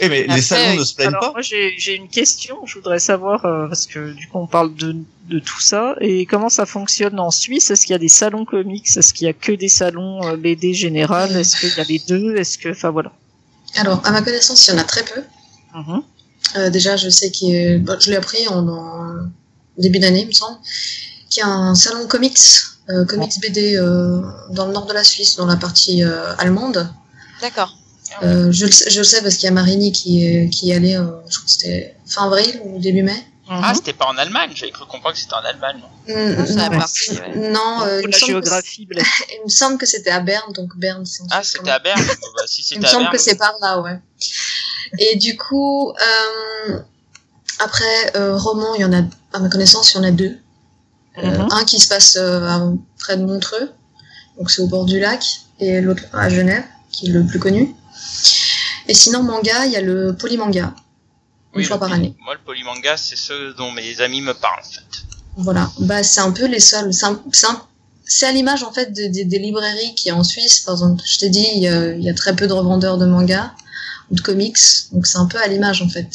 Eh, 0.00 0.08
mais 0.08 0.24
Après, 0.24 0.36
les 0.36 0.42
salons 0.42 0.74
ne 0.76 0.84
se 0.84 0.94
plaignent 0.94 1.08
Alors 1.08 1.20
pas. 1.20 1.30
moi 1.32 1.40
j'ai 1.42 1.74
j'ai 1.78 1.94
une 1.94 2.08
question, 2.08 2.66
je 2.66 2.74
voudrais 2.74 2.98
savoir 2.98 3.44
euh, 3.46 3.68
parce 3.68 3.86
que 3.86 4.12
du 4.12 4.26
coup 4.28 4.38
on 4.38 4.46
parle 4.48 4.74
de 4.74 4.96
de 5.28 5.38
tout 5.38 5.60
ça 5.60 5.94
et 6.00 6.26
comment 6.26 6.48
ça 6.48 6.66
fonctionne 6.66 7.18
en 7.20 7.30
Suisse? 7.30 7.70
Est-ce 7.70 7.82
qu'il 7.86 7.92
y 7.92 7.94
a 7.94 7.98
des 7.98 8.08
salons 8.08 8.44
comics? 8.44 8.84
Est-ce 8.96 9.14
qu'il 9.14 9.26
y 9.26 9.30
a 9.30 9.32
que 9.32 9.52
des 9.52 9.68
salons 9.68 10.26
euh, 10.26 10.36
BD 10.36 10.74
général? 10.74 11.34
Est-ce 11.36 11.56
qu'il 11.60 11.70
y 11.76 11.80
a 11.80 11.84
les 11.84 12.00
deux? 12.00 12.36
Est-ce 12.36 12.58
que 12.58 12.70
enfin 12.70 12.90
voilà. 12.90 13.12
Alors, 13.76 14.00
à 14.04 14.10
ma 14.10 14.20
connaissance, 14.22 14.66
il 14.66 14.72
y 14.72 14.74
en 14.74 14.78
a 14.80 14.84
très 14.84 15.04
peu. 15.04 15.22
Mhm. 15.74 16.02
Euh, 16.56 16.70
déjà, 16.70 16.96
je 16.96 17.08
sais 17.08 17.30
qu'il 17.30 17.48
y 17.48 17.66
a- 17.74 17.78
bon, 17.78 17.96
je 17.98 18.10
l'ai 18.10 18.16
appris 18.16 18.46
en, 18.48 18.66
en 18.68 19.14
début 19.78 19.98
d'année, 19.98 20.20
il 20.22 20.26
me 20.28 20.32
semble, 20.32 20.58
qu'il 21.30 21.40
y 21.40 21.42
a 21.42 21.48
un 21.48 21.74
salon 21.74 22.06
comics, 22.06 22.38
euh, 22.90 23.04
comics 23.06 23.40
BD 23.40 23.76
euh, 23.76 24.20
dans 24.50 24.66
le 24.66 24.72
nord 24.72 24.86
de 24.86 24.92
la 24.92 25.02
Suisse, 25.04 25.36
dans 25.36 25.46
la 25.46 25.56
partie 25.56 26.04
euh, 26.04 26.34
allemande. 26.38 26.88
D'accord. 27.40 27.74
Euh, 28.22 28.52
je, 28.52 28.66
le 28.66 28.70
sais, 28.72 28.88
je 28.90 28.98
le 28.98 29.04
sais 29.04 29.22
parce 29.22 29.34
qu'il 29.36 29.44
y 29.46 29.48
a 29.48 29.52
Marini 29.52 29.90
qui, 29.90 30.24
est- 30.24 30.48
qui 30.50 30.66
y 30.66 30.72
allait, 30.72 30.96
euh, 30.96 31.06
je 31.28 31.36
crois 31.38 31.46
que 31.46 31.50
c'était 31.50 31.96
fin 32.06 32.26
avril 32.26 32.60
ou 32.64 32.78
début 32.78 33.02
mai. 33.02 33.24
Ah, 33.48 33.70
Mhm. 33.70 33.74
c'était 33.74 33.92
pas 33.92 34.06
en 34.06 34.16
Allemagne, 34.16 34.52
j'avais 34.54 34.72
cru 34.72 34.86
comprendre 34.86 35.14
que 35.14 35.20
c'était 35.20 35.34
en 35.34 35.44
Allemagne. 35.44 35.82
Mm, 36.08 36.46
ça 36.46 36.64
a 36.66 36.68
non, 36.70 36.78
ouais. 36.78 37.50
non, 37.50 37.82
euh, 37.82 38.00
il, 38.00 38.06
me 38.06 38.12
la 38.12 38.18
que 38.18 38.26
géographie, 38.26 38.88
c'est- 38.90 38.94
il 39.40 39.44
me 39.44 39.50
semble 39.50 39.76
que 39.76 39.84
c'était 39.86 40.10
à 40.10 40.20
Berne, 40.20 40.52
donc 40.54 40.76
Berne, 40.78 41.04
c'est 41.04 41.22
en 41.22 41.26
Ah, 41.30 41.42
Suisse, 41.42 41.56
c'était 41.58 41.70
à 41.70 41.78
Berne. 41.78 42.00
Bah, 42.06 42.42
si 42.46 42.62
Il 42.70 42.80
me 42.80 42.86
semble 42.86 43.02
Berne. 43.04 43.12
que 43.12 43.18
c'est 43.20 43.34
par 43.36 43.52
là, 43.60 43.80
ouais. 43.82 43.98
Et 44.98 45.16
du 45.16 45.36
coup, 45.36 45.90
euh, 45.90 46.78
après, 47.58 48.16
euh, 48.16 48.36
roman, 48.36 48.74
il 48.74 48.80
y 48.82 48.84
en 48.84 48.92
a, 48.92 49.02
à 49.32 49.38
ma 49.38 49.48
connaissance, 49.48 49.92
il 49.92 49.96
y 49.98 50.00
en 50.00 50.04
a 50.04 50.10
deux. 50.10 50.36
Euh, 51.18 51.38
Mhm. 51.38 51.48
Un 51.52 51.64
qui 51.64 51.78
se 51.78 51.88
passe 51.88 52.16
euh, 52.20 52.70
près 52.98 53.16
de 53.16 53.24
Montreux, 53.24 53.70
donc 54.38 54.50
c'est 54.50 54.62
au 54.62 54.66
bord 54.66 54.84
du 54.84 54.98
lac, 54.98 55.24
et 55.60 55.80
l'autre 55.80 56.02
à 56.12 56.28
Genève, 56.28 56.64
qui 56.90 57.06
est 57.08 57.12
le 57.12 57.24
plus 57.24 57.38
connu. 57.38 57.74
Et 58.88 58.94
sinon, 58.94 59.22
manga, 59.22 59.64
il 59.66 59.72
y 59.72 59.76
a 59.76 59.80
le 59.80 60.14
polymanga, 60.16 60.74
une 61.54 61.60
Oui, 61.60 61.64
fois 61.64 61.78
par 61.78 61.92
année. 61.92 62.16
Moi, 62.24 62.34
le 62.34 62.40
polymanga, 62.40 62.96
c'est 62.96 63.16
ceux 63.16 63.54
dont 63.54 63.70
mes 63.70 64.00
amis 64.00 64.20
me 64.22 64.34
parlent, 64.34 64.60
en 64.60 64.68
fait. 64.70 65.04
Voilà, 65.36 65.70
bah 65.80 66.02
c'est 66.02 66.20
un 66.20 66.30
peu 66.32 66.46
les 66.46 66.60
seuls. 66.60 66.92
C'est 68.06 68.26
à 68.26 68.32
l'image 68.32 68.62
en 68.62 68.70
fait 68.72 68.92
de- 68.92 69.06
de- 69.08 69.28
des 69.28 69.38
librairies 69.38 69.94
qui 69.94 70.12
en 70.12 70.22
Suisse, 70.22 70.60
par 70.60 70.74
exemple. 70.74 71.02
Je 71.06 71.18
t'ai 71.18 71.28
dit, 71.30 71.46
il 71.56 71.62
y, 71.62 71.68
a, 71.68 71.92
il 71.92 72.02
y 72.02 72.10
a 72.10 72.14
très 72.14 72.36
peu 72.36 72.46
de 72.46 72.52
revendeurs 72.52 72.98
de 72.98 73.06
mangas 73.06 73.52
ou 74.10 74.14
de 74.14 74.20
comics, 74.20 74.58
donc 74.92 75.06
c'est 75.06 75.18
un 75.18 75.26
peu 75.26 75.38
à 75.38 75.46
l'image 75.46 75.82
en 75.82 75.88
fait. 75.88 76.08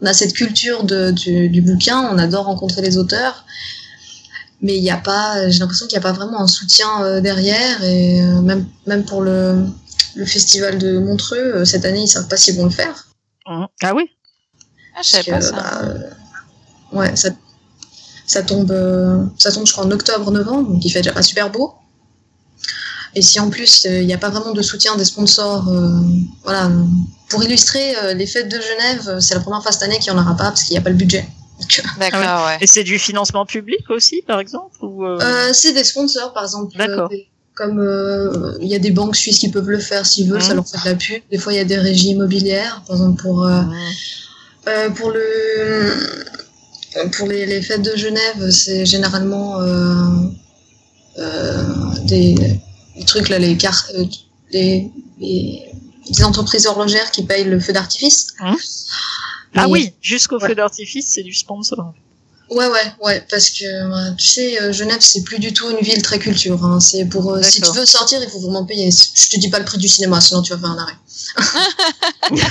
On 0.00 0.06
a 0.06 0.14
cette 0.14 0.32
culture 0.32 0.84
de, 0.84 1.10
du, 1.10 1.48
du 1.48 1.60
bouquin, 1.62 2.08
on 2.12 2.18
adore 2.18 2.44
rencontrer 2.46 2.82
les 2.82 2.98
auteurs, 2.98 3.44
mais 4.62 4.76
il 4.76 4.82
n'y 4.82 4.90
a 4.90 4.96
pas, 4.96 5.48
j'ai 5.50 5.58
l'impression 5.58 5.86
qu'il 5.86 5.98
n'y 5.98 6.04
a 6.04 6.08
pas 6.08 6.12
vraiment 6.12 6.40
un 6.40 6.46
soutien 6.46 7.02
euh, 7.02 7.20
derrière 7.20 7.82
et 7.84 8.22
euh, 8.22 8.40
même 8.40 8.66
même 8.86 9.04
pour 9.04 9.22
le 9.22 9.66
le 10.14 10.26
festival 10.26 10.78
de 10.78 10.98
Montreux 10.98 11.38
euh, 11.38 11.64
cette 11.64 11.84
année, 11.84 12.02
ils 12.02 12.08
savent 12.08 12.26
pas 12.28 12.36
s'ils 12.36 12.56
vont 12.56 12.64
le 12.64 12.70
faire. 12.70 13.06
Mhm. 13.46 13.66
Ah 13.82 13.94
oui? 13.94 14.10
Ah, 14.96 15.00
je 15.02 15.08
savais 15.10 15.30
pas 15.30 15.38
Parce 15.38 15.50
que, 15.50 15.56
ça. 15.56 15.62
bah, 15.62 15.94
ouais, 16.92 17.14
ça, 17.16 17.28
ça 18.26 18.42
tombe, 18.42 18.70
euh, 18.72 19.24
ça 19.38 19.52
tombe, 19.52 19.66
je 19.66 19.72
crois, 19.72 19.84
en 19.84 19.90
octobre-novembre, 19.90 20.72
donc 20.72 20.84
il 20.84 20.90
fait 20.90 21.00
déjà 21.00 21.12
pas 21.12 21.22
super 21.22 21.50
beau. 21.50 21.74
Et 23.14 23.22
si 23.22 23.40
en 23.40 23.50
plus 23.50 23.86
euh, 23.86 24.00
il 24.00 24.06
n'y 24.06 24.14
a 24.14 24.18
pas 24.18 24.30
vraiment 24.30 24.52
de 24.52 24.62
soutien 24.62 24.96
des 24.96 25.04
sponsors, 25.04 25.68
euh, 25.68 25.90
voilà, 26.44 26.66
euh, 26.66 26.84
pour 27.28 27.42
illustrer 27.42 27.96
euh, 27.96 28.14
les 28.14 28.26
fêtes 28.26 28.48
de 28.48 28.60
Genève, 28.60 29.08
euh, 29.08 29.20
c'est 29.20 29.34
la 29.34 29.40
première 29.40 29.62
fois 29.62 29.72
cette 29.72 29.82
année 29.82 29.98
qu'il 29.98 30.12
n'y 30.12 30.18
en 30.18 30.22
aura 30.22 30.36
pas 30.36 30.44
parce 30.44 30.64
qu'il 30.64 30.74
n'y 30.74 30.78
a 30.78 30.82
pas 30.82 30.90
le 30.90 30.96
budget. 30.96 31.26
D'accord, 31.98 32.46
ouais. 32.46 32.58
Et 32.60 32.66
c'est 32.66 32.84
du 32.84 32.98
financement 32.98 33.44
public 33.44 33.88
aussi, 33.90 34.22
par 34.26 34.38
exemple 34.40 34.76
ou 34.82 35.04
euh, 35.04 35.18
euh, 35.20 35.50
c'est 35.52 35.72
des 35.72 35.84
sponsors, 35.84 36.32
par 36.32 36.44
exemple. 36.44 36.76
D'accord. 36.76 37.06
euh, 37.10 37.16
des- 37.16 37.28
comme 37.54 37.80
euh, 37.80 38.56
il 38.60 38.68
y 38.68 38.76
a 38.76 38.78
des 38.78 38.92
banques 38.92 39.16
suisses 39.16 39.40
qui 39.40 39.50
peuvent 39.50 39.68
le 39.68 39.80
faire 39.80 40.06
s'ils 40.06 40.30
veulent, 40.30 40.40
ça 40.40 40.50
Mhm. 40.50 40.54
leur 40.56 40.68
fait 40.68 40.78
de 40.78 40.84
la 40.84 40.94
pub. 40.94 41.22
Des 41.32 41.38
fois, 41.38 41.52
il 41.52 41.56
y 41.56 41.60
a 41.60 41.64
des 41.64 41.76
régies 41.78 42.10
immobilières, 42.10 42.82
par 42.86 42.94
exemple 42.96 43.20
pour 43.20 43.44
euh. 43.44 43.62
Euh, 44.68 44.90
pour 44.90 45.10
le 45.10 45.20
euh, 45.20 47.08
pour 47.16 47.26
les, 47.26 47.46
les 47.46 47.60
fêtes 47.62 47.82
de 47.82 47.96
Genève, 47.96 48.50
c'est 48.50 48.86
généralement 48.86 49.60
euh, 49.60 50.04
euh, 51.18 51.64
des, 52.04 52.34
des 52.98 53.04
trucs 53.04 53.28
là, 53.28 53.38
les 53.38 53.56
cartes, 53.56 53.90
euh, 53.94 54.04
les, 54.52 54.90
les, 55.20 55.62
des 56.10 56.24
entreprises 56.24 56.66
horlogères 56.66 57.10
qui 57.10 57.24
payent 57.24 57.44
le 57.44 57.60
feu 57.60 57.72
d'artifice. 57.72 58.28
Ah 58.40 58.54
Mais- 59.54 59.64
oui, 59.66 59.92
jusqu'au 60.02 60.38
Ouais. 60.38 60.48
feu 60.48 60.54
d'artifice, 60.54 61.06
c'est 61.14 61.22
du 61.22 61.34
sponsor. 61.34 61.92
Ouais, 62.50 62.66
ouais, 62.66 62.92
ouais, 63.02 63.26
parce 63.30 63.50
que 63.50 63.64
euh, 63.64 64.14
tu 64.16 64.26
sais, 64.26 64.58
euh, 64.62 64.72
Genève, 64.72 65.00
c'est 65.00 65.22
plus 65.22 65.38
du 65.38 65.52
tout 65.52 65.68
une 65.70 65.80
ville 65.84 66.00
très 66.00 66.18
culture. 66.18 66.64
Hein. 66.64 66.80
C'est 66.80 67.04
pour 67.04 67.30
euh, 67.34 67.42
si 67.42 67.60
tu 67.60 67.70
veux 67.72 67.84
sortir, 67.84 68.22
il 68.22 68.30
faut 68.30 68.40
vraiment 68.40 68.64
payer. 68.64 68.90
Je 68.90 69.28
te 69.28 69.38
dis 69.38 69.50
pas 69.50 69.58
le 69.58 69.66
prix 69.66 69.76
du 69.76 69.86
cinéma, 69.86 70.18
sinon 70.22 70.40
tu 70.40 70.54
vas 70.54 70.58
faire 70.58 70.70
un 70.70 70.78
arrêt. 70.78 70.94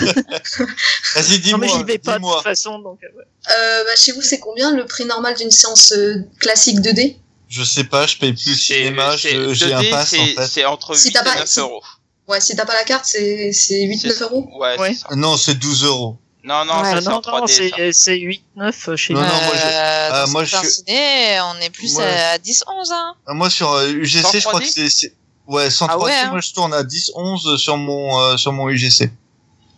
Vas-y, 1.15 1.51
non 1.51 1.57
mais 1.57 1.67
dis-moi, 1.67 1.67
j'y 1.79 1.83
vais 1.83 1.97
pas 1.97 2.13
de 2.13 2.17
dis-moi. 2.19 2.35
toute 2.35 2.43
façon, 2.43 2.77
donc. 2.79 2.99
ouais. 3.01 3.09
Euh, 3.57 3.83
bah, 3.85 3.95
chez 3.95 4.11
vous, 4.11 4.21
c'est 4.21 4.39
combien 4.39 4.71
le 4.75 4.85
prix 4.85 5.05
normal 5.05 5.35
d'une 5.35 5.49
séance 5.51 5.91
euh, 5.93 6.15
classique 6.39 6.79
2D 6.79 7.15
Je 7.49 7.63
sais 7.63 7.85
pas, 7.85 8.05
je 8.07 8.17
paye 8.17 8.33
plus 8.33 8.49
le 8.49 8.55
cinéma, 8.55 9.15
j'ai 9.15 9.35
un 9.35 9.51
2D, 9.81 9.89
pass 9.89 10.13
en 10.13 10.17
c'est- 10.17 10.35
fait. 10.35 10.47
C'est 10.47 10.65
entre 10.65 10.95
Si 10.95 11.07
8 11.07 11.13
t'as 11.13 11.21
et 11.21 11.23
pas- 11.23 11.35
9 11.35 11.47
si- 11.47 11.59
euros. 11.59 11.81
Ouais, 12.27 12.41
si 12.41 12.55
t'as 12.55 12.65
pas 12.65 12.73
la 12.73 12.83
carte, 12.83 13.05
c'est 13.05 13.53
c'est 13.53 13.83
8-9 13.83 14.13
C'est- 14.17 14.23
euros. 14.23 14.49
Ouais, 14.59 14.77
Ouais. 14.77 14.93
c'est 14.93 14.99
ça. 15.07 15.15
Non, 15.15 15.37
c'est 15.37 15.55
12 15.55 15.83
euros. 15.85 16.17
Non, 16.43 16.65
non, 16.65 16.81
Ouais, 16.81 16.91
c'est 17.01 17.07
en 17.07 17.09
non, 17.09 17.15
non, 17.15 17.21
3D. 17.21 17.47
ça. 17.47 17.63
c'est 17.77 17.91
c'est 17.93 18.17
8-9 18.19 18.95
chez 18.97 19.13
Non, 19.13 19.21
nous. 19.21 19.25
non, 19.27 19.31
moi, 19.33 19.53
je- 19.55 19.61
Euh, 19.65 20.09
ah, 20.11 20.25
dans 20.25 20.31
moi, 20.31 20.43
je- 20.45 20.57
ciné, 20.69 21.39
on 21.41 21.59
est 21.61 21.69
plus 21.69 21.93
Moi- 21.93 22.03
à 22.03 22.37
10-11, 22.37 22.91
hein. 22.91 23.15
Ah, 23.25 23.33
Moi, 23.33 23.49
sur 23.49 23.71
euh, 23.71 23.87
UGC, 23.91 24.39
je 24.39 24.45
crois 24.45 24.59
3D? 24.59 24.73
que 24.73 24.89
c'est... 24.89 25.13
Ouais, 25.47 25.69
sans 25.69 25.85
Ah 25.87 25.93
3D, 25.93 26.03
ouais, 26.11 26.17
hein. 26.25 26.31
moi 26.31 26.41
je 26.41 26.51
tourne 26.51 26.73
à 26.73 26.83
10-11 26.83 27.55
sur 27.57 27.77
mon, 27.77 28.19
euh, 28.19 28.35
sur 28.37 28.51
mon 28.51 28.67
UGC. 28.69 29.09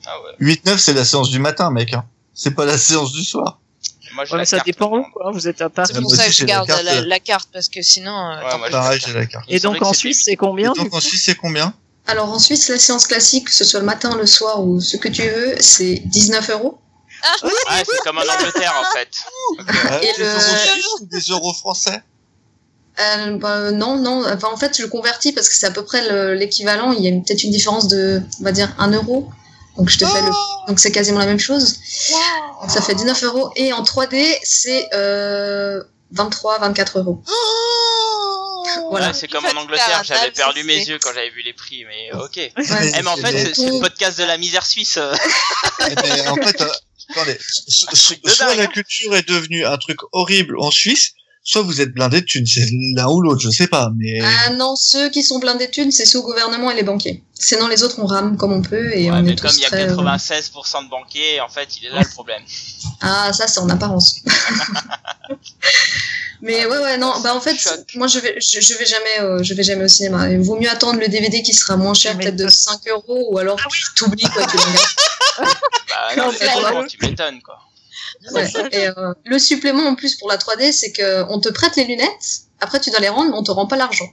Ah 0.07 0.19
ouais. 0.23 0.31
8-9, 0.39 0.79
c'est 0.79 0.93
la 0.93 1.05
séance 1.05 1.29
du 1.29 1.37
matin, 1.37 1.69
mec. 1.69 1.93
Hein. 1.93 2.03
C'est 2.33 2.51
pas 2.51 2.65
la 2.65 2.77
séance 2.79 3.11
du 3.11 3.23
soir. 3.23 3.59
Moi, 4.19 4.25
j'ai 4.25 4.31
Ouais, 4.33 4.37
la 4.37 4.41
mais 4.41 4.45
ça 4.45 4.57
carte, 4.57 4.65
dépend 4.67 4.97
où, 4.97 5.03
quoi. 5.13 5.31
Vous 5.31 5.47
êtes 5.47 5.61
à 5.61 5.69
Paris. 5.69 5.89
C'est 5.93 6.01
pour 6.01 6.13
ça 6.13 6.25
que 6.25 6.31
je 6.33 6.41
la 6.41 6.45
garde 6.45 6.67
carte, 6.67 6.83
la, 6.83 7.01
la 7.01 7.19
carte, 7.21 7.49
parce 7.53 7.69
que 7.69 7.81
sinon, 7.81 8.11
euh, 8.11 8.43
Ouais, 8.43 8.57
moi, 8.57 8.69
Pareil, 8.69 8.99
la 8.99 9.07
j'ai 9.07 9.13
carte. 9.13 9.15
la 9.15 9.25
carte. 9.27 9.45
Et 9.47 9.59
donc 9.61 9.81
en 9.81 9.93
Suisse, 9.93 10.23
c'est 10.25 10.35
combien 10.35 10.73
Et 10.73 10.77
donc 10.77 10.93
en 10.93 10.99
Suisse, 10.99 11.23
c'est 11.25 11.35
combien? 11.35 11.73
Alors 12.05 12.29
en 12.29 12.39
Suisse, 12.39 12.67
la 12.67 12.77
séance 12.79 13.07
classique, 13.07 13.45
que 13.45 13.53
ce 13.55 13.63
soit 13.63 13.79
le 13.79 13.85
matin, 13.85 14.17
le 14.17 14.25
soir 14.25 14.61
ou 14.61 14.81
ce 14.81 14.97
que 14.97 15.07
tu 15.07 15.21
veux, 15.21 15.55
c'est 15.61 16.01
19 16.05 16.49
euros. 16.49 16.77
Ah, 17.67 17.81
c'est 17.85 17.97
comme 18.03 18.17
en 18.17 18.21
Angleterre, 18.21 18.73
en 18.77 18.93
fait. 18.97 19.09
Ouais, 19.91 20.05
Et 20.09 20.17
Des 20.17 20.23
le- 20.23 20.29
euros 20.33 20.97
ou 21.01 21.05
des 21.05 21.19
euros 21.29 21.53
français? 21.53 22.01
Euh, 22.99 23.37
bah, 23.37 23.71
non, 23.71 23.95
non. 23.97 24.25
Enfin, 24.29 24.49
en 24.51 24.57
fait, 24.57 24.75
je 24.77 24.81
le 24.83 24.89
convertis 24.89 25.31
parce 25.31 25.47
que 25.47 25.55
c'est 25.55 25.65
à 25.67 25.71
peu 25.71 25.83
près 25.85 26.07
le- 26.09 26.33
l'équivalent. 26.33 26.91
Il 26.91 27.03
y 27.03 27.07
a 27.07 27.11
peut-être 27.11 27.43
une 27.43 27.51
différence 27.51 27.87
de, 27.87 28.21
on 28.41 28.43
va 28.43 28.51
dire, 28.51 28.73
1 28.77 28.91
euro. 28.91 29.29
Donc 29.79 29.89
je 29.89 29.97
te 29.97 30.05
fais 30.05 30.21
le, 30.21 30.29
donc 30.67 30.79
c'est 30.79 30.91
quasiment 30.91 31.19
la 31.19 31.25
même 31.25 31.39
chose. 31.39 31.79
Donc 32.61 32.69
ça 32.69 32.81
fait 32.81 32.93
19 32.95 33.23
euros. 33.23 33.51
Et 33.55 33.71
en 33.73 33.81
3D, 33.81 34.37
c'est 34.43 34.89
euh, 34.93 35.81
23, 36.11 36.59
24 36.59 36.99
euros. 36.99 37.23
Voilà. 38.91 39.07
Ouais, 39.07 39.13
c'est 39.13 39.27
comme 39.27 39.45
en 39.45 39.61
Angleterre, 39.61 40.03
j'avais 40.03 40.31
perdu 40.31 40.63
mes 40.63 40.77
yeux 40.77 40.99
quand 41.01 41.11
j'avais 41.13 41.31
vu 41.31 41.41
les 41.41 41.53
prix, 41.53 41.85
mais 41.85 42.11
ok. 42.13 42.35
Ouais. 42.35 42.51
Eh, 42.57 43.01
mais 43.01 43.07
en 43.07 43.17
fait, 43.17 43.53
c'est- 43.55 43.65
le 43.65 43.71
Mais- 43.73 43.79
podcast 43.79 44.19
de 44.19 44.25
la 44.25 44.37
misère 44.37 44.65
suisse. 44.65 44.99
Eh 45.89 45.95
ben, 45.95 46.29
en 46.29 46.35
fait, 46.35 46.61
euh, 46.61 46.67
attendez, 47.09 47.37
soit 47.67 48.55
la 48.55 48.67
culture 48.67 49.15
est 49.15 49.27
devenue 49.27 49.65
un 49.65 49.77
truc 49.77 49.97
horrible 50.11 50.59
en 50.59 50.69
Suisse, 50.71 51.13
soit 51.43 51.61
vous 51.61 51.81
êtes 51.81 51.93
blindé 51.93 52.21
de 52.21 52.25
thunes. 52.25 52.45
C'est 52.45 52.67
l'un 52.95 53.07
ou 53.09 53.21
l'autre, 53.21 53.41
je 53.41 53.49
sais 53.49 53.67
pas, 53.67 53.89
mais... 53.97 54.19
Ah 54.21 54.51
non, 54.51 54.75
ceux 54.75 55.09
qui 55.09 55.23
sont 55.23 55.39
pleins 55.39 55.55
d'études, 55.55 55.91
c'est 55.91 56.05
ceux 56.05 56.19
au 56.19 56.23
gouvernement 56.23 56.69
et 56.71 56.75
les 56.75 56.83
banquiers. 56.83 57.23
Sinon, 57.33 57.67
les 57.67 57.81
autres, 57.83 57.95
on 57.99 58.05
rame 58.05 58.35
comme 58.37 58.51
on 58.51 58.61
peut 58.61 58.91
et 58.93 59.09
Ouais, 59.09 59.17
on 59.17 59.21
mais 59.23 59.31
est 59.31 59.39
comme 59.41 59.49
tous 59.49 59.57
il 59.57 59.61
y 59.61 59.65
a 59.65 59.69
très, 59.69 59.89
euh, 59.89 59.95
96% 59.95 60.85
de 60.85 60.89
banquiers, 60.89 61.39
en 61.41 61.47
fait, 61.49 61.77
il 61.77 61.85
est 61.87 61.89
là 61.89 62.01
le 62.01 62.09
problème. 62.09 62.43
Ah, 63.01 63.31
ça, 63.31 63.47
c'est 63.47 63.61
en 63.61 63.69
apparence. 63.69 64.19
Mais 66.41 66.65
ouais, 66.65 66.77
ouais, 66.77 66.97
non, 66.97 67.13
bah 67.21 67.35
en 67.35 67.41
fait, 67.41 67.55
Choc. 67.57 67.79
moi 67.95 68.07
je 68.07 68.19
vais, 68.19 68.35
je, 68.39 68.61
je 68.61 68.73
vais 68.75 68.85
jamais, 68.85 69.19
euh, 69.19 69.43
je 69.43 69.53
vais 69.53 69.63
jamais 69.63 69.83
au 69.83 69.87
cinéma. 69.89 70.29
Il 70.29 70.39
vaut 70.39 70.57
mieux 70.57 70.69
attendre 70.69 70.99
le 70.99 71.07
DVD 71.09 71.41
qui 71.41 71.53
sera 71.53 71.75
moins 71.75 71.93
cher, 71.93 72.17
peut-être 72.17 72.37
de 72.37 72.43
toi- 72.43 72.51
5 72.51 72.87
euros, 72.87 73.27
ou 73.31 73.37
alors 73.37 73.57
tu 73.69 73.83
t'oublies 73.95 74.23
quoi, 74.23 74.45
tu. 74.47 74.57
Bah, 75.39 76.15
non, 76.17 76.31
c'est 76.37 76.47
tu 76.87 76.97
m'étonnes, 77.05 77.41
quoi. 77.41 77.57
Ouais. 78.33 78.51
Et 78.71 78.87
euh, 78.87 79.13
le 79.25 79.39
supplément 79.39 79.83
en 79.87 79.95
plus 79.95 80.15
pour 80.15 80.29
la 80.29 80.37
3D, 80.37 80.71
c'est 80.71 80.91
que 80.91 81.23
on 81.29 81.39
te 81.39 81.49
prête 81.49 81.75
les 81.77 81.85
lunettes, 81.85 82.41
après 82.59 82.79
tu 82.79 82.89
dois 82.91 82.99
les 82.99 83.09
rendre, 83.09 83.31
mais 83.31 83.37
on 83.37 83.43
te 83.43 83.51
rend 83.51 83.65
pas 83.67 83.77
l'argent. 83.77 84.09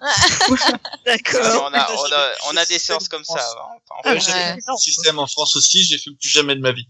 D'accord. 1.06 1.70
on, 1.70 1.74
a, 1.74 1.88
on, 1.92 2.04
a, 2.12 2.32
on 2.52 2.56
a 2.56 2.64
des 2.66 2.78
séances 2.78 3.08
comme 3.08 3.24
ça. 3.24 3.34
hein. 3.38 3.78
En 4.04 4.08
Ouais, 4.10 4.20
fait, 4.20 4.26
j'ai 4.26 4.32
Ouais. 4.32 4.54
fait 4.54 4.76
système 4.78 5.18
en 5.18 5.26
France 5.26 5.56
aussi, 5.56 5.82
j'ai 5.84 5.98
fait 5.98 6.10
plus 6.20 6.28
jamais 6.28 6.54
de 6.56 6.60
ma 6.60 6.72
vie. 6.72 6.86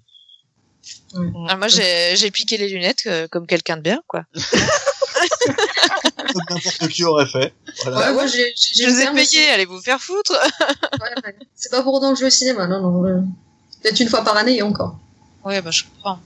Ah, 1.48 1.57
moi, 1.57 1.68
j'ai 1.68 2.16
j'ai 2.16 2.30
piqué 2.32 2.57
les 2.57 2.68
lunettes 2.68 3.02
euh, 3.07 3.28
comme 3.30 3.46
quelqu'un 3.46 3.76
de 3.76 3.82
bien, 3.82 4.00
quoi. 4.09 4.24
Comme 6.32 6.42
n'importe 6.50 6.88
qui 6.88 7.05
aurait 7.05 7.26
fait. 7.26 7.55
Voilà. 7.84 8.12
Ouais, 8.14 8.26
Je 8.26 8.88
vous 8.88 9.00
ai 9.00 9.12
payé, 9.14 9.46
allez 9.50 9.64
vous 9.66 9.80
faire 9.80 10.00
foutre. 10.00 10.32
Ouais, 10.32 11.09
ouais. 11.24 11.36
C'est 11.55 11.70
pas 11.70 11.82
pour 11.82 11.94
autant 11.94 12.11
que 12.12 12.16
je 12.16 12.22
vais 12.22 12.26
au 12.28 12.30
cinéma, 12.30 12.66
non, 12.66 12.80
non. 12.80 13.24
Peut-être 13.82 14.00
une 14.00 14.09
fois 14.09 14.24
par 14.24 14.36
année 14.36 14.57
et 14.57 14.62
encore. 14.62 14.98
Ouais, 15.44 15.61
bah, 15.62 15.70
je 15.70 15.84
comprends. 15.84 16.18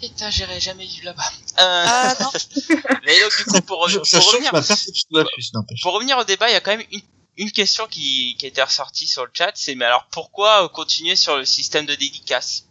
Putain, 0.00 0.30
j'irai 0.30 0.60
jamais 0.60 0.86
vivre 0.86 1.06
là-bas. 1.06 1.22
Euh, 1.58 1.84
Ah, 1.86 2.14
non. 2.20 2.30
mais 3.06 3.20
donc, 3.20 3.36
du 3.36 3.44
coup, 3.44 3.60
pour, 3.62 3.88
Je- 3.88 3.98
pour 3.98 4.32
revenir, 4.32 4.52
de 4.52 5.82
pour 5.82 5.92
revenir 5.94 6.18
au 6.18 6.24
débat, 6.24 6.48
il 6.48 6.52
y 6.52 6.56
a 6.56 6.60
quand 6.60 6.70
même 6.76 6.86
une, 6.92 7.00
une 7.36 7.50
question 7.50 7.86
qui, 7.88 8.36
qui 8.38 8.46
était 8.46 8.62
ressortie 8.62 9.06
sur 9.08 9.24
le 9.24 9.30
chat, 9.34 9.50
c'est 9.54 9.74
mais 9.74 9.84
alors 9.86 10.06
pourquoi 10.12 10.64
euh, 10.64 10.68
continuer 10.68 11.16
sur 11.16 11.36
le 11.36 11.44
système 11.44 11.84
de 11.86 11.94
dédicace? 11.96 12.64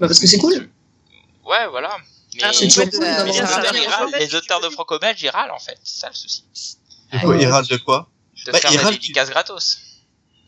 Bah, 0.00 0.08
parce 0.08 0.18
que 0.18 0.26
c'est 0.26 0.38
cool. 0.38 0.68
Ouais, 1.44 1.66
voilà. 1.68 1.96
Mais 2.34 2.42
Ah, 2.44 2.52
c'est 2.52 2.66
toujours 2.68 2.84
les, 2.84 2.90
cool 2.90 3.00
auteurs, 3.02 3.26
ils 3.26 3.40
râlent, 3.40 4.62
de 4.62 4.70
franco-belge, 4.70 5.22
ils 5.22 5.28
râlent 5.30 5.50
en 5.52 5.58
fait, 5.58 5.78
c'est 5.84 6.00
ça 6.00 6.08
le 6.08 6.14
souci. 6.14 6.44
De 7.12 7.18
quoi, 7.18 7.36
il 7.36 7.46
râle 7.46 7.66
de 7.66 7.76
quoi? 7.76 8.08
De 8.46 8.52
Bah, 8.52 8.58
faire 8.58 8.70
ils 8.72 8.76
la 8.76 8.82
râlent 8.84 8.92
dédicace 8.94 9.30
gratos. 9.30 9.78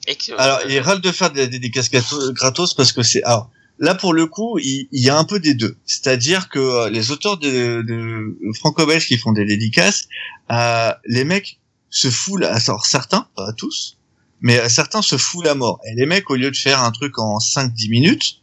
Et 0.09 0.17
que, 0.17 0.33
Alors, 0.33 0.59
euh, 0.59 0.65
il 0.69 0.81
râle 0.81 1.01
de 1.01 1.13
faire 1.13 1.31
des 1.31 1.47
dédicaces 1.47 1.89
grato- 1.91 2.33
gratos 2.33 2.75
parce 2.75 2.93
que 2.93 3.03
c'est... 3.05 3.23
Alors, 3.23 3.49
là, 3.83 3.97
pour 3.97 4.15
le 4.15 4.27
coup, 4.27 4.59
il, 4.61 4.87
y 4.93 5.11
a 5.11 5.19
un 5.19 5.25
peu 5.25 5.41
des 5.41 5.55
deux. 5.55 5.77
C'est-à-dire 5.85 6.49
que 6.49 6.61
euh, 6.61 6.89
les 6.89 7.11
auteurs 7.11 7.37
de, 7.37 7.83
de 7.83 8.37
franco-belges 8.55 9.09
qui 9.09 9.19
font 9.19 9.33
des 9.33 9.45
dédicaces, 9.45 10.07
euh, 10.53 10.93
les 11.05 11.25
mecs 11.25 11.59
se 11.91 12.09
foulent, 12.09 12.45
à- 12.45 12.55
alors 12.55 12.87
certains, 12.87 13.27
pas 13.35 13.53
tous, 13.53 13.99
mais 14.41 14.59
euh, 14.61 14.69
certains 14.69 15.03
se 15.03 15.19
foulent 15.19 15.49
à 15.49 15.57
mort. 15.57 15.81
Et 15.85 15.95
les 15.97 16.07
mecs, 16.07 16.31
au 16.31 16.37
lieu 16.37 16.51
de 16.51 16.57
faire 16.57 16.81
un 16.81 16.93
truc 16.93 17.19
en 17.19 17.39
5-10 17.39 17.91
minutes, 17.91 18.41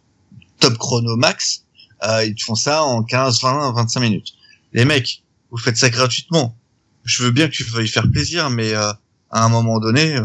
top 0.60 0.78
chrono 0.78 1.16
max, 1.16 1.64
euh, 2.04 2.26
ils 2.26 2.40
font 2.42 2.56
ça 2.56 2.84
en 2.84 3.02
15, 3.02 3.42
20, 3.42 3.72
25 3.72 4.00
minutes. 4.02 4.34
Les 4.74 4.84
mecs, 4.84 5.24
vous 5.52 5.58
faites 5.58 5.78
ça 5.78 5.90
gratuitement. 5.90 6.58
Je 7.06 7.24
veux 7.24 7.32
bien 7.32 7.48
que 7.48 7.54
tu 7.54 7.64
veuilles 7.64 7.88
faire 7.88 8.12
plaisir, 8.12 8.50
mais 8.50 8.74
euh, 8.74 8.92
à 9.32 9.46
un 9.46 9.50
moment 9.50 9.80
donné, 9.80 10.20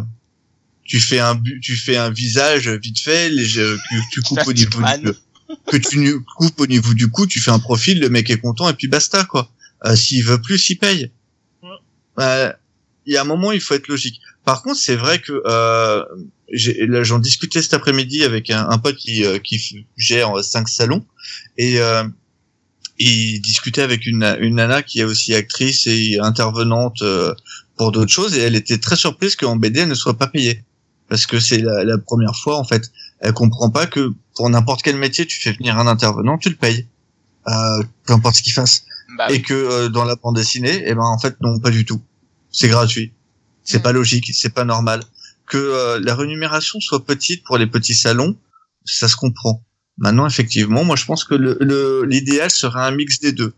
tu 0.84 1.00
fais 1.00 1.18
un 1.18 1.40
tu 1.62 1.76
fais 1.76 1.96
un 1.96 2.10
visage 2.10 2.68
vite 2.68 3.00
fait, 3.00 3.30
léger, 3.30 3.74
que 3.90 3.96
tu 4.12 4.20
coupes 4.22 4.46
au 4.46 4.52
niveau 4.52 4.80
du, 4.98 5.12
que 5.66 5.76
tu 5.76 6.20
coupes 6.36 6.60
au 6.60 6.66
niveau 6.66 6.94
du 6.94 7.08
cou, 7.08 7.26
tu 7.26 7.40
fais 7.40 7.50
un 7.50 7.58
profil, 7.58 8.00
le 8.00 8.08
mec 8.10 8.30
est 8.30 8.38
content 8.38 8.68
et 8.68 8.74
puis 8.74 8.88
basta 8.88 9.24
quoi. 9.24 9.50
Euh, 9.86 9.96
S'il 9.96 10.24
veut 10.24 10.40
plus, 10.40 10.70
il 10.70 10.76
paye. 10.76 11.10
Euh, 12.20 12.52
Il 13.06 13.12
y 13.12 13.16
a 13.16 13.20
un 13.20 13.24
moment, 13.24 13.52
il 13.52 13.60
faut 13.60 13.74
être 13.74 13.88
logique. 13.88 14.20
Par 14.44 14.62
contre, 14.62 14.78
c'est 14.78 14.96
vrai 14.96 15.18
que 15.20 15.42
euh, 15.46 16.04
j'en 16.50 17.18
discutais 17.18 17.60
cet 17.62 17.74
après-midi 17.74 18.24
avec 18.24 18.50
un, 18.50 18.68
un 18.68 18.78
pote 18.78 18.96
qui, 18.96 19.24
euh, 19.24 19.38
qui 19.38 19.86
gère 19.96 20.38
euh, 20.38 20.42
cinq 20.42 20.68
salons 20.68 21.04
et 21.58 21.80
euh, 21.80 22.04
il 22.98 23.40
discutait 23.40 23.82
avec 23.82 24.06
une, 24.06 24.22
une 24.40 24.56
nana 24.56 24.82
qui 24.82 25.00
est 25.00 25.04
aussi 25.04 25.34
actrice 25.34 25.86
et 25.86 26.18
intervenante 26.20 27.02
euh, 27.02 27.34
pour 27.76 27.90
d'autres 27.90 28.12
choses 28.12 28.34
et 28.36 28.40
elle 28.40 28.54
était 28.54 28.78
très 28.78 28.96
surprise 28.96 29.34
qu'en 29.36 29.56
BD 29.56 29.80
elle 29.80 29.88
ne 29.88 29.94
soit 29.94 30.16
pas 30.16 30.28
payée 30.28 30.62
parce 31.14 31.26
que 31.28 31.38
c'est 31.38 31.58
la, 31.58 31.84
la 31.84 31.96
première 31.96 32.34
fois 32.34 32.58
en 32.58 32.64
fait. 32.64 32.90
Elle 33.20 33.32
comprend 33.32 33.70
pas 33.70 33.86
que 33.86 34.12
pour 34.34 34.50
n'importe 34.50 34.82
quel 34.82 34.96
métier 34.96 35.24
tu 35.26 35.40
fais 35.40 35.52
venir 35.52 35.78
un 35.78 35.86
intervenant, 35.86 36.38
tu 36.38 36.48
le 36.48 36.56
payes, 36.56 36.88
euh, 37.46 37.82
peu 38.04 38.14
importe 38.14 38.34
ce 38.36 38.42
qu'il 38.42 38.52
fasse 38.52 38.82
Bah, 39.16 39.30
et 39.30 39.40
que 39.40 39.54
euh, 39.54 39.88
dans 39.88 40.04
la 40.04 40.16
bande 40.16 40.34
dessinée, 40.34 40.82
eh 40.84 40.92
ben 40.94 41.04
en 41.04 41.18
fait 41.20 41.36
non, 41.40 41.60
pas 41.60 41.70
du 41.70 41.84
tout. 41.84 42.02
C'est 42.50 42.66
gratuit. 42.68 43.12
C'est 43.62 43.78
Mm. 43.78 43.82
pas 43.82 43.92
logique, 43.92 44.30
c'est 44.34 44.52
pas 44.52 44.64
normal. 44.64 45.04
Que 45.46 45.56
euh, 45.56 46.00
la 46.02 46.16
rémunération 46.16 46.80
soit 46.80 47.04
petite 47.06 47.44
pour 47.44 47.58
les 47.58 47.68
petits 47.68 47.94
salons, 47.94 48.36
ça 48.84 49.06
se 49.06 49.14
comprend. 49.14 49.62
Maintenant, 49.98 50.26
effectivement, 50.26 50.82
moi 50.84 50.96
je 50.96 51.04
pense 51.04 51.22
que 51.22 51.36
le 51.36 51.56
le- 51.60 52.04
l'idéal 52.04 52.50
serait 52.50 52.80
un 52.82 52.90
mix 52.90 53.20
des 53.20 53.30
deux. 53.30 53.54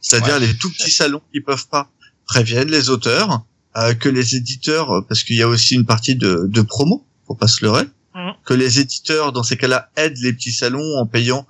C'est-à-dire 0.00 0.34
Ouais. 0.34 0.46
les 0.46 0.54
tout 0.56 0.70
petits 0.70 0.92
salons 0.92 1.22
qui 1.32 1.40
peuvent 1.40 1.66
pas 1.66 1.90
préviennent 2.26 2.70
les 2.70 2.88
auteurs, 2.88 3.44
euh, 3.76 3.94
que 3.94 4.08
les 4.08 4.36
éditeurs, 4.36 4.90
euh, 4.90 5.00
parce 5.08 5.22
qu'il 5.24 5.36
y 5.36 5.42
a 5.42 5.48
aussi 5.48 5.74
une 5.74 5.86
partie 5.86 6.16
de, 6.16 6.46
de 6.48 6.62
promo, 6.62 7.04
faut 7.26 7.34
pas 7.34 7.48
se 7.48 7.64
leurrer, 7.64 7.84
Mhm. 8.14 8.32
que 8.44 8.52
les 8.54 8.78
éditeurs 8.78 9.32
dans 9.32 9.42
ces 9.42 9.56
cas-là 9.56 9.88
aident 9.96 10.18
les 10.22 10.34
petits 10.34 10.52
salons 10.52 10.98
en 10.98 11.06
payant 11.06 11.46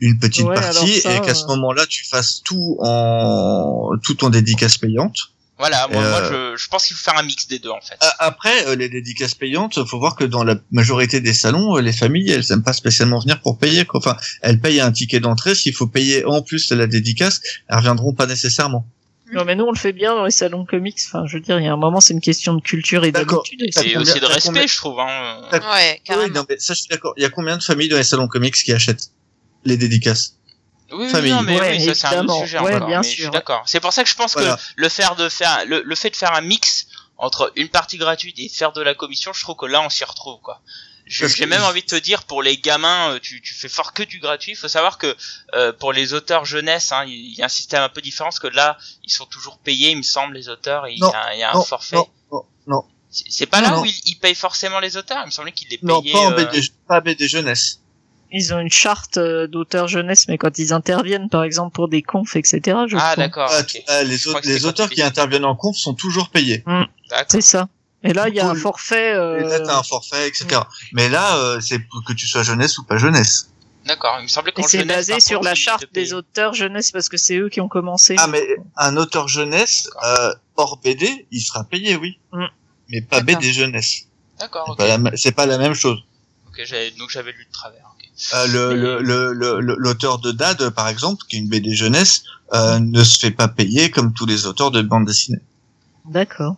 une 0.00 0.18
petite 0.18 0.44
Ouais, 0.46 0.54
partie 0.54 1.00
ça, 1.00 1.14
et 1.16 1.20
qu'à 1.22 1.30
euh, 1.30 1.34
ce 1.34 1.46
moment-là 1.46 1.86
tu 1.86 2.04
fasses 2.06 2.42
tout 2.44 2.76
en 2.80 3.92
tout 4.02 4.22
en 4.24 4.30
dédicace 4.30 4.76
payante. 4.78 5.16
voilà, 5.58 5.88
moi, 5.88 6.00
moi, 6.02 6.20
euh, 6.20 6.54
je, 6.56 6.62
je 6.64 6.68
pense 6.68 6.86
qu'il 6.86 6.96
faut 6.96 7.02
faire 7.10 7.18
un 7.18 7.22
mix 7.22 7.46
des 7.48 7.58
deux 7.58 7.70
en 7.70 7.80
fait. 7.80 7.96
Après 8.18 8.66
euh, 8.66 8.76
les 8.76 8.88
dédicaces 8.90 9.34
payantes, 9.34 9.82
faut 9.86 9.98
voir 9.98 10.16
que 10.16 10.24
dans 10.24 10.44
la 10.44 10.56
majorité 10.70 11.20
des 11.20 11.34
salons, 11.34 11.76
euh, 11.76 11.80
les 11.80 11.92
familles 11.92 12.30
elles 12.30 12.50
aiment 12.52 12.62
pas 12.62 12.72
spécialement 12.74 13.18
venir 13.18 13.40
pour 13.40 13.58
payer. 13.58 13.84
Quoi. 13.86 14.00
Enfin, 14.00 14.16
elles 14.42 14.60
payent 14.60 14.80
un 14.80 14.92
ticket 14.92 15.20
d'entrée. 15.20 15.54
S'il 15.54 15.74
faut 15.74 15.86
payer 15.86 16.24
en 16.24 16.40
plus 16.42 16.70
la 16.72 16.86
dédicace, 16.86 17.40
elles 17.68 17.76
reviendront 17.76 18.12
pas 18.14 18.26
nécessairement. 18.26 18.86
Non, 19.32 19.44
mais 19.44 19.54
nous, 19.54 19.64
on 19.64 19.72
le 19.72 19.78
fait 19.78 19.92
bien 19.92 20.14
dans 20.14 20.24
les 20.24 20.30
salons 20.30 20.64
comics. 20.64 20.98
Enfin, 21.06 21.24
je 21.26 21.36
veux 21.36 21.40
dire, 21.42 21.58
il 21.58 21.64
y 21.64 21.68
a 21.68 21.72
un 21.72 21.76
moment, 21.76 22.00
c'est 22.00 22.14
une 22.14 22.20
question 22.20 22.54
de 22.54 22.60
culture 22.60 23.04
et 23.04 23.12
d'habitude. 23.12 23.62
et 23.62 23.70
combien- 23.70 24.00
aussi 24.00 24.20
de 24.20 24.26
respect, 24.26 24.46
combien- 24.48 24.66
je 24.66 24.76
trouve. 24.76 25.00
Hein. 25.00 25.42
Ouais, 25.52 25.58
Oui, 25.60 26.00
carrément. 26.04 26.34
non, 26.34 26.44
mais 26.48 26.58
ça 26.58 26.74
je 26.74 26.80
suis 26.80 26.88
d'accord. 26.88 27.14
Il 27.16 27.22
y 27.22 27.26
a 27.26 27.30
combien 27.30 27.56
de 27.56 27.62
familles 27.62 27.88
dans 27.88 27.96
les 27.96 28.02
salons 28.02 28.28
comics 28.28 28.54
qui 28.54 28.72
achètent 28.72 29.10
les 29.64 29.76
dédicaces? 29.76 30.36
Oui, 30.92 31.04
oui, 31.04 31.08
Famille. 31.08 31.30
non, 31.32 31.42
mais 31.42 31.60
Ouais, 31.60 31.76
oui, 31.78 31.94
ça 31.94 32.08
c'est 32.10 32.16
un 32.16 32.24
autre 32.24 32.40
sujet 32.40 32.58
Ouais, 32.58 32.74
encore. 32.74 32.88
bien 32.88 32.98
mais 33.00 33.04
je 33.06 33.12
suis 33.12 33.22
sûr. 33.22 33.30
d'accord. 33.30 33.62
C'est 33.66 33.78
pour 33.80 33.92
ça 33.92 34.02
que 34.02 34.08
je 34.10 34.14
pense 34.16 34.32
Voilà. 34.32 34.56
que 34.56 34.60
le 34.76 34.88
faire 34.88 35.14
de 35.14 35.28
faire 35.28 35.64
le, 35.66 35.82
le 35.84 35.94
fait 35.94 36.10
de 36.10 36.16
faire 36.16 36.32
un 36.34 36.40
mix 36.40 36.86
entre 37.16 37.52
une 37.54 37.68
partie 37.68 37.96
gratuite 37.96 38.36
et 38.38 38.48
faire 38.48 38.72
de 38.72 38.80
la 38.82 38.94
commission, 38.94 39.32
je 39.32 39.40
trouve 39.42 39.54
que 39.56 39.66
là 39.66 39.82
on 39.82 39.88
s'y 39.88 40.04
retrouve 40.04 40.40
quoi. 40.40 40.60
J'ai 41.10 41.46
même 41.46 41.62
envie 41.64 41.82
de 41.82 41.86
te 41.86 41.96
dire 41.96 42.22
pour 42.22 42.42
les 42.42 42.56
gamins, 42.56 43.14
euh, 43.14 43.18
tu, 43.20 43.40
tu 43.42 43.52
fais 43.52 43.68
fort 43.68 43.92
que 43.92 44.02
du 44.04 44.20
gratuit. 44.20 44.52
Il 44.52 44.56
faut 44.56 44.68
savoir 44.68 44.96
que 44.96 45.16
euh, 45.54 45.72
pour 45.72 45.92
les 45.92 46.14
auteurs 46.14 46.44
jeunesse, 46.44 46.92
hein, 46.92 47.04
il 47.06 47.34
y 47.36 47.42
a 47.42 47.46
un 47.46 47.48
système 47.48 47.82
un 47.82 47.88
peu 47.88 48.00
différent 48.00 48.28
parce 48.28 48.38
que 48.38 48.46
là 48.46 48.78
ils 49.02 49.10
sont 49.10 49.26
toujours 49.26 49.58
payés, 49.58 49.90
il 49.90 49.96
me 49.98 50.02
semble, 50.02 50.34
les 50.34 50.48
auteurs. 50.48 50.86
et 50.86 50.92
Il 50.92 50.98
y 50.98 51.00
Non, 51.00 51.12
y 51.36 51.42
a 51.42 51.50
un 51.50 51.54
non, 51.54 51.64
forfait. 51.64 51.96
Non, 51.96 52.08
non, 52.30 52.44
non, 52.68 52.84
C'est 53.10 53.46
pas 53.46 53.60
Non, 53.60 53.70
là 53.70 53.76
non. 53.76 53.82
où 53.82 53.86
ils, 53.86 54.00
ils 54.06 54.16
payent 54.16 54.36
forcément 54.36 54.78
les 54.78 54.96
auteurs. 54.96 55.18
Il 55.24 55.26
me 55.26 55.30
semblait 55.32 55.52
qu'ils 55.52 55.68
les 55.68 55.80
non, 55.82 56.00
payaient. 56.00 56.12
pas 56.12 56.18
en 56.20 56.32
euh, 56.32 56.44
BD, 56.44 56.62
pas 56.86 57.00
BD 57.00 57.26
jeunesse. 57.26 57.80
Ils 58.32 58.54
ont 58.54 58.60
une 58.60 58.70
charte 58.70 59.16
euh, 59.16 59.48
d'auteur 59.48 59.88
jeunesse, 59.88 60.28
mais 60.28 60.38
quand 60.38 60.56
ils 60.58 60.72
interviennent, 60.72 61.28
par 61.28 61.42
exemple, 61.42 61.74
pour 61.74 61.88
des 61.88 62.02
confs, 62.02 62.36
etc., 62.36 62.78
je 62.86 62.96
Ah 63.00 63.16
d'accord. 63.16 63.50
Les, 64.04 64.64
auteurs 64.64 64.88
qui 64.88 65.02
interviennent 65.02 65.44
en 65.44 65.56
conf 65.56 65.76
sont 65.76 65.94
toujours 65.94 66.28
payés. 66.30 66.62
D'accord. 66.64 67.26
C'est 67.28 67.40
ça. 67.40 67.68
Et 68.02 68.12
là, 68.14 68.28
il 68.28 68.34
y 68.34 68.40
a 68.40 68.46
un 68.46 68.52
Cool. 68.52 68.60
forfait. 68.60 69.14
euh, 69.14 69.40
Et 69.40 69.48
là, 69.48 69.60
t'as 69.60 69.78
un 69.78 69.82
forfait, 69.82 70.26
etc. 70.28 70.62
Mais 70.92 71.08
là, 71.08 71.36
euh, 71.36 71.60
c'est 71.60 71.78
pour 71.80 72.02
que 72.04 72.12
tu 72.14 72.26
sois 72.26 72.42
jeunesse 72.42 72.78
ou 72.78 72.84
pas 72.84 72.96
jeunesse. 72.96 73.50
D'accord. 73.86 74.16
Il 74.20 74.24
me 74.24 74.28
semblait 74.28 74.52
Et 74.56 74.62
qu'en 74.62 74.68
c'est 74.68 74.84
basé 74.84 75.12
par 75.14 75.22
sur 75.22 75.38
contre, 75.38 75.48
la 75.48 75.54
charte 75.54 75.84
des 75.92 76.12
auteurs 76.12 76.54
jeunesse 76.54 76.92
parce 76.92 77.08
que 77.08 77.16
c'est 77.16 77.36
eux 77.36 77.48
qui 77.48 77.60
ont 77.60 77.68
commencé. 77.68 78.14
Ah, 78.18 78.26
mais 78.26 78.42
un 78.76 78.96
auteur 78.96 79.28
jeunesse, 79.28 79.88
euh, 80.04 80.32
hors 80.56 80.78
BD, 80.78 81.26
il 81.30 81.40
sera 81.40 81.64
payé, 81.64 81.96
oui. 81.96 82.18
Mm. 82.32 82.44
Mais 82.90 83.02
pas. 83.02 83.20
BD 83.22 83.52
jeunesse. 83.52 84.04
D'accord. 84.38 84.64
C'est 84.66 84.72
Ok. 84.72 84.78
pas 84.78 84.86
la 84.88 84.98
ma- 84.98 85.16
C'est 85.16 85.32
pas 85.32 85.46
la 85.46 85.58
même 85.58 85.74
chose. 85.74 85.98
Ok, 86.48 86.60
j'avais- 86.64 86.90
donc 86.92 87.10
j'avais 87.10 87.32
lu 87.32 87.44
de 87.46 87.52
travers. 87.52 87.86
Euh, 88.34 88.46
le, 88.48 88.68
Mais- 88.68 88.74
le, 88.74 89.00
le, 89.02 89.32
le- 89.32 89.60
le- 89.60 89.76
l'auteur 89.78 90.18
de 90.18 90.30
Dad, 90.32 90.68
par 90.70 90.88
exemple, 90.88 91.24
qui 91.28 91.36
est 91.36 91.38
une 91.38 91.48
BD 91.48 91.74
jeunesse, 91.74 92.22
euh, 92.52 92.78
ne 92.78 93.02
se 93.02 93.18
fait 93.18 93.30
pas 93.30 93.48
payer 93.48 93.90
comme 93.90 94.12
tous 94.12 94.26
les 94.26 94.44
auteurs 94.46 94.70
de 94.70 94.82
bande 94.82 95.06
dessinée. 95.06 95.40
D'accord. 96.04 96.56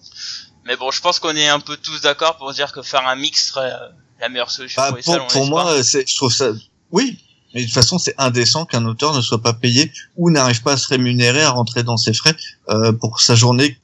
Mais 0.65 0.77
bon, 0.77 0.91
je 0.91 1.01
pense 1.01 1.19
qu'on 1.19 1.37
est 1.37 1.49
un 1.49 1.61
peu 1.61 1.77
tous 1.77 2.01
d'accord 2.03 2.37
pour 2.37 2.53
dire 2.53 2.73
que 2.73 2.83
faire 2.83 3.07
un 3.07 3.17
mix 3.17 3.49
serait 3.49 3.73
euh, 3.73 3.89
la 4.21 4.29
meilleure 4.29 4.51
solution 4.51 4.81
Bah, 4.81 4.89
pour 4.89 4.97
les 4.97 5.03
pour, 5.03 5.13
salons, 5.15 5.27
pour 5.27 5.41
n'est-ce 5.41 5.51
moi, 5.51 5.73
euh, 5.73 5.83
c'est, 5.83 6.09
je 6.09 6.17
trouve 6.17 6.33
ça, 6.33 6.53
oui. 6.91 7.19
Mais 7.55 7.61
de 7.61 7.67
toute 7.67 7.75
façon, 7.75 7.99
c'est 7.99 8.15
indécent 8.19 8.65
qu'un 8.65 8.85
auteur 8.87 9.15
ne 9.15 9.21
soit 9.21 9.43
pas 9.43 9.53
payé 9.53 9.93
ou 10.17 10.31
n'arrive 10.31 10.63
pas 10.63 10.73
à 10.73 10.77
se 10.77 10.89
rémunérer, 10.89 11.43
à 11.43 11.51
rentrer 11.51 11.83
dans 11.83 11.97
ses 11.97 12.15
frais 12.15 12.35
euh, 12.71 12.93
pour 12.93 13.21
sa 13.21 13.35
journée, 13.35 13.79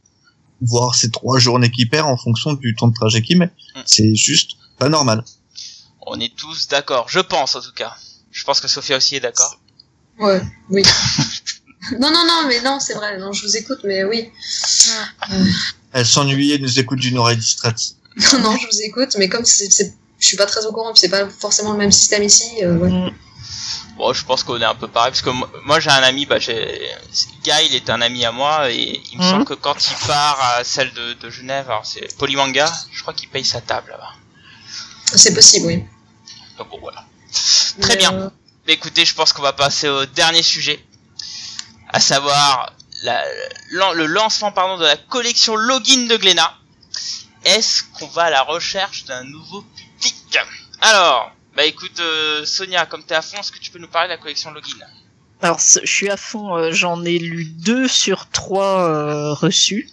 voire 0.62 0.94
ses 0.94 1.10
trois 1.10 1.38
journées 1.38 1.70
qu'il 1.70 1.88
perd 1.90 2.06
en 2.06 2.16
fonction 2.16 2.54
du 2.54 2.74
temps 2.74 2.88
de 2.88 2.94
trajet 2.94 3.20
qu'il 3.20 3.38
met. 3.38 3.50
Mm. 3.74 3.80
C'est 3.84 4.14
juste 4.14 4.52
pas 4.78 4.88
normal. 4.88 5.22
On 6.06 6.18
est 6.18 6.34
tous 6.34 6.68
d'accord, 6.68 7.08
je 7.08 7.20
pense 7.20 7.56
en 7.56 7.60
tout 7.60 7.72
cas. 7.72 7.94
Je 8.30 8.44
pense 8.44 8.60
que 8.60 8.68
Sophia 8.68 8.96
aussi 8.96 9.16
est 9.16 9.20
d'accord. 9.20 9.58
Ouais, 10.18 10.40
oui. 10.70 10.82
non, 12.00 12.10
non, 12.10 12.24
non, 12.26 12.44
mais 12.48 12.60
non, 12.62 12.80
c'est 12.80 12.94
vrai. 12.94 13.18
Non, 13.18 13.32
je 13.32 13.44
vous 13.44 13.56
écoute, 13.56 13.80
mais 13.84 14.04
oui. 14.04 14.30
Elle 15.92 16.06
s'ennuyait 16.06 16.58
de 16.58 16.62
nous 16.64 16.78
écouter 16.78 17.00
d'une 17.02 17.18
oreille 17.18 17.36
distraite. 17.36 17.80
Non, 18.34 18.38
non, 18.40 18.56
je 18.58 18.66
vous 18.66 18.80
écoute, 18.82 19.16
mais 19.18 19.28
comme 19.28 19.44
c'est, 19.44 19.70
c'est- 19.70 19.94
je 20.18 20.26
suis 20.26 20.36
pas 20.36 20.46
très 20.46 20.64
au 20.66 20.72
courant, 20.72 20.94
c'est 20.94 21.08
pas 21.08 21.28
forcément 21.28 21.72
le 21.72 21.78
même 21.78 21.92
système 21.92 22.22
ici. 22.22 22.50
euh, 22.62 22.76
ouais. 22.76 22.90
Mm. 22.90 23.14
Bon, 23.96 24.12
je 24.12 24.24
pense 24.24 24.44
qu'on 24.44 24.60
est 24.60 24.64
un 24.64 24.74
peu 24.76 24.86
pareil 24.86 25.10
parce 25.10 25.22
que 25.22 25.30
moi, 25.30 25.50
moi, 25.64 25.80
j'ai 25.80 25.90
un 25.90 26.02
ami, 26.02 26.24
bah 26.26 26.38
j'ai 26.38 26.80
Guy, 27.42 27.50
il 27.70 27.74
est 27.74 27.90
un 27.90 28.00
ami 28.00 28.24
à 28.24 28.30
moi 28.32 28.70
et 28.70 29.00
il 29.12 29.18
me 29.18 29.22
semble 29.24 29.44
que 29.44 29.54
quand 29.54 29.74
il 29.90 30.06
part 30.06 30.38
à 30.56 30.62
celle 30.62 30.92
de, 30.92 31.14
de 31.14 31.30
Genève, 31.30 31.66
alors 31.68 31.84
c'est 31.84 32.16
Polymanga, 32.16 32.72
je 32.92 33.02
crois 33.02 33.12
qu'il 33.14 33.28
paye 33.28 33.44
sa 33.44 33.60
table 33.60 33.90
là-bas. 33.90 34.12
C'est 35.16 35.34
possible, 35.34 35.66
oui. 35.66 35.84
Donc 36.58 36.70
bon 36.70 36.78
voilà. 36.80 37.04
Très 37.80 37.88
Mais, 37.94 37.96
bien. 37.96 38.12
euh, 38.14 38.30
Mais 38.68 38.74
écoutez, 38.74 39.04
je 39.04 39.14
pense 39.14 39.32
qu'on 39.32 39.42
va 39.42 39.52
passer 39.52 39.88
au 39.88 40.06
dernier 40.06 40.42
sujet, 40.44 40.78
à 41.92 41.98
savoir 41.98 42.72
le 43.02 44.06
lancement 44.06 44.52
pardon 44.52 44.78
de 44.78 44.84
la 44.84 44.96
collection 44.96 45.56
login 45.56 46.06
de 46.06 46.16
Glénat. 46.16 46.54
Est-ce 47.44 47.84
qu'on 47.94 48.08
va 48.08 48.24
à 48.24 48.30
la 48.30 48.42
recherche 48.42 49.04
d'un 49.04 49.24
nouveau 49.24 49.62
public? 49.62 50.38
Alors, 50.80 51.32
bah 51.54 51.64
écoute 51.64 51.98
euh, 52.00 52.44
Sonia, 52.44 52.86
comme 52.86 53.04
t'es 53.04 53.14
à 53.14 53.22
fond, 53.22 53.38
est-ce 53.38 53.52
que 53.52 53.58
tu 53.58 53.70
peux 53.70 53.78
nous 53.78 53.88
parler 53.88 54.08
de 54.08 54.14
la 54.14 54.18
collection 54.18 54.50
login? 54.50 54.76
Alors, 55.40 55.58
je 55.60 55.86
suis 55.90 56.08
à 56.08 56.16
fond. 56.16 56.56
euh, 56.56 56.70
J'en 56.72 57.04
ai 57.04 57.18
lu 57.18 57.44
deux 57.44 57.86
sur 57.86 58.28
trois 58.30 58.82
euh, 58.90 59.32
reçus. 59.34 59.88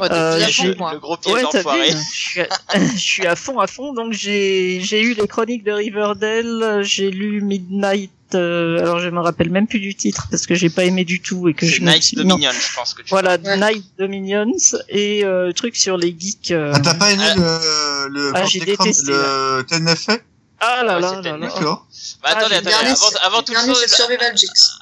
Ouais, 0.00 0.08
Euh, 0.10 0.40
j'ai-. 0.48 0.68
Le 0.68 0.98
gros 0.98 1.16
pied 1.16 1.32
Ouais, 1.34 1.42
je 1.52 1.96
suis, 2.12 2.40
à, 2.40 2.48
je 2.94 2.98
suis 2.98 3.26
à 3.26 3.36
fond, 3.36 3.58
à 3.60 3.66
fond. 3.66 3.92
Donc 3.92 4.12
j'ai 4.12 4.80
j'ai 4.82 5.02
eu 5.02 5.14
les 5.14 5.26
chroniques 5.26 5.64
de 5.64 5.72
Riverdale, 5.72 6.80
j'ai 6.82 7.10
lu 7.10 7.40
Midnight. 7.42 8.10
euh, 8.34 8.80
alors 8.80 8.98
je 8.98 9.08
me 9.08 9.20
rappelle 9.20 9.50
même 9.50 9.66
plus 9.68 9.78
du 9.80 9.94
titre 9.94 10.26
parce 10.30 10.46
que 10.46 10.54
j'ai 10.54 10.68
pas 10.70 10.84
aimé 10.84 11.04
du 11.04 11.20
tout 11.20 11.48
et 11.48 11.54
que 11.54 11.64
je 11.66 11.80
me 11.80 11.86
Night 11.90 12.02
suis-. 12.02 12.16
Dominion, 12.16 12.50
je 12.50 12.74
pense 12.74 12.92
que 12.94 13.02
tu 13.02 13.10
Voilà, 13.10 13.36
Ouais. 13.36 13.56
Night 13.56 13.84
Dominions 13.98 14.50
et 14.88 15.24
euh, 15.24 15.52
truc 15.52 15.76
sur 15.76 15.96
les 15.96 16.14
geeks. 16.18 16.50
euh, 16.50 16.72
Ah, 16.74 16.80
t'as 16.80 16.94
pas 16.94 17.12
aimé 17.12 17.22
Ah. 17.24 17.34
le, 18.08 18.08
le, 18.14 18.32
Ah, 18.34 18.44
j'ai 18.46 18.60
détesté, 18.60 19.12
le 19.12 19.62
TNF 19.68 20.08
Ah 20.60 20.82
là 20.84 20.98
là 20.98 21.08
c'est 21.22 21.22
là 21.28 21.36
là. 21.36 21.46
D'accord. 21.48 21.86
Bah, 22.22 22.30
attendez, 22.30 22.54
Ah, 22.56 22.58
attendez, 22.58 22.94
avant, 23.22 23.42
toute 23.42 23.54
chose, 23.56 23.78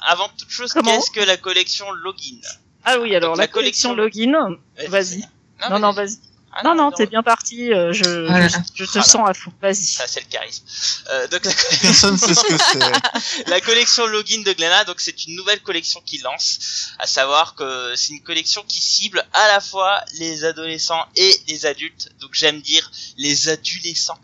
avant 0.01 0.29
toute 0.37 0.49
chose, 0.49 0.73
Comment 0.73 0.91
qu'est-ce 0.97 1.11
que 1.11 1.19
la 1.19 1.37
collection 1.37 1.91
login 1.91 2.39
Ah 2.85 2.97
oui, 2.99 3.13
alors 3.15 3.31
Donc, 3.31 3.37
la, 3.37 3.43
la 3.43 3.47
collection, 3.47 3.95
collection- 3.95 4.29
Login. 4.29 4.57
Ouais, 4.77 4.87
Vas-y. 4.87 5.27
Non 5.69 5.79
non, 5.79 5.91
vas-y. 5.91 6.17
Ah, 6.57 6.63
non 6.63 6.73
non, 6.75 6.89
t'es 6.89 7.05
bien 7.05 7.21
parti. 7.21 7.73
euh, 7.73 7.91
je, 7.91 8.27
Voilà. 8.27 8.47
je, 8.47 8.55
je 8.75 8.85
te 8.85 8.91
Voilà. 8.91 9.03
sens 9.07 9.29
à 9.29 9.33
fond. 9.33 9.51
Vas-y. 9.61 9.75
Ça, 9.85 10.07
c'est 10.07 10.21
le 10.21 10.27
charisme. 10.27 10.63
Euh, 11.09 11.27
donc, 11.27 11.43
la, 11.43 11.51
Personne 11.81 12.17
sait 12.17 12.33
ce 12.33 12.43
que 12.43 12.57
c'est. 12.57 13.47
la 13.49 13.59
collection 13.59 14.05
login 14.07 14.41
de 14.43 14.53
Glénat, 14.53 14.85
donc 14.85 15.01
c'est 15.01 15.25
une 15.25 15.35
nouvelle 15.35 15.59
collection 15.61 16.01
qui 16.05 16.19
lance, 16.19 16.93
à 16.99 17.07
savoir 17.07 17.55
que 17.55 17.93
c'est 17.97 18.13
une 18.13 18.23
collection 18.23 18.63
qui 18.65 18.79
cible 18.81 19.25
à 19.33 19.47
la 19.49 19.59
fois 19.59 19.99
les 20.19 20.45
adolescents 20.45 21.05
et 21.17 21.37
les 21.49 21.65
adultes. 21.65 22.09
Donc 22.21 22.29
j'aime 22.33 22.61
dire 22.61 22.89
les 23.17 23.49
adolescents. 23.49 24.17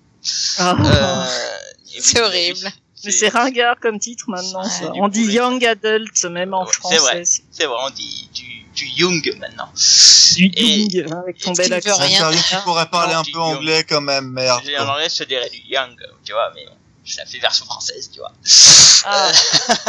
Ah. 0.57 0.75
Euh, 0.79 1.25
C'est 1.99 2.19
avez 2.19 2.27
horrible. 2.51 2.71
Mais 3.03 3.11
c'est 3.11 3.29
ringard 3.29 3.77
comme 3.81 3.99
titre 3.99 4.25
maintenant. 4.27 4.63
Ça. 4.63 4.91
On 4.95 5.07
dit 5.07 5.23
young 5.23 5.63
adult 5.65 6.23
même 6.25 6.53
en 6.53 6.65
Ouais, 6.65 6.71
français. 6.71 6.97
vrai. 6.99 7.23
C'est 7.25 7.65
vrai, 7.65 7.77
on 7.83 7.89
dit 7.89 8.29
du, 8.33 8.63
du 8.75 8.85
Young 8.85 9.35
maintenant. 9.39 9.69
du 10.35 10.45
young 10.55 11.07
hein, 11.11 11.21
avec 11.23 11.39
ton 11.39 11.51
bel 11.53 11.73
accent. 11.73 11.97
rien 11.97 12.31
tu 12.31 12.55
pourrais 12.63 12.85
parler 12.85 13.13
Non, 13.15 13.19
un 13.21 13.23
peu 13.23 13.39
anglais 13.39 13.83
quand 13.89 14.01
même, 14.01 14.29
merde. 14.29 14.61
En 14.79 14.87
anglais, 14.87 15.07
je 15.09 15.17
te 15.17 15.23
dirais 15.23 15.49
du 15.49 15.61
Young, 15.67 15.95
tu 16.23 16.31
vois, 16.33 16.51
mais 16.53 16.65
bon, 16.65 16.73
je 17.03 17.17
la 17.17 17.25
fais 17.25 17.39
version 17.39 17.65
française, 17.65 18.09
tu 18.13 18.19
vois. 18.19 18.31
Ah, 19.05 19.31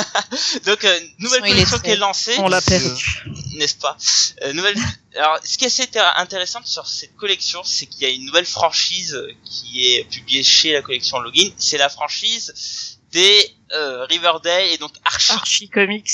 Donc, 0.67 0.85
euh, 0.85 1.01
nouvelle 1.19 1.43
collection 1.43 1.79
qui 1.79 1.91
est 1.91 1.97
lancée, 1.97 2.35
On 2.39 2.49
l'a 2.49 2.61
C'est, 2.61 2.81
perdu. 2.81 3.23
n'est-ce 3.57 3.75
pas 3.77 3.97
euh, 4.43 4.53
nouvelle... 4.55 4.77
Alors, 5.17 5.39
ce 5.45 5.59
qui 5.59 5.65
est 5.65 5.67
assez 5.67 5.83
intér- 5.85 6.13
intéressant 6.17 6.61
sur 6.65 6.87
cette 6.87 7.15
collection, 7.17 7.63
c'est 7.65 7.85
qu'il 7.87 8.03
y 8.03 8.07
a 8.07 8.09
une 8.09 8.25
nouvelle 8.25 8.47
franchise 8.47 9.15
euh, 9.15 9.31
qui 9.45 9.87
est 9.87 10.05
publiée 10.05 10.43
chez 10.43 10.73
la 10.73 10.81
collection 10.81 11.19
Login. 11.19 11.51
C'est 11.59 11.77
la 11.79 11.91
franchise 11.91 12.92
des 13.13 13.51
euh, 13.75 14.05
Riverdale 14.05 14.69
et 14.71 14.79
donc 14.79 14.93
Archie. 15.05 15.33
Archie 15.33 15.69
Comics. 15.69 16.11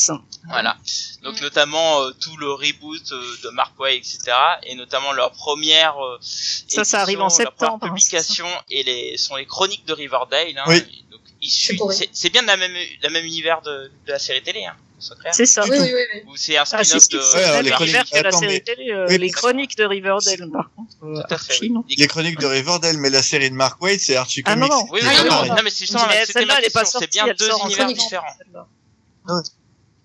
Voilà. 0.49 0.77
Donc 1.23 1.41
Mm. 1.41 1.43
notamment 1.43 2.03
euh, 2.03 2.11
tout 2.21 2.37
le 2.37 2.53
reboot 2.53 3.13
euh, 3.13 3.37
de 3.45 3.49
Mark 3.51 3.79
Waid, 3.81 3.99
etc. 3.99 4.33
Et 4.65 4.75
notamment 4.75 5.13
leur 5.13 5.33
première 5.33 5.97
euh, 6.05 6.19
Ça, 6.21 6.85
ça 6.85 7.01
arrive 7.01 7.21
en 7.21 7.27
édition, 7.27 7.45
leur 7.45 7.53
première 7.55 7.71
septembre, 7.71 7.85
hein, 7.85 7.89
publication 7.95 8.47
et 8.71 8.83
les 8.85 9.17
sont 9.19 9.37
les 9.37 9.47
chroniques 9.47 9.85
de 9.87 9.93
Riverdale. 9.93 10.57
Hein, 10.57 10.65
Oui. 10.67 11.05
Donc 11.79 11.93
c'est 12.13 12.31
bien 12.31 12.43
de 12.43 12.47
la 12.49 12.57
même 12.57 12.77
la 13.03 13.11
même 13.11 13.25
univers 13.25 13.63
de, 13.63 13.91
de 14.07 14.13
la 14.13 14.19
série 14.19 14.43
télé. 14.43 14.65
Hein, 14.65 14.77
C'est 15.33 15.47
ça. 15.47 15.63
Oui, 15.65 15.71
oui, 15.79 15.91
oui, 15.95 16.01
oui. 16.15 16.21
Ou 16.27 16.37
c'est 16.37 16.57
un 16.57 16.65
Ah, 16.73 16.83
c'est 16.85 16.99
spin-off 17.01 17.35
de. 17.35 17.63
les 17.63 17.71
chroniques- 17.71 18.11
que 18.13 18.23
la 18.23 18.33
série 18.33 18.63
télé, 18.65 18.91
euh, 18.93 19.07
Oui, 19.09 19.19
les 19.19 19.31
chroniques 19.31 19.77
de 19.77 19.85
Riverdale, 19.85 20.51
par 20.53 20.71
contre. 20.75 20.95
euh, 21.05 21.15
Tout 21.15 21.35
à 21.35 21.39
fait. 21.39 21.53
Archie, 21.53 21.71
non. 21.71 21.85
Les- 21.89 22.07
chroniques 22.09 22.39
de 22.41 22.47
Riverdale, 22.47 22.97
mais 22.99 23.11
la 23.11 23.23
série 23.23 23.51
de 23.51 23.55
Mark 23.55 23.81
Waid, 23.81 24.01
c'est 24.01 24.17
Archie 24.17 24.43
Ah, 24.45 24.57
non, 24.57 24.69
Comics. 24.69 24.87
non. 24.87 24.93
Oui, 24.93 25.01
pas 25.03 25.45
non, 25.47 25.55
mais 25.63 25.71
c'est 25.71 25.81
justement 25.81 26.05
Mais 26.09 26.21
c'était 26.21 26.33
celle-là, 26.41 26.55
ma 26.55 26.59
elle 26.61 26.65
est 26.67 26.71
pas 26.71 26.81
question. 26.81 27.01
C'est 27.01 27.11
bien 27.13 27.27
deux 27.39 27.51
univers 27.65 27.87
différents. 27.93 28.27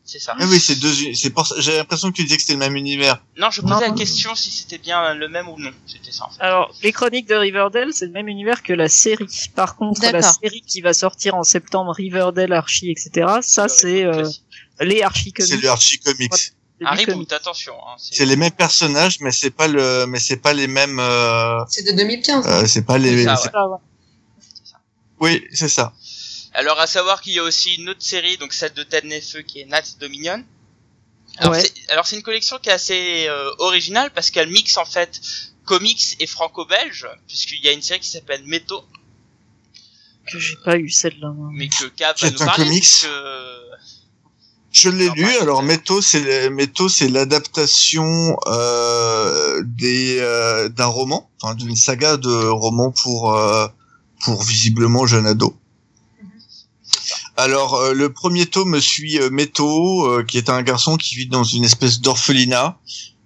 C'est 0.06 0.20
ça. 0.20 0.36
Ah 0.38 0.44
oui, 0.50 0.60
c'est 0.60 0.76
deux, 0.76 0.91
c'est 1.16 1.30
pour 1.30 1.48
ça, 1.48 1.56
j'ai 1.60 1.78
l'impression 1.78 2.12
que 2.12 2.18
tu 2.18 2.24
disais 2.24 2.36
que 2.36 2.41
c'était 2.41 2.54
le 2.54 2.60
même 2.60 2.76
univers. 2.76 3.24
Non, 3.38 3.50
je 3.52 3.62
posais 3.62 3.74
Non. 3.74 3.80
la 3.80 3.91
question 3.91 4.36
si 4.36 4.52
c'était 4.52 4.78
bien 4.78 5.14
le 5.14 5.30
même 5.30 5.48
ou 5.48 5.58
non. 5.58 5.72
C'était 5.88 6.12
ça 6.12 6.26
en 6.26 6.30
fait. 6.30 6.41
Alors, 6.41 6.76
les 6.84 6.91
chroniques 6.91 7.26
de 7.30 7.36
Riverdale, 7.36 7.94
c'est 7.94 8.08
le 8.08 8.12
même 8.12 8.28
univers 8.28 8.64
que 8.64 8.74
la 8.74 8.89
série. 8.89 9.50
Par 9.56 9.78
contre, 9.78 10.02
la 10.12 10.22
série 10.22 10.62
qui 10.68 10.82
va 10.82 10.94
sortir 10.94 11.36
en 11.36 11.44
septembre, 11.44 11.94
Riverdale, 11.96 12.52
Archie, 12.52 12.91
etc., 12.91 13.36
ça, 13.41 13.70
c'est 13.70 14.04
euh. 14.04 14.28
Les 14.82 15.02
Archie 15.02 15.34
C'est 15.38 15.48
Comics. 15.48 15.62
le 15.64 15.70
Archie 15.70 16.00
Comics. 16.00 16.34
C'est 16.34 16.52
Un 16.86 16.90
comics. 16.96 17.08
reboot, 17.10 17.34
attention. 17.34 17.76
Hein, 17.88 17.96
C'est 17.98 18.26
les 18.26 18.36
mêmes 18.36 18.52
personnages, 18.52 19.20
mais 19.22 19.32
c'est 19.32 19.52
pas 19.52 19.68
le, 19.68 20.06
mais 20.08 20.20
c'est 20.20 20.38
pas 20.38 20.54
les 20.54 20.68
mêmes, 20.68 21.00
euh, 21.00 21.64
C'est 21.70 21.84
de 21.84 21.92
2015. 21.96 22.46
euh, 22.48 22.66
c'est 22.66 22.82
pas 22.86 22.98
les, 22.98 23.18
C'est 23.20 23.24
ça, 23.26 23.36
c'est- 23.38 23.50
ouais. 23.56 23.78
Ouais. 25.20 25.32
oui, 25.42 25.48
c'est 25.54 25.70
ça. 25.70 25.94
Alors 26.54 26.80
à 26.80 26.88
savoir 26.88 27.22
qu'il 27.22 27.34
y 27.34 27.40
a 27.40 27.44
aussi 27.44 27.76
une 27.76 27.90
autre 27.90 28.02
série, 28.04 28.38
donc 28.38 28.54
celle 28.54 28.74
de 28.74 28.84
Ted 28.84 29.08
Nefeu 29.08 29.42
qui 29.42 29.62
est 29.62 29.66
Nats 29.66 29.82
Dominion. 30.00 30.44
Alors 31.38 31.54
Ouais. 31.54 31.62
c'est 31.62 31.74
alors 31.92 32.06
c'est 32.06 32.16
une 32.16 32.22
collection 32.24 32.58
qui 32.62 32.70
est 32.70 32.74
assez 32.74 33.26
euh, 33.28 33.50
originale 33.60 34.12
parce 34.14 34.30
qu'elle 34.30 34.50
mixe 34.50 34.78
en 34.78 34.86
fait 34.86 35.20
comics 35.66 36.16
et 36.20 36.28
franco-belge 36.28 37.08
puisqu'il 37.28 37.64
y 37.64 37.70
a 37.70 37.72
une 37.72 37.82
série 37.82 38.02
qui 38.02 38.10
s'appelle 38.10 38.44
Meto 38.46 38.84
Que 40.32 40.38
j'ai 40.38 40.58
pas 40.64 40.78
eu 40.78 40.90
celle-là. 40.92 41.34
mais 41.54 41.70
que 41.70 41.86
Cap 41.86 42.20
va 42.20 42.28
est 42.28 42.32
nous 42.32 42.44
un 42.44 42.46
parler 42.46 42.66
comics. 42.66 42.82
puisque 42.84 43.08
Je 44.74 44.90
l'ai 44.90 45.10
lu. 45.16 45.28
Alors, 45.40 45.62
Méto, 45.62 46.02
c'est 46.02 47.08
l'adaptation 47.08 48.36
euh, 48.48 49.62
des 49.64 50.18
euh, 50.20 50.68
d'un 50.68 50.88
roman, 50.88 51.30
enfin, 51.40 51.54
d'une 51.54 51.76
saga 51.76 52.18
de 52.18 52.48
romans 52.48 52.92
pour 52.92 53.36
euh, 53.36 53.68
pour 54.22 54.44
visiblement 54.44 55.06
jeune 55.06 55.28
ado. 55.28 55.56
Alors, 57.38 57.76
euh, 57.76 57.94
le 57.94 58.12
premier 58.12 58.48
tome 58.48 58.82
suit 58.82 59.20
Méto, 59.32 60.08
euh, 60.08 60.24
qui 60.24 60.40
est 60.40 60.50
un 60.50 60.64
garçon 60.64 60.98
qui 60.98 61.16
vit 61.16 61.28
dans 61.28 61.44
une 61.44 61.64
espèce 61.64 62.02
d'orphelinat, 62.02 62.80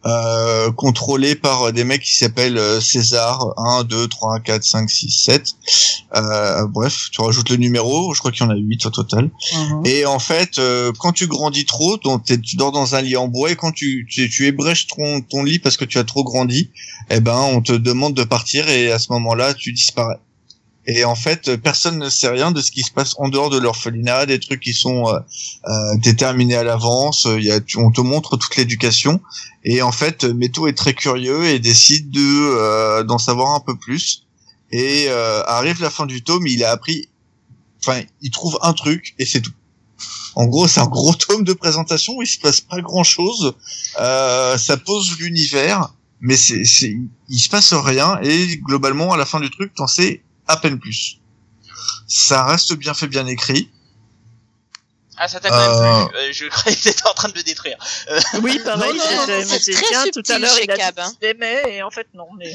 euh, 0.07 0.71
contrôlé 0.71 1.35
par 1.35 1.71
des 1.73 1.83
mecs 1.83 2.01
qui 2.01 2.15
s'appellent 2.15 2.57
euh, 2.57 2.79
César, 2.81 3.45
1, 3.57 3.83
2, 3.83 4.07
3, 4.07 4.39
4, 4.39 4.63
5, 4.63 4.89
6, 4.89 5.09
7. 5.25 5.43
Euh, 6.15 6.65
bref, 6.67 7.09
tu 7.11 7.21
rajoutes 7.21 7.49
le 7.49 7.57
numéro, 7.57 8.13
je 8.13 8.19
crois 8.19 8.31
qu'il 8.31 8.41
y 8.41 8.47
en 8.47 8.49
a 8.51 8.55
8 8.55 8.85
au 8.85 8.89
total. 8.89 9.29
Mhm. 9.53 9.85
Et 9.85 10.05
en 10.05 10.19
fait, 10.19 10.59
euh, 10.59 10.91
quand 10.97 11.11
tu 11.11 11.27
grandis 11.27 11.65
trop, 11.65 11.97
donc 11.97 12.23
t'es- 12.25 12.39
tu 12.39 12.55
dors 12.55 12.71
dans 12.71 12.95
un 12.95 13.01
lit 13.01 13.17
en 13.17 13.27
bois 13.27 13.51
et 13.51 13.55
quand 13.55 13.71
tu, 13.71 14.07
tu, 14.09 14.29
tu 14.29 14.45
ébrèches 14.47 14.87
ton, 14.87 15.21
ton 15.21 15.43
lit 15.43 15.59
parce 15.59 15.75
que 15.77 15.85
tu 15.85 15.97
as 15.97 16.03
trop 16.05 16.23
grandi, 16.23 16.71
eh 17.09 17.19
ben 17.19 17.39
on 17.51 17.61
te 17.61 17.73
demande 17.73 18.13
de 18.13 18.23
partir 18.23 18.69
et 18.69 18.91
à 18.91 18.99
ce 18.99 19.11
moment-là 19.11 19.53
tu 19.53 19.73
disparais. 19.73 20.17
Et 20.87 21.03
en 21.03 21.15
fait, 21.15 21.49
euh, 21.49 21.57
personne 21.57 21.99
ne 21.99 22.09
sait 22.09 22.29
rien 22.29 22.51
de 22.51 22.61
ce 22.61 22.71
qui 22.71 22.81
se 22.81 22.91
passe 22.91 23.13
en 23.17 23.27
dehors 23.27 23.49
de 23.49 23.57
l'orphelinat, 23.57 24.25
des 24.25 24.39
trucs 24.39 24.61
qui 24.61 24.73
sont 24.73 25.07
euh, 25.07 25.19
euh, 25.67 25.97
déterminés 25.97 26.55
à 26.55 26.63
l'avance. 26.63 27.27
Il 27.29 27.43
y 27.43 27.51
a, 27.51 27.59
on 27.77 27.91
te 27.91 28.01
montre 28.01 28.37
toute 28.37 28.55
l'éducation. 28.55 29.19
Et 29.65 29.81
en 29.81 29.91
fait, 29.91 30.23
Meto 30.23 30.65
est 30.67 30.77
très 30.77 30.93
curieux 30.93 31.45
et 31.45 31.59
décide 31.59 32.09
de 32.09 32.21
euh, 32.21 33.03
d'en 33.03 33.17
savoir 33.17 33.53
un 33.53 33.59
peu 33.59 33.77
plus. 33.77 34.25
Et 34.71 35.07
euh, 35.09 35.43
arrive 35.45 35.81
la 35.81 35.89
fin 35.89 36.05
du 36.05 36.23
tome, 36.23 36.47
il 36.47 36.63
a 36.63 36.71
appris 36.71 37.09
enfin, 37.81 38.01
il 38.21 38.31
trouve 38.31 38.57
un 38.61 38.73
truc 38.73 39.13
et 39.19 39.25
c'est 39.25 39.41
tout. 39.41 39.51
En 40.35 40.45
gros, 40.45 40.67
c'est 40.67 40.79
un 40.79 40.87
gros 40.87 41.13
tome 41.27 41.43
de 41.43 41.53
présentation 41.53 42.13
où 42.15 42.21
il 42.21 42.27
se 42.27 42.39
passe 42.39 42.61
pas 42.61 42.81
grand 42.81 43.03
chose. 43.03 43.55
Euh, 43.99 44.57
ça 44.57 44.77
pose 44.77 45.17
l'univers, 45.19 45.93
mais 46.21 46.37
c'est, 46.37 46.63
c'est, 46.63 46.95
il 47.29 47.39
se 47.39 47.49
passe 47.49 47.73
rien 47.73 48.19
et 48.21 48.57
globalement, 48.57 49.13
à 49.13 49.17
la 49.17 49.25
fin 49.25 49.39
du 49.39 49.49
truc, 49.49 49.73
t'en 49.73 49.87
sais 49.87 50.21
à 50.47 50.57
peine 50.57 50.79
plus. 50.79 51.19
Ça 52.07 52.45
reste 52.45 52.73
bien 52.73 52.93
fait, 52.93 53.07
bien 53.07 53.25
écrit. 53.27 53.69
ah 55.17 55.27
ça 55.27 55.39
t'a 55.39 55.49
quand 55.49 55.81
même 55.81 55.91
Euh. 56.03 56.05
plu. 56.07 56.17
Euh, 56.17 56.31
je 56.33 56.45
croyais 56.47 56.77
que 56.77 56.83
t'étais 56.83 57.07
en 57.07 57.13
train 57.13 57.29
de 57.29 57.33
le 57.35 57.43
détruire. 57.43 57.77
Oui, 58.41 58.59
pareil, 58.63 58.99
c'est 59.59 59.71
bien 59.79 60.03
subtil 60.03 60.11
tout 60.23 60.31
à 60.31 60.39
l'heure, 60.39 60.55
il 60.63 60.69
a 60.71 60.75
dit 60.75 60.79
Cab, 60.81 60.99
hein. 60.99 61.11
aimait, 61.21 61.63
et 61.77 61.83
en 61.83 61.91
fait, 61.91 62.07
non, 62.13 62.27
mais... 62.37 62.53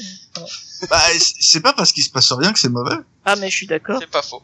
Bah, 0.88 1.00
c'est- 1.18 1.34
c'est 1.40 1.60
pas 1.60 1.72
parce 1.72 1.92
qu'il 1.92 2.02
se 2.04 2.10
passe 2.10 2.32
rien 2.32 2.52
que 2.52 2.58
c'est 2.58 2.68
mauvais. 2.70 2.96
Ah, 3.24 3.36
mais 3.36 3.50
je 3.50 3.56
suis 3.56 3.66
d'accord. 3.66 3.98
C'est 4.00 4.06
pas 4.10 4.22
faux. 4.22 4.42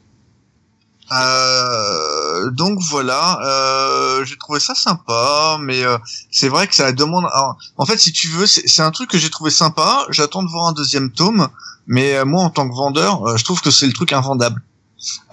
Euh, 1.11 2.51
donc 2.51 2.79
voilà, 2.91 3.39
euh, 3.43 4.25
j'ai 4.25 4.37
trouvé 4.37 4.61
ça 4.61 4.75
sympa, 4.75 5.57
mais 5.61 5.83
euh, 5.83 5.97
c'est 6.31 6.49
vrai 6.49 6.67
que 6.69 6.75
ça 6.75 6.93
demande. 6.93 7.25
alors, 7.33 7.57
en 7.79 7.87
fait, 7.87 7.97
si 7.99 8.13
tu 8.13 8.29
veux, 8.29 8.47
c'est 8.47 8.67
c'est 8.69 8.83
un 8.83 8.91
truc 8.91 9.11
que 9.11 9.19
j'ai 9.19 9.31
trouvé 9.31 9.51
sympa. 9.51 10.07
J'attends 10.11 10.43
de 10.43 10.51
voir 10.51 10.67
un 10.67 10.73
deuxième 10.73 11.11
tome, 11.11 11.49
mais 11.89 12.15
euh, 12.15 12.25
moi, 12.25 12.45
en 12.45 12.51
tant 12.51 12.69
que 12.69 12.75
vendeur, 12.75 13.27
euh, 13.27 13.37
je 13.37 13.43
trouve 13.45 13.61
que 13.61 13.73
c'est 13.73 13.87
le 13.87 13.93
truc 13.93 14.13
invendable. 14.13 14.63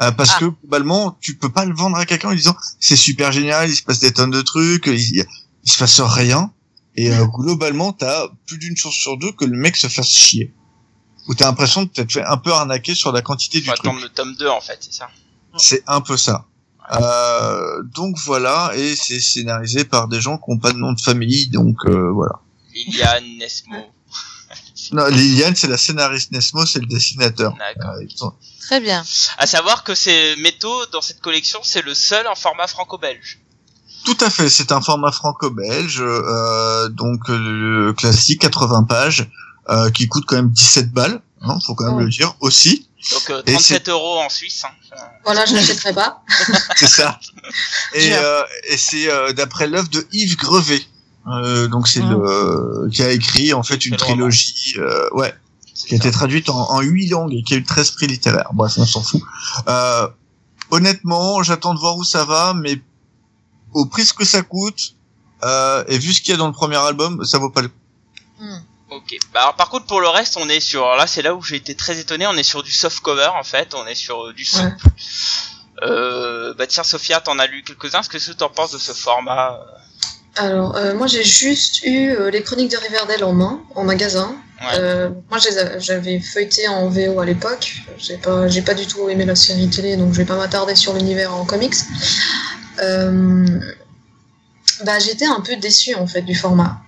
Euh, 0.01 0.11
parce 0.11 0.31
Ah. 0.35 0.39
que 0.39 0.45
globalement, 0.45 1.15
tu 1.21 1.37
peux 1.37 1.51
pas 1.51 1.65
le 1.65 1.75
vendre 1.75 1.97
à 1.97 2.05
quelqu'un 2.05 2.27
en 2.29 2.31
lui 2.31 2.37
disant 2.37 2.55
c'est 2.79 2.95
super 2.95 3.31
génial, 3.31 3.69
il 3.69 3.75
se 3.75 3.83
passe 3.83 3.99
des 3.99 4.11
tonnes 4.11 4.31
de 4.31 4.41
trucs, 4.41 4.87
il, 4.87 5.25
il 5.63 5.71
se 5.71 5.77
passe 5.77 5.99
rien. 6.01 6.51
Et 6.95 7.11
euh, 7.11 7.25
globalement, 7.25 7.91
t'as 7.93 8.27
plus 8.47 8.57
d'une 8.57 8.75
chance 8.77 8.93
sur 8.93 9.17
deux 9.17 9.31
que 9.33 9.43
le 9.45 9.57
mec 9.57 9.75
se 9.75 9.87
fasse 9.87 10.07
chier. 10.09 10.53
Ou 11.27 11.33
t'as 11.35 11.45
l'impression 11.45 11.83
de 11.83 11.89
t'être 11.89 12.11
fait 12.11 12.23
un 12.23 12.37
peu 12.37 12.51
arnaquer 12.53 12.93
sur 12.95 13.11
la 13.11 13.21
quantité 13.21 13.59
du 13.59 13.65
Faut 13.67 13.73
truc. 13.75 13.87
attendre 13.87 14.01
le 14.03 14.09
tome 14.09 14.35
2 14.35 14.47
en 14.47 14.61
fait, 14.61 14.77
c'est 14.81 14.93
ça. 14.93 15.07
C'est 15.57 15.83
un 15.87 16.01
peu 16.01 16.15
ça. 16.17 16.45
Euh, 17.01 17.81
donc 17.95 18.15
voilà, 18.25 18.71
et 18.75 18.95
c'est 18.95 19.19
scénarisé 19.19 19.85
par 19.85 20.07
des 20.07 20.21
gens 20.21 20.37
qui 20.37 20.51
n'ont 20.51 20.59
pas 20.59 20.71
de 20.71 20.77
nom 20.77 20.93
de 20.93 21.01
famille, 21.01 21.47
donc 21.49 21.77
euh, 21.85 22.11
voilà. 22.13 22.33
Liliane 22.73 23.23
Nesmo. 23.39 23.75
Non, 24.93 25.05
Liliane, 25.07 25.55
c'est 25.55 25.67
la 25.67 25.77
scénariste, 25.77 26.31
Nesmo, 26.31 26.65
c'est 26.65 26.79
le 26.79 26.85
dessinateur. 26.85 27.53
D'accord. 27.57 27.95
Euh, 28.01 28.05
sont- 28.15 28.33
Très 28.61 28.79
bien. 28.79 29.03
À 29.37 29.45
savoir 29.45 29.83
que 29.83 29.93
c'est 29.95 30.35
Méto 30.37 30.85
dans 30.87 31.01
cette 31.01 31.21
collection, 31.21 31.59
c'est 31.63 31.83
le 31.83 31.93
seul 31.93 32.25
en 32.27 32.35
format 32.35 32.67
franco-belge. 32.67 33.39
Tout 34.05 34.17
à 34.21 34.29
fait, 34.29 34.49
c'est 34.49 34.71
un 34.71 34.81
format 34.81 35.11
franco-belge, 35.11 36.01
euh, 36.01 36.89
donc 36.89 37.29
euh, 37.29 37.93
classique, 37.93 38.41
80 38.41 38.83
pages, 38.83 39.27
euh, 39.69 39.89
qui 39.91 40.07
coûte 40.07 40.25
quand 40.27 40.35
même 40.35 40.49
17 40.51 40.91
balles, 40.91 41.21
hein, 41.41 41.57
faut 41.65 41.73
quand 41.75 41.85
même 41.85 41.95
Oh. 41.97 41.99
le 42.01 42.09
dire 42.09 42.35
aussi. 42.39 42.87
Donc 43.11 43.29
euh, 43.29 43.41
Et 43.45 43.53
37 43.53 43.89
euros 43.89 44.19
en 44.19 44.29
Suisse. 44.29 44.63
Hein. 44.65 44.97
Voilà, 45.25 45.45
je 45.45 45.53
n'achèterai 45.53 45.93
pas. 45.93 46.23
C'est 46.75 46.87
ça. 46.87 47.19
Et, 47.93 48.13
euh, 48.13 48.41
et 48.69 48.77
c'est 48.77 49.09
euh, 49.11 49.31
d'après 49.31 49.67
l'œuvre 49.67 49.87
de 49.89 50.05
Yves 50.11 50.37
Grevet. 50.37 50.83
Euh, 51.27 51.67
donc 51.67 51.87
c'est 51.87 52.01
Ah. 52.03 52.09
le 52.09 52.89
qui 52.91 53.01
a 53.03 53.09
écrit 53.11 53.53
en 53.53 53.63
fait 53.63 53.85
une 53.85 53.95
trilogie, 53.97 54.75
euh, 54.77 55.09
ouais, 55.13 55.33
qui 55.73 55.85
a 55.95 55.97
ça. 55.97 56.03
été 56.03 56.11
traduite 56.11 56.49
en, 56.49 56.69
en 56.71 56.81
8 56.81 57.07
langues 57.09 57.33
et 57.33 57.41
qui 57.43 57.53
a 57.55 57.57
eu 57.57 57.63
13 57.63 57.91
prix 57.91 58.07
littéraires. 58.07 58.49
Bref, 58.53 58.73
on 58.77 58.85
s'en 58.85 59.01
fout. 59.01 59.21
Euh, 59.67 60.07
honnêtement, 60.71 61.41
j'attends 61.43 61.73
de 61.73 61.79
voir 61.79 61.97
où 61.97 62.03
ça 62.03 62.25
va, 62.25 62.53
mais 62.53 62.79
au 63.73 63.85
prix 63.85 64.07
que 64.17 64.23
ça 64.25 64.41
coûte, 64.43 64.95
euh, 65.43 65.83
et 65.87 65.97
vu 65.97 66.13
ce 66.13 66.21
qu'il 66.21 66.31
y 66.31 66.33
a 66.35 66.37
dans 66.37 66.47
le 66.47 66.53
premier 66.53 66.77
album, 66.77 67.23
ça 67.25 67.39
vaut 67.39 67.49
pas 67.49 67.61
le 67.61 67.69
coup. 67.69 67.75
Hmm. 68.39 68.59
Ok. 68.91 69.17
Bah, 69.33 69.41
alors 69.41 69.55
par 69.55 69.69
contre 69.69 69.87
pour 69.87 69.99
le 69.99 70.07
reste, 70.07 70.37
on 70.37 70.47
est 70.47 70.59
sur 70.59 70.85
là, 70.95 71.07
c'est 71.07 71.23
là 71.23 71.33
où 71.33 71.41
j'ai 71.41 71.55
été 71.55 71.73
très 71.75 71.99
étonné. 71.99 72.27
On 72.27 72.33
est 72.33 72.43
sur 72.43 72.61
du 72.61 72.71
soft 72.71 72.99
cover 72.99 73.31
en 73.37 73.43
fait. 73.43 73.73
On 73.73 73.85
est 73.87 73.95
sur 73.95 74.27
euh, 74.27 74.33
du 74.33 74.45
souple. 74.45 74.77
Euh, 75.81 76.53
bah 76.53 76.67
tiens 76.67 76.83
Sophia, 76.83 77.19
t'en 77.19 77.37
as 77.39 77.47
lu 77.47 77.63
quelques-uns. 77.63 78.01
Qu'est-ce 78.03 78.31
que 78.31 78.37
t'en 78.37 78.49
penses 78.49 78.71
de 78.71 78.77
ce 78.77 78.93
format 78.93 79.59
Alors, 80.37 80.75
euh, 80.75 80.93
moi 80.93 81.07
j'ai 81.07 81.23
juste 81.23 81.83
eu 81.83 82.09
euh, 82.09 82.29
les 82.29 82.43
chroniques 82.43 82.71
de 82.71 82.77
Riverdale 82.77 83.23
en 83.23 83.33
main, 83.33 83.61
en 83.75 83.83
magasin. 83.83 84.35
Ouais. 84.61 84.79
Euh, 84.79 85.09
moi, 85.29 85.37
j'avais 85.79 86.19
feuilleté 86.21 86.67
en 86.69 86.87
VO 86.87 87.19
à 87.19 87.25
l'époque. 87.25 87.73
J'ai 87.97 88.17
pas, 88.17 88.47
j'ai 88.47 88.61
pas 88.61 88.73
du 88.73 88.87
tout 88.87 89.09
aimé 89.09 89.25
la 89.25 89.35
série 89.35 89.69
télé, 89.69 89.97
donc 89.97 90.13
je 90.13 90.17
vais 90.17 90.25
pas 90.25 90.37
m'attarder 90.37 90.75
sur 90.75 90.93
l'univers 90.93 91.33
en 91.35 91.43
comics. 91.45 91.75
Bah, 94.83 94.99
j'étais 94.99 95.25
un 95.25 95.41
peu 95.41 95.55
déçue 95.55 95.95
en 95.95 96.07
fait 96.07 96.21
du 96.21 96.35
format. 96.35 96.81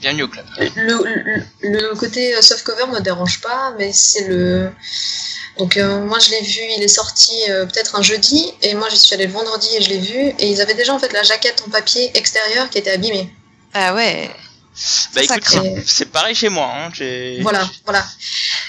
Bienvenue 0.00 0.22
au 0.22 0.28
club. 0.28 0.46
Le, 0.76 1.04
le, 1.04 1.42
le 1.62 1.94
côté 1.94 2.34
euh, 2.34 2.42
softcover 2.42 2.86
me 2.92 3.00
dérange 3.00 3.40
pas, 3.40 3.74
mais 3.78 3.92
c'est 3.92 4.26
le. 4.28 4.70
Donc 5.60 5.76
euh, 5.76 6.00
moi 6.00 6.18
je 6.18 6.30
l'ai 6.30 6.40
vu, 6.40 6.62
il 6.78 6.82
est 6.82 6.88
sorti 6.88 7.32
euh, 7.50 7.66
peut-être 7.66 7.94
un 7.94 8.00
jeudi, 8.00 8.50
et 8.62 8.72
moi 8.74 8.88
j'y 8.88 8.96
suis 8.96 9.14
allée 9.14 9.26
le 9.26 9.32
vendredi 9.32 9.68
et 9.76 9.82
je 9.82 9.90
l'ai 9.90 9.98
vu, 9.98 10.18
et 10.38 10.46
ils 10.48 10.62
avaient 10.62 10.74
déjà 10.74 10.94
en 10.94 10.98
fait 10.98 11.12
la 11.12 11.22
jaquette 11.22 11.62
en 11.66 11.70
papier 11.70 12.10
extérieur 12.16 12.70
qui 12.70 12.78
était 12.78 12.92
abîmée. 12.92 13.30
Ah 13.74 13.94
ouais. 13.94 14.30
Bah 15.14 15.22
écoute, 15.22 15.44
c'est- 15.84 16.06
pareil 16.06 16.34
chez 16.34 16.48
moi. 16.48 16.72
Hein. 16.74 16.90
Voilà, 17.42 17.68
voilà. 17.84 18.06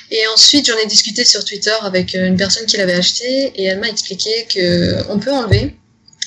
Et 0.10 0.28
ensuite, 0.28 0.68
j'en 0.68 0.78
ai 0.78 0.86
discuté 0.86 1.24
sur 1.24 1.46
Twitter 1.46 1.76
avec 1.82 2.14
euh, 2.14 2.28
une 2.28 2.36
personne 2.36 2.66
qui 2.66 2.76
l'avait 2.76 2.96
acheté 2.96 3.54
et 3.56 3.64
elle 3.64 3.80
m'a 3.80 3.88
expliqué 3.88 4.46
que 4.54 5.10
on 5.10 5.18
peut 5.18 5.32
enlever, 5.32 5.78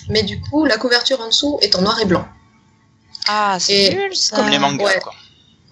mais 0.08 0.22
du 0.22 0.40
coup, 0.40 0.64
la 0.64 0.78
couverture 0.78 1.20
en 1.20 1.26
dessous 1.26 1.58
est 1.60 1.76
en 1.76 1.82
noir 1.82 2.00
et 2.00 2.06
blanc. 2.06 2.26
Ah, 3.28 3.58
c'est 3.60 3.90
nul 3.90 4.16
ça. 4.16 4.36
Comme 4.36 4.48
les 4.48 4.58
mangas, 4.58 4.82
ouais. 4.82 5.00
quoi. 5.02 5.12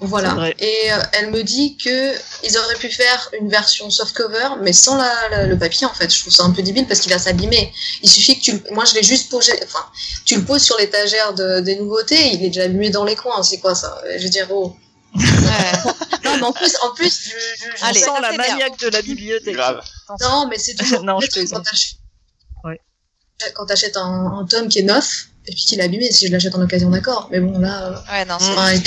Voilà. 0.04 0.50
Et 0.58 0.92
euh, 0.92 0.96
elle 1.12 1.30
me 1.30 1.42
dit 1.42 1.76
que 1.76 2.12
ils 2.44 2.58
auraient 2.58 2.74
pu 2.74 2.90
faire 2.90 3.30
une 3.40 3.48
version 3.48 3.88
softcover, 3.88 4.48
mais 4.60 4.72
sans 4.72 4.96
la, 4.96 5.28
la- 5.30 5.46
le 5.46 5.56
papier 5.58 5.86
en 5.86 5.94
fait. 5.94 6.12
Je 6.12 6.20
trouve 6.20 6.32
ça 6.32 6.42
un 6.42 6.50
peu 6.50 6.62
débile 6.62 6.86
parce 6.88 7.00
qu'il 7.00 7.12
va 7.12 7.18
s'abîmer. 7.20 7.72
Il 8.02 8.10
suffit 8.10 8.38
que 8.38 8.44
tu, 8.44 8.52
le- 8.52 8.74
moi 8.74 8.84
je 8.84 8.94
l'ai 8.94 9.02
juste 9.02 9.30
posé, 9.30 9.52
enfin, 9.64 9.84
tu 10.24 10.36
le 10.36 10.44
poses 10.44 10.62
sur 10.62 10.76
l'étagère 10.78 11.34
de, 11.34 11.60
des 11.60 11.76
nouveautés, 11.76 12.32
il 12.32 12.44
est 12.44 12.48
déjà 12.48 12.64
abîmé 12.64 12.90
dans 12.90 13.04
les 13.04 13.14
coins. 13.16 13.42
C'est 13.44 13.58
quoi 13.60 13.74
ça? 13.74 14.02
Je 14.18 14.22
veux 14.24 14.28
dire, 14.28 14.48
oh. 14.50 14.74
Ouais. 15.14 15.22
Non, 16.24 16.36
mais 16.36 16.42
en 16.44 16.52
plus, 16.52 16.76
en 16.82 16.94
plus, 16.94 17.24
je, 17.24 17.30
je, 17.30 17.64
je 17.76 17.82
On 17.82 17.86
Allez, 17.88 17.98
sent 18.00 18.06
ça 18.14 18.20
la 18.20 18.32
maniaque 18.32 18.78
de 18.78 18.88
la 18.88 19.02
bibliothèque. 19.02 19.54
Grave. 19.54 19.82
Non, 20.20 20.46
mais 20.48 20.56
c'est 20.58 20.74
toujours 20.74 21.02
Non, 21.04 21.18
je 21.20 21.26
quand 21.50 21.60
t'achètes 21.62 21.98
Ouais. 22.64 22.80
quand 23.54 23.66
t'achètes 23.66 23.96
un, 23.96 24.38
un 24.40 24.46
tome 24.46 24.68
qui 24.68 24.78
est 24.78 24.82
neuf 24.84 25.26
et 25.46 25.52
puis 25.52 25.62
qu'il 25.64 25.80
est 25.80 25.82
abîmé, 25.82 26.10
si 26.12 26.26
je 26.26 26.32
l'achète 26.32 26.54
en 26.54 26.62
occasion, 26.62 26.88
d'accord. 26.90 27.28
Mais 27.32 27.40
bon, 27.40 27.58
là, 27.58 27.88
euh, 27.88 28.12
Ouais, 28.12 28.24
non, 28.24 28.36
c'est. 28.38 28.46
Ouais, 28.56 28.78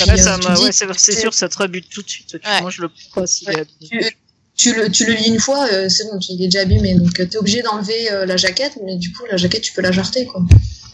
euh, 1.16 1.20
sûr, 1.20 1.34
ça 1.34 1.48
te 1.48 1.58
rebute 1.58 1.88
tout 1.90 2.02
de 2.02 2.08
suite. 2.08 2.34
Ouais. 2.34 2.60
Moi, 2.62 2.70
je 2.70 2.80
le 2.82 2.88
prends 2.88 3.20
pas 3.22 3.26
s'il 3.26 3.48
est 3.50 3.60
abîmé. 3.60 3.66
tu, 3.90 4.16
tu 4.56 4.74
le, 4.74 4.90
tu 4.90 5.04
le 5.06 5.12
lis 5.12 5.28
une 5.28 5.38
fois, 5.38 5.66
euh, 5.70 5.88
c'est 5.90 6.04
bon, 6.04 6.18
tu- 6.18 6.32
il 6.32 6.42
est 6.42 6.46
déjà 6.46 6.60
abîmé. 6.60 6.94
Donc 6.94 7.20
euh, 7.20 7.26
t'es 7.26 7.36
obligé 7.36 7.60
d'enlever 7.62 8.10
euh, 8.10 8.24
la 8.24 8.36
jaquette, 8.38 8.72
mais 8.84 8.96
du 8.96 9.12
coup, 9.12 9.24
la 9.30 9.36
jaquette, 9.36 9.60
tu 9.62 9.72
peux 9.74 9.82
la 9.82 9.92
jarter, 9.92 10.24
quoi. 10.24 10.40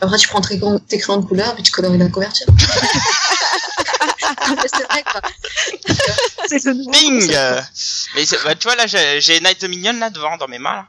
Après, 0.01 0.19
tu 0.19 0.27
prends 0.27 0.41
tes 0.41 0.59
crayons, 0.59 0.81
tes 0.81 0.99
crayons 0.99 1.21
de 1.21 1.27
couleur, 1.27 1.55
puis 1.55 1.63
tu 1.63 1.71
colories 1.71 1.97
la 1.99 2.09
couverture. 2.09 2.47
C'est 6.49 6.65
le 6.65 6.75
Bing 6.91 7.35
Mais 8.15 8.25
c'est- 8.25 8.43
bah, 8.45 8.55
tu 8.55 8.65
vois 8.67 8.77
là, 8.77 8.87
j'ai 8.87 9.41
Night 9.41 9.61
Dominion 9.61 9.93
là 9.95 10.11
devant 10.11 10.37
dans 10.37 10.49
mes 10.49 10.59
mains 10.59 10.75
là. 10.75 10.87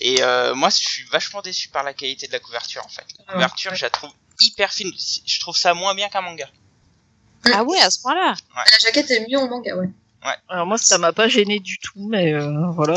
et 0.00 0.22
euh, 0.22 0.54
moi 0.54 0.68
je 0.70 0.76
suis 0.76 1.04
vachement 1.12 1.42
déçu 1.42 1.68
par 1.68 1.82
la 1.82 1.92
qualité 1.94 2.26
de 2.26 2.32
la 2.32 2.38
couverture 2.40 2.82
en 2.84 2.88
fait. 2.88 3.04
La 3.18 3.24
Ah, 3.28 3.32
couverture, 3.34 3.74
je 3.74 3.82
la 3.84 3.90
trouve 3.90 4.10
hyper 4.40 4.72
fine. 4.72 4.90
Je 5.26 5.40
trouve 5.40 5.56
ça 5.56 5.74
moins 5.74 5.94
bien 5.94 6.08
qu'un 6.08 6.20
manga. 6.22 6.48
Ah 7.52 7.62
ouais, 7.64 7.78
à 7.80 7.90
ce 7.90 8.00
point-là. 8.00 8.34
La 8.56 8.78
jaquette 8.80 9.10
est 9.10 9.26
mieux 9.28 9.38
en 9.38 9.48
manga, 9.48 9.76
ouais. 9.76 9.88
Alors 10.48 10.66
moi, 10.66 10.78
ça 10.78 10.96
m'a 10.96 11.12
pas 11.12 11.28
gêné 11.28 11.60
du 11.60 11.76
tout, 11.78 12.08
mais 12.08 12.32
euh, 12.32 12.50
voilà. 12.70 12.94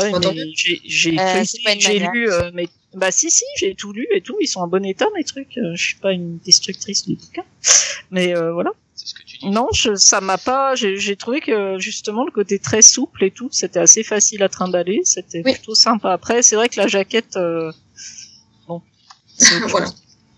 J'ai 0.54 0.80
j'ai 0.84 1.18
Euh, 1.18 2.10
lu, 2.12 2.32
euh, 2.32 2.50
mais 2.54 2.68
bah 2.94 3.10
si 3.12 3.30
si, 3.30 3.44
j'ai 3.58 3.74
tout 3.74 3.92
lu 3.92 4.06
et 4.14 4.22
tout. 4.22 4.38
Ils 4.40 4.46
sont 4.46 4.60
en 4.60 4.66
bon 4.66 4.82
état 4.86 5.04
mes 5.14 5.24
trucs. 5.24 5.58
Euh, 5.58 5.74
je 5.74 5.82
suis 5.88 5.94
pas 5.96 6.12
une 6.12 6.38
destructrice 6.38 7.04
du 7.04 7.16
bouquin, 7.16 7.44
mais 8.10 8.34
euh, 8.34 8.54
voilà. 8.54 8.70
Non, 9.42 9.68
je, 9.72 9.94
ça 9.94 10.20
m'a 10.20 10.36
pas. 10.38 10.74
J'ai 10.74 10.96
j'ai 10.98 11.16
trouvé 11.16 11.40
que 11.40 11.78
justement 11.78 12.24
le 12.24 12.30
côté 12.32 12.58
très 12.58 12.82
souple 12.82 13.24
et 13.24 13.30
tout, 13.30 13.48
c'était 13.52 13.78
assez 13.80 14.02
facile 14.02 14.42
à 14.42 14.48
trimballer. 14.48 15.02
C'était 15.04 15.42
Oui. 15.44 15.52
plutôt 15.54 15.74
sympa. 15.74 16.12
Après, 16.12 16.42
c'est 16.42 16.56
vrai 16.56 16.68
que 16.68 16.80
la 16.80 16.86
jaquette, 16.88 17.36
euh, 17.36 17.70
bon, 18.66 18.82
Voilà. 19.68 19.86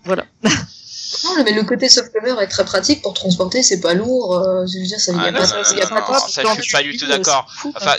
Voilà. 0.04 0.24
Non, 1.24 1.42
mais 1.44 1.52
le 1.52 1.64
côté 1.64 1.88
softcover 1.88 2.36
est 2.40 2.46
très 2.46 2.64
pratique 2.64 3.02
pour 3.02 3.14
transporter, 3.14 3.64
c'est 3.64 3.80
pas 3.80 3.94
lourd. 3.94 4.32
Euh, 4.38 4.64
je 4.66 4.78
veux 4.78 4.86
dire, 4.86 5.00
ça, 5.00 5.10
y 5.12 5.16
Ah, 5.18 5.22
a 5.24 5.30
non, 5.32 5.40
pas, 5.40 5.46
non, 5.48 5.62
il 5.72 5.76
y 5.76 5.80
a 5.80 5.84
non, 5.84 5.90
pas 5.90 6.00
non, 6.08 6.24
de- 6.26 6.30
ça, 6.30 6.40
je 6.42 6.46
Quand 6.46 6.62
suis 6.62 6.72
pas 6.72 6.82
du 6.84 6.96
tout 6.96 7.04
euh, 7.04 7.08
d'accord. 7.08 7.52
Enfin, 7.74 7.96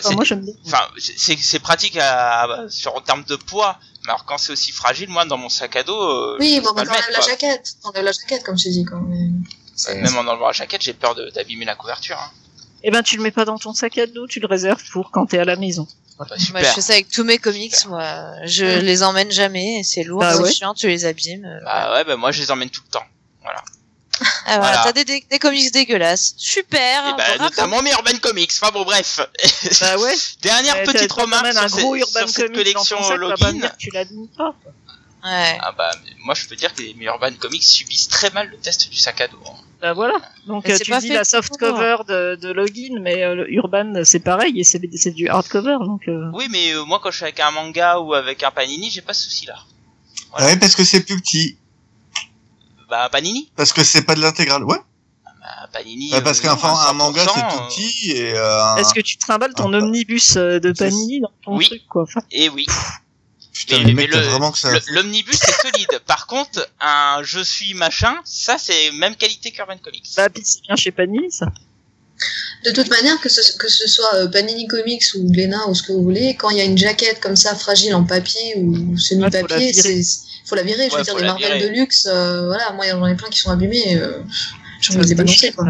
c'est- 0.98 1.60
pratique 1.60 1.98
à, 2.02 2.48
sur 2.70 2.96
en 2.96 3.02
termes 3.02 3.26
de 3.26 3.36
poids. 3.36 3.78
Mais 4.06 4.12
alors 4.12 4.24
quand 4.24 4.38
c'est 4.38 4.54
aussi 4.54 4.72
fragile, 4.72 5.10
moi 5.10 5.26
dans 5.26 5.38
mon 5.38 5.50
sac 5.50 5.76
à 5.76 5.84
dos, 5.84 5.94
euh, 6.02 6.38
Oui, 6.40 6.56
je 6.56 6.62
bon, 6.62 6.70
peux 6.70 6.76
pas 6.76 6.82
mais 6.84 6.86
le 6.86 6.90
mettre, 6.92 7.08
t'enlèves 7.08 7.20
la 7.20 7.28
jaquette. 7.28 7.74
T'enlèves 7.84 8.06
la 8.06 8.12
jaquette, 8.14 8.44
comme 8.44 8.58
je 8.58 8.64
t'ai 8.64 8.70
dit, 8.72 8.86
quoi. 8.86 9.00
Mais 9.06 9.18
c'est- 9.18 9.61
Même 9.90 10.18
en 10.18 10.28
enlevant 10.28 10.48
la 10.48 10.52
jaquette, 10.54 10.82
j'ai 10.82 10.94
peur 10.94 11.16
de- 11.16 11.30
d'abîmer 11.32 11.66
la 11.66 11.76
couverture. 11.76 12.18
Hein. 12.20 12.32
Eh 12.84 12.92
ben, 12.92 13.04
tu 13.04 13.16
le 13.18 13.24
mets 13.24 13.32
pas 13.32 13.46
dans 13.46 13.58
ton 13.58 13.74
sac 13.74 13.98
à 13.98 14.08
dos, 14.08 14.28
tu 14.28 14.40
le 14.40 14.48
réserves 14.48 14.82
pour 14.92 15.12
quand 15.12 15.26
t'es 15.28 15.38
à 15.40 15.46
la 15.46 15.56
maison. 15.56 15.88
Bah, 16.20 16.26
Moi, 16.30 16.38
super. 16.40 16.64
je 16.64 16.70
fais 16.70 16.82
ça 16.82 16.94
avec 16.94 17.10
tous 17.10 17.24
mes 17.24 17.38
comics, 17.38 17.76
moi. 17.88 18.34
Je 18.46 18.66
les 18.80 19.02
emmène 19.04 19.32
jamais, 19.32 19.80
et 19.80 19.84
c'est 19.84 20.04
lourd, 20.04 20.20
Bah 20.22 20.34
c'est 20.36 20.42
ouais. 20.42 20.52
chiant, 20.52 20.74
tu 20.74 20.88
les 20.88 21.06
abîmes. 21.06 21.46
euh, 21.46 21.64
Bah 21.64 21.94
ouais, 21.94 22.04
bah 22.04 22.16
moi 22.16 22.32
je 22.32 22.42
les 22.42 22.52
emmène 22.52 22.70
tout 22.70 22.82
le 22.86 22.92
temps. 22.92 23.04
Ah, 24.46 24.58
voilà, 24.58 24.60
Voilà. 24.60 24.82
t'as 24.84 24.92
des, 24.94 25.04
des, 25.06 25.24
des 25.32 25.40
comics 25.40 25.72
dégueulasses. 25.74 26.34
Super! 26.38 27.08
Et 27.08 27.12
bah, 27.18 27.24
bravo. 27.38 27.44
notamment 27.44 27.82
mes 27.82 27.92
Urban 27.92 28.18
Comics. 28.22 28.52
Enfin 28.62 28.72
bon, 28.72 28.84
bref. 28.84 29.20
Bah 29.82 29.98
ouais. 29.98 30.14
Dernière 30.44 30.84
petite 30.84 31.12
remarque 31.12 31.52
sur, 31.54 31.62
un 31.64 31.66
gros 31.68 31.96
ces- 31.96 32.02
Urban 32.02 32.20
sur 32.20 32.30
cette 32.30 32.54
Comics 32.54 32.56
collection 32.74 33.16
login. 33.18 33.60
tu 33.80 33.90
l'admires 33.92 34.30
pas. 34.38 34.54
Ouais. 35.24 35.58
Ah 35.62 35.72
bah, 35.78 35.92
moi 36.26 36.34
je 36.34 36.48
peux 36.48 36.56
dire 36.56 36.74
que 36.74 36.82
mes 36.82 37.06
Urban 37.06 37.32
Comics 37.40 37.64
subissent 37.64 38.08
très 38.08 38.32
mal 38.32 38.50
le 38.50 38.58
test 38.58 38.90
du 38.90 38.98
sac 38.98 39.22
à 39.22 39.28
dos. 39.28 39.38
hein. 39.46 39.56
Bah 39.82 39.94
voilà. 39.94 40.16
Donc 40.48 40.68
euh, 40.70 40.78
tu 40.84 40.90
pas 40.92 41.00
dis 41.00 41.10
la 41.10 41.24
soft 41.24 41.58
cover 41.58 41.98
de, 42.08 42.36
de 42.36 42.50
login, 42.52 43.00
mais 43.02 43.24
euh, 43.24 43.36
le 43.36 43.52
Urban 43.54 43.94
c'est 44.04 44.20
pareil 44.20 44.60
et 44.60 44.64
c'est 44.64 44.82
c'est 44.96 45.12
du 45.12 45.28
hardcover 45.28 45.78
donc. 45.86 46.08
euh, 46.08 46.30
Oui, 46.34 46.48
mais 46.50 46.74
euh, 46.74 46.86
moi 46.86 47.00
quand 47.04 47.12
je 47.12 47.18
suis 47.18 47.24
avec 47.26 47.40
un 47.40 47.52
manga 47.52 48.00
ou 48.00 48.14
avec 48.14 48.42
un 48.44 48.52
Panini, 48.52 48.90
j'ai 48.90 49.02
pas 49.02 49.14
ce 49.14 49.24
souci 49.26 49.46
là. 49.46 49.56
Voilà. 50.32 50.48
Ouais, 50.48 50.58
parce 50.58 50.76
que 50.76 50.84
c'est 50.84 51.04
plus 51.04 51.20
petit. 51.22 51.58
Bah 52.90 53.10
Panini? 53.12 53.50
Parce 53.56 53.74
que 53.74 53.84
c'est 53.84 54.04
pas 54.04 54.16
de 54.16 54.22
l'intégrale. 54.22 54.64
Ouais. 54.64 54.78
Bah 55.26 55.70
Panini. 55.72 56.12
Bah, 56.12 56.22
parce 56.22 56.40
euh, 56.40 56.44
qu'un 56.44 56.58
un 56.64 56.94
manga 56.94 57.24
100%, 57.26 57.30
c'est 57.34 57.42
tout 57.58 57.64
petit 57.68 58.12
et 58.12 58.34
euh, 58.38 58.76
Est-ce 58.76 58.94
que 58.94 59.02
tu 59.02 59.18
trimbales 59.18 59.54
ton 59.54 59.72
Ah, 59.74 59.78
omnibus 59.78 60.34
de 60.36 60.72
Panini 60.78 61.22
dans 61.22 61.32
ton 61.44 61.58
Oui. 61.58 61.66
truc 61.68 61.82
quoi 61.88 62.04
enfin, 62.04 62.22
Et 62.32 62.50
oui. 62.50 62.66
Putain 63.54 63.80
mais- 63.84 63.90
le 63.92 63.94
mais 63.94 64.08
vraiment 64.08 64.52
que 64.52 64.58
ça. 64.58 64.72
Le- 64.72 64.82
L'omnibus 64.94 65.38
c'est 65.40 65.54
solide. 65.62 66.00
Par 66.08 66.28
contre, 66.28 66.68
un 66.80 67.22
je 67.24 67.40
suis 67.44 67.74
machin, 67.74 68.16
ça 68.26 68.58
c'est 68.58 68.92
même 68.92 69.16
qualité 69.16 69.52
qu'Urban 69.52 69.78
Comics. 69.78 70.10
Bah 70.18 70.30
puis 70.30 70.44
c'est 70.46 70.62
bien 70.62 70.76
chez 70.76 70.92
Panini 70.92 71.32
ça. 71.32 71.52
De 72.66 72.70
toute 72.72 72.90
manière, 72.92 73.20
que 73.20 73.30
ce, 73.30 73.58
que 73.58 73.68
ce 73.68 73.88
soit 73.88 74.14
euh, 74.14 74.28
Panini 74.28 74.68
Comics 74.68 75.04
ou 75.16 75.32
Glénat 75.32 75.68
ou 75.68 75.74
ce 75.74 75.82
que 75.82 75.92
vous 75.92 76.04
voulez, 76.04 76.36
quand 76.36 76.52
il 76.52 76.58
y 76.58 76.62
a 76.62 76.66
une 76.66 76.78
jaquette 76.78 77.20
comme 77.20 77.36
ça 77.36 77.56
fragile 77.56 77.96
en 77.96 78.04
papier 78.04 78.54
ou 78.58 78.72
Ouais, 78.72 78.76
faut 78.86 78.92
la 78.92 79.00
semi-papier, 79.00 79.74
c'est 79.74 80.04
faut 80.46 80.54
la 80.56 80.62
virer. 80.62 80.88
Je 80.88 80.94
Ouais, 80.94 81.00
veux 81.00 81.04
dire, 81.04 81.16
la 81.18 81.24
Marvel 81.28 81.58
virer. 81.58 81.70
de 81.70 81.74
luxe, 81.74 82.06
euh, 82.08 82.46
voilà, 82.46 82.72
moi 82.74 82.86
j'en 82.88 83.08
ai 83.08 83.16
plein 83.16 83.30
qui 83.30 83.40
sont 83.40 83.50
abîmés. 83.50 83.96
Euh, 83.98 84.20
envie 84.22 84.98
de 84.98 85.02
les 85.02 85.08
se 85.10 85.14
balancer, 85.16 85.24
déchire, 85.48 85.56
quoi. 85.56 85.66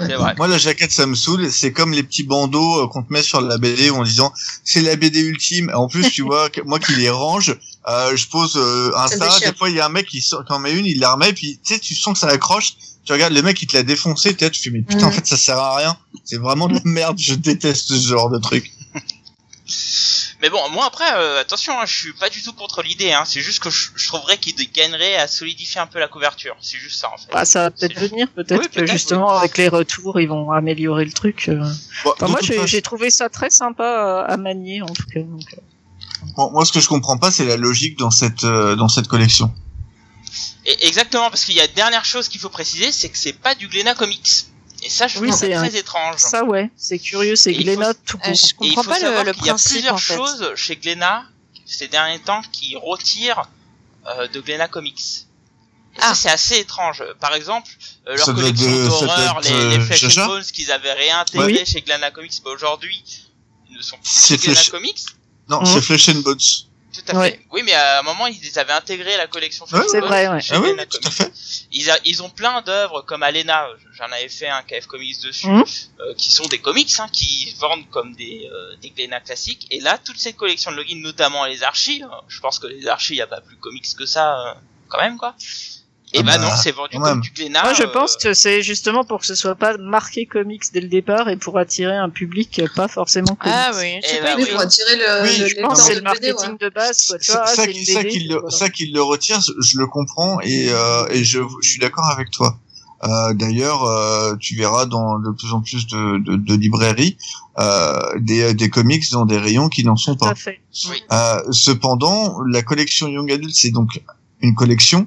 Ouais. 0.00 0.06
C'est 0.08 0.14
vrai. 0.16 0.34
Moi 0.36 0.48
la 0.48 0.58
jaquette 0.58 0.90
ça 0.92 1.06
me 1.06 1.14
saoule, 1.14 1.50
c'est 1.50 1.72
comme 1.72 1.92
les 1.92 2.02
petits 2.02 2.22
bandeaux 2.24 2.80
euh, 2.84 2.88
qu'on 2.88 3.02
te 3.02 3.12
met 3.12 3.22
sur 3.22 3.40
la 3.40 3.58
BD 3.58 3.90
en 3.90 4.02
disant 4.02 4.32
c'est 4.64 4.80
la 4.82 4.96
BD 4.96 5.20
ultime. 5.20 5.70
En 5.74 5.88
plus 5.88 6.10
tu 6.10 6.22
vois 6.28 6.50
que- 6.50 6.60
moi 6.62 6.78
qui 6.78 6.94
les 6.96 7.10
range, 7.10 7.56
euh, 7.88 8.16
je 8.16 8.26
pose 8.28 8.56
euh, 8.56 8.90
un 8.96 9.08
Ça 9.08 9.16
des 9.50 9.56
fois 9.56 9.68
il 9.70 9.76
y 9.76 9.80
a 9.80 9.86
un 9.86 9.90
mec 9.90 10.06
qui, 10.06 10.20
sort, 10.20 10.44
qui 10.44 10.52
en 10.52 10.58
met 10.58 10.72
une, 10.72 10.86
il 10.86 10.98
la 11.00 11.12
remet 11.12 11.32
puis 11.32 11.60
tu 11.64 11.74
sais 11.74 11.80
tu 11.80 11.94
sens 11.94 12.14
que 12.14 12.20
ça 12.20 12.28
accroche. 12.28 12.74
Tu 13.04 13.12
regardes 13.12 13.32
le 13.32 13.42
mec 13.42 13.60
il 13.62 13.66
te 13.66 13.76
l'a 13.76 13.82
défoncé, 13.82 14.34
tu 14.34 14.44
sais, 14.44 14.50
tu 14.50 14.60
fais 14.62 14.70
mais 14.70 14.82
putain 14.82 15.06
en 15.06 15.10
fait 15.10 15.26
ça 15.26 15.36
sert 15.36 15.58
à 15.58 15.76
rien. 15.76 15.96
C'est 16.24 16.36
vraiment 16.38 16.68
de 16.68 16.74
la 16.74 16.80
merde, 16.84 17.18
je 17.18 17.34
déteste 17.34 17.88
ce 17.88 18.08
genre 18.08 18.30
de 18.30 18.38
truc. 18.38 18.70
Mais 20.42 20.48
bon, 20.48 20.58
moi 20.70 20.86
après, 20.86 21.04
euh, 21.14 21.40
attention, 21.40 21.78
hein, 21.78 21.84
je 21.86 21.94
suis 21.94 22.12
pas 22.14 22.30
du 22.30 22.42
tout 22.42 22.52
contre 22.54 22.82
l'idée. 22.82 23.12
Hein, 23.12 23.24
c'est 23.26 23.40
juste 23.42 23.62
que 23.62 23.68
je, 23.70 23.90
je 23.94 24.06
trouverais 24.08 24.38
qu'il 24.38 24.54
gagnerait 24.72 25.16
à 25.16 25.28
solidifier 25.28 25.80
un 25.80 25.86
peu 25.86 25.98
la 25.98 26.08
couverture. 26.08 26.56
C'est 26.60 26.78
juste 26.78 26.98
ça 26.98 27.10
en 27.12 27.18
fait. 27.18 27.30
Bah, 27.32 27.44
ça 27.44 27.64
va 27.64 27.70
peut-être 27.70 27.98
venir, 27.98 28.26
peut-être 28.34 28.60
Oui, 28.60 28.68
que 28.68 28.86
justement 28.86 29.30
avec 29.36 29.58
les 29.58 29.68
retours 29.68 30.18
ils 30.20 30.28
vont 30.28 30.50
améliorer 30.50 31.04
le 31.04 31.12
truc. 31.12 31.48
euh. 31.48 31.62
Enfin, 32.04 32.28
moi 32.28 32.40
j'ai 32.40 32.82
trouvé 32.82 33.10
ça 33.10 33.28
très 33.28 33.50
sympa 33.50 33.84
euh, 33.84 34.32
à 34.32 34.36
manier 34.36 34.80
en 34.82 34.86
tout 34.86 35.04
cas. 35.12 35.20
Donc, 35.20 35.42
euh. 35.52 35.60
Bon, 36.36 36.50
moi, 36.50 36.64
ce 36.66 36.72
que 36.72 36.80
je 36.80 36.88
comprends 36.88 37.16
pas, 37.16 37.30
c'est 37.30 37.46
la 37.46 37.56
logique 37.56 37.98
dans 37.98 38.10
cette 38.10 38.44
euh, 38.44 38.76
dans 38.76 38.88
cette 38.88 39.08
collection. 39.08 39.54
Et 40.66 40.86
exactement, 40.86 41.30
parce 41.30 41.44
qu'il 41.44 41.54
y 41.54 41.60
a 41.60 41.64
une 41.64 41.72
dernière 41.74 42.04
chose 42.04 42.28
qu'il 42.28 42.40
faut 42.40 42.50
préciser, 42.50 42.92
c'est 42.92 43.08
que 43.08 43.16
c'est 43.18 43.32
pas 43.32 43.54
du 43.54 43.68
Glénat 43.68 43.94
Comics. 43.94 44.46
Et 44.82 44.88
ça, 44.88 45.06
je 45.08 45.18
Oui, 45.18 45.28
trouve 45.28 45.38
ça 45.40 45.46
c'est 45.46 45.54
un- 45.54 45.66
très 45.68 45.78
étrange. 45.78 46.16
Ça 46.18 46.44
ouais, 46.44 46.70
c'est 46.76 46.98
curieux, 46.98 47.36
c'est 47.36 47.52
il 47.52 47.62
Glénat 47.64 47.92
faut- 47.94 48.00
tout 48.06 48.16
Euh, 48.18 48.20
court. 48.26 48.34
je 48.34 48.46
Et 48.46 48.48
il 48.48 48.54
comprends 48.74 48.82
faut 48.82 48.88
pas 48.90 48.94
le, 48.98 49.00
savoir 49.02 49.24
le 49.24 49.32
qu'il 49.32 49.44
y 49.46 49.48
a 49.50 49.52
principe 49.52 49.72
plusieurs 49.72 49.94
en 49.94 49.98
fait. 49.98 50.16
choses 50.16 50.52
chez 50.56 50.76
Glénat 50.76 51.24
ces 51.66 51.88
derniers 51.88 52.18
temps 52.20 52.40
qui 52.52 52.76
retirent 52.76 53.42
euh, 54.06 54.26
de 54.28 54.40
Glénat 54.40 54.68
Comics. 54.68 55.26
Et 55.94 55.98
Ah. 56.00 56.08
ça, 56.08 56.14
c'est 56.14 56.30
assez 56.30 56.56
étrange. 56.60 57.04
Par 57.20 57.34
exemple, 57.34 57.70
euh, 58.08 58.16
leur 58.16 58.24
Ça 58.26 58.32
collection 58.32 58.70
doit 58.70 58.88
d'horreur, 58.88 59.40
les, 59.42 59.50
les 59.50 59.76
euh, 59.76 59.80
Flesh 59.80 60.16
and 60.18 60.26
Bones 60.26 60.44
qu'ils 60.44 60.72
avaient 60.72 60.92
réintégrés 60.94 61.44
Oui. 61.58 61.66
chez 61.66 61.82
Glénat 61.82 62.10
Comics, 62.10 62.40
bah, 62.42 62.50
aujourd'hui, 62.52 63.04
ils 63.68 63.76
ne 63.76 63.82
sont 63.82 63.96
plus 63.98 64.10
C'est 64.10 64.34
chez 64.36 64.46
Glénat 64.46 64.54
Flesh- 64.60 64.70
Comics. 64.70 65.04
Non, 65.50 65.60
Mhm. 65.60 65.66
c'est 65.66 65.82
Flesh 65.82 66.08
and 66.08 66.20
Bones. 66.20 66.38
Tout 66.92 67.02
à 67.08 67.14
Ouais. 67.16 67.30
fait. 67.30 67.40
Oui, 67.52 67.62
mais 67.64 67.72
à 67.72 68.00
un 68.00 68.02
moment, 68.02 68.26
ils 68.26 68.58
avaient 68.58 68.72
intégrés 68.72 69.14
à 69.14 69.18
la 69.18 69.26
collection 69.28 69.64
Ouais, 69.72 69.80
C'est 69.88 70.00
vrai, 70.00 70.26
ouais. 70.28 70.40
Ah 70.50 70.58
oui, 70.60 70.68
Glénat 70.68 70.86
tout 70.86 70.96
à 70.98 71.00
Comics. 71.02 71.12
fait. 71.16 71.32
Ils, 71.72 71.90
a- 71.90 71.98
ils 72.04 72.22
ont 72.22 72.30
plein 72.30 72.62
d'œuvres 72.62 73.02
comme 73.02 73.22
Alena, 73.22 73.68
j'en 73.92 74.06
avais 74.06 74.28
fait 74.28 74.48
un 74.48 74.62
KF 74.62 74.86
Comics 74.86 75.20
dessus, 75.22 75.46
Mhm. 75.46 75.64
euh, 76.00 76.14
qui 76.16 76.32
sont 76.32 76.46
des 76.48 76.58
comics 76.58 76.92
hein, 76.98 77.08
qui 77.12 77.54
vendent 77.60 77.88
comme 77.90 78.14
des, 78.14 78.48
euh, 78.52 78.76
des 78.82 78.90
Glénat 78.90 79.20
classiques. 79.20 79.66
Et 79.70 79.78
là, 79.80 79.98
toute 79.98 80.18
cette 80.18 80.36
collection 80.36 80.72
de 80.72 80.76
logins, 80.76 81.00
notamment 81.00 81.44
les 81.46 81.62
archives, 81.62 82.08
je 82.28 82.40
pense 82.40 82.58
que 82.58 82.66
les 82.66 82.86
archives, 82.88 83.12
il 83.14 83.18
n'y 83.18 83.22
a 83.22 83.26
pas 83.28 83.40
plus 83.40 83.56
comics 83.56 83.86
que 83.96 84.06
ça, 84.06 84.48
euh, 84.48 84.54
quand 84.88 84.98
même, 84.98 85.16
quoi. 85.16 85.36
Et 86.12 86.18
Ah 86.18 86.22
bah, 86.24 86.38
bah, 86.38 86.44
non, 86.50 86.56
c'est 86.60 86.72
vendu 86.72 86.96
comme 86.96 87.02
même. 87.04 87.20
du 87.20 87.30
Glénat. 87.30 87.62
Moi, 87.62 87.72
je 87.74 87.82
euh, 87.84 87.86
pense 87.86 88.16
que 88.16 88.34
c'est 88.34 88.62
justement 88.62 89.04
pour 89.04 89.20
que 89.20 89.26
ce 89.26 89.34
soit 89.36 89.54
pas 89.54 89.76
marqué 89.78 90.26
comics 90.26 90.62
dès 90.72 90.80
le 90.80 90.88
départ 90.88 91.28
et 91.28 91.36
pour 91.36 91.56
attirer 91.58 91.96
un 91.96 92.10
public 92.10 92.60
pas 92.74 92.88
forcément 92.88 93.36
comics. 93.36 93.54
Ah 93.56 93.70
oui. 93.78 93.92
Eh 93.98 94.00
c'est 94.06 94.20
bah 94.20 94.30
pas 94.32 94.36
Oui, 94.36 94.42
oui. 94.44 94.50
pour 94.50 94.60
attirer 94.60 94.96
le, 94.96 95.22
Oui, 95.22 95.38
le 95.38 95.46
je 95.48 95.60
pense 95.60 95.82
c'est 95.82 95.94
de 95.94 96.00
le 96.00 96.00
BD, 96.12 96.32
marketing 96.32 96.50
ouais. 96.52 96.58
de 96.58 96.68
base, 96.74 97.06
quoi. 97.06 97.18
Tu 97.18 97.24
Ça, 97.30 97.38
vois, 97.38 97.46
ça, 97.46 97.62
c'est 97.64 97.72
qui- 97.72 97.84
ça 97.86 98.02
qu'il 98.04 98.28
le, 98.28 98.40
voilà. 98.40 99.04
retire, 99.06 99.40
je 99.40 99.78
le 99.78 99.86
comprends 99.86 100.40
et, 100.40 100.68
euh, 100.70 101.06
et 101.10 101.22
je, 101.22 101.40
je 101.62 101.68
suis 101.68 101.78
d'accord 101.78 102.10
avec 102.10 102.30
toi. 102.32 102.58
Euh, 103.04 103.32
D'ailleurs, 103.32 103.84
euh, 103.84 104.34
tu 104.40 104.56
verras 104.56 104.84
dans 104.86 105.18
de 105.18 105.30
plus 105.30 105.52
en 105.52 105.60
plus 105.62 105.86
de, 105.86 106.18
de, 106.18 106.36
de 106.36 106.54
librairies 106.54 107.16
euh, 107.58 107.98
des, 108.18 108.52
des 108.52 108.68
comics 108.68 109.10
dans 109.12 109.24
des 109.26 109.38
rayons 109.38 109.68
qui 109.70 109.84
n'en 109.84 109.96
sont 109.96 110.16
Tout 110.16 110.24
à 110.26 110.28
pas. 110.30 110.34
fait. 110.34 110.60
Oui. 110.90 111.02
Euh, 111.12 111.40
cependant, 111.50 112.40
la 112.50 112.62
collection 112.62 113.08
Young 113.08 113.30
Adult, 113.32 113.54
c'est 113.54 113.70
donc 113.70 114.02
une 114.42 114.54
collection 114.54 115.06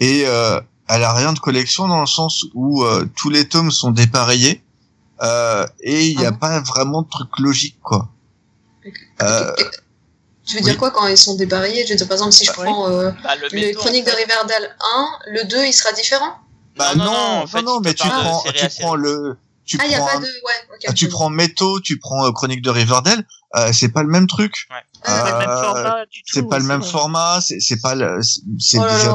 et 0.00 0.24
euh, 0.26 0.60
elle 0.88 1.02
a 1.04 1.12
rien 1.12 1.32
de 1.32 1.38
collection 1.38 1.88
dans 1.88 2.00
le 2.00 2.06
sens 2.06 2.44
où 2.54 2.82
euh, 2.84 3.06
tous 3.16 3.30
les 3.30 3.48
tomes 3.48 3.70
sont 3.70 3.90
dépareillés 3.90 4.62
euh, 5.22 5.66
et 5.80 6.06
il 6.06 6.18
n'y 6.18 6.24
a 6.24 6.28
Ah 6.28 6.30
bon 6.32 6.38
pas 6.38 6.60
vraiment 6.60 7.02
de 7.02 7.08
truc 7.08 7.28
logique 7.38 7.78
quoi. 7.82 8.08
Euh, 9.22 9.52
Tu 10.46 10.56
veux 10.56 10.60
dire 10.62 10.72
oui. 10.74 10.78
quoi 10.78 10.90
quand 10.90 11.06
ils 11.06 11.16
sont 11.16 11.36
dépareillés? 11.36 11.84
Je 11.86 11.90
veux 11.92 11.96
dire, 11.96 12.06
par 12.06 12.16
exemple, 12.16 12.32
si 12.32 12.44
je 12.44 12.50
Ouais. 12.50 12.64
prends 12.64 12.88
euh, 12.90 13.10
bah, 13.22 13.34
le 13.36 13.48
chroniques 13.74 14.04
de 14.04 14.10
en 14.10 14.12
fait. 14.14 14.20
Riverdale 14.24 14.76
1, 14.94 15.08
le 15.32 15.44
2, 15.44 15.64
il 15.64 15.72
sera 15.72 15.92
différent? 15.92 16.34
Bah 16.76 16.94
Non, 16.96 17.04
non, 17.04 17.12
non, 17.12 17.18
en 17.42 17.46
fait, 17.46 17.62
non, 17.62 17.80
mais 17.80 17.94
tu 17.94 18.06
prends, 18.06 18.42
tu 18.42 18.68
prends 18.80 18.94
le, 18.96 19.38
tu 19.64 19.78
Ah, 19.80 19.84
il 19.86 19.88
n'y 19.88 19.94
a 19.94 19.98
prends, 20.00 20.06
pas 20.08 20.16
de... 20.18 20.24
Ouais, 20.24 20.76
ah, 20.88 20.92
tu 20.92 21.08
prends 21.08 21.30
Métaux, 21.30 21.80
tu 21.80 21.98
prends 21.98 22.26
euh, 22.26 22.32
Chronique 22.32 22.60
de 22.62 22.68
Riverdale, 22.70 23.24
euh, 23.56 23.72
c'est 23.72 23.88
pas 23.88 24.02
le 24.02 24.08
même 24.10 24.26
truc. 24.26 24.66
Ouais. 24.70 24.76
C'est 25.06 25.12
pas 25.22 25.30
le 25.32 25.38
même 25.38 25.48
Euh, 25.48 25.62
format. 25.62 25.96
C'est 26.26 26.48
pas 26.48 26.58
le 26.58 26.64
même 26.64 26.80
vrai. 26.80 26.90
format, 26.90 27.40
c'est 27.40 27.80
pas 27.80 27.94
le, 27.94 28.20
c'est- 28.58 28.78
Oh 28.78 28.82
déjà. 28.82 29.14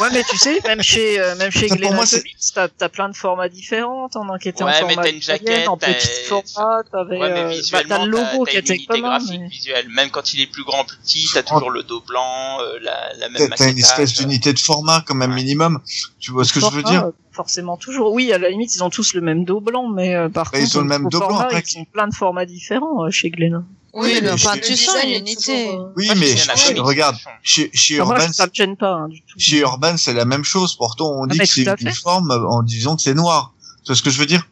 Ouais, 0.00 0.08
mais 0.12 0.22
tu 0.28 0.36
sais, 0.38 0.58
même 0.66 0.80
chez, 0.82 1.20
euh, 1.20 1.34
même 1.36 1.50
chez 1.50 1.68
Comics, 1.68 2.24
t'as, 2.54 2.68
t'as 2.68 2.88
plein 2.88 3.08
de 3.10 3.14
formats 3.16 3.48
différents. 3.48 4.08
T'en 4.08 4.22
Ouais, 4.26 4.30
en 4.32 4.38
mais 4.62 4.72
format 4.94 5.02
t'as 5.02 5.10
une 5.12 5.20
jaquette, 5.22 5.68
en 5.68 5.76
t'as- 5.76 5.92
petit 5.92 6.08
format, 6.28 6.82
t'avais, 6.90 7.18
Ouais, 7.18 7.30
mais 7.32 7.40
euh, 7.40 7.44
bah, 7.44 7.48
visuellement, 7.50 7.96
t'as 7.98 8.04
le 8.06 8.10
logo 8.10 8.44
t'as 8.46 8.50
qui 8.52 8.56
une 8.56 8.62
était 8.62 8.74
unité 8.76 8.86
commun. 8.88 9.08
graphique 9.18 9.40
mais- 9.40 9.48
visuelle. 9.48 9.88
Même 9.90 10.10
quand 10.10 10.32
il 10.34 10.40
est 10.40 10.46
plus 10.46 10.64
grand, 10.64 10.84
plus 10.84 10.96
petit, 10.98 11.28
t'as 11.34 11.42
toujours 11.42 11.70
le 11.70 11.82
dos 11.82 12.00
blanc, 12.00 12.58
euh, 12.60 12.78
la, 12.80 13.12
la 13.18 13.28
même 13.28 13.48
T'as 13.50 13.56
t'as 13.56 13.70
une 13.70 13.78
espèce 13.78 14.14
d'unité 14.14 14.52
de 14.52 14.58
format 14.58 15.02
quand 15.06 15.14
même 15.14 15.34
minimum. 15.34 15.80
Tu 16.18 16.30
vois 16.32 16.44
ce 16.44 16.52
que 16.52 16.60
je 16.60 16.66
veux 16.70 16.82
dire? 16.82 17.04
Euh, 17.06 17.10
Forcément 17.32 17.76
toujours. 17.78 18.12
Oui, 18.12 18.30
à 18.32 18.38
la 18.38 18.50
limite, 18.50 18.74
ils 18.74 18.84
ont 18.84 18.90
tous 18.90 19.14
le 19.14 19.20
même 19.22 19.44
dos 19.44 19.60
blanc, 19.60 19.88
mais 19.88 20.14
euh, 20.14 20.28
par 20.28 20.50
Bah, 20.50 20.58
ils 20.58 20.64
contre, 20.64 20.76
ont 20.76 20.80
le 20.80 20.86
même 20.86 21.08
dos 21.08 21.18
blanc, 21.18 21.38
après, 21.38 21.62
ils 21.66 21.78
ont 21.78 21.84
plein 21.86 22.06
de 22.08 22.14
formats 22.14 22.44
différents 22.44 23.04
euh, 23.06 23.10
chez 23.10 23.30
Glénat. 23.30 23.62
Oui, 23.94 24.18
mais 24.22 24.30
enfin, 24.32 24.54
tu 24.56 24.74
sens 24.76 24.94
design 24.94 25.08
une 25.08 25.14
est 25.14 25.18
unité. 25.18 25.66
toujours, 25.66 25.80
euh, 25.86 25.92
Oui, 25.96 26.10
mais 26.16 26.80
regarde, 26.80 27.16
chez, 27.42 27.70
Urban, 27.96 28.14
pas 28.38 28.44
hein, 28.46 29.08
du 29.08 29.20
tout. 29.20 29.38
chez 29.38 29.58
Urban, 29.58 29.96
c'est 29.98 30.14
la 30.14 30.24
même 30.24 30.44
chose. 30.44 30.74
Pourtant, 30.76 31.10
on 31.10 31.24
Ah, 31.24 31.32
dit 31.32 31.38
que 31.38 31.46
c'est 31.46 31.80
uniforme 31.82 32.30
en 32.30 32.62
disant 32.62 32.96
que 32.96 33.02
c'est 33.02 33.14
noir. 33.14 33.52
Tu 33.84 33.88
vois 33.88 33.96
ce 33.96 34.02
que 34.02 34.10
je 34.10 34.18
veux 34.18 34.26
dire? 34.26 34.48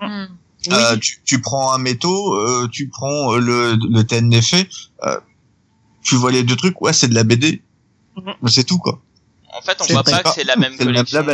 Hmm. 0.00 0.26
Euh, 0.70 0.96
tu, 0.98 1.20
tu 1.24 1.40
prends 1.40 1.72
un 1.72 1.78
métaux, 1.78 2.34
euh, 2.34 2.68
tu 2.70 2.88
prends 2.88 3.34
le, 3.36 3.74
le 3.90 4.04
TNF, 4.04 4.54
euh, 5.04 5.18
tu 6.04 6.14
vois 6.16 6.30
les 6.30 6.42
deux 6.44 6.54
trucs, 6.56 6.80
ouais, 6.82 6.92
c'est 6.92 7.08
de 7.08 7.14
la 7.14 7.24
BD. 7.24 7.62
Mais 8.42 8.50
c'est 8.50 8.64
tout, 8.64 8.78
quoi. 8.78 9.00
En 9.54 9.60
fait, 9.60 9.76
on 9.82 9.84
voit 9.92 10.02
pas- 10.02 10.10
pas 10.12 10.22
que 10.22 10.30
c'est 10.34 10.44
la 10.44 10.56
même 10.56 10.76
collection. 10.76 11.24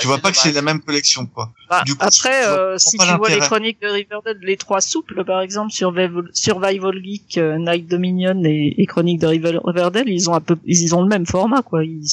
Tu 0.00 0.06
vois 0.06 0.18
pas 0.18 0.30
que 0.32 0.38
c'est 0.38 0.52
la 0.52 0.62
même 0.62 0.80
collection, 0.80 1.26
quoi. 1.26 1.52
Bah, 1.68 1.82
du 1.84 1.94
coup, 1.94 2.04
après, 2.06 2.46
euh, 2.46 2.78
si 2.78 2.96
tu 2.96 3.06
vois 3.16 3.28
les 3.28 3.38
chroniques 3.40 3.80
de 3.82 3.88
Riverdale, 3.88 4.38
les 4.40 4.56
trois 4.56 4.80
souples, 4.80 5.24
par 5.24 5.40
exemple, 5.42 5.70
Survival, 5.72 6.24
Survival 6.32 7.02
Geek, 7.04 7.36
euh, 7.38 7.58
Night 7.58 7.86
Dominion 7.86 8.42
et, 8.44 8.74
et 8.78 8.86
Chroniques 8.86 9.20
de 9.20 9.26
River- 9.26 9.60
Riverdale, 9.62 10.08
ils 10.08 10.30
ont 10.30 10.34
un 10.34 10.40
peu, 10.40 10.56
ils 10.64 10.94
ont 10.94 11.02
le 11.02 11.08
même 11.08 11.26
format, 11.26 11.62
quoi. 11.62 11.84
Ils- 11.84 12.06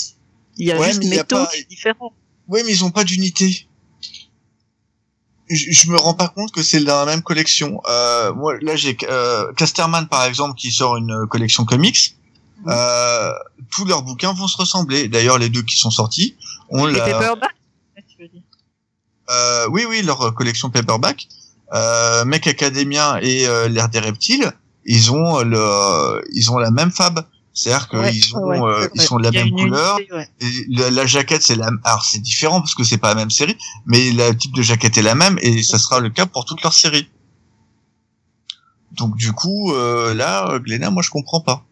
il 0.58 0.68
y 0.68 0.72
a 0.72 0.78
Ouais, 0.80 0.88
juste 0.88 1.06
métaux 1.06 1.36
pas- 1.38 1.46
qui 1.48 1.60
est 1.62 1.70
différent. 1.70 2.14
Oui, 2.50 2.62
mais 2.66 2.72
ils 2.74 2.84
ont 2.84 2.92
pas 2.92 3.04
d'unité. 3.04 3.68
Je, 5.50 5.72
je 5.72 5.90
me 5.90 5.98
rends 5.98 6.14
pas 6.14 6.28
compte 6.28 6.52
que 6.52 6.62
c'est 6.62 6.82
dans 6.84 7.06
la 7.06 7.06
même 7.06 7.22
collection. 7.22 7.80
Euh, 7.90 8.34
moi, 8.34 8.56
là, 8.62 8.76
j'ai 8.76 8.98
euh, 9.04 9.54
Casterman, 9.54 10.08
par 10.10 10.26
exemple, 10.26 10.56
qui 10.56 10.72
sort 10.72 10.98
une 10.98 11.26
collection 11.30 11.64
comics. 11.64 12.16
Euh, 12.68 13.32
tous 13.72 13.86
leurs 13.86 14.02
bouquins 14.04 14.34
vont 14.34 14.48
se 14.48 14.58
ressembler. 14.58 15.08
D'ailleurs, 15.08 15.38
les 15.38 15.50
deux 15.50 15.62
qui 15.62 15.78
sont 15.78 15.92
sortis 15.92 16.36
ont 16.70 16.86
Les 16.86 16.98
la, 16.98 17.06
paperbacks, 17.06 17.56
tu 18.10 18.22
veux 18.24 18.28
dire. 18.30 18.42
Euh, 19.30 19.68
oui, 19.72 19.86
oui, 19.88 20.02
leur 20.02 20.34
collection 20.34 20.70
paperback. 20.70 21.28
Euh, 21.74 22.24
Mech 22.26 22.48
Academia 22.48 23.20
et 23.22 23.46
euh, 23.48 23.68
l'ère 23.68 23.90
des 23.90 24.00
reptiles, 24.00 24.52
ils 24.86 25.12
ont 25.12 25.42
le, 25.42 26.24
ils 26.34 26.50
ont 26.50 26.58
la 26.58 26.72
même 26.72 26.92
fab. 26.92 27.26
C'est-à-dire 27.54 27.90
qu'ils 27.90 28.00
Ouais, 28.00 28.60
ont, 28.60 28.64
ouais, 28.66 28.84
euh, 28.84 28.88
ils 28.94 29.02
sont 29.02 29.18
de 29.18 29.24
la 29.24 29.32
même 29.32 29.50
couleur. 29.52 29.98
unité, 29.98 30.14
ouais. 30.14 30.30
Et 30.42 30.66
la, 30.70 30.90
la 30.92 31.06
jaquette, 31.08 31.42
c'est 31.42 31.56
la, 31.56 31.70
alors 31.84 32.06
c'est 32.06 32.20
différent 32.20 32.62
parce 32.62 32.76
que 32.76 32.84
c'est 32.84 33.00
pas 33.00 33.10
la 33.10 33.16
même 33.16 33.32
série, 33.32 33.58
mais 33.86 34.12
le 34.12 34.32
type 34.38 34.54
de 34.56 34.62
jaquette 34.62 34.98
est 34.98 35.02
la 35.02 35.16
même 35.16 35.38
et 35.42 35.64
ça 35.64 35.78
sera 35.80 36.00
le 36.00 36.10
cas 36.10 36.26
pour 36.28 36.46
toute 36.46 36.62
leur 36.62 36.74
série. 36.74 37.10
Donc 38.92 39.16
du 39.18 39.34
coup, 39.34 39.74
euh, 39.74 40.14
là, 40.14 40.60
Glénat, 40.60 40.90
moi 40.92 41.02
je 41.04 41.10
comprends 41.10 41.42
pas. 41.42 41.66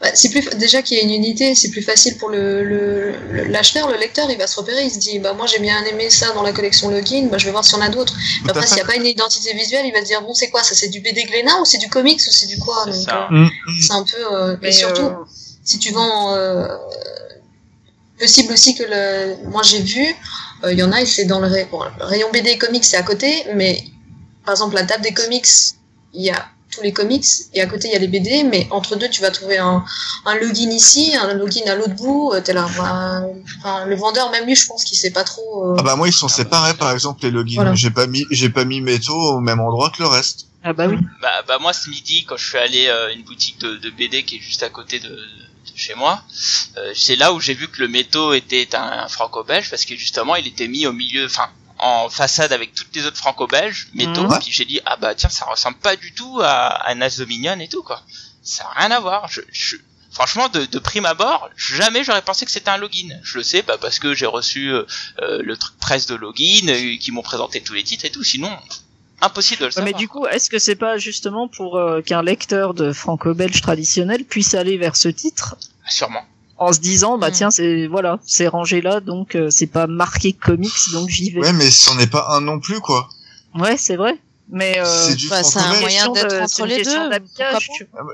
Bah, 0.00 0.08
c'est 0.14 0.30
plus 0.30 0.42
déjà 0.56 0.82
qu'il 0.82 0.98
y 0.98 1.00
a 1.00 1.04
une 1.04 1.14
unité, 1.14 1.54
c'est 1.54 1.70
plus 1.70 1.82
facile 1.82 2.16
pour 2.18 2.28
le 2.28 3.44
l'acheteur, 3.48 3.88
le, 3.88 3.96
lecteur, 3.96 4.28
il 4.28 4.36
va 4.36 4.48
se 4.48 4.58
repérer, 4.58 4.84
il 4.84 4.90
se 4.90 4.98
dit 4.98 5.20
bah 5.20 5.32
moi 5.32 5.46
j'ai 5.46 5.60
bien 5.60 5.82
aimé 5.84 6.10
ça 6.10 6.32
dans 6.32 6.42
la 6.42 6.52
collection 6.52 6.90
Login, 6.90 7.28
bah 7.30 7.38
je 7.38 7.44
vais 7.44 7.52
voir 7.52 7.64
s'il 7.64 7.76
y 7.76 7.80
en 7.80 7.84
a 7.84 7.88
d'autres. 7.88 8.14
Après 8.48 8.66
s'il 8.66 8.76
n'y 8.76 8.82
a 8.82 8.84
pas 8.84 8.96
une 8.96 9.06
identité 9.06 9.54
visuelle, 9.54 9.86
il 9.86 9.92
va 9.92 10.00
se 10.00 10.06
dire 10.06 10.22
bon 10.22 10.34
c'est 10.34 10.50
quoi 10.50 10.64
ça, 10.64 10.74
c'est 10.74 10.88
du 10.88 11.00
BD 11.00 11.22
Glénat 11.22 11.60
ou 11.60 11.64
c'est 11.64 11.78
du 11.78 11.88
comics 11.88 12.20
ou 12.20 12.32
c'est 12.32 12.46
du 12.46 12.58
quoi? 12.58 12.84
C'est 12.90 13.08
euh, 13.10 13.30
Mm, 13.30 13.44
mm. 13.44 13.80
c'est 13.80 13.92
un 13.92 14.04
peu 14.04 14.34
euh, 14.34 14.56
Mais 14.62 14.68
et 14.68 14.72
surtout 14.72 15.02
euh, 15.02 15.24
si 15.64 15.78
tu 15.78 15.92
vends 15.92 16.34
euh, 16.34 16.76
possible 18.18 18.52
aussi 18.52 18.74
que 18.74 18.82
le 18.82 19.48
moi 19.48 19.62
j'ai 19.62 19.80
vu 19.80 20.04
euh, 20.64 20.72
il 20.72 20.78
y 20.78 20.82
en 20.82 20.92
a 20.92 21.00
et 21.00 21.06
c'est 21.06 21.24
dans 21.24 21.40
le, 21.40 21.48
bon, 21.70 21.82
le 21.98 22.04
rayon 22.04 22.28
BD 22.32 22.50
et 22.50 22.58
comics 22.58 22.84
c'est 22.84 22.96
à 22.96 23.02
côté 23.02 23.44
mais 23.54 23.84
par 24.44 24.54
exemple 24.54 24.74
la 24.74 24.84
table 24.84 25.02
des 25.02 25.12
comics 25.12 25.46
il 26.12 26.22
y 26.22 26.30
a 26.30 26.48
tous 26.80 26.84
les 26.84 26.92
comics 26.92 27.26
et 27.52 27.60
à 27.60 27.66
côté 27.66 27.88
il 27.88 27.92
y 27.92 27.96
a 27.96 27.98
les 27.98 28.08
BD 28.08 28.42
mais 28.44 28.66
entre 28.70 28.96
deux 28.96 29.08
tu 29.10 29.20
vas 29.20 29.30
trouver 29.30 29.58
un, 29.58 29.84
un 30.24 30.34
login 30.36 30.70
ici 30.70 31.14
un 31.14 31.34
login 31.34 31.66
à 31.66 31.74
l'autre 31.74 31.94
bout 31.94 32.32
euh, 32.32 32.40
t'es 32.40 32.54
là 32.54 32.66
bah, 32.76 33.22
enfin, 33.58 33.84
le 33.86 33.96
vendeur 33.96 34.30
même 34.30 34.46
lui 34.46 34.56
je 34.56 34.66
pense 34.66 34.84
qu'il 34.84 34.96
sait 34.96 35.10
pas 35.10 35.24
trop 35.24 35.72
euh, 35.72 35.76
Ah 35.78 35.82
bah 35.82 35.96
moi 35.96 36.08
ils 36.08 36.12
sont 36.12 36.28
séparés 36.28 36.74
par 36.74 36.90
exemple 36.92 37.22
les 37.22 37.30
logins. 37.30 37.56
Voilà. 37.56 37.74
J'ai 37.74 37.90
pas 37.90 38.06
mis, 38.06 38.24
j'ai 38.30 38.48
pas 38.48 38.64
mis 38.64 38.80
métaux 38.80 39.14
au 39.14 39.40
même 39.40 39.60
endroit 39.60 39.90
que 39.90 40.02
le 40.02 40.08
reste. 40.08 40.46
ah 40.64 40.72
bah 40.72 40.86
oui. 40.88 40.96
Bah, 41.20 41.42
bah 41.46 41.58
moi 41.60 41.72
ce 41.72 41.90
midi 41.90 42.24
quand 42.24 42.36
je 42.38 42.46
suis 42.48 42.58
allé 42.58 42.88
à 42.88 43.10
une 43.12 43.22
boutique 43.22 43.58
de, 43.60 43.76
de 43.76 43.90
BD 43.90 44.22
qui 44.24 44.36
est 44.36 44.40
juste 44.40 44.62
à 44.62 44.70
côté 44.70 45.00
de, 45.00 45.08
de 45.08 45.76
chez 45.76 45.94
moi, 45.94 46.22
euh, 46.78 46.92
c'est 46.94 47.16
là 47.16 47.32
où 47.34 47.40
j'ai 47.40 47.54
vu 47.54 47.68
que 47.68 47.80
le 47.82 47.88
métaux 47.88 48.32
était 48.32 48.74
un, 48.74 49.04
un 49.04 49.08
franco-belge 49.08 49.68
parce 49.70 49.84
que 49.84 49.94
justement 49.96 50.36
il 50.36 50.46
était 50.46 50.68
mis 50.68 50.86
au 50.86 50.92
milieu, 50.92 51.26
enfin 51.26 51.48
en 51.82 52.08
façade 52.08 52.52
avec 52.52 52.74
toutes 52.74 52.94
les 52.94 53.06
autres 53.06 53.16
franco-belges 53.16 53.88
métaux. 53.94 54.28
Puis 54.40 54.52
j'ai 54.52 54.64
dit 54.64 54.80
ah 54.86 54.96
bah 54.96 55.14
tiens 55.14 55.28
ça 55.30 55.44
ressemble 55.46 55.78
pas 55.78 55.96
du 55.96 56.12
tout 56.12 56.40
à, 56.42 56.66
à 56.68 56.94
Nas 56.94 57.16
Dominion 57.18 57.58
et 57.60 57.68
tout 57.68 57.82
quoi. 57.82 58.02
Ça 58.42 58.64
a 58.74 58.80
rien 58.80 58.90
à 58.90 59.00
voir. 59.00 59.28
Je, 59.28 59.40
je- 59.52 59.76
franchement 60.12 60.48
de, 60.48 60.64
de 60.66 60.78
prime 60.80 61.06
abord 61.06 61.48
jamais 61.56 62.02
j'aurais 62.02 62.22
pensé 62.22 62.44
que 62.44 62.50
c'était 62.50 62.70
un 62.70 62.76
login. 62.78 63.08
Je 63.22 63.38
le 63.38 63.44
sais 63.44 63.62
bah 63.62 63.78
parce 63.80 63.98
que 63.98 64.12
j'ai 64.14 64.26
reçu 64.26 64.68
euh, 64.72 64.84
euh, 65.22 65.40
le 65.42 65.56
truc 65.56 65.76
presse 65.78 66.06
de 66.06 66.14
login 66.16 66.68
euh, 66.68 66.96
qui 66.98 67.12
m'ont 67.12 67.22
présenté 67.22 67.60
tous 67.62 67.74
les 67.74 67.84
titres 67.84 68.04
et 68.04 68.10
tout. 68.10 68.24
Sinon 68.24 68.50
impossible 69.22 69.60
de 69.60 69.66
le 69.66 69.70
savoir. 69.70 69.92
mais 69.92 69.98
du 69.98 70.08
coup, 70.08 70.26
est-ce 70.26 70.48
que 70.48 70.58
c'est 70.58 70.76
pas 70.76 70.96
justement 70.96 71.46
pour 71.46 71.76
euh, 71.76 72.00
qu'un 72.00 72.22
lecteur 72.22 72.72
de 72.72 72.90
franco-belge 72.92 73.60
traditionnel 73.60 74.24
puisse 74.24 74.54
aller 74.54 74.78
vers 74.78 74.96
ce 74.96 75.08
titre? 75.08 75.56
Sûrement. 75.88 76.24
En 76.60 76.72
se 76.72 76.78
disant 76.78 77.18
bah 77.18 77.30
Mm. 77.30 77.32
tiens 77.32 77.50
c'est 77.50 77.86
voilà 77.88 78.20
c'est 78.24 78.46
rangé 78.46 78.80
là 78.80 79.00
donc 79.00 79.34
euh, 79.34 79.50
c'est 79.50 79.66
pas 79.66 79.86
marqué 79.88 80.32
comics 80.32 80.92
donc 80.92 81.08
j'y 81.08 81.30
vais. 81.30 81.40
Ouais, 81.40 81.52
mais 81.52 81.70
c'en 81.70 81.98
est 81.98 82.06
pas 82.06 82.28
un 82.30 82.40
non 82.40 82.60
plus 82.60 82.80
quoi. 82.80 83.08
Ouais 83.56 83.76
c'est 83.76 83.96
vrai. 83.96 84.16
Mais 84.52 84.78
euh, 84.78 84.84
c'est 84.84 85.28
bah, 85.28 85.42
c'est 85.44 85.58
un 85.60 85.80
moyen 85.80 86.08
d'être 86.10 86.28
de- 86.36 86.40
entre 86.40 86.66
les 86.66 86.82
deux. 86.82 86.90
Ah 87.44 87.58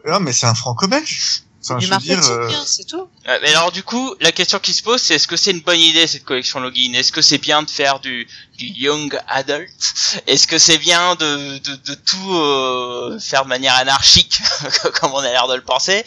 ah, 0.07 0.21
mais 0.21 0.33
c'est 0.33 0.47
un 0.47 0.55
franco-belge. 0.55 1.43
Enfin, 1.69 1.79
du 1.79 1.87
marketing, 1.89 2.19
euh, 2.31 2.49
hein, 2.51 2.63
c'est 2.65 2.85
tout. 2.87 3.09
Ouais, 3.27 3.39
mais 3.43 3.49
alors 3.55 3.73
du 3.73 3.83
coup, 3.83 4.15
la 4.21 4.31
question 4.33 4.59
qui 4.59 4.73
se 4.73 4.83
pose, 4.83 5.01
c'est 5.03 5.15
est-ce 5.17 5.27
que 5.27 5.37
c'est 5.37 5.51
une 5.51 5.61
bonne 5.61 5.81
idée 5.81 6.07
cette 6.07 6.25
collection 6.25 6.61
login? 6.61 6.93
Est-ce 6.95 7.11
que 7.13 7.21
c'est 7.23 7.39
bien 7.39 7.63
de 7.63 7.71
faire 7.71 7.99
du, 8.01 8.29
du 8.57 8.67
young 8.67 9.19
adult? 9.29 9.69
Est-ce 10.27 10.47
que 10.47 10.59
c'est 10.59 10.79
bien 10.79 11.15
de, 11.17 11.59
de, 11.59 11.75
de 11.75 11.95
tout 11.95 12.35
euh, 12.35 13.19
faire 13.19 13.43
de 13.45 13.49
manière 13.49 13.75
anarchique, 13.75 14.41
comme 15.01 15.13
on 15.13 15.19
a 15.19 15.31
l'air 15.31 15.49
de 15.49 15.55
le 15.55 15.63
penser? 15.63 16.05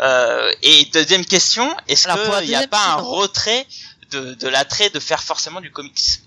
Euh, 0.00 0.50
Et 0.62 0.86
deuxième 0.92 1.24
question, 1.24 1.74
est-ce 1.88 2.08
qu'il 2.38 2.48
n'y 2.48 2.54
a 2.54 2.66
pas 2.66 2.86
un 2.92 2.96
retrait 2.96 3.66
de, 4.12 4.34
de 4.34 4.48
l'attrait 4.48 4.90
de 4.90 5.00
faire 5.00 5.22
forcément 5.22 5.60
du 5.60 5.70
comics? 5.70 6.20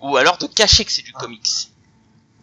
Ou 0.00 0.16
alors 0.16 0.36
de 0.38 0.46
cacher 0.46 0.84
que 0.84 0.92
c'est 0.92 1.02
du 1.02 1.12
comics? 1.12 1.68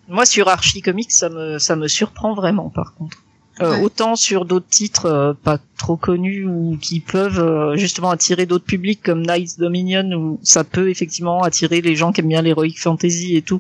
Moi 0.07 0.25
sur 0.25 0.47
Archie 0.47 0.81
Comics 0.81 1.11
ça 1.11 1.29
me 1.29 1.59
ça 1.59 1.75
me 1.75 1.87
surprend 1.87 2.33
vraiment 2.33 2.69
par 2.69 2.95
contre. 2.95 3.17
Euh, 3.61 3.71
Ouais. 3.75 3.81
Autant 3.81 4.15
sur 4.15 4.45
d'autres 4.45 4.69
titres 4.69 5.05
euh, 5.05 5.33
pas 5.33 5.57
trop 5.77 5.97
connus 5.97 6.45
ou 6.45 6.77
qui 6.81 6.99
peuvent 7.01 7.39
euh, 7.39 7.75
justement 7.75 8.09
attirer 8.09 8.45
d'autres 8.45 8.65
publics 8.65 9.01
comme 9.03 9.21
Knights 9.25 9.59
Dominion 9.59 10.09
où 10.13 10.39
ça 10.43 10.63
peut 10.63 10.89
effectivement 10.89 11.43
attirer 11.43 11.81
les 11.81 11.95
gens 11.95 12.11
qui 12.13 12.21
aiment 12.21 12.29
bien 12.29 12.41
l'heroic 12.41 12.73
fantasy 12.77 13.35
et 13.35 13.41
tout. 13.41 13.59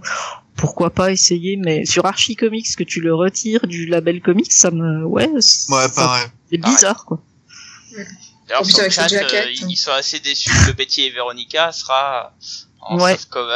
Pourquoi 0.55 0.89
pas 0.89 1.11
essayer 1.11 1.57
Mais 1.57 1.85
sur 1.85 2.05
Archie 2.05 2.35
Comics 2.35 2.75
que 2.77 2.83
tu 2.83 3.01
le 3.01 3.13
retires 3.13 3.65
du 3.67 3.85
label 3.85 4.21
comics, 4.21 4.51
ça 4.51 4.71
me 4.71 5.05
ouais, 5.05 5.29
ça- 5.39 5.73
Ouais, 5.75 5.89
pareil. 5.95 6.27
c'est 6.49 6.57
bizarre 6.57 7.05
quoi. 7.05 7.19
D'ailleurs, 8.47 8.61
En 8.61 8.63
plus, 8.63 8.73
sur 8.73 8.83
le 8.83 8.89
chat, 8.89 9.07
euh, 9.11 9.45
ils 9.67 9.75
sont 9.77 9.91
assez 9.91 10.19
déçus 10.19 10.49
que 10.49 10.67
le 10.67 10.73
Betty 10.73 11.01
et 11.03 11.11
Veronica 11.11 11.71
sera 11.71 12.33
en 12.81 12.97
Ouais. 12.99 13.11
soft 13.13 13.29
cover, 13.29 13.51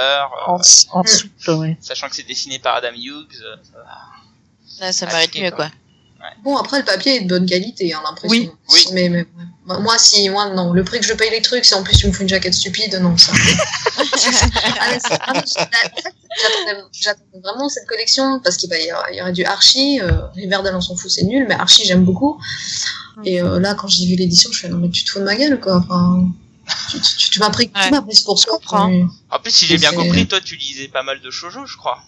euh, 0.48 0.52
En, 0.52 0.56
en 0.56 1.04
souple, 1.04 1.52
ouais. 1.52 1.78
sachant 1.82 2.10
que 2.10 2.16
c'est 2.16 2.28
dessiné 2.28 2.60
par 2.60 2.76
Adam 2.76 2.92
Hughes. 2.96 3.26
euh, 3.44 3.56
ça 4.66 4.92
ça 4.92 5.06
Ah, 5.10 5.14
mérite 5.14 5.32
ok, 5.36 5.42
mieux, 5.42 5.50
quoi. 5.52 5.58
quoi. 5.70 5.72
Bon, 6.44 6.58
après, 6.58 6.80
le 6.80 6.86
papier 6.86 7.16
est 7.18 7.22
de 7.22 7.28
bonne 7.30 7.46
qualité, 7.46 7.94
hein, 7.94 8.02
l'impression. 8.04 8.30
Oui. 8.30 8.52
Oui. 8.72 8.86
Mais, 8.94 9.10
mais 9.10 9.20
ouais. 9.68 9.80
Moi- 9.80 9.98
si, 9.98 10.30
moi, 10.30 10.50
non. 10.50 10.74
Le 10.74 10.84
prix 10.84 11.00
que 11.00 11.06
je 11.06 11.14
paye 11.14 11.30
les 11.32 11.42
trucs, 11.42 11.66
si 11.66 11.74
en 11.74 11.84
plus 11.84 11.98
tu 11.98 12.08
me 12.08 12.12
fous 12.12 12.22
une 12.24 12.30
jaquette 12.30 12.54
stupide, 12.54 12.96
non, 13.02 13.18
ça. 13.18 13.32
Ah, 14.80 15.00
c'est- 15.46 15.68
J'attendais 16.92 17.40
vraiment 17.44 17.70
cette 17.70 17.88
collection 17.88 18.40
parce 18.44 18.58
qu'il 18.58 18.70
y 18.72 19.20
aurait 19.22 19.32
du 19.32 19.44
Archie. 19.46 20.00
Euh, 20.02 20.28
Riverdale, 20.36 20.76
on 20.76 20.82
s'en 20.82 20.96
fout, 20.96 21.10
c'est 21.12 21.24
nul, 21.24 21.46
mais 21.48 21.56
Archie, 21.56 21.84
j'aime 21.86 22.04
beaucoup. 22.06 22.40
Et 23.24 23.42
euh, 23.42 23.60
là, 23.60 23.76
quand 23.76 23.88
j'ai 23.88 24.06
vu 24.06 24.16
l'édition, 24.16 24.52
je 24.52 24.60
fais 24.60 24.70
non, 24.70 24.78
mais 24.78 24.90
tu 24.90 25.04
te 25.04 25.12
fous 25.12 25.20
de 25.20 25.24
ma 25.26 25.36
gueule, 25.36 25.60
quoi. 25.60 25.78
Enfin, 25.78 26.28
tu, 26.90 27.00
tu, 27.00 27.16
tu- 27.18 27.30
tu 27.32 27.40
m'as 27.40 27.50
pris, 27.52 27.72
Ouais. 27.76 27.82
tu 27.86 27.92
m'as 27.92 28.02
pris 28.02 28.22
pour 28.26 28.40
ça. 28.40 28.52
mais, 28.88 29.04
En 29.30 29.40
plus, 29.40 29.52
si 29.52 29.66
j'ai 29.68 29.78
bien 29.78 29.92
C'est- 29.92 29.96
compris, 29.96 30.28
toi, 30.28 30.42
tu 30.42 30.56
lisais 30.56 30.88
pas 30.88 31.04
mal 31.04 31.22
de 31.22 31.30
shoujo, 31.30 31.66
je 31.66 31.78
crois. 31.78 32.00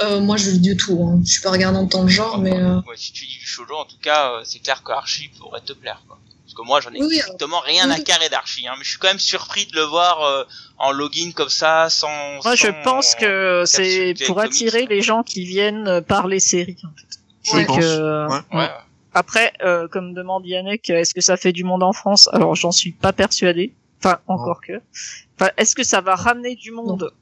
Euh, 0.00 0.20
moi, 0.20 0.36
je 0.36 0.50
lis 0.50 0.60
du 0.60 0.76
tout. 0.76 1.02
Hein. 1.08 1.20
Je 1.24 1.32
suis 1.32 1.42
pas 1.42 1.50
regardante 1.50 1.90
dans 1.92 2.02
le 2.02 2.08
genre, 2.08 2.38
mais. 2.38 2.52
Euh... 2.56 2.76
Ouais, 2.86 2.96
si 2.96 3.12
tu 3.12 3.24
lis 3.24 3.38
du 3.38 3.46
shoujo, 3.46 3.74
en 3.74 3.84
tout 3.84 3.98
cas, 4.00 4.32
euh, 4.32 4.40
c'est 4.44 4.60
clair 4.60 4.82
que 4.82 4.92
Archie 4.92 5.30
pourrait 5.38 5.60
te 5.60 5.72
plaire, 5.72 6.02
quoi. 6.06 6.18
Parce 6.44 6.54
que 6.54 6.62
moi, 6.62 6.80
j'en 6.80 6.92
ai 6.92 7.02
Oui, 7.02 7.18
strictement 7.18 7.60
rien 7.60 7.90
à 7.90 7.98
carrer 8.00 8.28
d'Archie, 8.30 8.66
hein, 8.66 8.72
mais 8.78 8.84
je 8.84 8.90
suis 8.90 8.98
quand 8.98 9.08
même 9.08 9.18
surpris 9.18 9.66
de 9.66 9.74
le 9.76 9.82
voir 9.82 10.22
euh, 10.22 10.44
en 10.78 10.92
login 10.92 11.32
comme 11.34 11.48
ça, 11.50 11.88
sans. 11.90 12.08
Moi, 12.42 12.54
je 12.54 12.68
pense 12.84 13.14
que 13.14 13.64
c'est 13.66 14.14
pour 14.26 14.40
attirer 14.40 14.86
les 14.86 15.02
gens 15.02 15.22
qui 15.22 15.44
viennent 15.44 15.88
euh, 15.88 16.00
par 16.00 16.26
les 16.26 16.40
séries. 16.40 16.76
En 16.84 16.88
fait. 16.96 17.18
Je 17.42 17.50
C'est 17.50 17.66
pense. 17.66 17.78
que 17.78 18.26
Ouais. 18.28 18.58
Ouais. 18.60 18.70
après, 19.14 19.52
euh, 19.62 19.88
comme 19.88 20.14
demande 20.14 20.46
Yannick, 20.46 20.88
est-ce 20.90 21.12
que 21.12 21.20
ça 21.20 21.36
fait 21.36 21.52
du 21.52 21.64
monde 21.64 21.82
en 21.82 21.92
France? 21.92 22.28
Alors, 22.32 22.54
j'en 22.54 22.72
suis 22.72 22.92
pas 22.92 23.12
persuadé. 23.12 23.74
Enfin, 24.02 24.18
encore 24.26 24.60
que. 24.60 24.80
Enfin, 25.38 25.50
est-ce 25.56 25.74
que 25.74 25.82
ça 25.82 26.00
va 26.00 26.14
ramener 26.14 26.54
du 26.54 26.70
monde? 26.70 27.12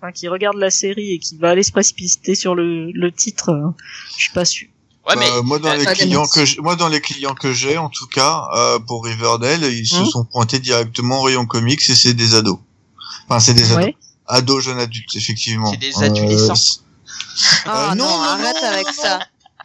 Enfin, 0.00 0.12
qui 0.12 0.28
regarde 0.28 0.56
la 0.56 0.70
série 0.70 1.12
et 1.14 1.18
qui 1.18 1.36
va 1.36 1.50
aller 1.50 1.62
se 1.62 1.72
précipiter 1.72 2.34
sur 2.34 2.54
le, 2.54 2.90
le 2.92 3.12
titre 3.12 3.50
euh, 3.50 3.68
Je 4.16 4.24
suis 4.24 4.32
pas 4.32 4.44
sûr. 4.44 4.68
Ouais, 5.08 5.14
mais 5.16 5.30
Euh, 5.30 5.42
moi 5.42 5.58
dans 5.60 5.72
les 5.72 5.86
clients 5.86 6.26
que 6.26 6.44
j'ai- 6.44 6.60
moi 6.60 6.74
dans 6.74 6.88
les 6.88 7.00
clients 7.00 7.34
que 7.34 7.52
j'ai 7.52 7.78
en 7.78 7.88
tout 7.88 8.08
cas 8.08 8.42
euh, 8.56 8.78
pour 8.80 9.04
Riverdale 9.04 9.62
ils 9.72 9.86
se 9.86 10.00
Hmm. 10.02 10.06
sont 10.06 10.24
pointés 10.24 10.58
directement 10.58 11.20
au 11.20 11.22
rayon 11.22 11.46
comics 11.46 11.88
et 11.88 11.94
c'est 11.94 12.12
des 12.14 12.34
ados 12.34 12.58
enfin 13.28 13.38
c'est 13.38 13.54
des 13.54 13.70
ados 13.70 13.84
Ouais. 13.84 13.96
ados 14.26 14.64
jeunes 14.64 14.80
adultes 14.80 15.14
effectivement 15.14 15.70
C'est 15.70 15.76
des 15.76 16.02
adolescents. 16.02 16.54
Euh, 16.54 17.62
Ah 17.66 17.94
non, 17.96 18.04
non, 18.04 18.16
non, 18.16 18.22
arrête 18.22 18.56
non, 18.62 18.68
avec 18.68 18.86
non, 18.86 18.92
ça. 19.00 19.18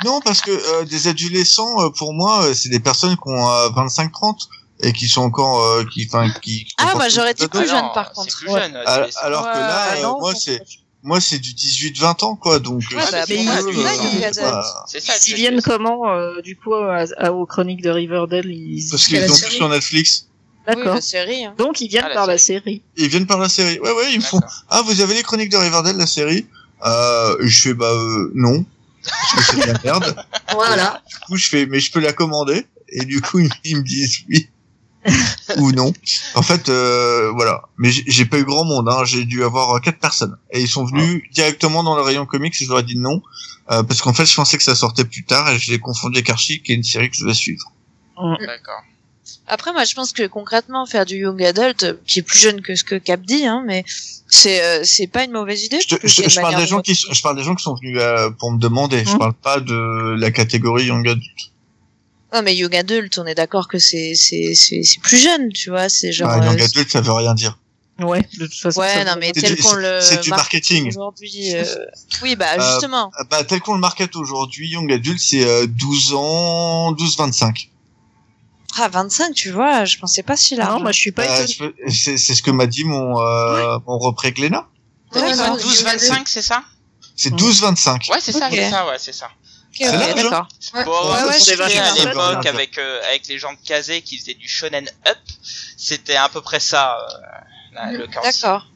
non 0.06 0.22
parce 0.24 0.42
que 0.42 0.52
euh, 0.52 0.86
des 0.86 1.08
adolescents 1.08 1.82
euh, 1.86 1.90
pour 1.90 2.14
moi 2.14 2.44
euh, 2.44 2.54
c'est 2.54 2.70
des 2.70 2.80
personnes 2.80 3.16
qui 3.16 3.24
ont 3.28 3.50
euh, 3.50 3.70
25 3.70 4.12
30 4.12 4.48
et 4.82 4.94
qui 4.94 5.08
sont 5.08 5.22
encore 5.22 5.62
euh, 5.64 5.84
qui 5.94 6.08
enfin 6.12 6.30
qui 6.42 6.66
qui 6.66 6.74
Ah, 6.78 6.94
moi, 6.96 7.10
j'aurais 7.10 7.30
ados. 7.32 7.48
plus 7.50 7.68
jeune, 7.68 7.86
par 7.94 8.12
contre. 8.12 8.36
plus 8.36 8.50
Ouais. 8.50 8.62
jeune, 8.62 8.76
alors, 8.76 9.44
que 9.44 9.48
Ouais, 9.56 9.62
là 9.62 9.96
euh, 9.98 10.02
non, 10.02 10.20
moi 10.20 10.34
c'est 10.36 10.62
moi 11.04 11.20
c'est 11.20 11.40
du 11.40 11.54
18 11.54 11.98
20 12.00 12.24
ans 12.24 12.36
quoi 12.36 12.60
donc 12.60 12.84
euh, 12.94 12.98
Ouais, 12.98 13.04
bah, 13.12 13.24
euh. 13.28 14.62
Ils 14.94 15.02
c'est- 15.02 15.34
viennent 15.36 15.62
comment, 15.62 16.10
euh, 16.10 16.42
du 16.42 16.56
coup, 16.56 16.74
à, 16.76 17.06
à- 17.18 17.32
aux 17.32 17.46
chroniques 17.46 17.82
de 17.82 17.90
Riverdale 17.90 18.46
ils... 18.48 18.88
parce 18.90 19.06
qu'il 19.06 19.16
y 19.16 19.18
a 19.18 19.22
qu'ils 19.22 19.30
la 19.30 19.34
ont 19.34 19.38
tout 19.38 19.42
série. 19.44 19.56
sur 19.56 19.70
Netflix 19.70 20.28
D'accord. 20.68 20.96
la 20.96 21.02
série. 21.02 21.46
hein. 21.46 21.56
Donc, 21.58 21.82
ils 21.82 21.88
viennent 21.90 22.04
Ah, 22.06 22.10
la 22.10 22.16
par 22.16 22.28
la 22.28 22.38
série. 22.38 22.84
ils 22.98 23.08
viennent 23.08 23.26
par 23.26 23.40
la 23.40 23.50
série 23.50 23.80
ouais 23.80 23.92
ouais 23.92 24.12
ils 24.14 24.20
me 24.20 24.24
font. 24.24 24.40
Ah, 24.70 24.84
vous 24.84 25.02
avez 25.02 25.16
les 25.16 25.24
chroniques 25.24 25.50
de 25.52 25.58
Riverdale, 25.58 25.98
la 25.98 26.06
série? 26.08 26.46
Euh, 26.86 27.36
Je 27.40 27.62
fais, 27.62 27.74
bah 27.74 27.86
euh, 27.92 28.32
non, 28.36 28.64
parce 29.04 29.34
que 29.34 29.44
c'est 29.62 29.68
de 29.68 29.74
la 29.74 29.80
merde. 29.84 30.16
Voilà. 30.54 31.02
Du 31.10 31.16
coup, 31.26 31.36
je 31.38 31.50
fais, 31.50 31.66
mais 31.66 31.80
je 31.80 31.92
peux 31.92 32.00
la 32.00 32.14
commander. 32.14 32.66
Et 32.90 33.06
du 33.06 33.22
coup, 33.22 33.40
ils, 33.40 33.50
ils 33.64 33.78
me 33.78 33.84
disent 33.84 34.20
oui 34.30 34.50
ou 35.58 35.72
non. 35.72 35.92
En 36.36 36.42
fait, 36.42 36.70
euh, 36.70 37.32
voilà. 37.34 37.64
Mais 37.78 37.92
j'ai 37.92 38.04
j'ai 38.08 38.26
pas 38.26 38.38
eu 38.40 38.46
grand 38.46 38.64
monde. 38.66 38.88
Hein. 38.90 39.04
J'ai 39.06 39.26
dû 39.26 39.44
avoir 39.44 39.76
euh, 39.76 39.80
quatre 39.80 40.00
personnes. 40.00 40.36
Et 40.52 40.62
ils 40.62 40.68
sont 40.68 40.86
venus 40.86 41.24
directement 41.32 41.84
dans 41.84 41.96
le 41.96 42.02
rayon 42.02 42.26
comics 42.26 42.54
et 42.60 42.66
je 42.66 42.70
leur 42.70 42.80
ai 42.80 42.84
dit 42.84 42.98
non. 42.98 43.22
euh, 43.72 43.84
parce 43.84 44.02
qu'en 44.02 44.14
fait, 44.14 44.26
je 44.26 44.36
pensais 44.36 44.58
que 44.58 44.64
ça 44.64 44.76
sortait 44.76 45.06
plus 45.06 45.24
tard 45.24 45.50
et 45.52 45.58
je 45.60 45.72
l'ai 45.72 45.80
confondu 45.80 46.18
avec 46.18 46.30
Archie, 46.30 46.62
qui 46.62 46.72
est 46.72 46.76
une 46.76 46.84
série 46.84 47.10
que 47.10 47.16
je 47.18 47.26
vais 47.26 47.34
suivre. 47.34 47.72
D'accord. 48.18 48.82
Après, 49.48 49.72
moi, 49.74 49.84
je 49.86 49.94
pense 49.96 50.12
que 50.14 50.28
concrètement, 50.28 50.86
faire 50.86 51.06
du 51.06 51.16
young 51.18 51.42
adult, 51.44 51.84
euh, 51.84 51.94
qui 52.06 52.20
est 52.20 52.22
plus 52.22 52.38
jeune 52.40 52.62
que 52.62 52.76
ce 52.76 52.84
que 52.84 52.96
Cap 52.96 53.22
dit, 53.22 53.46
hein, 53.46 53.64
mais 53.66 53.84
c'est 54.28 54.62
euh, 54.64 54.84
c'est 54.84 55.08
pas 55.08 55.24
une 55.24 55.32
mauvaise 55.32 55.64
idée. 55.64 55.80
Je, 55.88 55.96
je- 56.04 56.30
je 56.30 56.40
parle 56.40 56.56
des 56.56 56.62
de 56.62 56.68
gens 56.68 56.82
qui, 56.82 56.96
sont- 56.96 57.12
je 57.12 57.22
parle 57.22 57.36
des 57.38 57.44
gens 57.44 57.56
qui 57.56 57.64
sont 57.64 57.76
venus 57.76 57.98
euh, 58.00 58.30
pour 58.30 58.52
me 58.52 58.60
demander. 58.60 59.04
Je 59.06 59.12
Mhm. 59.12 59.18
parle 59.20 59.34
pas 59.34 59.60
de 59.60 60.16
la 60.18 60.32
catégorie 60.32 60.86
young 60.86 61.08
adult. 61.08 61.51
Non, 62.34 62.42
mais 62.44 62.56
young 62.56 62.76
adult, 62.76 63.18
on 63.18 63.26
est 63.26 63.36
d'accord 63.36 63.68
que 63.68 63.78
c'est 63.78 64.14
c'est 64.16 64.54
c'est 64.56 64.84
c'est 64.84 65.00
plus 65.02 65.18
jeune, 65.18 65.52
tu 65.52 65.70
vois. 65.70 65.90
C'est 65.90 66.12
genre. 66.14 66.30
Ah, 66.32 66.38
young 66.46 66.60
euh, 66.62 66.66
adult, 66.66 66.90
ça 66.90 67.02
veut 67.02 67.12
rien 67.12 67.34
dire. 67.34 67.58
Ouais, 68.00 68.22
de 68.40 68.46
toute 68.48 68.56
façon. 68.60 68.80
Ouais, 68.80 68.94
ça 68.94 69.04
non, 69.04 69.16
mais 69.20 69.32
C'est 69.36 69.42
tel 69.42 69.56
du- 69.56 69.62
qu'on 69.62 69.74
le 69.76 70.00
c'est 70.02 70.22
du 70.24 70.30
marketing. 70.30 70.88
aujourd'hui. 70.88 71.54
euh, 71.54 71.66
Oui, 72.24 72.36
bah 72.36 72.48
Euh, 72.58 72.72
justement. 72.72 73.12
Ah 73.18 73.24
Bah, 73.30 73.44
tel 73.44 73.60
qu'on 73.60 73.74
le 73.76 73.80
market 73.82 74.16
aujourd'hui, 74.16 74.70
Young 74.70 74.92
Adult, 74.92 75.20
c'est 75.20 75.46
euh, 75.46 75.68
12 75.68 76.14
ans, 76.14 76.94
12-25. 76.94 77.70
Ah, 78.80 78.88
25, 78.88 79.34
tu 79.34 79.52
vois, 79.52 79.84
je 79.86 79.98
pensais 79.98 80.24
pas 80.24 80.38
si 80.38 80.54
Ah 80.56 80.58
large. 80.60 80.74
non, 80.78 80.82
moi, 80.82 80.92
je 80.94 81.00
suis 81.00 81.12
pas 81.12 81.24
Euh, 81.42 81.46
je- 81.46 81.92
c'est 81.94 82.18
c'est 82.18 82.34
ce 82.34 82.42
que 82.42 82.50
m'a 82.52 82.66
dit 82.66 82.86
mon, 82.86 83.20
euh, 83.22 83.78
mon 83.86 84.00
repré 84.00 84.32
dit 84.32 85.20
Ouais, 85.20 85.34
quoi 85.36 85.50
non, 85.50 85.58
12-25, 85.58 86.28
c'est 86.28 86.42
ça? 86.42 86.64
C'est 87.18 87.32
Mhm. 87.32 87.38
12-25. 87.38 88.08
Ouais, 88.10 88.18
c'est 88.22 88.32
ça, 88.32 88.48
Ok. 88.48 88.54
c'est 88.56 88.70
ça, 88.70 88.88
ouais, 88.88 88.96
c'est 88.98 89.14
ça. 89.14 89.30
Ok, 89.72 89.78
c'est 89.80 89.86
hein. 89.86 90.14
d'accord. 90.16 90.48
Ouais. 90.74 90.84
Bon, 90.86 91.12
Ouais, 91.12 91.34
c'était 91.40 91.62
à 91.62 91.94
l'époque 91.96 92.46
avec 92.46 92.78
euh, 92.78 93.02
avec 93.08 93.28
les 93.28 93.38
gens 93.38 93.54
de 93.54 93.58
Kazé 93.66 94.02
qui 94.02 94.18
faisaient 94.18 94.34
du 94.34 94.48
shonen 94.48 94.86
up, 95.08 95.18
c'était 95.78 96.16
à 96.18 96.28
peu 96.30 96.42
près 96.42 96.60
ça 96.60 96.98
euh, 96.98 97.76
la- 97.76 97.92
le 97.94 98.08
cas. 98.08 98.22
D'accord. 98.22 98.68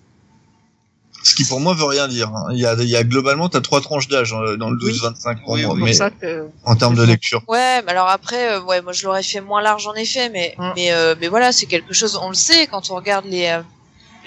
Ce 1.24 1.34
qui 1.34 1.44
pour 1.44 1.60
moi 1.60 1.74
veut 1.74 1.86
rien 1.86 2.08
dire. 2.08 2.30
hein. 2.30 2.48
Il 2.52 2.60
y 2.60 2.68
a, 2.68 2.76
il 2.76 2.88
y 2.88 2.96
a 2.96 3.04
globalement, 3.04 3.50
t'as 3.50 3.60
trois 3.62 3.82
tranches 3.82 4.08
d'âge 4.08 4.32
euh, 4.34 4.58
dans 4.58 4.70
le 4.70 4.78
12-25 4.78 5.42
pour 5.42 5.50
Oui, 5.54 5.66
moi, 5.66 5.74
oui, 5.74 5.82
mais 6.00 6.10
que... 6.22 6.48
en 6.66 6.76
termes 6.76 6.94
de 6.96 7.02
lecture. 7.04 7.42
Ouais, 7.48 7.82
mais 7.82 7.92
alors 7.92 8.08
après, 8.10 8.52
euh, 8.54 8.62
ouais, 8.62 8.82
moi 8.82 8.94
je 8.94 9.06
l'aurais 9.06 9.24
fait 9.24 9.42
moins 9.42 9.62
large 9.62 9.88
en 9.88 9.96
effet, 9.96 10.30
mais 10.30 10.54
Mm. 10.60 10.72
mais 10.76 10.92
euh, 10.94 11.16
mais 11.20 11.28
voilà, 11.28 11.52
c'est 11.52 11.66
quelque 11.66 11.94
chose. 11.94 12.16
On 12.22 12.30
le 12.30 12.36
sait 12.36 12.68
quand 12.68 12.92
on 12.92 12.96
regarde 12.96 13.26
les 13.26 13.48
euh, 13.48 13.62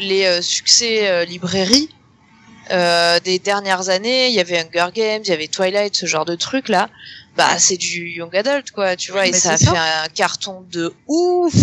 les 0.01 0.25
euh, 0.27 0.43
succès 0.43 1.09
euh, 1.09 1.25
librairies 1.25 1.89
euh, 2.71 3.21
des 3.21 3.39
dernières 3.39 3.89
années. 3.89 4.29
Il 4.29 4.35
y 4.35 4.41
avait 4.41 4.59
Hunger 4.59 4.91
Games, 4.95 5.23
il 5.25 5.29
y 5.29 5.33
avait 5.33 5.49
Twilight, 5.49 5.95
ce 5.97 6.07
genre 6.07 6.25
de 6.25 6.35
trucs 6.37 6.69
là. 6.69 6.89
Bah 7.37 7.57
c'est 7.59 7.77
du 7.77 8.09
young 8.09 8.35
adult 8.37 8.73
quoi, 8.73 8.97
tu 8.97 9.13
vois, 9.13 9.21
Oui, 9.23 9.29
et 9.29 9.33
ça 9.33 9.53
a 9.53 9.57
fait 9.59 9.69
un 9.69 10.09
carton 10.13 10.65
de 10.73 10.93
ouf. 11.07 11.55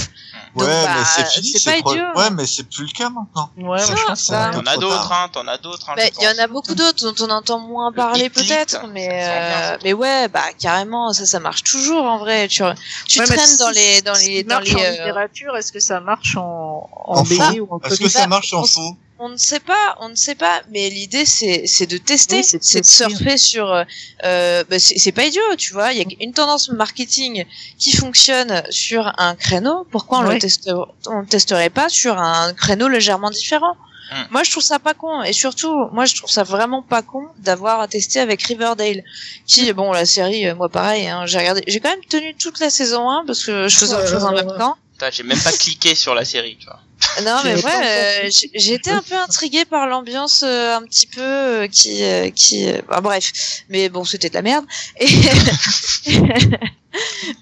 Donc, 0.55 0.63
ouais, 0.69 0.83
bah, 0.85 0.95
mais 0.99 1.03
c'est 1.05 1.25
fini. 1.27 1.49
c'est 1.49 1.81
pro- 1.81 1.91
idiot. 1.93 2.05
Ouais, 2.15 2.29
mais 2.29 2.45
c'est 2.45 2.63
plus 2.69 2.85
le 2.85 2.91
cas 2.97 3.09
maintenant. 3.09 3.49
Ouais, 3.57 3.63
moi, 3.65 3.77
Ça, 3.79 3.93
je 3.97 4.03
pense 4.05 4.25
T'en 4.27 4.65
as 4.65 4.77
d'autres, 4.77 5.11
hein, 5.11 5.29
t'en 5.33 5.45
as 5.49 5.57
d'autres. 5.57 5.89
Hein, 5.89 5.95
Bah, 5.97 6.03
il 6.17 6.23
y 6.23 6.27
en 6.29 6.41
a 6.41 6.47
beaucoup 6.47 6.75
d'autres 6.75 7.11
dont 7.11 7.25
on 7.25 7.29
entend 7.29 7.59
moins 7.59 7.91
parler 7.91 8.29
peut-être, 8.29 8.87
mais 8.93 9.09
euh, 9.11 9.77
mais 9.83 9.91
ouais, 9.91 10.29
bah 10.29 10.45
carrément, 10.57 11.11
ça 11.11 11.25
ça 11.25 11.41
marche 11.41 11.63
toujours 11.63 12.05
en 12.05 12.19
vrai. 12.19 12.47
Tu 12.47 12.63
tu 13.09 13.19
Ouais, 13.19 13.25
traînes 13.25 13.39
si- 13.45 13.57
dans 13.57 13.69
les 13.71 14.01
dans 14.01 14.13
les 14.13 14.43
dans 14.43 14.59
les 14.59 14.73
en 14.75 14.79
euh, 14.79 14.91
littérature, 14.91 15.57
est-ce 15.57 15.73
que 15.73 15.81
ça 15.81 15.99
marche 15.99 16.37
en, 16.37 16.89
en, 17.05 17.15
En 17.17 17.23
BD 17.23 17.59
ou 17.59 17.67
en 17.69 17.79
Est-ce 17.81 17.99
que 17.99 18.07
ça 18.07 18.27
marche 18.27 18.53
en 18.53 18.61
on- 18.61 18.65
faux? 18.65 18.95
On 19.25 19.29
ne 19.29 19.37
sait 19.37 19.59
pas, 19.59 19.95
on 20.01 20.09
ne 20.09 20.15
sait 20.15 20.35
pas, 20.35 20.61
mais 20.71 20.89
l'idée 20.89 21.25
c'est 21.25 21.65
c'est 21.65 21.87
de 21.87 21.97
tester, 21.97 22.37
Oui, 22.37 22.43
c'est 22.43 22.63
c'est 22.63 22.79
de 22.79 22.83
de 22.83 22.87
tester. 22.87 23.09
surfer 23.09 23.37
sur. 23.37 23.71
euh, 23.71 23.83
euh, 24.23 24.63
bah, 24.69 24.77
c'est 24.77 24.97
c'est 24.99 25.11
pas 25.11 25.25
idiot, 25.25 25.55
tu 25.57 25.73
vois. 25.73 25.93
Il 25.93 25.97
y 25.97 26.01
a 26.01 26.05
une 26.19 26.33
tendance 26.33 26.69
marketing 26.69 27.45
qui 27.79 27.95
fonctionne 27.95 28.61
sur 28.69 29.11
un 29.17 29.33
créneau. 29.35 29.87
Pourquoi 29.91 30.19
on 30.19 30.25
Ouais. 30.27 30.35
le 30.35 30.39
teste, 30.39 30.69
on 31.07 31.19
le 31.21 31.25
testerait 31.25 31.71
pas 31.71 31.89
sur 31.89 32.19
un 32.19 32.53
créneau 32.53 32.87
légèrement 32.87 33.31
différent? 33.31 33.75
Hmm. 34.11 34.25
Moi, 34.29 34.43
je 34.43 34.51
trouve 34.51 34.61
ça 34.63 34.77
pas 34.77 34.93
con, 34.93 35.23
et 35.23 35.33
surtout, 35.33 35.73
moi, 35.91 36.05
je 36.05 36.13
trouve 36.15 36.29
ça 36.29 36.43
vraiment 36.43 36.83
pas 36.83 37.01
con 37.01 37.23
d'avoir 37.39 37.87
testé 37.87 38.19
avec 38.19 38.43
Riverdale, 38.43 39.03
qui, 39.47 39.73
bon, 39.73 39.91
la 39.91 40.05
série, 40.05 40.45
euh, 40.47 40.53
moi, 40.53 40.69
pareil, 40.69 41.07
hein, 41.07 41.25
j'ai 41.25 41.39
regardé, 41.39 41.63
j'ai 41.65 41.79
quand 41.79 41.89
même 41.89 42.05
tenu 42.07 42.35
toute 42.35 42.59
la 42.59 42.69
saison 42.69 43.09
1 43.09 43.25
parce 43.25 43.43
que 43.43 43.67
je 43.67 43.75
faisais 43.75 43.95
autre 43.95 44.07
chose 44.07 44.23
en 44.23 44.31
même 44.33 44.53
temps. 44.59 44.77
Putain, 44.95 45.11
J'ai 45.11 45.23
même 45.23 45.39
pas 45.39 45.51
cliqué 45.59 45.93
sur 45.95 46.15
la 46.15 46.25
série, 46.25 46.57
tu 46.59 46.65
vois. 46.65 46.79
Non, 47.23 47.39
mais 47.43 47.55
ouais, 47.61 48.25
euh, 48.25 48.29
été 48.53 48.89
un 48.91 49.01
peu 49.01 49.15
intriguée 49.15 49.65
par 49.65 49.87
l'ambiance 49.87 50.43
euh, 50.43 50.75
un 50.75 50.81
petit 50.83 51.07
peu 51.07 51.21
euh, 51.21 51.67
qui, 51.67 52.03
euh, 52.03 52.29
qui, 52.31 52.69
euh, 52.69 52.79
bah, 52.89 53.01
bref, 53.01 53.31
mais 53.69 53.89
bon, 53.89 54.03
c'était 54.05 54.29
de 54.29 54.33
la 54.33 54.41
merde. 54.41 54.65
Et 54.99 55.07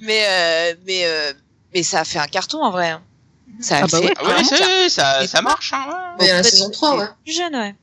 mais, 0.02 0.26
euh, 0.28 0.76
mais, 0.86 1.06
euh, 1.06 1.34
mais 1.74 1.84
ça 1.84 2.02
a 2.02 2.06
fait 2.06 2.20
un 2.20 2.28
carton 2.28 2.64
en 2.64 2.72
vrai. 2.72 2.90
hein. 2.90 3.02
Ça 3.62 3.78
a 3.78 3.84
Ah 3.84 3.88
bah 3.88 4.00
fait. 4.00 4.06
ouais. 4.06 4.14
Ah 4.18 4.86
un 4.86 4.90
ça, 4.90 5.28
ça 5.28 5.42
marche, 5.42 5.74
hein. 5.74 5.86
ouais. 5.88 5.96
Mais 6.20 6.26
il 6.26 6.28
y 6.28 6.32
a 6.32 6.34
la 6.34 6.40
En 6.40 6.44
fait, 6.44 6.50
saison 6.50 6.70
3, 6.72 6.98
ouais. 6.98 7.06
Plus 7.24 7.34
jeune, 7.36 7.56
ouais. 7.56 7.76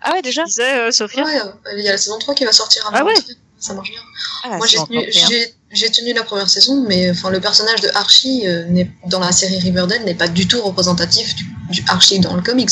Ah 0.00 0.12
ouais, 0.12 0.22
déjà. 0.22 0.42
Tu 0.44 0.48
disais, 0.48 0.78
euh, 0.78 0.90
Sophia 0.90 1.24
Ouais, 1.24 1.38
il 1.76 1.84
y 1.84 1.88
a 1.88 1.92
la 1.92 1.98
saison 1.98 2.18
3 2.18 2.34
qui 2.34 2.44
va 2.44 2.52
sortir 2.52 2.86
avant. 2.86 2.96
Ah 2.98 3.04
ouais. 3.04 3.14
Ça 3.58 3.74
marche 3.74 3.90
bien. 3.90 4.00
Ah, 4.44 4.56
Moi, 4.56 4.66
j'ai 4.66 5.90
tenu, 5.90 6.12
la 6.14 6.22
première 6.22 6.48
saison, 6.48 6.84
mais 6.88 7.10
enfin, 7.10 7.30
le 7.30 7.40
personnage 7.40 7.80
de 7.80 7.88
Archie 7.94 8.46
euh, 8.46 8.64
n'est- 8.66 8.90
dans 9.06 9.20
la 9.20 9.32
série 9.32 9.58
Riverdale 9.58 10.04
n'est 10.04 10.14
pas 10.14 10.28
du 10.28 10.46
tout 10.48 10.60
représentatif 10.62 11.34
du, 11.34 11.44
du 11.70 11.84
Archie 11.88 12.20
dans 12.20 12.34
le 12.34 12.42
comics. 12.42 12.70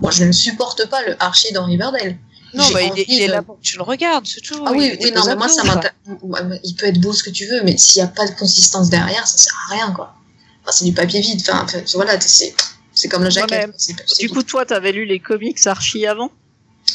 Moi, 0.00 0.10
je 0.10 0.24
ne 0.24 0.32
supporte 0.32 0.86
pas 0.88 1.02
le 1.02 1.16
Archie 1.22 1.52
dans 1.52 1.64
Riverdale. 1.66 2.16
Non, 2.54 2.64
bah, 2.72 2.80
il, 2.96 3.20
est, 3.20 3.26
là 3.26 3.42
pour 3.42 3.56
que 3.58 3.62
tu 3.62 3.76
le 3.76 3.82
regardes, 3.82 4.26
c'est 4.26 4.40
tout. 4.40 4.62
Ah 4.66 4.72
oui, 4.72 4.96
non, 5.14 5.22
mais 5.26 5.36
moi, 5.36 5.48
ça 5.48 5.64
m'intéresse. 5.64 5.92
Il 6.64 6.74
peut 6.76 6.86
être 6.86 6.98
beau 7.00 7.12
ce 7.12 7.22
que 7.22 7.28
tu 7.30 7.44
veux, 7.46 7.62
mais 7.62 7.76
s'il 7.76 8.00
n'y 8.02 8.08
a 8.08 8.10
pas 8.10 8.26
de 8.26 8.32
consistance 8.34 8.88
derrière, 8.88 9.26
ça 9.26 9.36
sert 9.36 9.52
à 9.68 9.74
rien, 9.74 9.92
quoi. 9.92 10.14
Enfin, 10.62 10.72
c'est 10.72 10.84
du 10.86 10.92
papier 10.94 11.20
vide. 11.20 11.40
Enfin, 11.42 11.64
enfin, 11.64 11.80
voilà, 11.94 12.18
c'est, 12.20 12.54
c'est 12.94 13.08
comme 13.08 13.30
c'est- 13.30 13.44
c'est 13.76 13.92
Du 14.20 14.26
vide. 14.28 14.34
coup, 14.34 14.42
toi, 14.42 14.64
t'avais 14.64 14.92
lu 14.92 15.04
les 15.04 15.20
comics 15.20 15.58
Archie 15.66 16.06
avant? 16.06 16.30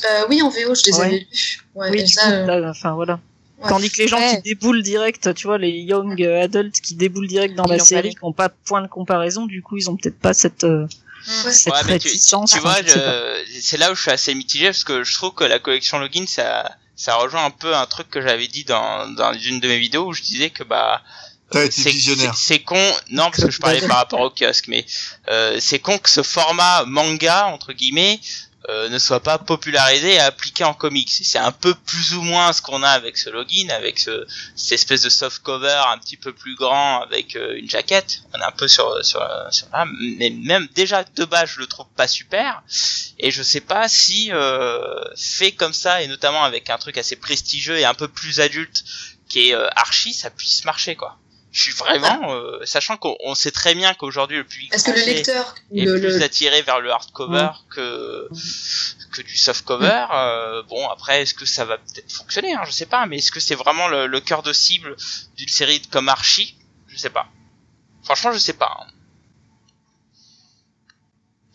Euh, 0.05 0.25
oui, 0.27 0.41
en 0.41 0.49
VO, 0.49 0.73
je 0.73 0.85
les 0.87 0.93
Ouais. 0.97 1.05
avais 1.05 1.19
lus. 1.19 1.59
Ouais, 1.75 1.89
Oui, 1.91 2.07
ça, 2.09 2.23
coup, 2.23 2.27
euh, 2.31 2.59
là, 2.59 2.69
enfin 2.71 2.93
voilà. 2.95 3.19
Ouais. 3.63 3.69
Tandis 3.69 3.89
que 3.89 3.97
les 4.01 4.07
gens 4.07 4.17
Ouais. 4.19 4.35
qui 4.43 4.49
déboulent 4.53 4.83
direct, 4.83 5.33
tu 5.33 5.47
vois, 5.47 5.57
les 5.57 5.71
young 5.71 6.21
adultes 6.21 6.79
qui 6.81 6.95
déboulent 6.95 7.27
direct 7.27 7.55
dans 7.55 7.65
Ils 7.65 7.77
la 7.77 7.79
série, 7.79 8.09
qui 8.11 8.17
n'ont 8.23 8.33
pas 8.33 8.49
de 8.49 8.53
point 8.65 8.81
de 8.81 8.87
comparaison, 8.87 9.45
du 9.45 9.61
coup, 9.61 9.77
ils 9.77 9.89
ont 9.89 9.95
peut-être 9.97 10.19
pas 10.19 10.33
cette, 10.33 10.63
euh, 10.63 10.85
Ouais. 11.45 11.51
cette 11.53 11.71
Ouais, 11.73 11.99
tu, 11.99 12.09
vois, 12.59 12.75
c'est 13.61 13.77
là 13.77 13.91
où 13.91 13.95
je 13.95 14.01
suis 14.01 14.11
assez 14.11 14.35
mitigé 14.35 14.65
parce 14.65 14.83
que 14.83 15.03
je 15.05 15.13
trouve 15.13 15.33
que 15.33 15.45
la 15.45 15.57
collection 15.59 15.97
login, 15.99 16.25
ça, 16.27 16.69
ça 16.97 17.15
rejoint 17.15 17.45
un 17.45 17.49
peu 17.51 17.73
un 17.75 17.85
truc 17.85 18.09
que 18.09 18.21
j'avais 18.21 18.47
dit 18.47 18.65
dans, 18.65 19.07
dans 19.15 19.33
une 19.33 19.59
de 19.61 19.67
mes 19.69 19.79
vidéos 19.79 20.05
où 20.07 20.13
je 20.13 20.21
disais 20.21 20.49
que 20.49 20.63
bah 20.63 21.01
c'est- 21.71 21.93
c'est 22.35 22.59
con. 22.59 22.75
Non, 23.09 23.25
parce 23.31 23.45
que 23.45 23.51
je 23.51 23.59
parlais 23.59 23.79
par 23.87 23.97
rapport 23.97 24.19
au 24.21 24.31
kiosque, 24.31 24.67
mais 24.67 24.85
euh, 25.29 25.57
c'est 25.61 25.79
con 25.79 25.97
que 25.97 26.09
ce 26.09 26.23
format 26.23 26.83
manga 26.85 27.45
entre 27.47 27.71
guillemets 27.73 28.19
euh, 28.69 28.89
ne 28.89 28.99
soit 28.99 29.19
pas 29.19 29.37
popularisé 29.37 30.13
et 30.13 30.19
appliqué 30.19 30.63
en 30.63 30.73
comics. 30.73 31.09
C'est 31.09 31.39
un 31.39 31.51
peu 31.51 31.73
plus 31.73 32.13
ou 32.13 32.21
moins 32.21 32.53
ce 32.53 32.61
qu'on 32.61 32.83
a 32.83 32.89
avec 32.89 33.17
ce 33.17 33.29
login, 33.29 33.69
avec 33.69 33.99
ce, 33.99 34.25
cette 34.55 34.73
espèce 34.73 35.01
de 35.01 35.09
soft 35.09 35.43
cover 35.43 35.81
un 35.87 35.97
petit 35.97 36.17
peu 36.17 36.33
plus 36.33 36.55
grand 36.55 37.01
avec 37.01 37.35
euh, 37.35 37.57
une 37.57 37.69
jaquette. 37.69 38.21
On 38.33 38.39
est 38.39 38.43
un 38.43 38.51
peu 38.51 38.67
sur 38.67 39.03
sur 39.03 39.21
sur 39.51 39.67
là, 39.71 39.85
mais 40.17 40.29
même 40.29 40.67
déjà 40.73 41.03
de 41.03 41.25
base 41.25 41.51
je 41.55 41.59
le 41.59 41.67
trouve 41.67 41.87
pas 41.95 42.07
super. 42.07 42.63
Et 43.19 43.31
je 43.31 43.43
sais 43.43 43.61
pas 43.61 43.87
si 43.87 44.31
euh, 44.31 45.03
fait 45.15 45.51
comme 45.51 45.73
ça 45.73 46.01
et 46.01 46.07
notamment 46.07 46.43
avec 46.43 46.69
un 46.69 46.77
truc 46.77 46.97
assez 46.97 47.15
prestigieux 47.15 47.77
et 47.77 47.85
un 47.85 47.93
peu 47.93 48.07
plus 48.07 48.39
adulte 48.39 48.83
qui 49.29 49.49
est 49.49 49.55
euh, 49.55 49.67
Archie, 49.75 50.13
ça 50.13 50.29
puisse 50.29 50.65
marcher 50.65 50.95
quoi. 50.95 51.17
Je 51.53 51.61
suis 51.61 51.71
vraiment, 51.73 52.33
euh, 52.33 52.65
sachant 52.65 52.97
qu'on 52.97 53.15
on 53.19 53.35
sait 53.35 53.51
très 53.51 53.75
bien 53.75 53.93
qu'aujourd'hui 53.93 54.37
le 54.37 54.43
public 54.43 54.73
Est-ce 54.73 54.85
que 54.85 54.89
le 54.89 54.97
français 54.97 55.13
lecteur, 55.13 55.55
est 55.75 55.85
le, 55.85 55.99
plus 55.99 56.17
le- 56.17 56.23
attiré 56.23 56.63
vers 56.63 56.79
le 56.81 56.91
hardcover 56.91 57.49
que 57.69 58.27
que 59.11 59.21
du 59.21 59.37
softcover. 59.37 60.05
euh, 60.11 60.63
bon, 60.63 60.89
après, 60.89 61.21
est-ce 61.21 61.35
que 61.35 61.45
ça 61.45 61.63
va 61.65 61.77
peut-être 61.77 62.11
fonctionner 62.11 62.53
hein, 62.55 62.63
Je 62.65 62.71
sais 62.71 62.87
pas, 62.87 63.05
mais 63.05 63.17
est-ce 63.17 63.31
que 63.31 63.39
c'est 63.39 63.53
vraiment 63.53 63.87
le, 63.87 64.07
le 64.07 64.19
cœur 64.19 64.41
de 64.41 64.51
cible 64.51 64.95
d'une 65.37 65.47
série 65.47 65.79
comme 65.83 66.09
Archie? 66.09 66.57
Je 66.87 66.97
sais 66.97 67.11
pas. 67.11 67.27
Franchement, 68.03 68.31
je 68.33 68.39
sais 68.39 68.53
pas. 68.53 68.75
hein. 68.81 68.87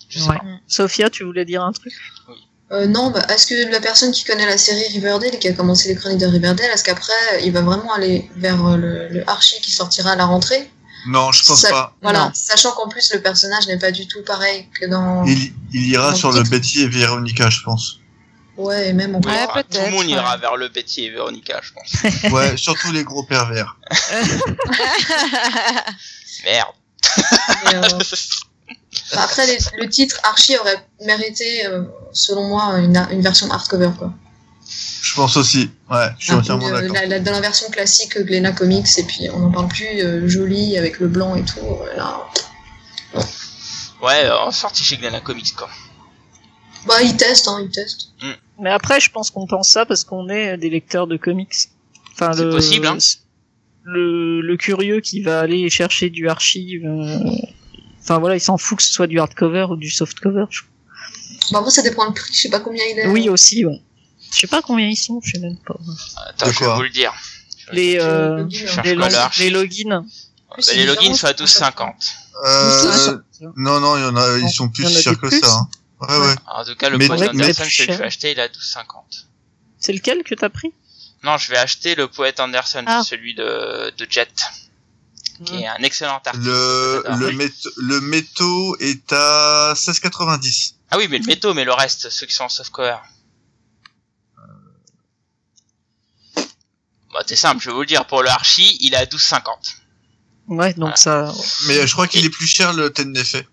Je 0.09 0.21
sais 0.21 0.31
Ouais. 0.31 0.39
pas. 0.39 0.45
Sophia, 0.69 1.11
tu 1.11 1.25
voulais 1.25 1.45
dire 1.45 1.63
un 1.65 1.73
truc? 1.73 1.93
Euh, 2.71 2.87
non, 2.87 3.11
bah, 3.11 3.25
est-ce 3.31 3.47
que 3.47 3.71
la 3.73 3.81
personne 3.81 4.13
qui 4.13 4.25
connaît 4.25 4.45
la 4.45 4.59
série 4.59 4.87
Riverdale 4.93 5.35
et 5.35 5.39
qui 5.39 5.49
a 5.49 5.55
commencé 5.55 5.89
les 5.89 5.95
chroniques 5.97 6.19
de 6.21 6.27
Riverdale, 6.27 6.69
est-ce 6.73 6.85
qu'après 6.85 7.13
il 7.43 7.51
va 7.53 7.63
vraiment 7.63 7.95
aller 7.95 8.31
vers 8.37 8.63
euh, 8.67 8.77
le, 8.77 9.09
le 9.09 9.29
Archie 9.31 9.59
qui 9.63 9.71
sortira 9.71 10.11
à 10.13 10.17
la 10.17 10.27
rentrée? 10.27 10.71
Non, 11.07 11.33
je 11.33 11.43
pense 11.47 11.63
pas. 11.63 11.95
Voilà, 12.03 12.27
Non. 12.27 12.31
sachant 12.35 12.73
qu'en 12.73 12.89
plus 12.89 13.11
le 13.15 13.23
personnage 13.23 13.67
n'est 13.69 13.79
pas 13.79 13.91
du 13.91 14.07
tout 14.07 14.23
pareil 14.23 14.69
que 14.79 14.85
dans. 14.87 15.25
Il, 15.25 15.55
il 15.73 15.87
ira 15.91 16.11
Dans 16.11 16.17
sur 16.17 16.31
le. 16.33 16.43
Betty 16.43 16.83
et 16.83 16.89
Véronica, 16.89 17.49
je 17.49 17.63
pense. 17.63 18.01
Ouais, 18.59 18.89
et 18.89 18.93
même 18.93 19.15
en 19.15 19.21
plus. 19.21 19.31
Ouais, 19.33 19.47
Enfin, 19.49 19.63
tout 19.63 19.79
le 19.81 19.91
monde 19.93 20.07
ira 20.11 20.37
vers 20.37 20.57
le 20.57 20.69
Betty 20.69 21.05
et 21.05 21.11
Véronica, 21.11 21.61
je 21.63 21.71
pense. 21.73 21.93
Ouais, 22.33 22.57
surtout 22.57 22.91
les 22.93 23.05
gros 23.05 23.23
pervers. 23.23 23.77
Merde. 26.45 26.73
Mais, 27.65 27.75
euh, 27.77 27.83
bah, 29.15 29.23
après, 29.25 29.47
les- 29.47 29.59
le 29.79 29.89
titre 29.89 30.19
Archie 30.25 30.57
aurait 30.59 30.85
mérité, 31.05 31.67
euh, 31.67 31.85
selon 32.13 32.49
moi, 32.49 32.79
une, 32.79 32.97
une 33.11 33.21
version 33.21 33.51
hardcover. 33.51 33.91
Quoi. 33.99 34.13
Je 35.03 35.15
pense 35.15 35.37
aussi. 35.37 35.71
Ouais, 35.91 36.09
je 36.19 36.25
suis 36.27 36.33
Ah, 36.35 36.39
entièrement 36.39 36.69
une- 36.69 36.75
d'accord. 36.75 36.95
la- 36.95 37.07
la- 37.07 37.21
dans 37.21 37.33
la 37.33 37.41
version 37.41 37.69
classique 37.71 38.19
Glénat 38.19 38.53
Comics, 38.53 38.87
et 38.99 39.03
puis 39.05 39.29
on 39.33 39.39
n'en 39.41 39.51
parle 39.51 39.69
plus, 39.69 39.87
euh, 40.03 40.29
joli 40.29 40.77
avec 40.79 41.01
le 41.01 41.09
blanc 41.09 41.35
et 41.37 41.45
tout. 41.45 41.61
euh, 41.61 41.97
Là. 41.97 42.21
Ouais, 44.03 44.25
euh, 44.27 44.39
en 44.39 44.51
sortie 44.53 44.85
chez 44.85 44.97
Glenna 44.97 45.21
Comics, 45.21 45.55
quoi. 45.57 45.69
Bah, 46.87 47.03
ils 47.03 47.17
testent, 47.17 47.49
hein, 47.49 47.59
ils 47.63 47.71
testent. 47.71 48.09
Mais 48.61 48.71
après, 48.71 49.01
je 49.01 49.11
pense 49.11 49.31
qu'on 49.31 49.47
pense 49.47 49.69
ça 49.71 49.87
parce 49.87 50.05
qu'on 50.05 50.29
est 50.29 50.57
des 50.57 50.71
lecteurs 50.71 51.07
de 51.07 51.17
comics. 51.17 51.55
Enfin, 52.13 52.33
C'est 52.33 52.45
le, 52.45 52.51
possible, 52.51 52.87
hein. 52.87 52.99
le, 53.85 54.41
le 54.41 54.57
curieux 54.57 55.01
qui 55.01 55.21
va 55.23 55.41
aller 55.41 55.69
chercher 55.71 56.11
du 56.11 56.29
archive, 56.29 56.85
euh, 56.85 57.19
enfin 58.09 58.19
voilà, 58.19 58.37
il 58.37 58.41
s'en 58.41 58.57
fout 58.57 58.79
que 58.79 58.83
ce 58.83 58.93
soit 58.93 59.07
du 59.07 59.21
hardcover 59.21 59.67
ou 59.71 59.77
du 59.77 59.91
softcover. 59.91 60.45
je- 60.51 60.63
Bah, 61.53 61.61
moi, 61.61 61.71
ça 61.71 61.83
dépend 61.83 62.07
le 62.07 62.13
prix, 62.15 62.33
je 62.33 62.41
sais 62.43 62.49
pas 62.51 62.61
combien 62.61 62.83
il 62.91 62.99
est. 62.99 63.07
Oui, 63.09 63.29
aussi, 63.29 63.65
ouais. 63.65 63.81
Je 64.33 64.39
sais 64.41 64.47
pas 64.47 64.63
combien 64.63 64.87
ils 64.89 64.97
sont, 64.97 65.21
je 65.23 65.33
sais 65.33 65.39
même 65.39 65.57
pas. 65.67 65.77
Attends, 66.27 66.47
De 66.47 66.53
je 66.53 66.59
vais 66.59 66.65
quoi 66.67 66.75
vous 66.77 66.83
le 66.83 66.91
dire. 66.91 67.13
Les, 67.73 67.99
euh, 68.01 68.49
cherche 68.51 68.83
les, 69.39 69.51
logins. 69.51 70.05
C'est 70.59 70.75
les 70.77 70.87
logins 70.87 71.01
différent, 71.11 71.15
sont 71.17 71.27
à 71.27 71.35
c'est 71.37 71.43
12,50. 71.45 71.95
Euh, 72.47 73.19
non, 73.57 73.81
non, 73.81 73.97
il 73.97 74.01
y 74.01 74.05
en 74.05 74.17
a, 74.17 74.39
ils 74.39 74.51
sont 74.51 74.69
plus 74.69 74.89
chers 74.89 75.19
que 75.19 75.27
plus. 75.29 75.41
ça. 75.41 75.53
Hein. 75.53 75.69
Ouais, 76.01 76.19
ouais. 76.29 76.35
En 76.47 76.65
tout 76.65 76.75
cas, 76.77 76.89
le 76.89 76.99
poète 76.99 77.31
Anderson, 77.31 77.63
que 77.65 77.69
je 77.69 77.85
vais 77.93 78.05
acheter, 78.05 78.33
il 78.33 78.39
est 78.39 78.43
à 78.43 78.49
12,50. 78.49 79.27
C'est 79.79 79.93
lequel 79.93 80.23
que 80.23 80.35
t'as 80.35 80.49
pris? 80.49 80.73
Non, 81.25 81.37
je 81.37 81.51
vais 81.51 81.57
acheter 81.59 81.95
le 81.95 82.09
poète 82.09 82.39
Anderson, 82.41 82.85
Ah. 82.87 83.03
celui 83.05 83.35
de, 83.35 83.93
de 83.97 84.07
Jet, 84.09 84.31
qui 85.45 85.63
est 85.63 85.67
un 85.67 85.77
excellent 85.83 86.21
artiste. 86.25 86.45
Le, 86.45 87.03
le, 87.19 87.33
méto, 87.33 87.71
le 87.77 88.01
métaux 88.01 88.77
est 88.81 89.13
à 89.13 89.73
16,90. 89.77 90.75
Ah 90.91 90.99
oui, 90.99 91.07
mais 91.09 91.19
le 91.19 91.27
métaux, 91.27 91.55
mais 91.55 91.65
le 91.65 91.73
reste, 91.73 92.11
ceux 92.11 92.27
qui 92.27 92.35
sont 92.35 92.45
en 92.45 92.49
softcover. 92.49 92.97
Bah, 97.13 97.21
c'est 97.27 97.37
simple, 97.37 97.61
je 97.63 97.71
vais 97.71 97.75
vous 97.75 97.81
le 97.81 97.87
dire, 97.87 98.07
pour 98.07 98.23
le 98.23 98.29
Archie, 98.29 98.77
il 98.81 98.95
est 98.95 98.99
à 98.99 99.05
12,50. 99.07 99.77
Ouais, 100.49 100.73
donc 100.75 100.81
Voilà. 100.81 100.97
ça. 100.97 101.33
Mais 101.67 101.87
je 101.87 101.93
crois 101.93 102.07
qu'il 102.07 102.25
est 102.25 102.31
plus 102.31 102.47
cher 102.47 102.73
le 102.73 102.91
Ten 102.93 103.13
d'effet. 103.13 103.47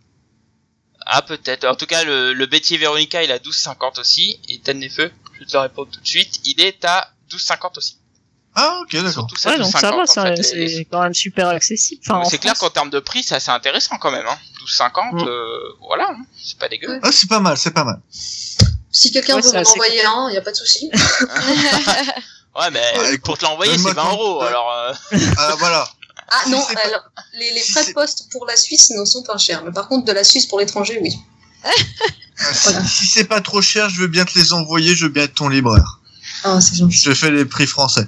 Ah, 1.06 1.22
peut-être. 1.22 1.66
En 1.66 1.76
tout 1.76 1.86
cas, 1.86 2.04
le, 2.04 2.34
le 2.34 2.46
Betty 2.48 2.76
et 2.76 2.78
Veronica, 2.78 3.24
il 3.24 3.30
est 3.30 3.34
à 3.34 3.38
12,50 3.38 4.00
aussi. 4.00 4.40
Et 4.50 4.60
Ten 4.60 4.80
des 4.80 4.90
Feux, 4.90 5.12
je 5.34 5.40
vais 5.40 5.46
te 5.46 5.54
le 5.54 5.60
répondre 5.60 5.92
tout 5.92 6.00
de 6.02 6.08
suite, 6.08 6.40
il 6.46 6.60
est 6.62 6.84
à 6.86 7.12
12,50 7.30 7.78
aussi. 7.78 7.98
Ah, 8.58 8.80
ok, 8.82 8.92
d'accord. 9.04 9.28
Ouais, 9.46 9.58
donc 9.58 9.72
ça 9.72 9.92
12,50, 9.92 9.98
va, 9.98 10.06
ça, 10.08 10.36
c'est 10.44 10.56
les- 10.56 10.86
quand 10.86 11.02
même 11.02 11.14
super 11.14 11.50
accessible. 11.50 12.02
Enfin, 12.08 12.24
c'est 12.30 12.38
clair 12.38 12.54
qu'en 12.58 12.70
termes 12.70 12.90
de 12.90 13.00
prix, 13.00 13.22
c'est 13.22 13.36
assez 13.36 13.52
intéressant 13.52 13.98
quand 13.98 14.12
même. 14.12 14.26
Hein. 14.28 14.38
12,50, 14.62 15.14
Mm. 15.14 15.28
euh, 15.28 15.60
voilà, 15.82 16.08
hein. 16.12 16.24
c'est 16.42 16.58
pas 16.58 16.70
dégueu. 16.70 16.90
Ouais. 16.90 17.00
Ah, 17.04 17.10
c'est 17.12 17.28
pas 17.28 17.40
mal, 17.42 17.58
c'est 17.58 17.72
pas 17.72 17.84
mal. 17.84 18.00
Si 18.92 19.12
quelqu'un 19.12 19.36
Ouais, 19.36 19.42
veut 19.42 19.50
c'est 19.50 19.62
m'en 19.62 19.70
envoyer 19.72 20.06
un, 20.06 20.30
y 20.32 20.38
a 20.38 20.42
pas 20.42 20.52
de 20.52 20.56
souci. 20.56 20.90
Ouais, 22.58 22.72
mais 22.72 22.98
Ouais, 22.98 23.18
pour 23.18 23.38
te 23.38 23.44
l'envoyer, 23.44 23.78
c'est 23.78 23.92
20 23.92 23.94
ton- 23.96 24.12
euros. 24.12 24.42
Alors, 24.42 24.72
euh, 24.72 24.94
Ah, 25.38 25.56
voilà. 25.60 25.86
Ah 26.30 26.40
Si 26.46 26.50
non, 26.52 26.64
c'est 26.66 26.74
pas- 26.74 26.80
alors, 26.86 27.02
les, 27.34 27.52
les 27.52 27.60
si 27.60 27.72
frais 27.74 27.82
de 27.82 27.88
c'est- 27.88 27.94
poste 27.94 28.32
pour 28.32 28.46
la 28.46 28.56
Suisse 28.56 28.92
ne 28.92 29.04
sont 29.04 29.24
pas 29.24 29.38
chers. 29.38 29.62
Mais 29.66 29.72
par 29.74 29.90
contre, 29.90 30.06
de 30.06 30.14
la 30.14 30.24
Suisse 30.24 30.46
pour 30.46 30.60
l'étranger, 30.60 30.98
oui. 31.02 31.14
Ah, 31.66 32.54
Si, 32.54 32.74
si 32.88 33.06
c'est 33.08 33.26
pas 33.26 33.42
trop 33.42 33.62
cher, 33.62 33.90
je 33.90 34.00
veux 34.00 34.08
bien 34.08 34.24
te 34.24 34.40
les 34.40 34.54
envoyer, 34.54 34.96
je 34.96 35.04
veux 35.06 35.12
bien 35.12 35.24
être 35.24 35.34
ton 35.36 35.50
libraire. 35.50 36.00
Ah, 36.46 36.60
c'est 36.62 36.76
gentil. 36.76 36.98
Je 36.98 37.14
fais 37.14 37.30
les 37.32 37.44
prix 37.46 37.68
français. 37.68 38.08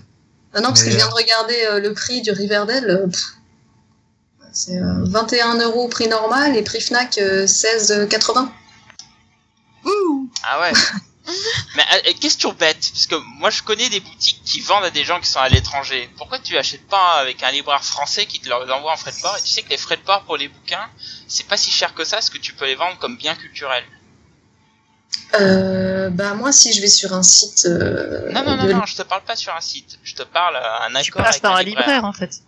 Non, 0.62 0.70
parce 0.70 0.84
que 0.84 0.92
je 0.92 0.98
viens 0.98 1.08
de 1.08 1.14
regarder 1.14 1.66
euh, 1.66 1.80
le 1.80 1.94
prix 1.94 2.22
du 2.22 2.32
Riverdale. 2.32 2.90
euh, 2.90 3.08
c'est 4.58 4.78
euh, 4.78 5.04
21 5.06 5.60
euros 5.60 5.88
prix 5.88 6.08
normal 6.08 6.58
et 6.58 6.64
prix 6.64 6.82
Fnac 6.82 7.18
euh, 7.20 7.46
16,80. 7.46 8.50
Ouh. 9.86 10.30
ah 10.44 10.60
ouais. 10.62 10.74
mais 11.76 11.84
euh, 12.08 12.14
question 12.20 12.54
bête, 12.54 12.90
parce 12.92 13.06
que 13.06 13.16
moi 13.40 13.50
je 13.52 13.62
connais 13.62 13.88
des 13.90 14.00
boutiques 14.00 14.42
qui 14.44 14.62
vendent 14.62 14.84
à 14.86 14.90
des 14.90 15.04
gens 15.04 15.20
qui 15.20 15.30
sont 15.30 15.40
à 15.40 15.50
l'étranger. 15.50 16.10
Pourquoi 16.18 16.40
tu 16.40 16.58
achètes 16.58 16.88
pas 16.88 17.20
avec 17.20 17.44
un 17.44 17.52
libraire 17.52 17.84
français 17.84 18.26
qui 18.26 18.40
te 18.40 18.48
les 18.48 18.72
envoie 18.72 18.94
en 18.94 18.98
frais 18.98 19.12
de 19.12 19.22
port 19.22 19.38
Et 19.38 19.42
tu 19.42 19.50
sais 19.50 19.62
que 19.62 19.70
les 19.70 19.78
frais 19.78 19.98
de 19.98 20.02
port 20.02 20.24
pour 20.24 20.38
les 20.38 20.48
bouquins, 20.48 20.90
c'est 21.28 21.46
pas 21.48 21.58
si 21.58 21.70
cher 21.70 21.94
que 21.94 22.04
ça, 22.04 22.18
parce 22.18 22.32
que 22.32 22.40
tu 22.40 22.54
peux 22.54 22.66
les 22.66 22.76
vendre 22.76 22.98
comme 22.98 23.16
biens 23.18 23.36
culturels. 23.36 23.86
Euh, 25.40 26.10
bah 26.10 26.34
moi, 26.34 26.52
si 26.52 26.74
je 26.74 26.82
vais 26.82 26.88
sur 26.88 27.14
un 27.14 27.22
site... 27.24 27.66
euh, 27.66 28.32
Non, 28.32 28.44
non, 28.44 28.56
non, 28.58 28.66
de- 28.66 28.74
non, 28.74 28.86
je 28.86 28.96
te 28.96 29.02
parle 29.04 29.24
pas 29.24 29.36
sur 29.36 29.54
un 29.56 29.62
site. 29.62 30.00
Je 30.04 30.16
te 30.16 30.24
parle 30.24 30.56
à 30.56 30.86
un 30.86 31.02
Tu 31.02 31.12
accord 31.12 31.22
passes 31.24 31.30
avec 31.36 31.42
par 31.42 31.56
un 31.58 31.64
libraire. 31.64 31.86
libraire, 31.86 32.06
en 32.06 32.14
fait. 32.14 32.42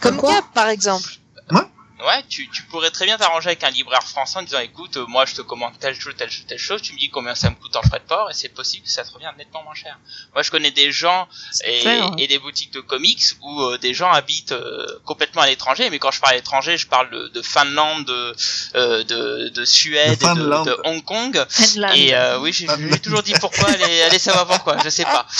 Comme 0.00 0.16
Quoi 0.16 0.34
Cap, 0.34 0.44
par 0.54 0.68
exemple. 0.68 1.08
Ouais, 1.50 1.60
Ouais, 2.04 2.22
tu, 2.28 2.48
tu 2.50 2.62
pourrais 2.64 2.90
très 2.90 3.04
bien 3.04 3.16
t'arranger 3.16 3.48
avec 3.48 3.62
un 3.64 3.70
libraire 3.70 4.02
français 4.02 4.38
en 4.38 4.42
disant 4.42 4.58
écoute, 4.58 4.96
euh, 4.96 5.06
moi 5.06 5.24
je 5.24 5.34
te 5.34 5.42
commande 5.42 5.78
telle 5.78 5.94
chose, 5.98 6.14
telle 6.16 6.30
chose, 6.30 6.44
telle 6.46 6.58
chose, 6.58 6.82
tu 6.82 6.92
me 6.94 6.98
dis 6.98 7.10
combien 7.10 7.34
ça 7.34 7.48
me 7.50 7.54
coûte 7.54 7.76
en 7.76 7.82
frais 7.82 8.00
de 8.00 8.04
port 8.04 8.28
et 8.30 8.34
c'est 8.34 8.48
possible 8.48 8.84
que 8.84 8.90
ça 8.90 9.04
te 9.04 9.12
revienne 9.12 9.30
nettement 9.38 9.62
moins 9.62 9.74
cher. 9.74 9.98
Moi 10.34 10.42
je 10.42 10.50
connais 10.50 10.70
des 10.72 10.90
gens 10.90 11.28
et, 11.64 11.80
clair, 11.80 12.06
hein. 12.06 12.14
et 12.18 12.26
des 12.26 12.38
boutiques 12.38 12.72
de 12.72 12.80
comics 12.80 13.22
où 13.40 13.62
euh, 13.62 13.78
des 13.78 13.94
gens 13.94 14.10
habitent 14.10 14.52
euh, 14.52 14.98
complètement 15.04 15.42
à 15.42 15.46
l'étranger, 15.46 15.90
mais 15.90 15.98
quand 15.98 16.10
je 16.10 16.20
parle 16.20 16.32
à 16.32 16.36
l'étranger, 16.36 16.76
je 16.76 16.86
parle 16.88 17.10
de, 17.10 17.28
de 17.28 17.42
Finlande, 17.42 18.04
de, 18.06 18.34
euh, 18.74 19.04
de, 19.04 19.48
de 19.50 19.64
Suède, 19.64 20.08
De 20.08 20.12
et 20.12 20.16
de, 20.16 20.24
Finlande. 20.34 20.66
de 20.66 20.76
Hong 20.84 21.04
Kong. 21.04 21.46
Finlande. 21.48 21.96
Et 21.96 22.14
euh, 22.14 22.38
oui, 22.40 22.52
j'ai 22.52 22.66
toujours 23.00 23.22
dit 23.22 23.34
pourquoi, 23.40 23.68
allez, 23.68 24.02
allez 24.02 24.18
savoir 24.18 24.46
pourquoi, 24.46 24.78
je 24.82 24.88
sais 24.88 25.04
pas. 25.04 25.26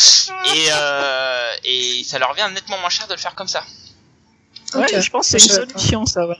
Et, 0.54 0.66
euh, 0.72 1.50
et 1.64 2.04
ça 2.04 2.18
leur 2.18 2.30
revient 2.30 2.48
nettement 2.52 2.78
moins 2.78 2.90
cher 2.90 3.06
de 3.06 3.14
le 3.14 3.18
faire 3.18 3.34
comme 3.34 3.48
ça. 3.48 3.64
Ouais, 4.74 5.00
je 5.00 5.10
pense 5.10 5.30
que 5.30 5.38
c'est 5.38 5.46
une 5.46 5.68
solution, 5.68 6.06
ça, 6.06 6.26
ouais. 6.26 6.36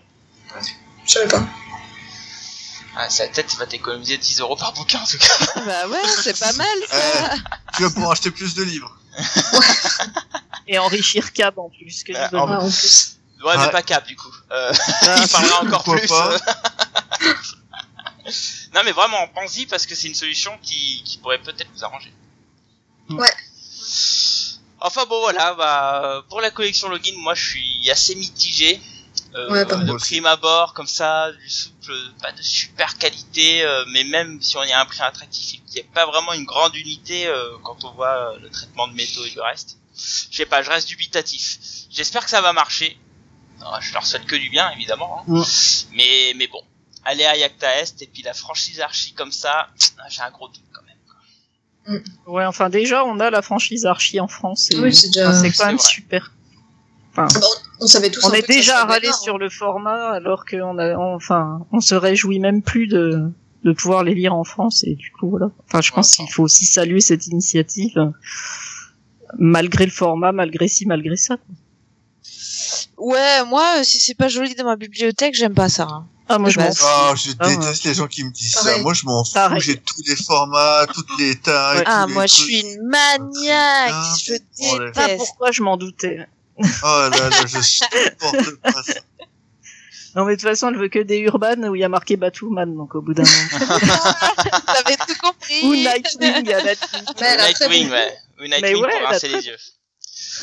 Je 1.06 1.12
savais 1.12 1.28
pas. 1.28 1.42
Ah, 2.96 3.08
ça 3.08 3.26
peut-être 3.28 3.56
va 3.56 3.66
t'économiser 3.66 4.18
10 4.18 4.40
euros 4.40 4.54
par 4.56 4.72
bouquin 4.74 5.00
en 5.00 5.06
tout 5.06 5.18
cas. 5.18 5.34
Bah 5.66 5.88
ouais, 5.88 5.98
c'est 6.22 6.38
pas 6.38 6.52
mal 6.52 6.66
ça. 6.90 7.34
Tu 7.76 7.82
vas 7.82 7.90
pouvoir 7.90 8.12
acheter 8.12 8.30
plus 8.30 8.54
de 8.54 8.62
livres. 8.62 8.96
Et 10.68 10.78
enrichir 10.78 11.32
Cab 11.32 11.58
en 11.58 11.70
plus. 11.70 12.04
Que 12.04 12.12
Ah, 12.14 12.28
je 12.30 12.36
en- 12.36 12.46
Ah, 12.48 12.58
en 12.58 12.68
plus. 12.70 13.16
Ouais, 13.44 13.56
mais 13.56 13.62
Ouais. 13.64 13.70
pas 13.70 13.82
cap 13.82 14.06
du 14.06 14.14
coup. 14.14 14.32
Euh, 14.52 14.72
Ah, 15.02 15.16
il 15.22 15.28
parlera 15.28 15.62
encore 15.64 15.82
plus. 15.84 16.06
pas. 16.06 16.36
non 18.74 18.82
mais 18.84 18.92
vraiment, 18.92 19.26
pense-y 19.34 19.66
parce 19.66 19.86
que 19.86 19.94
c'est 19.94 20.06
une 20.08 20.14
solution 20.14 20.56
qui, 20.62 21.02
qui 21.04 21.18
pourrait 21.18 21.40
peut-être 21.40 21.68
vous 21.74 21.84
arranger. 21.84 22.12
Ouais. 23.10 23.32
Enfin 24.80 25.04
bon 25.08 25.18
voilà, 25.20 25.54
bah 25.54 26.24
pour 26.28 26.40
la 26.40 26.50
collection 26.50 26.88
login, 26.88 27.12
moi 27.18 27.34
je 27.34 27.44
suis 27.50 27.90
assez 27.90 28.14
mitigé. 28.14 28.80
Euh, 29.34 29.48
de 29.86 29.92
prime 29.98 30.26
abord, 30.26 30.74
comme 30.74 30.86
ça, 30.86 31.32
du 31.32 31.48
souple, 31.48 31.92
pas 32.20 32.32
de 32.32 32.42
super 32.42 32.98
qualité, 32.98 33.62
euh, 33.64 33.84
mais 33.90 34.04
même 34.04 34.40
si 34.42 34.56
on 34.58 34.62
y 34.64 34.72
a 34.72 34.80
un 34.80 34.84
prix 34.84 35.00
attractif, 35.00 35.54
il 35.54 35.72
n'y 35.74 35.80
a 35.80 35.84
pas 35.94 36.04
vraiment 36.06 36.32
une 36.34 36.44
grande 36.44 36.74
unité 36.74 37.26
euh, 37.26 37.56
quand 37.62 37.82
on 37.84 37.92
voit 37.92 38.34
euh, 38.34 38.38
le 38.40 38.50
traitement 38.50 38.88
de 38.88 38.92
métaux 38.94 39.24
et 39.24 39.30
du 39.30 39.40
reste. 39.40 39.78
Je 40.30 40.36
sais 40.36 40.44
pas, 40.46 40.62
je 40.62 40.68
reste 40.70 40.86
dubitatif. 40.88 41.58
J'espère 41.90 42.24
que 42.24 42.30
ça 42.30 42.40
va 42.42 42.52
marcher. 42.52 42.98
Non, 43.60 43.68
je 43.80 43.92
leur 43.94 44.04
souhaite 44.04 44.26
que 44.26 44.36
du 44.36 44.50
bien, 44.50 44.70
évidemment. 44.72 45.20
hein. 45.20 45.24
Mm. 45.28 45.42
Mais, 45.92 46.32
mais 46.36 46.46
bon, 46.48 46.60
aller 47.04 47.24
à 47.24 47.34
Yakta 47.36 47.78
Est 47.80 48.02
et 48.02 48.06
puis 48.06 48.22
la 48.22 48.34
franchise 48.34 48.80
Archie 48.80 49.14
comme 49.14 49.32
ça, 49.32 49.68
ah, 49.98 50.08
j'ai 50.10 50.20
un 50.20 50.30
gros 50.30 50.48
doute 50.48 50.62
quand 50.72 50.82
même. 50.82 52.02
Ouais, 52.26 52.44
enfin, 52.44 52.68
déjà, 52.68 53.04
on 53.04 53.18
a 53.18 53.30
la 53.30 53.40
franchise 53.42 53.86
Archie 53.86 54.20
en 54.20 54.28
France. 54.28 54.68
et- 54.72 54.76
Oui, 54.78 54.94
c'est 54.94 55.08
déjà- 55.08 55.32
quand 55.32 55.66
même 55.66 55.76
vrai. 55.76 55.78
super. 55.78 56.32
On, 57.82 57.86
savait 57.86 58.10
tous 58.10 58.24
On 58.24 58.32
est 58.32 58.46
déjà 58.46 58.84
râlé 58.84 59.08
hein. 59.08 59.12
sur 59.12 59.38
le 59.38 59.48
format, 59.50 60.10
alors 60.12 60.44
qu'on 60.46 60.78
a, 60.78 60.96
on- 60.96 61.14
enfin, 61.14 61.66
on 61.72 61.80
se 61.80 61.94
réjouit 61.94 62.38
même 62.40 62.62
plus 62.62 62.86
de, 62.86 63.30
de 63.64 63.72
pouvoir 63.72 64.04
les 64.04 64.14
lire 64.14 64.34
en 64.34 64.44
France, 64.44 64.84
et 64.84 64.94
du 64.94 65.10
coup, 65.12 65.28
voilà. 65.30 65.50
Enfin, 65.68 65.80
je 65.80 65.92
pense 65.92 66.16
qu'il 66.16 66.30
faut 66.30 66.42
aussi 66.44 66.64
saluer 66.64 67.00
cette 67.00 67.26
initiative, 67.26 68.12
malgré 69.38 69.84
le 69.84 69.90
format, 69.92 70.32
malgré 70.32 70.68
ci, 70.68 70.86
malgré 70.86 71.16
ça. 71.16 71.36
quoi. 71.36 71.54
Ouais, 72.98 73.44
moi, 73.46 73.82
si 73.84 73.98
c'est 73.98 74.14
pas 74.14 74.28
joli 74.28 74.54
dans 74.54 74.64
ma 74.64 74.76
bibliothèque, 74.76 75.34
j'aime 75.34 75.54
pas 75.54 75.68
ça. 75.68 75.84
hein. 75.90 76.06
Ah, 76.28 76.38
moi, 76.38 76.50
je 76.50 76.58
m'en 76.60 76.72
fous. 76.72 76.84
Ah, 76.86 77.14
je 77.16 77.32
Ah, 77.40 77.48
ouais. 77.48 77.56
déteste 77.56 77.84
les 77.84 77.94
gens 77.94 78.06
qui 78.06 78.22
me 78.24 78.30
disent 78.30 78.54
ça. 78.54 78.78
Moi, 78.78 78.94
je 78.94 79.04
m'en 79.04 79.24
fous. 79.24 79.38
J'ai 79.58 79.76
tous 79.76 80.02
les 80.06 80.16
formats, 80.16 80.86
toutes 80.94 81.18
les 81.18 81.34
tailles. 81.34 81.78
Ouais. 81.78 81.84
Ah, 81.86 82.06
moi, 82.06 82.26
je 82.26 82.32
suis 82.34 82.60
une 82.60 82.86
maniaque. 82.86 83.92
Je. 84.24 84.34
Ah, 84.34 84.78
déteste. 84.86 85.16
pourquoi 85.18 85.50
je 85.50 85.62
m'en 85.62 85.76
doutais? 85.76 86.26
Oh 86.58 86.64
là 86.84 87.08
là, 87.10 87.30
je 87.46 87.60
supporte 87.60 88.56
pas 88.62 88.82
ça. 88.82 89.00
Non, 90.14 90.26
mais 90.26 90.36
de 90.36 90.40
toute 90.40 90.48
façon, 90.50 90.68
elle 90.68 90.76
veut 90.76 90.88
que 90.88 90.98
des 90.98 91.18
urbanes 91.20 91.66
où 91.66 91.74
il 91.74 91.80
y 91.80 91.84
a 91.84 91.88
marqué 91.88 92.16
Batwoman, 92.18 92.74
donc 92.76 92.94
au 92.94 93.00
bout 93.00 93.14
d'un 93.14 93.22
moment. 93.22 93.78
T'avais 94.66 94.96
tout 94.96 95.14
compris. 95.22 95.62
Ou 95.64 95.74
Nightwing 95.74 96.52
à 96.52 96.62
la. 96.62 96.74
Mais 97.20 97.36
Nightwing, 97.48 97.90
ouais. 97.90 98.14
Ou 98.38 98.42
Mais 98.42 98.48
Nightwing 98.60 98.82
ouais, 98.84 99.00
pour 99.00 99.08
rincer 99.08 99.28
très- 99.28 99.38
les 99.40 99.46
yeux. 99.46 99.56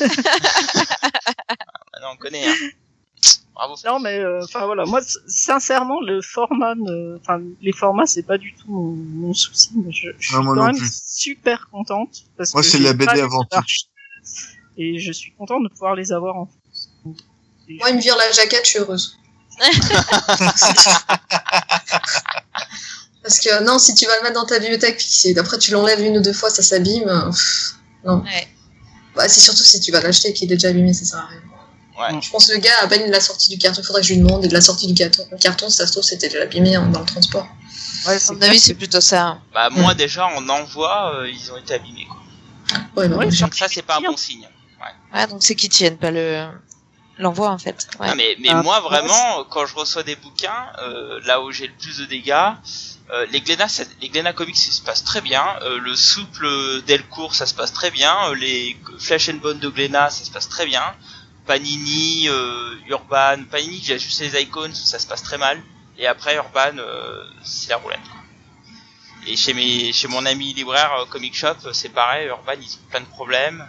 ah, 1.92 2.00
non, 2.02 2.08
on 2.14 2.16
connaît, 2.16 2.46
hein. 2.48 2.54
Bravo. 3.54 3.74
Non, 3.84 3.98
mais 4.00 4.18
euh, 4.18 4.40
enfin 4.42 4.64
voilà, 4.64 4.86
moi 4.86 5.00
sincèrement 5.26 6.00
le 6.00 6.22
format, 6.22 6.74
ne- 6.76 7.18
enfin 7.20 7.40
les 7.60 7.72
formats 7.72 8.06
c'est 8.06 8.22
pas 8.22 8.38
du 8.38 8.54
tout 8.54 8.70
mon, 8.70 8.92
mon 9.28 9.34
souci, 9.34 9.70
mais 9.74 9.92
je, 9.92 10.08
je 10.18 10.28
suis 10.28 10.36
Non, 10.36 10.54
quand 10.54 10.64
même 10.66 10.78
plus. 10.78 10.90
super 11.04 11.68
contente 11.70 12.22
parce 12.38 12.54
Moi, 12.54 12.62
c'est 12.62 12.78
la 12.78 12.94
BD 12.94 13.20
avant 13.20 13.44
tout. 13.44 13.60
Et 14.76 14.98
je 14.98 15.12
suis 15.12 15.32
contente 15.34 15.62
de 15.62 15.68
pouvoir 15.68 15.94
les 15.94 16.12
avoir 16.12 16.36
en 16.36 16.46
France. 16.46 16.88
Et 17.68 17.76
Moi, 17.78 17.90
il 17.90 17.96
me 17.96 18.00
vire 18.00 18.16
la 18.16 18.30
jaquette, 18.32 18.64
je 18.64 18.70
suis 18.70 18.78
heureuse. 18.78 19.16
Parce 23.22 23.38
que 23.38 23.62
non, 23.64 23.78
si 23.78 23.94
tu 23.94 24.06
vas 24.06 24.16
le 24.16 24.22
mettre 24.22 24.34
dans 24.34 24.46
ta 24.46 24.58
bibliothèque, 24.58 24.96
puis 24.96 25.06
si 25.06 25.38
après 25.38 25.58
tu 25.58 25.72
l'enlèves 25.72 26.00
une 26.00 26.16
ou 26.18 26.22
deux 26.22 26.32
fois, 26.32 26.48
ça 26.50 26.62
s'abîme. 26.62 27.06
euh, 27.08 27.30
non. 28.04 28.22
Ouais. 28.22 28.48
Bah, 29.14 29.28
c'est 29.28 29.40
surtout 29.40 29.62
si 29.62 29.78
tu 29.80 29.92
vas 29.92 30.00
l'acheter 30.00 30.28
et 30.28 30.32
qu'il 30.32 30.50
est 30.50 30.56
déjà 30.56 30.68
abîmé, 30.68 30.94
ça 30.94 31.04
sert 31.04 31.18
à 31.18 31.26
rien. 31.26 31.40
Ouais. 32.16 32.20
Je 32.22 32.30
pense 32.30 32.46
que 32.46 32.52
le 32.54 32.58
gars, 32.60 32.72
à 32.80 32.86
peine 32.88 33.02
il 33.04 33.10
l'a 33.10 33.20
sorti 33.20 33.50
du 33.50 33.58
carton, 33.58 33.82
faudrait 33.82 34.00
que 34.00 34.08
je 34.08 34.14
lui 34.14 34.20
demande, 34.22 34.42
et 34.44 34.48
de 34.48 34.54
la 34.54 34.62
sortie 34.62 34.86
du 34.86 34.94
carton, 34.94 35.26
le 35.30 35.36
carton 35.36 35.68
si 35.68 35.76
ça 35.76 35.86
se 35.86 35.92
trouve, 35.92 36.02
c'était 36.04 36.28
déjà 36.30 36.44
abîmé 36.44 36.74
hein, 36.74 36.86
dans 36.86 37.00
le 37.00 37.06
transport. 37.06 37.46
ouais, 38.06 38.16
À 38.16 38.32
mon 38.32 38.40
avis, 38.40 38.58
c'est 38.58 38.72
plutôt 38.74 39.02
ça. 39.02 39.38
Bah, 39.52 39.68
moi, 39.68 39.94
déjà, 39.94 40.26
en 40.28 40.48
envoi, 40.48 41.14
euh, 41.16 41.28
ils 41.28 41.52
ont 41.52 41.58
été 41.58 41.74
abîmés, 41.74 42.06
quoi. 42.08 42.16
Ouais, 42.96 43.08
bah, 43.08 43.16
Ouais. 43.16 43.26
Donc 43.26 43.54
ça, 43.54 43.66
c'est 43.68 43.82
pas 43.82 43.98
un 43.98 44.00
bon 44.00 44.16
signe. 44.16 44.48
Ouais, 45.14 45.26
donc 45.26 45.42
c'est 45.42 45.54
qu'ils 45.54 45.70
tiennent 45.70 45.98
pas 45.98 46.10
le 46.10 46.46
l'envoi 47.18 47.50
en 47.50 47.58
fait. 47.58 47.86
Ouais. 47.98 48.06
Ah, 48.10 48.14
mais 48.14 48.36
mais 48.38 48.48
Ah, 48.50 48.62
moi, 48.62 48.76
ouais, 48.82 48.88
vraiment, 48.88 49.44
quand 49.50 49.66
je 49.66 49.74
reçois 49.74 50.02
des 50.02 50.16
bouquins, 50.16 50.66
euh, 50.82 51.20
là 51.24 51.42
où 51.42 51.52
j'ai 51.52 51.66
le 51.66 51.74
plus 51.74 51.98
de 51.98 52.06
dégâts, 52.06 52.52
euh, 53.12 53.26
les 53.30 53.40
Glénat, 53.42 53.66
les 54.00 54.08
Glénat 54.08 54.32
Comics, 54.32 54.56
ça 54.56 54.72
se 54.72 54.80
passe 54.80 55.04
très 55.04 55.20
bien. 55.20 55.44
Euh, 55.62 55.78
le 55.78 55.94
souple 55.96 56.48
Delcourt, 56.86 57.34
ça 57.34 57.44
se 57.46 57.54
passe 57.54 57.72
très 57.72 57.90
bien. 57.90 58.14
Euh, 58.30 58.34
les 58.34 58.76
Flash 58.98 59.28
and 59.28 59.34
Bone 59.42 59.58
de 59.58 59.68
Glénat, 59.68 60.10
ça 60.10 60.24
se 60.24 60.30
passe 60.30 60.48
très 60.48 60.64
bien. 60.64 60.82
Panini, 61.46 62.28
euh, 62.28 62.74
Urban, 62.88 63.44
Panini, 63.50 63.80
j'ai 63.84 63.98
juste 63.98 64.20
les 64.20 64.40
icons, 64.42 64.72
ça 64.72 64.98
se 64.98 65.06
passe 65.06 65.22
très 65.22 65.36
mal. 65.38 65.60
Et 65.98 66.06
après, 66.06 66.36
Urban, 66.36 66.78
euh, 66.78 67.24
c'est 67.44 67.70
la 67.70 67.76
roulette. 67.78 68.00
quoi. 68.10 68.19
Et 69.26 69.36
chez 69.36 69.52
mes, 69.54 69.92
chez 69.92 70.08
mon 70.08 70.24
ami 70.26 70.54
libraire 70.54 70.90
euh, 71.00 71.04
Comic 71.10 71.34
Shop, 71.36 71.54
euh, 71.66 71.72
c'est 71.72 71.90
pareil. 71.90 72.26
Urban, 72.28 72.52
ils 72.60 72.74
ont 72.74 72.90
plein 72.90 73.00
de 73.00 73.06
problèmes. 73.06 73.64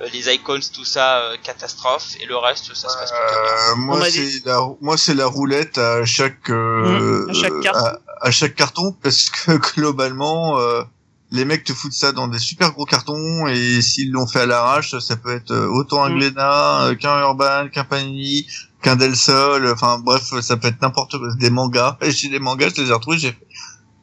Euh, 0.00 0.08
les 0.12 0.32
icons, 0.34 0.58
tout 0.74 0.84
ça, 0.84 1.18
euh, 1.18 1.36
catastrophe. 1.42 2.14
Et 2.20 2.26
le 2.26 2.36
reste, 2.36 2.74
ça 2.74 2.88
se 2.88 2.96
passe 2.98 3.10
plutôt 3.12 3.42
bien. 3.42 3.72
Euh, 3.72 3.76
moi, 3.76 4.10
c'est 4.10 4.44
la, 4.44 4.60
moi, 4.80 4.96
c'est 4.96 5.14
la 5.14 5.26
roulette 5.26 5.78
à 5.78 6.04
chaque, 6.04 6.50
euh, 6.50 7.26
Mmh, 7.26 7.30
à 7.30 7.32
chaque 7.34 7.60
carton. 7.62 7.78
à, 7.86 7.98
à 8.26 8.30
chaque 8.30 8.54
carton, 8.54 8.96
parce 9.02 9.30
que 9.30 9.52
globalement, 9.74 10.58
euh, 10.58 10.82
les 11.30 11.44
mecs 11.44 11.64
te 11.64 11.72
foutent 11.72 11.92
ça 11.92 12.12
dans 12.12 12.26
des 12.28 12.38
super 12.40 12.72
gros 12.72 12.84
cartons, 12.84 13.46
et 13.46 13.80
s'ils 13.82 14.10
l'ont 14.10 14.26
fait 14.26 14.40
à 14.40 14.46
l'arrache, 14.46 14.98
ça 14.98 15.16
peut 15.16 15.34
être 15.34 15.52
euh, 15.52 15.68
autant 15.68 16.02
un 16.04 16.10
Mmh. 16.10 16.18
Glénat, 16.18 16.90
qu'un 17.00 17.20
Urban, 17.20 17.68
qu'un 17.72 17.84
Panini, 17.84 18.46
qu'un 18.82 18.96
Del 18.96 19.14
Sol, 19.16 19.70
enfin, 19.72 19.98
bref, 20.00 20.22
ça 20.42 20.56
peut 20.56 20.68
être 20.68 20.82
n'importe 20.82 21.18
quoi, 21.18 21.28
des 21.38 21.50
mangas. 21.50 21.96
Et 22.00 22.10
chez 22.10 22.28
les 22.28 22.40
mangas, 22.40 22.70
je 22.76 22.82
les 22.82 22.90
ai 22.90 22.92
retrouvés, 22.92 23.18
j'ai 23.18 23.32
fait, 23.32 23.46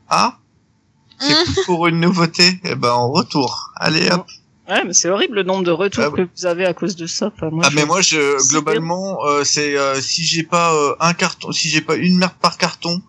ah, 0.10 0.38
c'est 1.28 1.54
cool 1.54 1.64
pour 1.66 1.88
une 1.88 2.00
nouveauté, 2.00 2.60
et 2.64 2.76
ben, 2.76 2.92
en 2.92 3.12
retour. 3.12 3.72
Allez, 3.76 4.10
hop. 4.12 4.26
Ouais, 4.68 4.84
mais 4.84 4.94
c'est 4.94 5.10
horrible 5.10 5.36
le 5.36 5.44
nombre 5.44 5.64
de 5.64 5.70
retours 5.72 6.06
Ah, 6.08 6.10
que 6.16 6.28
vous 6.36 6.46
avez 6.48 6.66
à 6.66 6.74
cause 6.74 6.96
de 6.96 7.06
ça. 7.06 7.32
Enfin, 7.36 7.50
moi, 7.52 7.64
Ah 7.66 7.70
je- 7.70 7.76
mais 7.76 7.86
moi 7.86 8.02
je 8.02 8.50
globalement 8.50 9.24
euh, 9.26 9.44
c'est 9.44 9.78
euh, 9.78 10.02
si 10.02 10.24
j'ai 10.24 10.42
pas 10.42 10.74
euh, 10.74 10.96
un 11.00 11.14
carton 11.14 11.52
si 11.52 11.70
j'ai 11.70 11.82
pas 11.82 11.96
une 11.96 12.18
merde 12.18 12.34
par 12.42 12.58
carton 12.58 13.00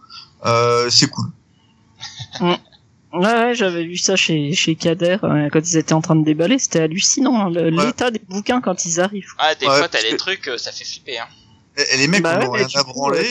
euh, 0.44 0.90
c'est 0.90 1.08
cool. 1.08 1.24
Ouais, 2.42 2.58
ouais, 3.14 3.54
j'avais 3.54 3.84
vu 3.84 3.96
ça 3.96 4.16
chez 4.16 4.52
chez 4.52 4.74
Kader 4.74 5.16
euh, 5.24 5.48
quand 5.50 5.60
ils 5.66 5.78
étaient 5.78 5.94
en 5.94 6.02
train 6.02 6.16
de 6.16 6.24
déballer, 6.24 6.58
c'était 6.58 6.80
hallucinant 6.80 7.40
hein, 7.46 7.54
Ouais. 7.54 7.70
l'état 7.70 8.10
des 8.10 8.20
bouquins 8.28 8.60
quand 8.60 8.84
ils 8.84 9.00
arrivent. 9.00 9.32
Ah, 9.38 9.54
des 9.54 9.66
Ouais, 9.66 9.78
fois, 9.78 9.88
t'as 9.88 10.02
que- 10.02 10.14
trucs, 10.16 10.48
euh, 10.48 10.58
ça 10.58 10.72
fait 10.72 10.84
flipper, 10.84 11.18
hein. 11.20 11.26
Et, 11.78 11.94
et 11.94 11.96
les 11.96 12.08
mecs 12.08 12.22
Bah 12.22 12.34
on 12.36 12.40
ouais, 12.40 12.48
ont 12.48 12.52
rien 12.52 12.66
à 12.74 12.82
branler. 12.82 13.24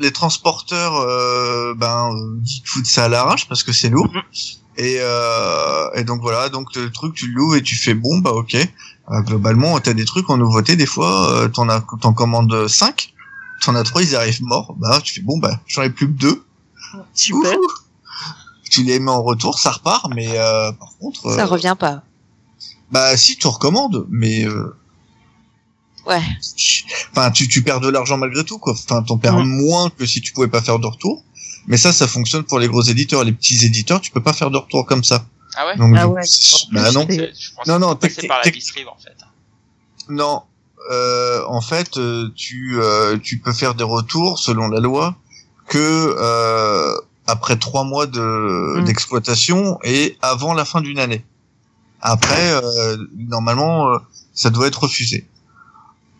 Les, 0.00 0.12
transporteurs 0.12 0.96
euh, 0.96 1.74
ben 1.74 2.12
euh, 2.14 2.40
ils 2.44 2.62
te 2.62 2.68
foutent 2.68 2.86
ça 2.86 3.04
à 3.04 3.08
l'arrache 3.08 3.48
parce 3.48 3.62
que 3.62 3.72
c'est 3.72 3.88
lourd. 3.88 4.12
Et, 4.76 4.96
euh, 5.00 5.90
et 5.94 6.04
donc 6.04 6.22
voilà 6.22 6.48
donc 6.48 6.74
le 6.74 6.90
truc 6.90 7.14
tu 7.14 7.28
l'ouvres 7.28 7.56
et 7.56 7.62
tu 7.62 7.76
fais 7.76 7.94
bon 7.94 8.18
bah 8.18 8.32
ok. 8.32 8.54
Euh, 8.54 9.20
globalement 9.20 9.78
t'as 9.80 9.92
des 9.92 10.04
trucs 10.04 10.30
en 10.30 10.36
nouveauté 10.36 10.76
des 10.76 10.86
fois 10.86 11.30
euh, 11.30 11.48
t'en 11.48 11.68
as 11.68 11.84
t'en 12.00 12.12
commandes 12.12 12.68
5 12.68 13.12
t'en 13.64 13.74
as 13.74 13.82
trois 13.82 14.02
ils 14.02 14.16
arrivent 14.16 14.42
morts 14.42 14.74
bah 14.78 15.00
tu 15.02 15.14
fais 15.14 15.20
bon 15.20 15.38
bah 15.38 15.60
j'en 15.66 15.82
ai 15.82 15.90
plus 15.90 16.06
que 16.06 16.12
deux. 16.12 16.44
Super. 17.14 17.52
Ouh. 17.56 17.68
Tu 18.70 18.82
les 18.82 18.98
mets 18.98 19.10
en 19.10 19.22
retour 19.22 19.58
ça 19.58 19.72
repart 19.72 20.10
mais 20.14 20.38
euh, 20.38 20.72
par 20.72 20.92
contre 20.98 21.34
Ça 21.34 21.46
revient 21.46 21.76
pas. 21.78 22.02
Bah 22.90 23.16
si 23.16 23.36
tu 23.36 23.46
recommandes, 23.46 24.06
mais 24.10 24.44
euh, 24.44 24.76
Ouais. 26.06 26.20
enfin 27.12 27.30
tu, 27.30 27.46
tu 27.48 27.62
perds 27.62 27.80
de 27.80 27.88
l'argent 27.88 28.16
malgré 28.18 28.44
tout 28.44 28.58
quoi. 28.58 28.72
Enfin 28.72 29.02
t'en 29.02 29.18
perds 29.18 29.36
Ouais. 29.36 29.44
moins 29.44 29.90
que 29.90 30.04
si 30.06 30.20
tu 30.20 30.32
pouvais 30.32 30.48
pas 30.48 30.60
faire 30.62 30.78
de 30.78 30.86
retour. 30.86 31.24
Mais 31.68 31.76
ça 31.76 31.92
ça 31.92 32.08
fonctionne 32.08 32.42
pour 32.42 32.58
les 32.58 32.66
gros 32.68 32.82
éditeurs, 32.82 33.22
les 33.24 33.32
petits 33.32 33.64
éditeurs 33.64 34.00
tu 34.00 34.10
peux 34.10 34.22
pas 34.22 34.32
faire 34.32 34.50
de 34.50 34.56
retour 34.58 34.84
comme 34.86 35.04
ça. 35.04 35.26
Ah 35.54 35.66
ouais? 35.66 35.76
Donc 35.76 35.94
Ah 35.96 36.08
ouais, 36.08 36.22
bah 36.72 36.90
non 36.92 37.06
Non, 37.66 37.78
non, 37.78 37.94
que 37.94 38.08
c'est 38.08 38.26
par 38.26 38.40
la 38.44 38.50
distrib, 38.50 38.88
en 38.88 38.96
fait. 38.98 39.16
non 40.08 40.42
euh, 40.90 41.44
en 41.46 41.60
fait, 41.60 41.96
euh, 41.96 42.28
tu 42.34 42.76
euh, 42.80 43.16
tu 43.22 43.38
peux 43.38 43.52
faire 43.52 43.76
des 43.76 43.84
retours 43.84 44.40
selon 44.40 44.66
la 44.68 44.80
loi 44.80 45.14
que 45.68 45.78
euh, 46.18 46.92
après 47.28 47.56
trois 47.56 47.84
mois 47.84 48.06
de 48.06 48.80
Mm. 48.80 48.84
d'exploitation 48.84 49.78
et 49.84 50.16
avant 50.22 50.54
la 50.54 50.64
fin 50.64 50.80
d'une 50.80 50.98
année. 50.98 51.24
Après, 52.00 52.50
euh, 52.52 52.96
normalement, 53.16 53.86
euh, 53.92 53.98
ça 54.34 54.50
doit 54.50 54.66
être 54.66 54.82
refusé. 54.82 55.24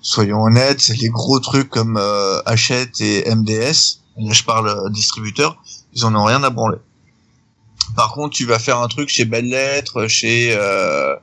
Soyons 0.02 0.42
honnêtes, 0.42 0.80
c'est 0.80 0.96
les 0.96 1.08
gros 1.08 1.38
trucs 1.40 1.68
comme 1.70 1.96
euh, 1.96 2.42
Hachette 2.44 3.00
et 3.00 3.32
MDS. 3.34 4.00
Là, 4.18 4.32
je 4.32 4.42
parle 4.42 4.68
euh, 4.68 4.90
distributeur, 4.90 5.62
ils 5.94 6.04
en 6.04 6.14
ont 6.14 6.24
rien 6.24 6.42
à 6.42 6.50
branler. 6.50 6.78
Par 7.96 8.12
contre, 8.12 8.34
tu 8.36 8.44
vas 8.44 8.58
faire 8.58 8.78
un 8.80 8.88
truc 8.88 9.08
chez 9.08 9.24
Belles 9.24 9.48
Lettres, 9.48 10.08
chez 10.08 10.54
euh, 10.56 11.14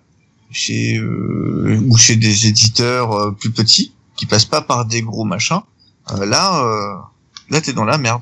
chez 0.51 0.97
euh, 0.97 1.79
ou 1.87 1.97
chez 1.97 2.15
des 2.15 2.47
éditeurs 2.47 3.11
euh, 3.13 3.31
plus 3.31 3.51
petits 3.51 3.93
qui 4.15 4.25
passent 4.25 4.45
pas 4.45 4.61
par 4.61 4.85
des 4.85 5.01
gros 5.01 5.25
machins. 5.25 5.61
euh, 6.11 6.25
là, 6.25 6.63
euh, 6.63 6.95
là, 7.49 7.61
t'es 7.61 7.73
dans 7.73 7.85
la 7.85 7.97
merde. 7.97 8.21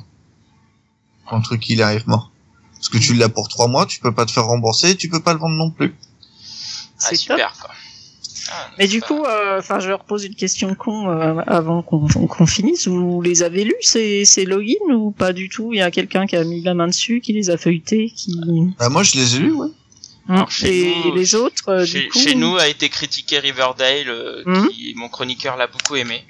Quand 1.29 1.37
le 1.37 1.43
truc 1.43 1.69
il 1.69 1.81
arrive 1.81 2.07
mort. 2.07 2.31
Parce 2.73 2.89
que 2.89 2.97
tu 2.97 3.13
l'as 3.13 3.29
pour 3.29 3.47
trois 3.47 3.67
mois, 3.67 3.85
tu 3.85 3.99
peux 3.99 4.13
pas 4.13 4.25
te 4.25 4.31
faire 4.31 4.45
rembourser, 4.45 4.95
tu 4.95 5.09
peux 5.09 5.19
pas 5.21 5.33
le 5.33 5.39
vendre 5.39 5.55
non 5.55 5.71
plus. 5.71 5.95
Ah, 5.99 7.07
C'est 7.09 7.15
super, 7.15 7.53
quoi. 7.59 7.71
Ah, 8.49 8.69
Mais 8.77 8.87
du 8.87 9.01
coup, 9.01 9.23
euh, 9.25 9.59
enfin, 9.59 9.79
je 9.79 9.89
leur 9.89 10.03
pose 10.03 10.23
une 10.25 10.35
question 10.35 10.73
con 10.75 11.09
euh, 11.09 11.41
avant 11.47 11.81
qu'on 11.81 12.45
finisse. 12.45 12.87
Vous 12.87 13.21
les 13.21 13.43
avez 13.43 13.63
lus 13.63 13.75
ces, 13.81 14.25
ces 14.25 14.45
logins 14.45 14.93
ou 14.93 15.11
pas 15.11 15.33
du 15.33 15.49
tout? 15.49 15.73
Il 15.73 15.77
y 15.77 15.81
a 15.81 15.91
quelqu'un 15.91 16.25
qui 16.27 16.35
a 16.35 16.43
mis 16.43 16.61
la 16.61 16.73
main 16.73 16.87
dessus, 16.87 17.19
qui 17.21 17.33
les 17.33 17.49
a 17.49 17.57
feuilletés, 17.57 18.11
qui. 18.15 18.35
Bah, 18.79 18.89
moi, 18.89 19.03
je 19.03 19.15
les 19.17 19.35
ai 19.35 19.39
lus, 19.39 19.51
ouais. 19.53 19.67
Et 20.63 20.93
nous, 21.05 21.15
les 21.15 21.35
autres, 21.35 21.69
euh, 21.69 21.85
chez, 21.85 22.01
du 22.01 22.09
coup. 22.09 22.19
chez 22.19 22.35
nous 22.35 22.57
a 22.57 22.67
été 22.67 22.89
critiqué 22.89 23.39
Riverdale, 23.39 24.09
euh, 24.09 24.43
Mhm. 24.45 24.69
qui 24.69 24.93
mon 24.95 25.07
chroniqueur 25.09 25.55
l'a 25.55 25.67
beaucoup 25.67 25.95
aimé. 25.95 26.23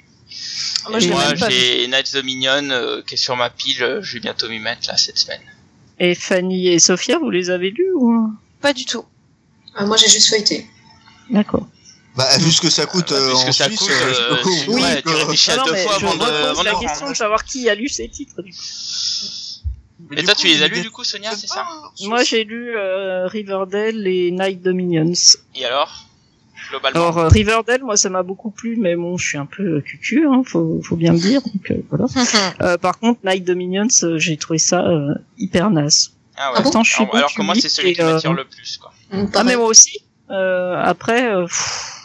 L'ai 0.98 1.08
moi, 1.08 1.34
j'ai 1.34 1.86
Night 1.88 2.10
the 2.12 2.22
Minion 2.24 2.70
euh, 2.70 3.02
qui 3.06 3.14
est 3.14 3.16
sur 3.16 3.36
ma 3.36 3.50
pile. 3.50 3.82
euh, 3.82 4.00
je 4.02 4.14
vais 4.14 4.20
bientôt 4.20 4.48
m'y 4.48 4.60
mettre 4.60 4.88
là 4.88 4.96
cette 4.96 5.18
semaine. 5.18 5.40
Et 5.98 6.14
Fanny 6.14 6.68
et 6.68 6.78
Sophia, 6.78 7.18
vous 7.18 7.30
les 7.30 7.50
avez 7.50 7.70
lus 7.70 7.90
ou 7.94 8.30
Pas 8.60 8.72
du 8.72 8.84
tout. 8.84 9.04
Ah, 9.74 9.84
moi, 9.84 9.96
j'ai 9.96 10.08
juste 10.08 10.28
feuilleté. 10.30 10.66
D'accord. 11.30 11.66
Bah, 12.18 12.26
vu 12.40 12.50
ce 12.50 12.60
que 12.60 12.68
ça 12.68 12.84
coûte 12.84 13.10
Bah, 13.10 13.16
euh, 13.16 13.32
en 13.32 13.52
ça 13.52 13.66
Suisse, 13.66 13.78
coûte, 13.78 13.90
euh, 13.90 14.08
euh, 14.08 14.12
je 14.12 14.42
comprendre 14.42 14.82
ouais, 14.82 15.02
tu 15.02 15.08
réfléchis 15.14 15.50
à 15.52 15.56
Non, 15.56 15.64
deux 15.66 15.76
fois 15.76 15.94
avant 15.94 16.14
de, 16.16 16.64
la 16.64 16.74
question 16.74 17.08
de 17.08 17.14
savoir 17.14 17.44
qui 17.44 17.70
a 17.70 17.76
lu 17.76 17.88
ces 17.88 18.08
titres. 18.08 18.42
Du 18.42 18.50
coup. 18.50 18.58
Et 20.16 20.24
toi, 20.24 20.34
tu 20.34 20.48
les 20.48 20.60
as 20.62 20.66
lus 20.66 20.80
du 20.80 20.90
coup, 20.90 21.04
Sonia, 21.04 21.30
c'est 21.36 21.46
ça? 21.46 21.64
Moi, 22.02 22.24
j'ai 22.24 22.42
lu 22.42 22.76
euh, 22.76 23.28
Riverdale 23.28 24.04
et 24.08 24.32
Night 24.32 24.60
Dominions. 24.60 25.12
Et 25.54 25.64
alors? 25.64 26.06
Globalement 26.70 27.00
Alors 27.00 27.18
euh, 27.18 27.28
Riverdale, 27.28 27.82
moi, 27.84 27.96
ça 27.96 28.08
m'a 28.08 28.24
beaucoup 28.24 28.50
plu, 28.50 28.76
mais 28.76 28.96
bon, 28.96 29.16
je 29.16 29.26
suis 29.26 29.38
un 29.38 29.46
peu 29.46 29.80
cucu, 29.80 30.26
hein, 30.26 30.42
faut, 30.44 30.80
faut 30.82 30.96
bien 30.96 31.12
le 31.12 31.20
dire. 31.20 31.40
Donc 31.42 31.70
euh, 31.70 31.76
voilà. 31.88 32.06
Euh, 32.62 32.76
par 32.76 32.98
contre, 32.98 33.20
Night 33.24 33.44
Dominions, 33.44 33.86
euh, 34.02 34.18
j'ai 34.18 34.36
trouvé 34.36 34.58
ça 34.58 34.80
euh, 34.80 35.14
hyper 35.38 35.70
naze. 35.70 36.14
Ah 36.36 36.50
ouais. 36.50 36.54
Ah 36.54 36.56
bon? 36.58 36.62
Pourtant, 36.64 36.82
je 36.82 36.92
suis 36.92 37.02
alors, 37.04 37.16
alors 37.16 37.34
que 37.34 37.42
moi, 37.42 37.54
c'est 37.54 37.68
celui 37.68 37.92
qui 37.92 38.00
et, 38.00 38.04
m'attire 38.04 38.32
euh, 38.32 38.34
le 38.34 38.44
plus, 38.44 38.78
quoi. 38.78 38.92
Hum, 39.12 39.30
Ah 39.34 39.44
mais 39.44 39.56
moi 39.56 39.66
aussi. 39.66 40.00
Euh, 40.30 40.82
après, 40.82 41.32
euh, 41.32 41.44
pff, 41.46 41.97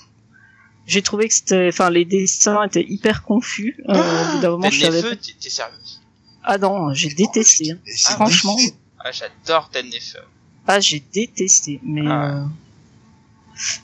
j'ai 0.85 1.01
trouvé 1.01 1.27
que 1.27 1.33
c'était, 1.33 1.69
enfin, 1.69 1.89
les 1.89 2.05
dessins 2.05 2.63
étaient 2.65 2.85
hyper 2.87 3.23
confus. 3.23 3.75
Euh, 3.89 3.93
au 3.93 4.31
bout 4.33 4.39
d'un 4.41 4.49
moment, 4.51 4.69
je 4.69 4.81
savais. 4.81 5.01
T'es 5.01 5.33
t'es 5.39 5.49
sérieuse 5.49 6.01
Ah 6.43 6.57
non, 6.57 6.93
j'ai 6.93 7.09
détesté. 7.09 7.71
hein. 7.71 7.77
Franchement. 8.15 8.57
Ah, 8.99 9.11
j'adore 9.11 9.69
Ted 9.69 9.87
Nefeu. 9.87 10.19
Ah, 10.67 10.79
j'ai 10.79 11.01
détesté. 11.13 11.79
Mais 11.83 12.01
Ah. 12.07 12.37
euh, 12.37 12.45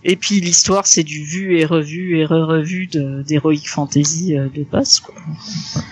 et 0.04 0.16
puis 0.16 0.40
l'histoire, 0.42 0.88
c'est 0.88 1.04
du 1.04 1.24
vu 1.24 1.58
et 1.60 1.66
revu 1.66 2.18
et 2.20 2.26
re-revu 2.26 2.88
de 2.88 3.22
d'heroic 3.28 3.66
fantasy 3.68 4.36
euh, 4.38 4.50
de 4.50 4.64
base. 4.64 5.00
Quoi. 5.00 5.14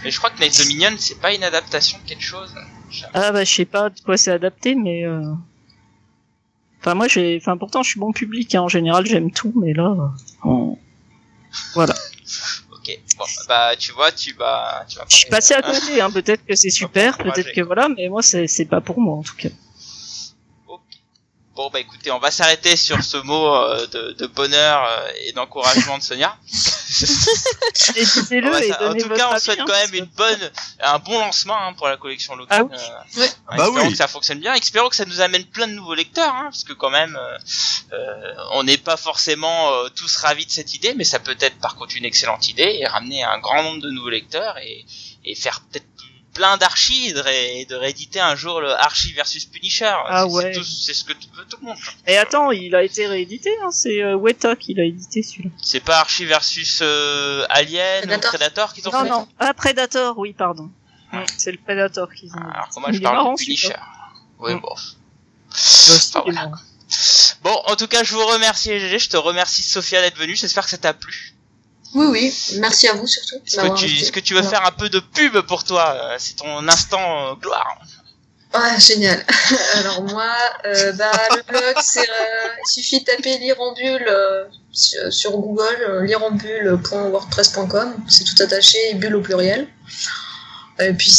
Mais 0.03 0.11
je 0.11 0.17
crois 0.17 0.29
que 0.31 0.39
Night 0.41 0.53
the 0.53 0.65
Minion, 0.67 0.95
c'est 0.97 1.19
pas 1.19 1.33
une 1.33 1.43
adaptation 1.43 1.99
de 2.03 2.07
quelque 2.09 2.23
chose. 2.23 2.53
Ah 3.13 3.31
bah 3.33 3.43
je 3.43 3.53
sais 3.53 3.65
pas 3.65 3.89
de 3.89 3.99
quoi 4.01 4.17
c'est 4.17 4.31
adapté, 4.31 4.75
mais. 4.75 5.05
euh, 5.05 5.21
Enfin 6.79 6.93
moi 6.95 7.07
j'ai, 7.07 7.37
enfin 7.41 7.57
pourtant 7.57 7.83
je 7.83 7.89
suis 7.89 7.99
bon 7.99 8.11
public. 8.13 8.55
Hein. 8.55 8.61
En 8.61 8.67
général 8.67 9.05
j'aime 9.05 9.31
tout, 9.31 9.51
mais 9.55 9.73
là. 9.73 9.95
euh, 10.45 10.71
on- 11.75 11.85
Ok. 12.71 12.99
Bon, 13.17 13.25
bah, 13.47 13.75
tu 13.77 13.91
vois, 13.93 14.11
tu 14.11 14.33
vas, 14.33 14.85
tu 14.87 14.97
vas. 14.97 15.05
Je 15.09 15.15
suis 15.15 15.25
passé 15.29 15.53
à 15.55 15.61
côté, 15.61 15.99
hein. 16.01 16.09
peut-être 16.11 16.45
que 16.45 16.55
c'est 16.55 16.69
super, 16.69 17.17
peut-être 17.17 17.51
que 17.53 17.61
voilà, 17.61 17.89
mais 17.89 18.07
moi 18.09 18.21
c'est 18.21 18.47
c'est 18.47 18.65
pas 18.65 18.79
pour 18.81 18.99
moi 19.01 19.15
en 19.17 19.23
tout 19.23 19.35
cas. 19.35 19.49
Bon, 21.57 21.71
bah, 21.71 21.79
écoutez, 21.79 22.11
on 22.11 22.19
va 22.19 22.29
s'arrêter 22.29 22.75
sur 22.75 23.03
ce 23.03 23.17
mot 23.17 23.55
euh, 23.55 23.87
de, 23.87 24.11
de 24.11 24.27
bonheur 24.27 24.83
euh, 24.87 25.09
et 25.25 25.31
d'encouragement 25.31 25.97
de 25.97 26.03
Sonia. 26.03 26.37
Va 28.29 28.63
et 28.63 28.73
en 28.73 28.93
tout 28.93 29.07
votre 29.07 29.15
cas, 29.15 29.31
on 29.33 29.39
souhaite 29.39 29.59
hein, 29.61 29.65
quand 29.65 29.73
même 29.73 29.93
une 29.95 30.05
bonne, 30.05 30.51
un 30.81 30.99
bon 30.99 31.17
lancement 31.17 31.57
hein, 31.59 31.73
pour 31.73 31.87
la 31.87 31.97
collection 31.97 32.35
locale. 32.35 32.67
Ah 32.71 32.75
oui. 33.15 33.21
Euh, 33.21 33.21
Ouais. 33.21 33.29
Bah 33.57 33.69
oui. 33.71 33.89
que 33.89 33.95
ça 33.95 34.07
fonctionne 34.07 34.39
bien. 34.39 34.53
Espérons 34.53 34.89
que 34.89 34.95
ça 34.95 35.05
nous 35.05 35.19
amène 35.19 35.45
plein 35.45 35.67
de 35.67 35.73
nouveaux 35.73 35.95
lecteurs, 35.95 36.31
hein, 36.31 36.49
parce 36.51 36.63
que 36.63 36.73
quand 36.73 36.91
même, 36.91 37.17
euh, 37.19 37.37
euh, 37.93 38.33
on 38.51 38.61
n'est 38.63 38.77
pas 38.77 38.95
forcément 38.95 39.73
euh, 39.73 39.89
tous 39.89 40.15
ravis 40.17 40.45
de 40.45 40.51
cette 40.51 40.75
idée, 40.75 40.93
mais 40.93 41.05
ça 41.05 41.17
peut 41.17 41.37
être 41.39 41.57
par 41.57 41.75
contre 41.75 41.95
une 41.97 42.05
excellente 42.05 42.49
idée 42.49 42.77
et 42.79 42.85
ramener 42.85 43.23
un 43.23 43.39
grand 43.39 43.63
nombre 43.63 43.81
de 43.81 43.89
nouveaux 43.89 44.11
lecteurs 44.11 44.59
et, 44.59 44.85
et 45.25 45.33
faire 45.33 45.61
peut-être 45.61 45.87
plein 46.37 46.55
d'archis 46.57 47.07
et 47.07 47.13
de, 47.13 47.67
de 47.67 47.75
rééditer 47.75 48.19
un 48.19 48.35
jour 48.35 48.61
le 48.61 48.71
Archie 48.71 49.11
versus 49.13 49.45
Punisher. 49.45 49.91
Ah 50.07 50.27
ouais. 50.27 50.53
C'est 50.53 50.93
ce 50.93 51.03
que 51.03 51.13
veut 51.13 51.45
tout 51.49 51.57
le 51.61 51.67
monde. 51.67 51.77
Et 52.05 52.15
attends, 52.17 52.51
il 52.51 52.73
a 52.75 52.83
été 52.83 53.07
réédité, 53.07 53.49
hein, 53.63 53.71
c'est 53.71 54.01
euh, 54.03 54.15
Weta 54.15 54.55
qui 54.55 54.73
l'a 54.75 54.83
édité 54.85 55.23
celui-là. 55.23 55.49
C'est 55.61 55.79
pas 55.79 55.97
Archie 55.99 56.25
versus 56.25 56.79
euh, 56.83 57.45
Alien 57.49 58.01
Predator. 58.03 58.17
ou 58.17 58.29
Predator 58.29 58.73
qu'ils 58.73 58.87
ont 58.87 58.91
Non 58.91 59.03
fait 59.03 59.09
non, 59.09 59.27
ah 59.39 59.53
Predator, 59.53 60.17
oui 60.19 60.33
pardon. 60.33 60.69
C'est 61.37 61.51
le 61.51 61.57
Predator 61.57 62.13
qu'ils 62.13 62.31
ont. 62.33 62.49
Alors 62.53 62.69
que 62.69 62.79
moi 62.79 62.91
je 62.91 62.97
est 62.97 63.01
parle 63.01 63.15
marrant, 63.15 63.33
du 63.33 63.43
Punisher. 63.43 63.73
Oui, 64.39 64.53
Mm. 64.53 64.59
bon. 64.61 64.75
Bah, 66.13 66.21
voilà. 66.25 66.51
Bon, 67.41 67.61
en 67.65 67.75
tout 67.75 67.87
cas, 67.87 68.03
je 68.03 68.13
vous 68.13 68.25
remercie 68.25 68.69
GG, 68.79 68.99
je 68.99 69.09
te 69.09 69.17
remercie 69.17 69.63
Sophia 69.63 70.01
d'être 70.01 70.17
venue, 70.17 70.35
j'espère 70.35 70.63
que 70.65 70.69
ça 70.69 70.77
t'a 70.77 70.93
plu. 70.93 71.33
Oui, 71.93 72.05
oui. 72.07 72.33
Merci 72.59 72.87
à 72.87 72.93
vous 72.93 73.07
surtout. 73.07 73.35
Est-ce 73.45 74.11
que, 74.11 74.19
tu, 74.19 74.33
que 74.33 74.33
veux 74.33 74.43
faire 74.43 74.65
un 74.65 74.71
peu 74.71 74.89
de 74.89 74.99
pub 74.99 75.39
pour 75.41 75.63
toi 75.63 75.95
euh, 75.95 76.15
C'est 76.19 76.35
ton 76.35 76.67
instant 76.67 77.31
euh, 77.31 77.35
gloire. 77.35 77.79
Ah, 78.53 78.77
génial. 78.79 79.23
Alors 79.75 80.03
moi, 80.03 80.29
euh, 80.65 80.91
bah, 80.93 81.11
le 81.35 81.43
blog, 81.47 81.75
c'est, 81.81 81.99
euh, 81.99 82.47
il 82.65 82.71
suffit 82.71 83.01
de 83.01 83.05
taper 83.05 83.37
euh, 83.51 84.45
sur, 84.71 85.13
sur 85.13 85.31
Google, 85.31 86.05
lireambule.wordpress.com, 86.05 87.93
c'est 88.07 88.23
tout 88.23 88.41
attaché, 88.41 88.77
et 88.89 88.93
bulle 88.95 89.15
au 89.15 89.21
pluriel. 89.21 89.67
Et 90.79 90.93
puis 90.93 91.09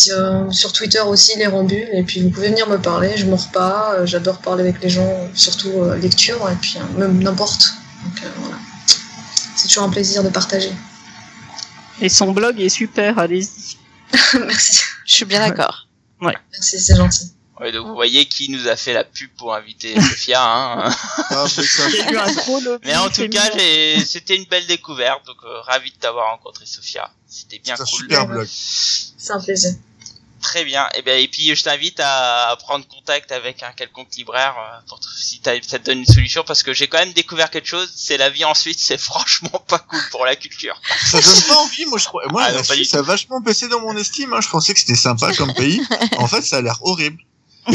sur 0.51 0.73
Twitter 0.73 1.01
aussi, 1.01 1.37
bulle, 1.37 1.89
et 1.93 2.05
puis 2.05 2.23
vous 2.23 2.31
pouvez 2.31 2.49
venir 2.49 2.69
me 2.69 2.79
parler, 2.79 3.17
je 3.17 3.27
mords 3.27 3.51
pas, 3.53 4.05
j'adore 4.05 4.39
parler 4.39 4.63
avec 4.63 4.81
les 4.83 4.89
gens, 4.89 5.29
surtout 5.35 5.85
lecture, 6.01 6.49
et 6.49 6.55
puis 6.55 6.77
même 6.97 7.21
n'importe. 7.21 7.73
Donc 8.05 8.23
voilà. 8.37 8.57
C'est 9.59 9.67
toujours 9.67 9.83
un 9.85 9.91
plaisir 9.91 10.23
de 10.23 10.29
partager. 10.29 10.73
Et 12.01 12.09
son 12.09 12.31
blog 12.33 12.61
est 12.61 12.69
super, 12.69 13.19
allez-y. 13.19 13.77
Merci. 14.47 14.83
Je 15.05 15.15
suis 15.15 15.25
bien 15.25 15.41
d'accord. 15.41 15.89
Merci, 16.21 16.81
c'est 16.81 16.95
gentil. 16.97 17.33
Ouais, 17.61 17.73
donc 17.73 17.89
vous 17.89 17.95
voyez 17.95 18.25
qui 18.27 18.51
nous 18.51 18.69
a 18.69 18.77
fait 18.77 18.93
la 18.93 19.03
pub 19.03 19.31
pour 19.37 19.53
inviter 19.53 20.01
Sophia. 20.01 20.41
Hein. 20.41 20.91
Ah, 21.31 21.45
mais 21.57 21.63
ça- 21.65 21.89
J'ai 21.91 22.13
eu 22.13 22.17
un 22.17 22.33
gros 22.37 22.61
lobby 22.61 22.87
Mais 22.87 22.97
en 22.97 23.09
tout 23.11 23.29
cas, 23.29 23.51
c'était 24.07 24.37
une 24.37 24.45
belle 24.45 24.67
découverte, 24.69 25.27
donc 25.27 25.39
euh, 25.45 25.61
ravi 25.63 25.91
de 25.91 25.97
t'avoir 25.97 26.31
rencontré 26.31 26.67
Sophia. 26.67 27.11
C'était 27.27 27.59
bien 27.59 27.75
c'est 27.75 27.83
un 27.83 27.87
cool. 27.87 27.99
super 27.99 28.27
blog. 28.29 28.47
C'est 28.49 29.33
un 29.33 29.41
plaisir. 29.41 29.73
Très 30.41 30.65
bien. 30.65 30.89
Et, 30.95 31.03
ben, 31.03 31.19
et 31.21 31.27
puis 31.29 31.55
je 31.55 31.63
t'invite 31.63 32.01
à 32.01 32.57
prendre 32.61 32.87
contact 32.87 33.33
avec 33.33 33.63
un 33.63 33.73
quelconque 33.73 34.15
libraire 34.17 34.55
euh, 34.59 34.79
pour 34.89 35.01
si 35.17 35.41
t'as- 35.41 35.61
ça 35.67 35.79
te 35.79 35.85
donne 35.87 35.99
une 35.99 36.07
solution 36.07 36.45
parce 36.47 36.63
que 36.63 36.73
j'ai 36.73 36.87
quand 36.87 36.99
même 36.99 37.13
découvert 37.13 37.51
quelque 37.51 37.67
chose. 37.67 37.91
C'est 37.97 38.17
la 38.17 38.31
vie 38.31 38.45
en 38.45 38.55
Suisse, 38.55 38.77
c'est 38.79 38.99
franchement 39.01 39.63
pas 39.67 39.81
cool 39.81 40.01
pour 40.11 40.25
la 40.25 40.37
culture. 40.37 40.81
Ça 41.11 41.21
donne 41.21 41.43
pas 41.43 41.57
envie, 41.57 41.87
moi 41.87 41.99
je 41.99 42.07
crois. 42.07 42.23
Moi, 42.31 42.45
Ah, 42.47 42.53
non, 42.53 42.63
Suisse 42.63 42.95
a 42.95 43.03
vachement 43.03 43.41
baissé 43.41 43.69
dans 43.69 43.81
mon 43.81 43.97
estime. 43.97 44.33
Hein. 44.33 44.41
Je 44.41 44.49
pensais 44.49 44.73
que 44.75 44.81
c'était 44.81 44.95
sympa 44.95 45.33
comme 45.35 45.53
pays. 45.55 45.83
En 46.19 46.29
fait, 46.29 46.43
ça 46.43 46.59
a 46.59 46.61
l'air 46.63 46.79
horrible. 46.83 47.21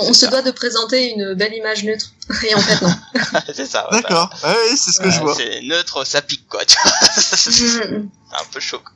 On, 0.00 0.12
se 0.12 0.26
doit 0.26 0.42
de 0.42 0.50
présenter 0.50 1.10
une 1.10 1.34
belle 1.34 1.54
image 1.54 1.84
neutre. 1.84 2.12
Et 2.44 2.54
en 2.54 2.60
fait, 2.60 2.82
non. 2.82 2.94
c'est 3.54 3.66
ça. 3.66 3.90
ouais, 3.90 4.02
D'accord. 4.02 4.30
Ouais, 4.44 4.76
c'est 4.76 4.92
ce 4.92 5.00
que 5.00 5.10
je 5.10 5.20
vois. 5.20 5.34
C'est 5.34 5.62
neutre, 5.62 6.04
ça 6.04 6.20
pique 6.22 6.46
quoi. 6.48 6.64
tu 6.64 6.76
vois. 6.82 6.92
c'est 7.16 8.02
un 8.32 8.44
peu 8.52 8.60
chaud. 8.60 8.78
quoi. 8.78 8.92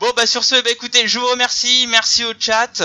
Bon 0.00 0.12
bah 0.14 0.26
sur 0.26 0.44
ce, 0.44 0.60
bah 0.62 0.70
écoutez, 0.70 1.08
je 1.08 1.18
vous 1.18 1.26
remercie, 1.28 1.86
merci 1.88 2.22
au 2.24 2.34
chat, 2.38 2.82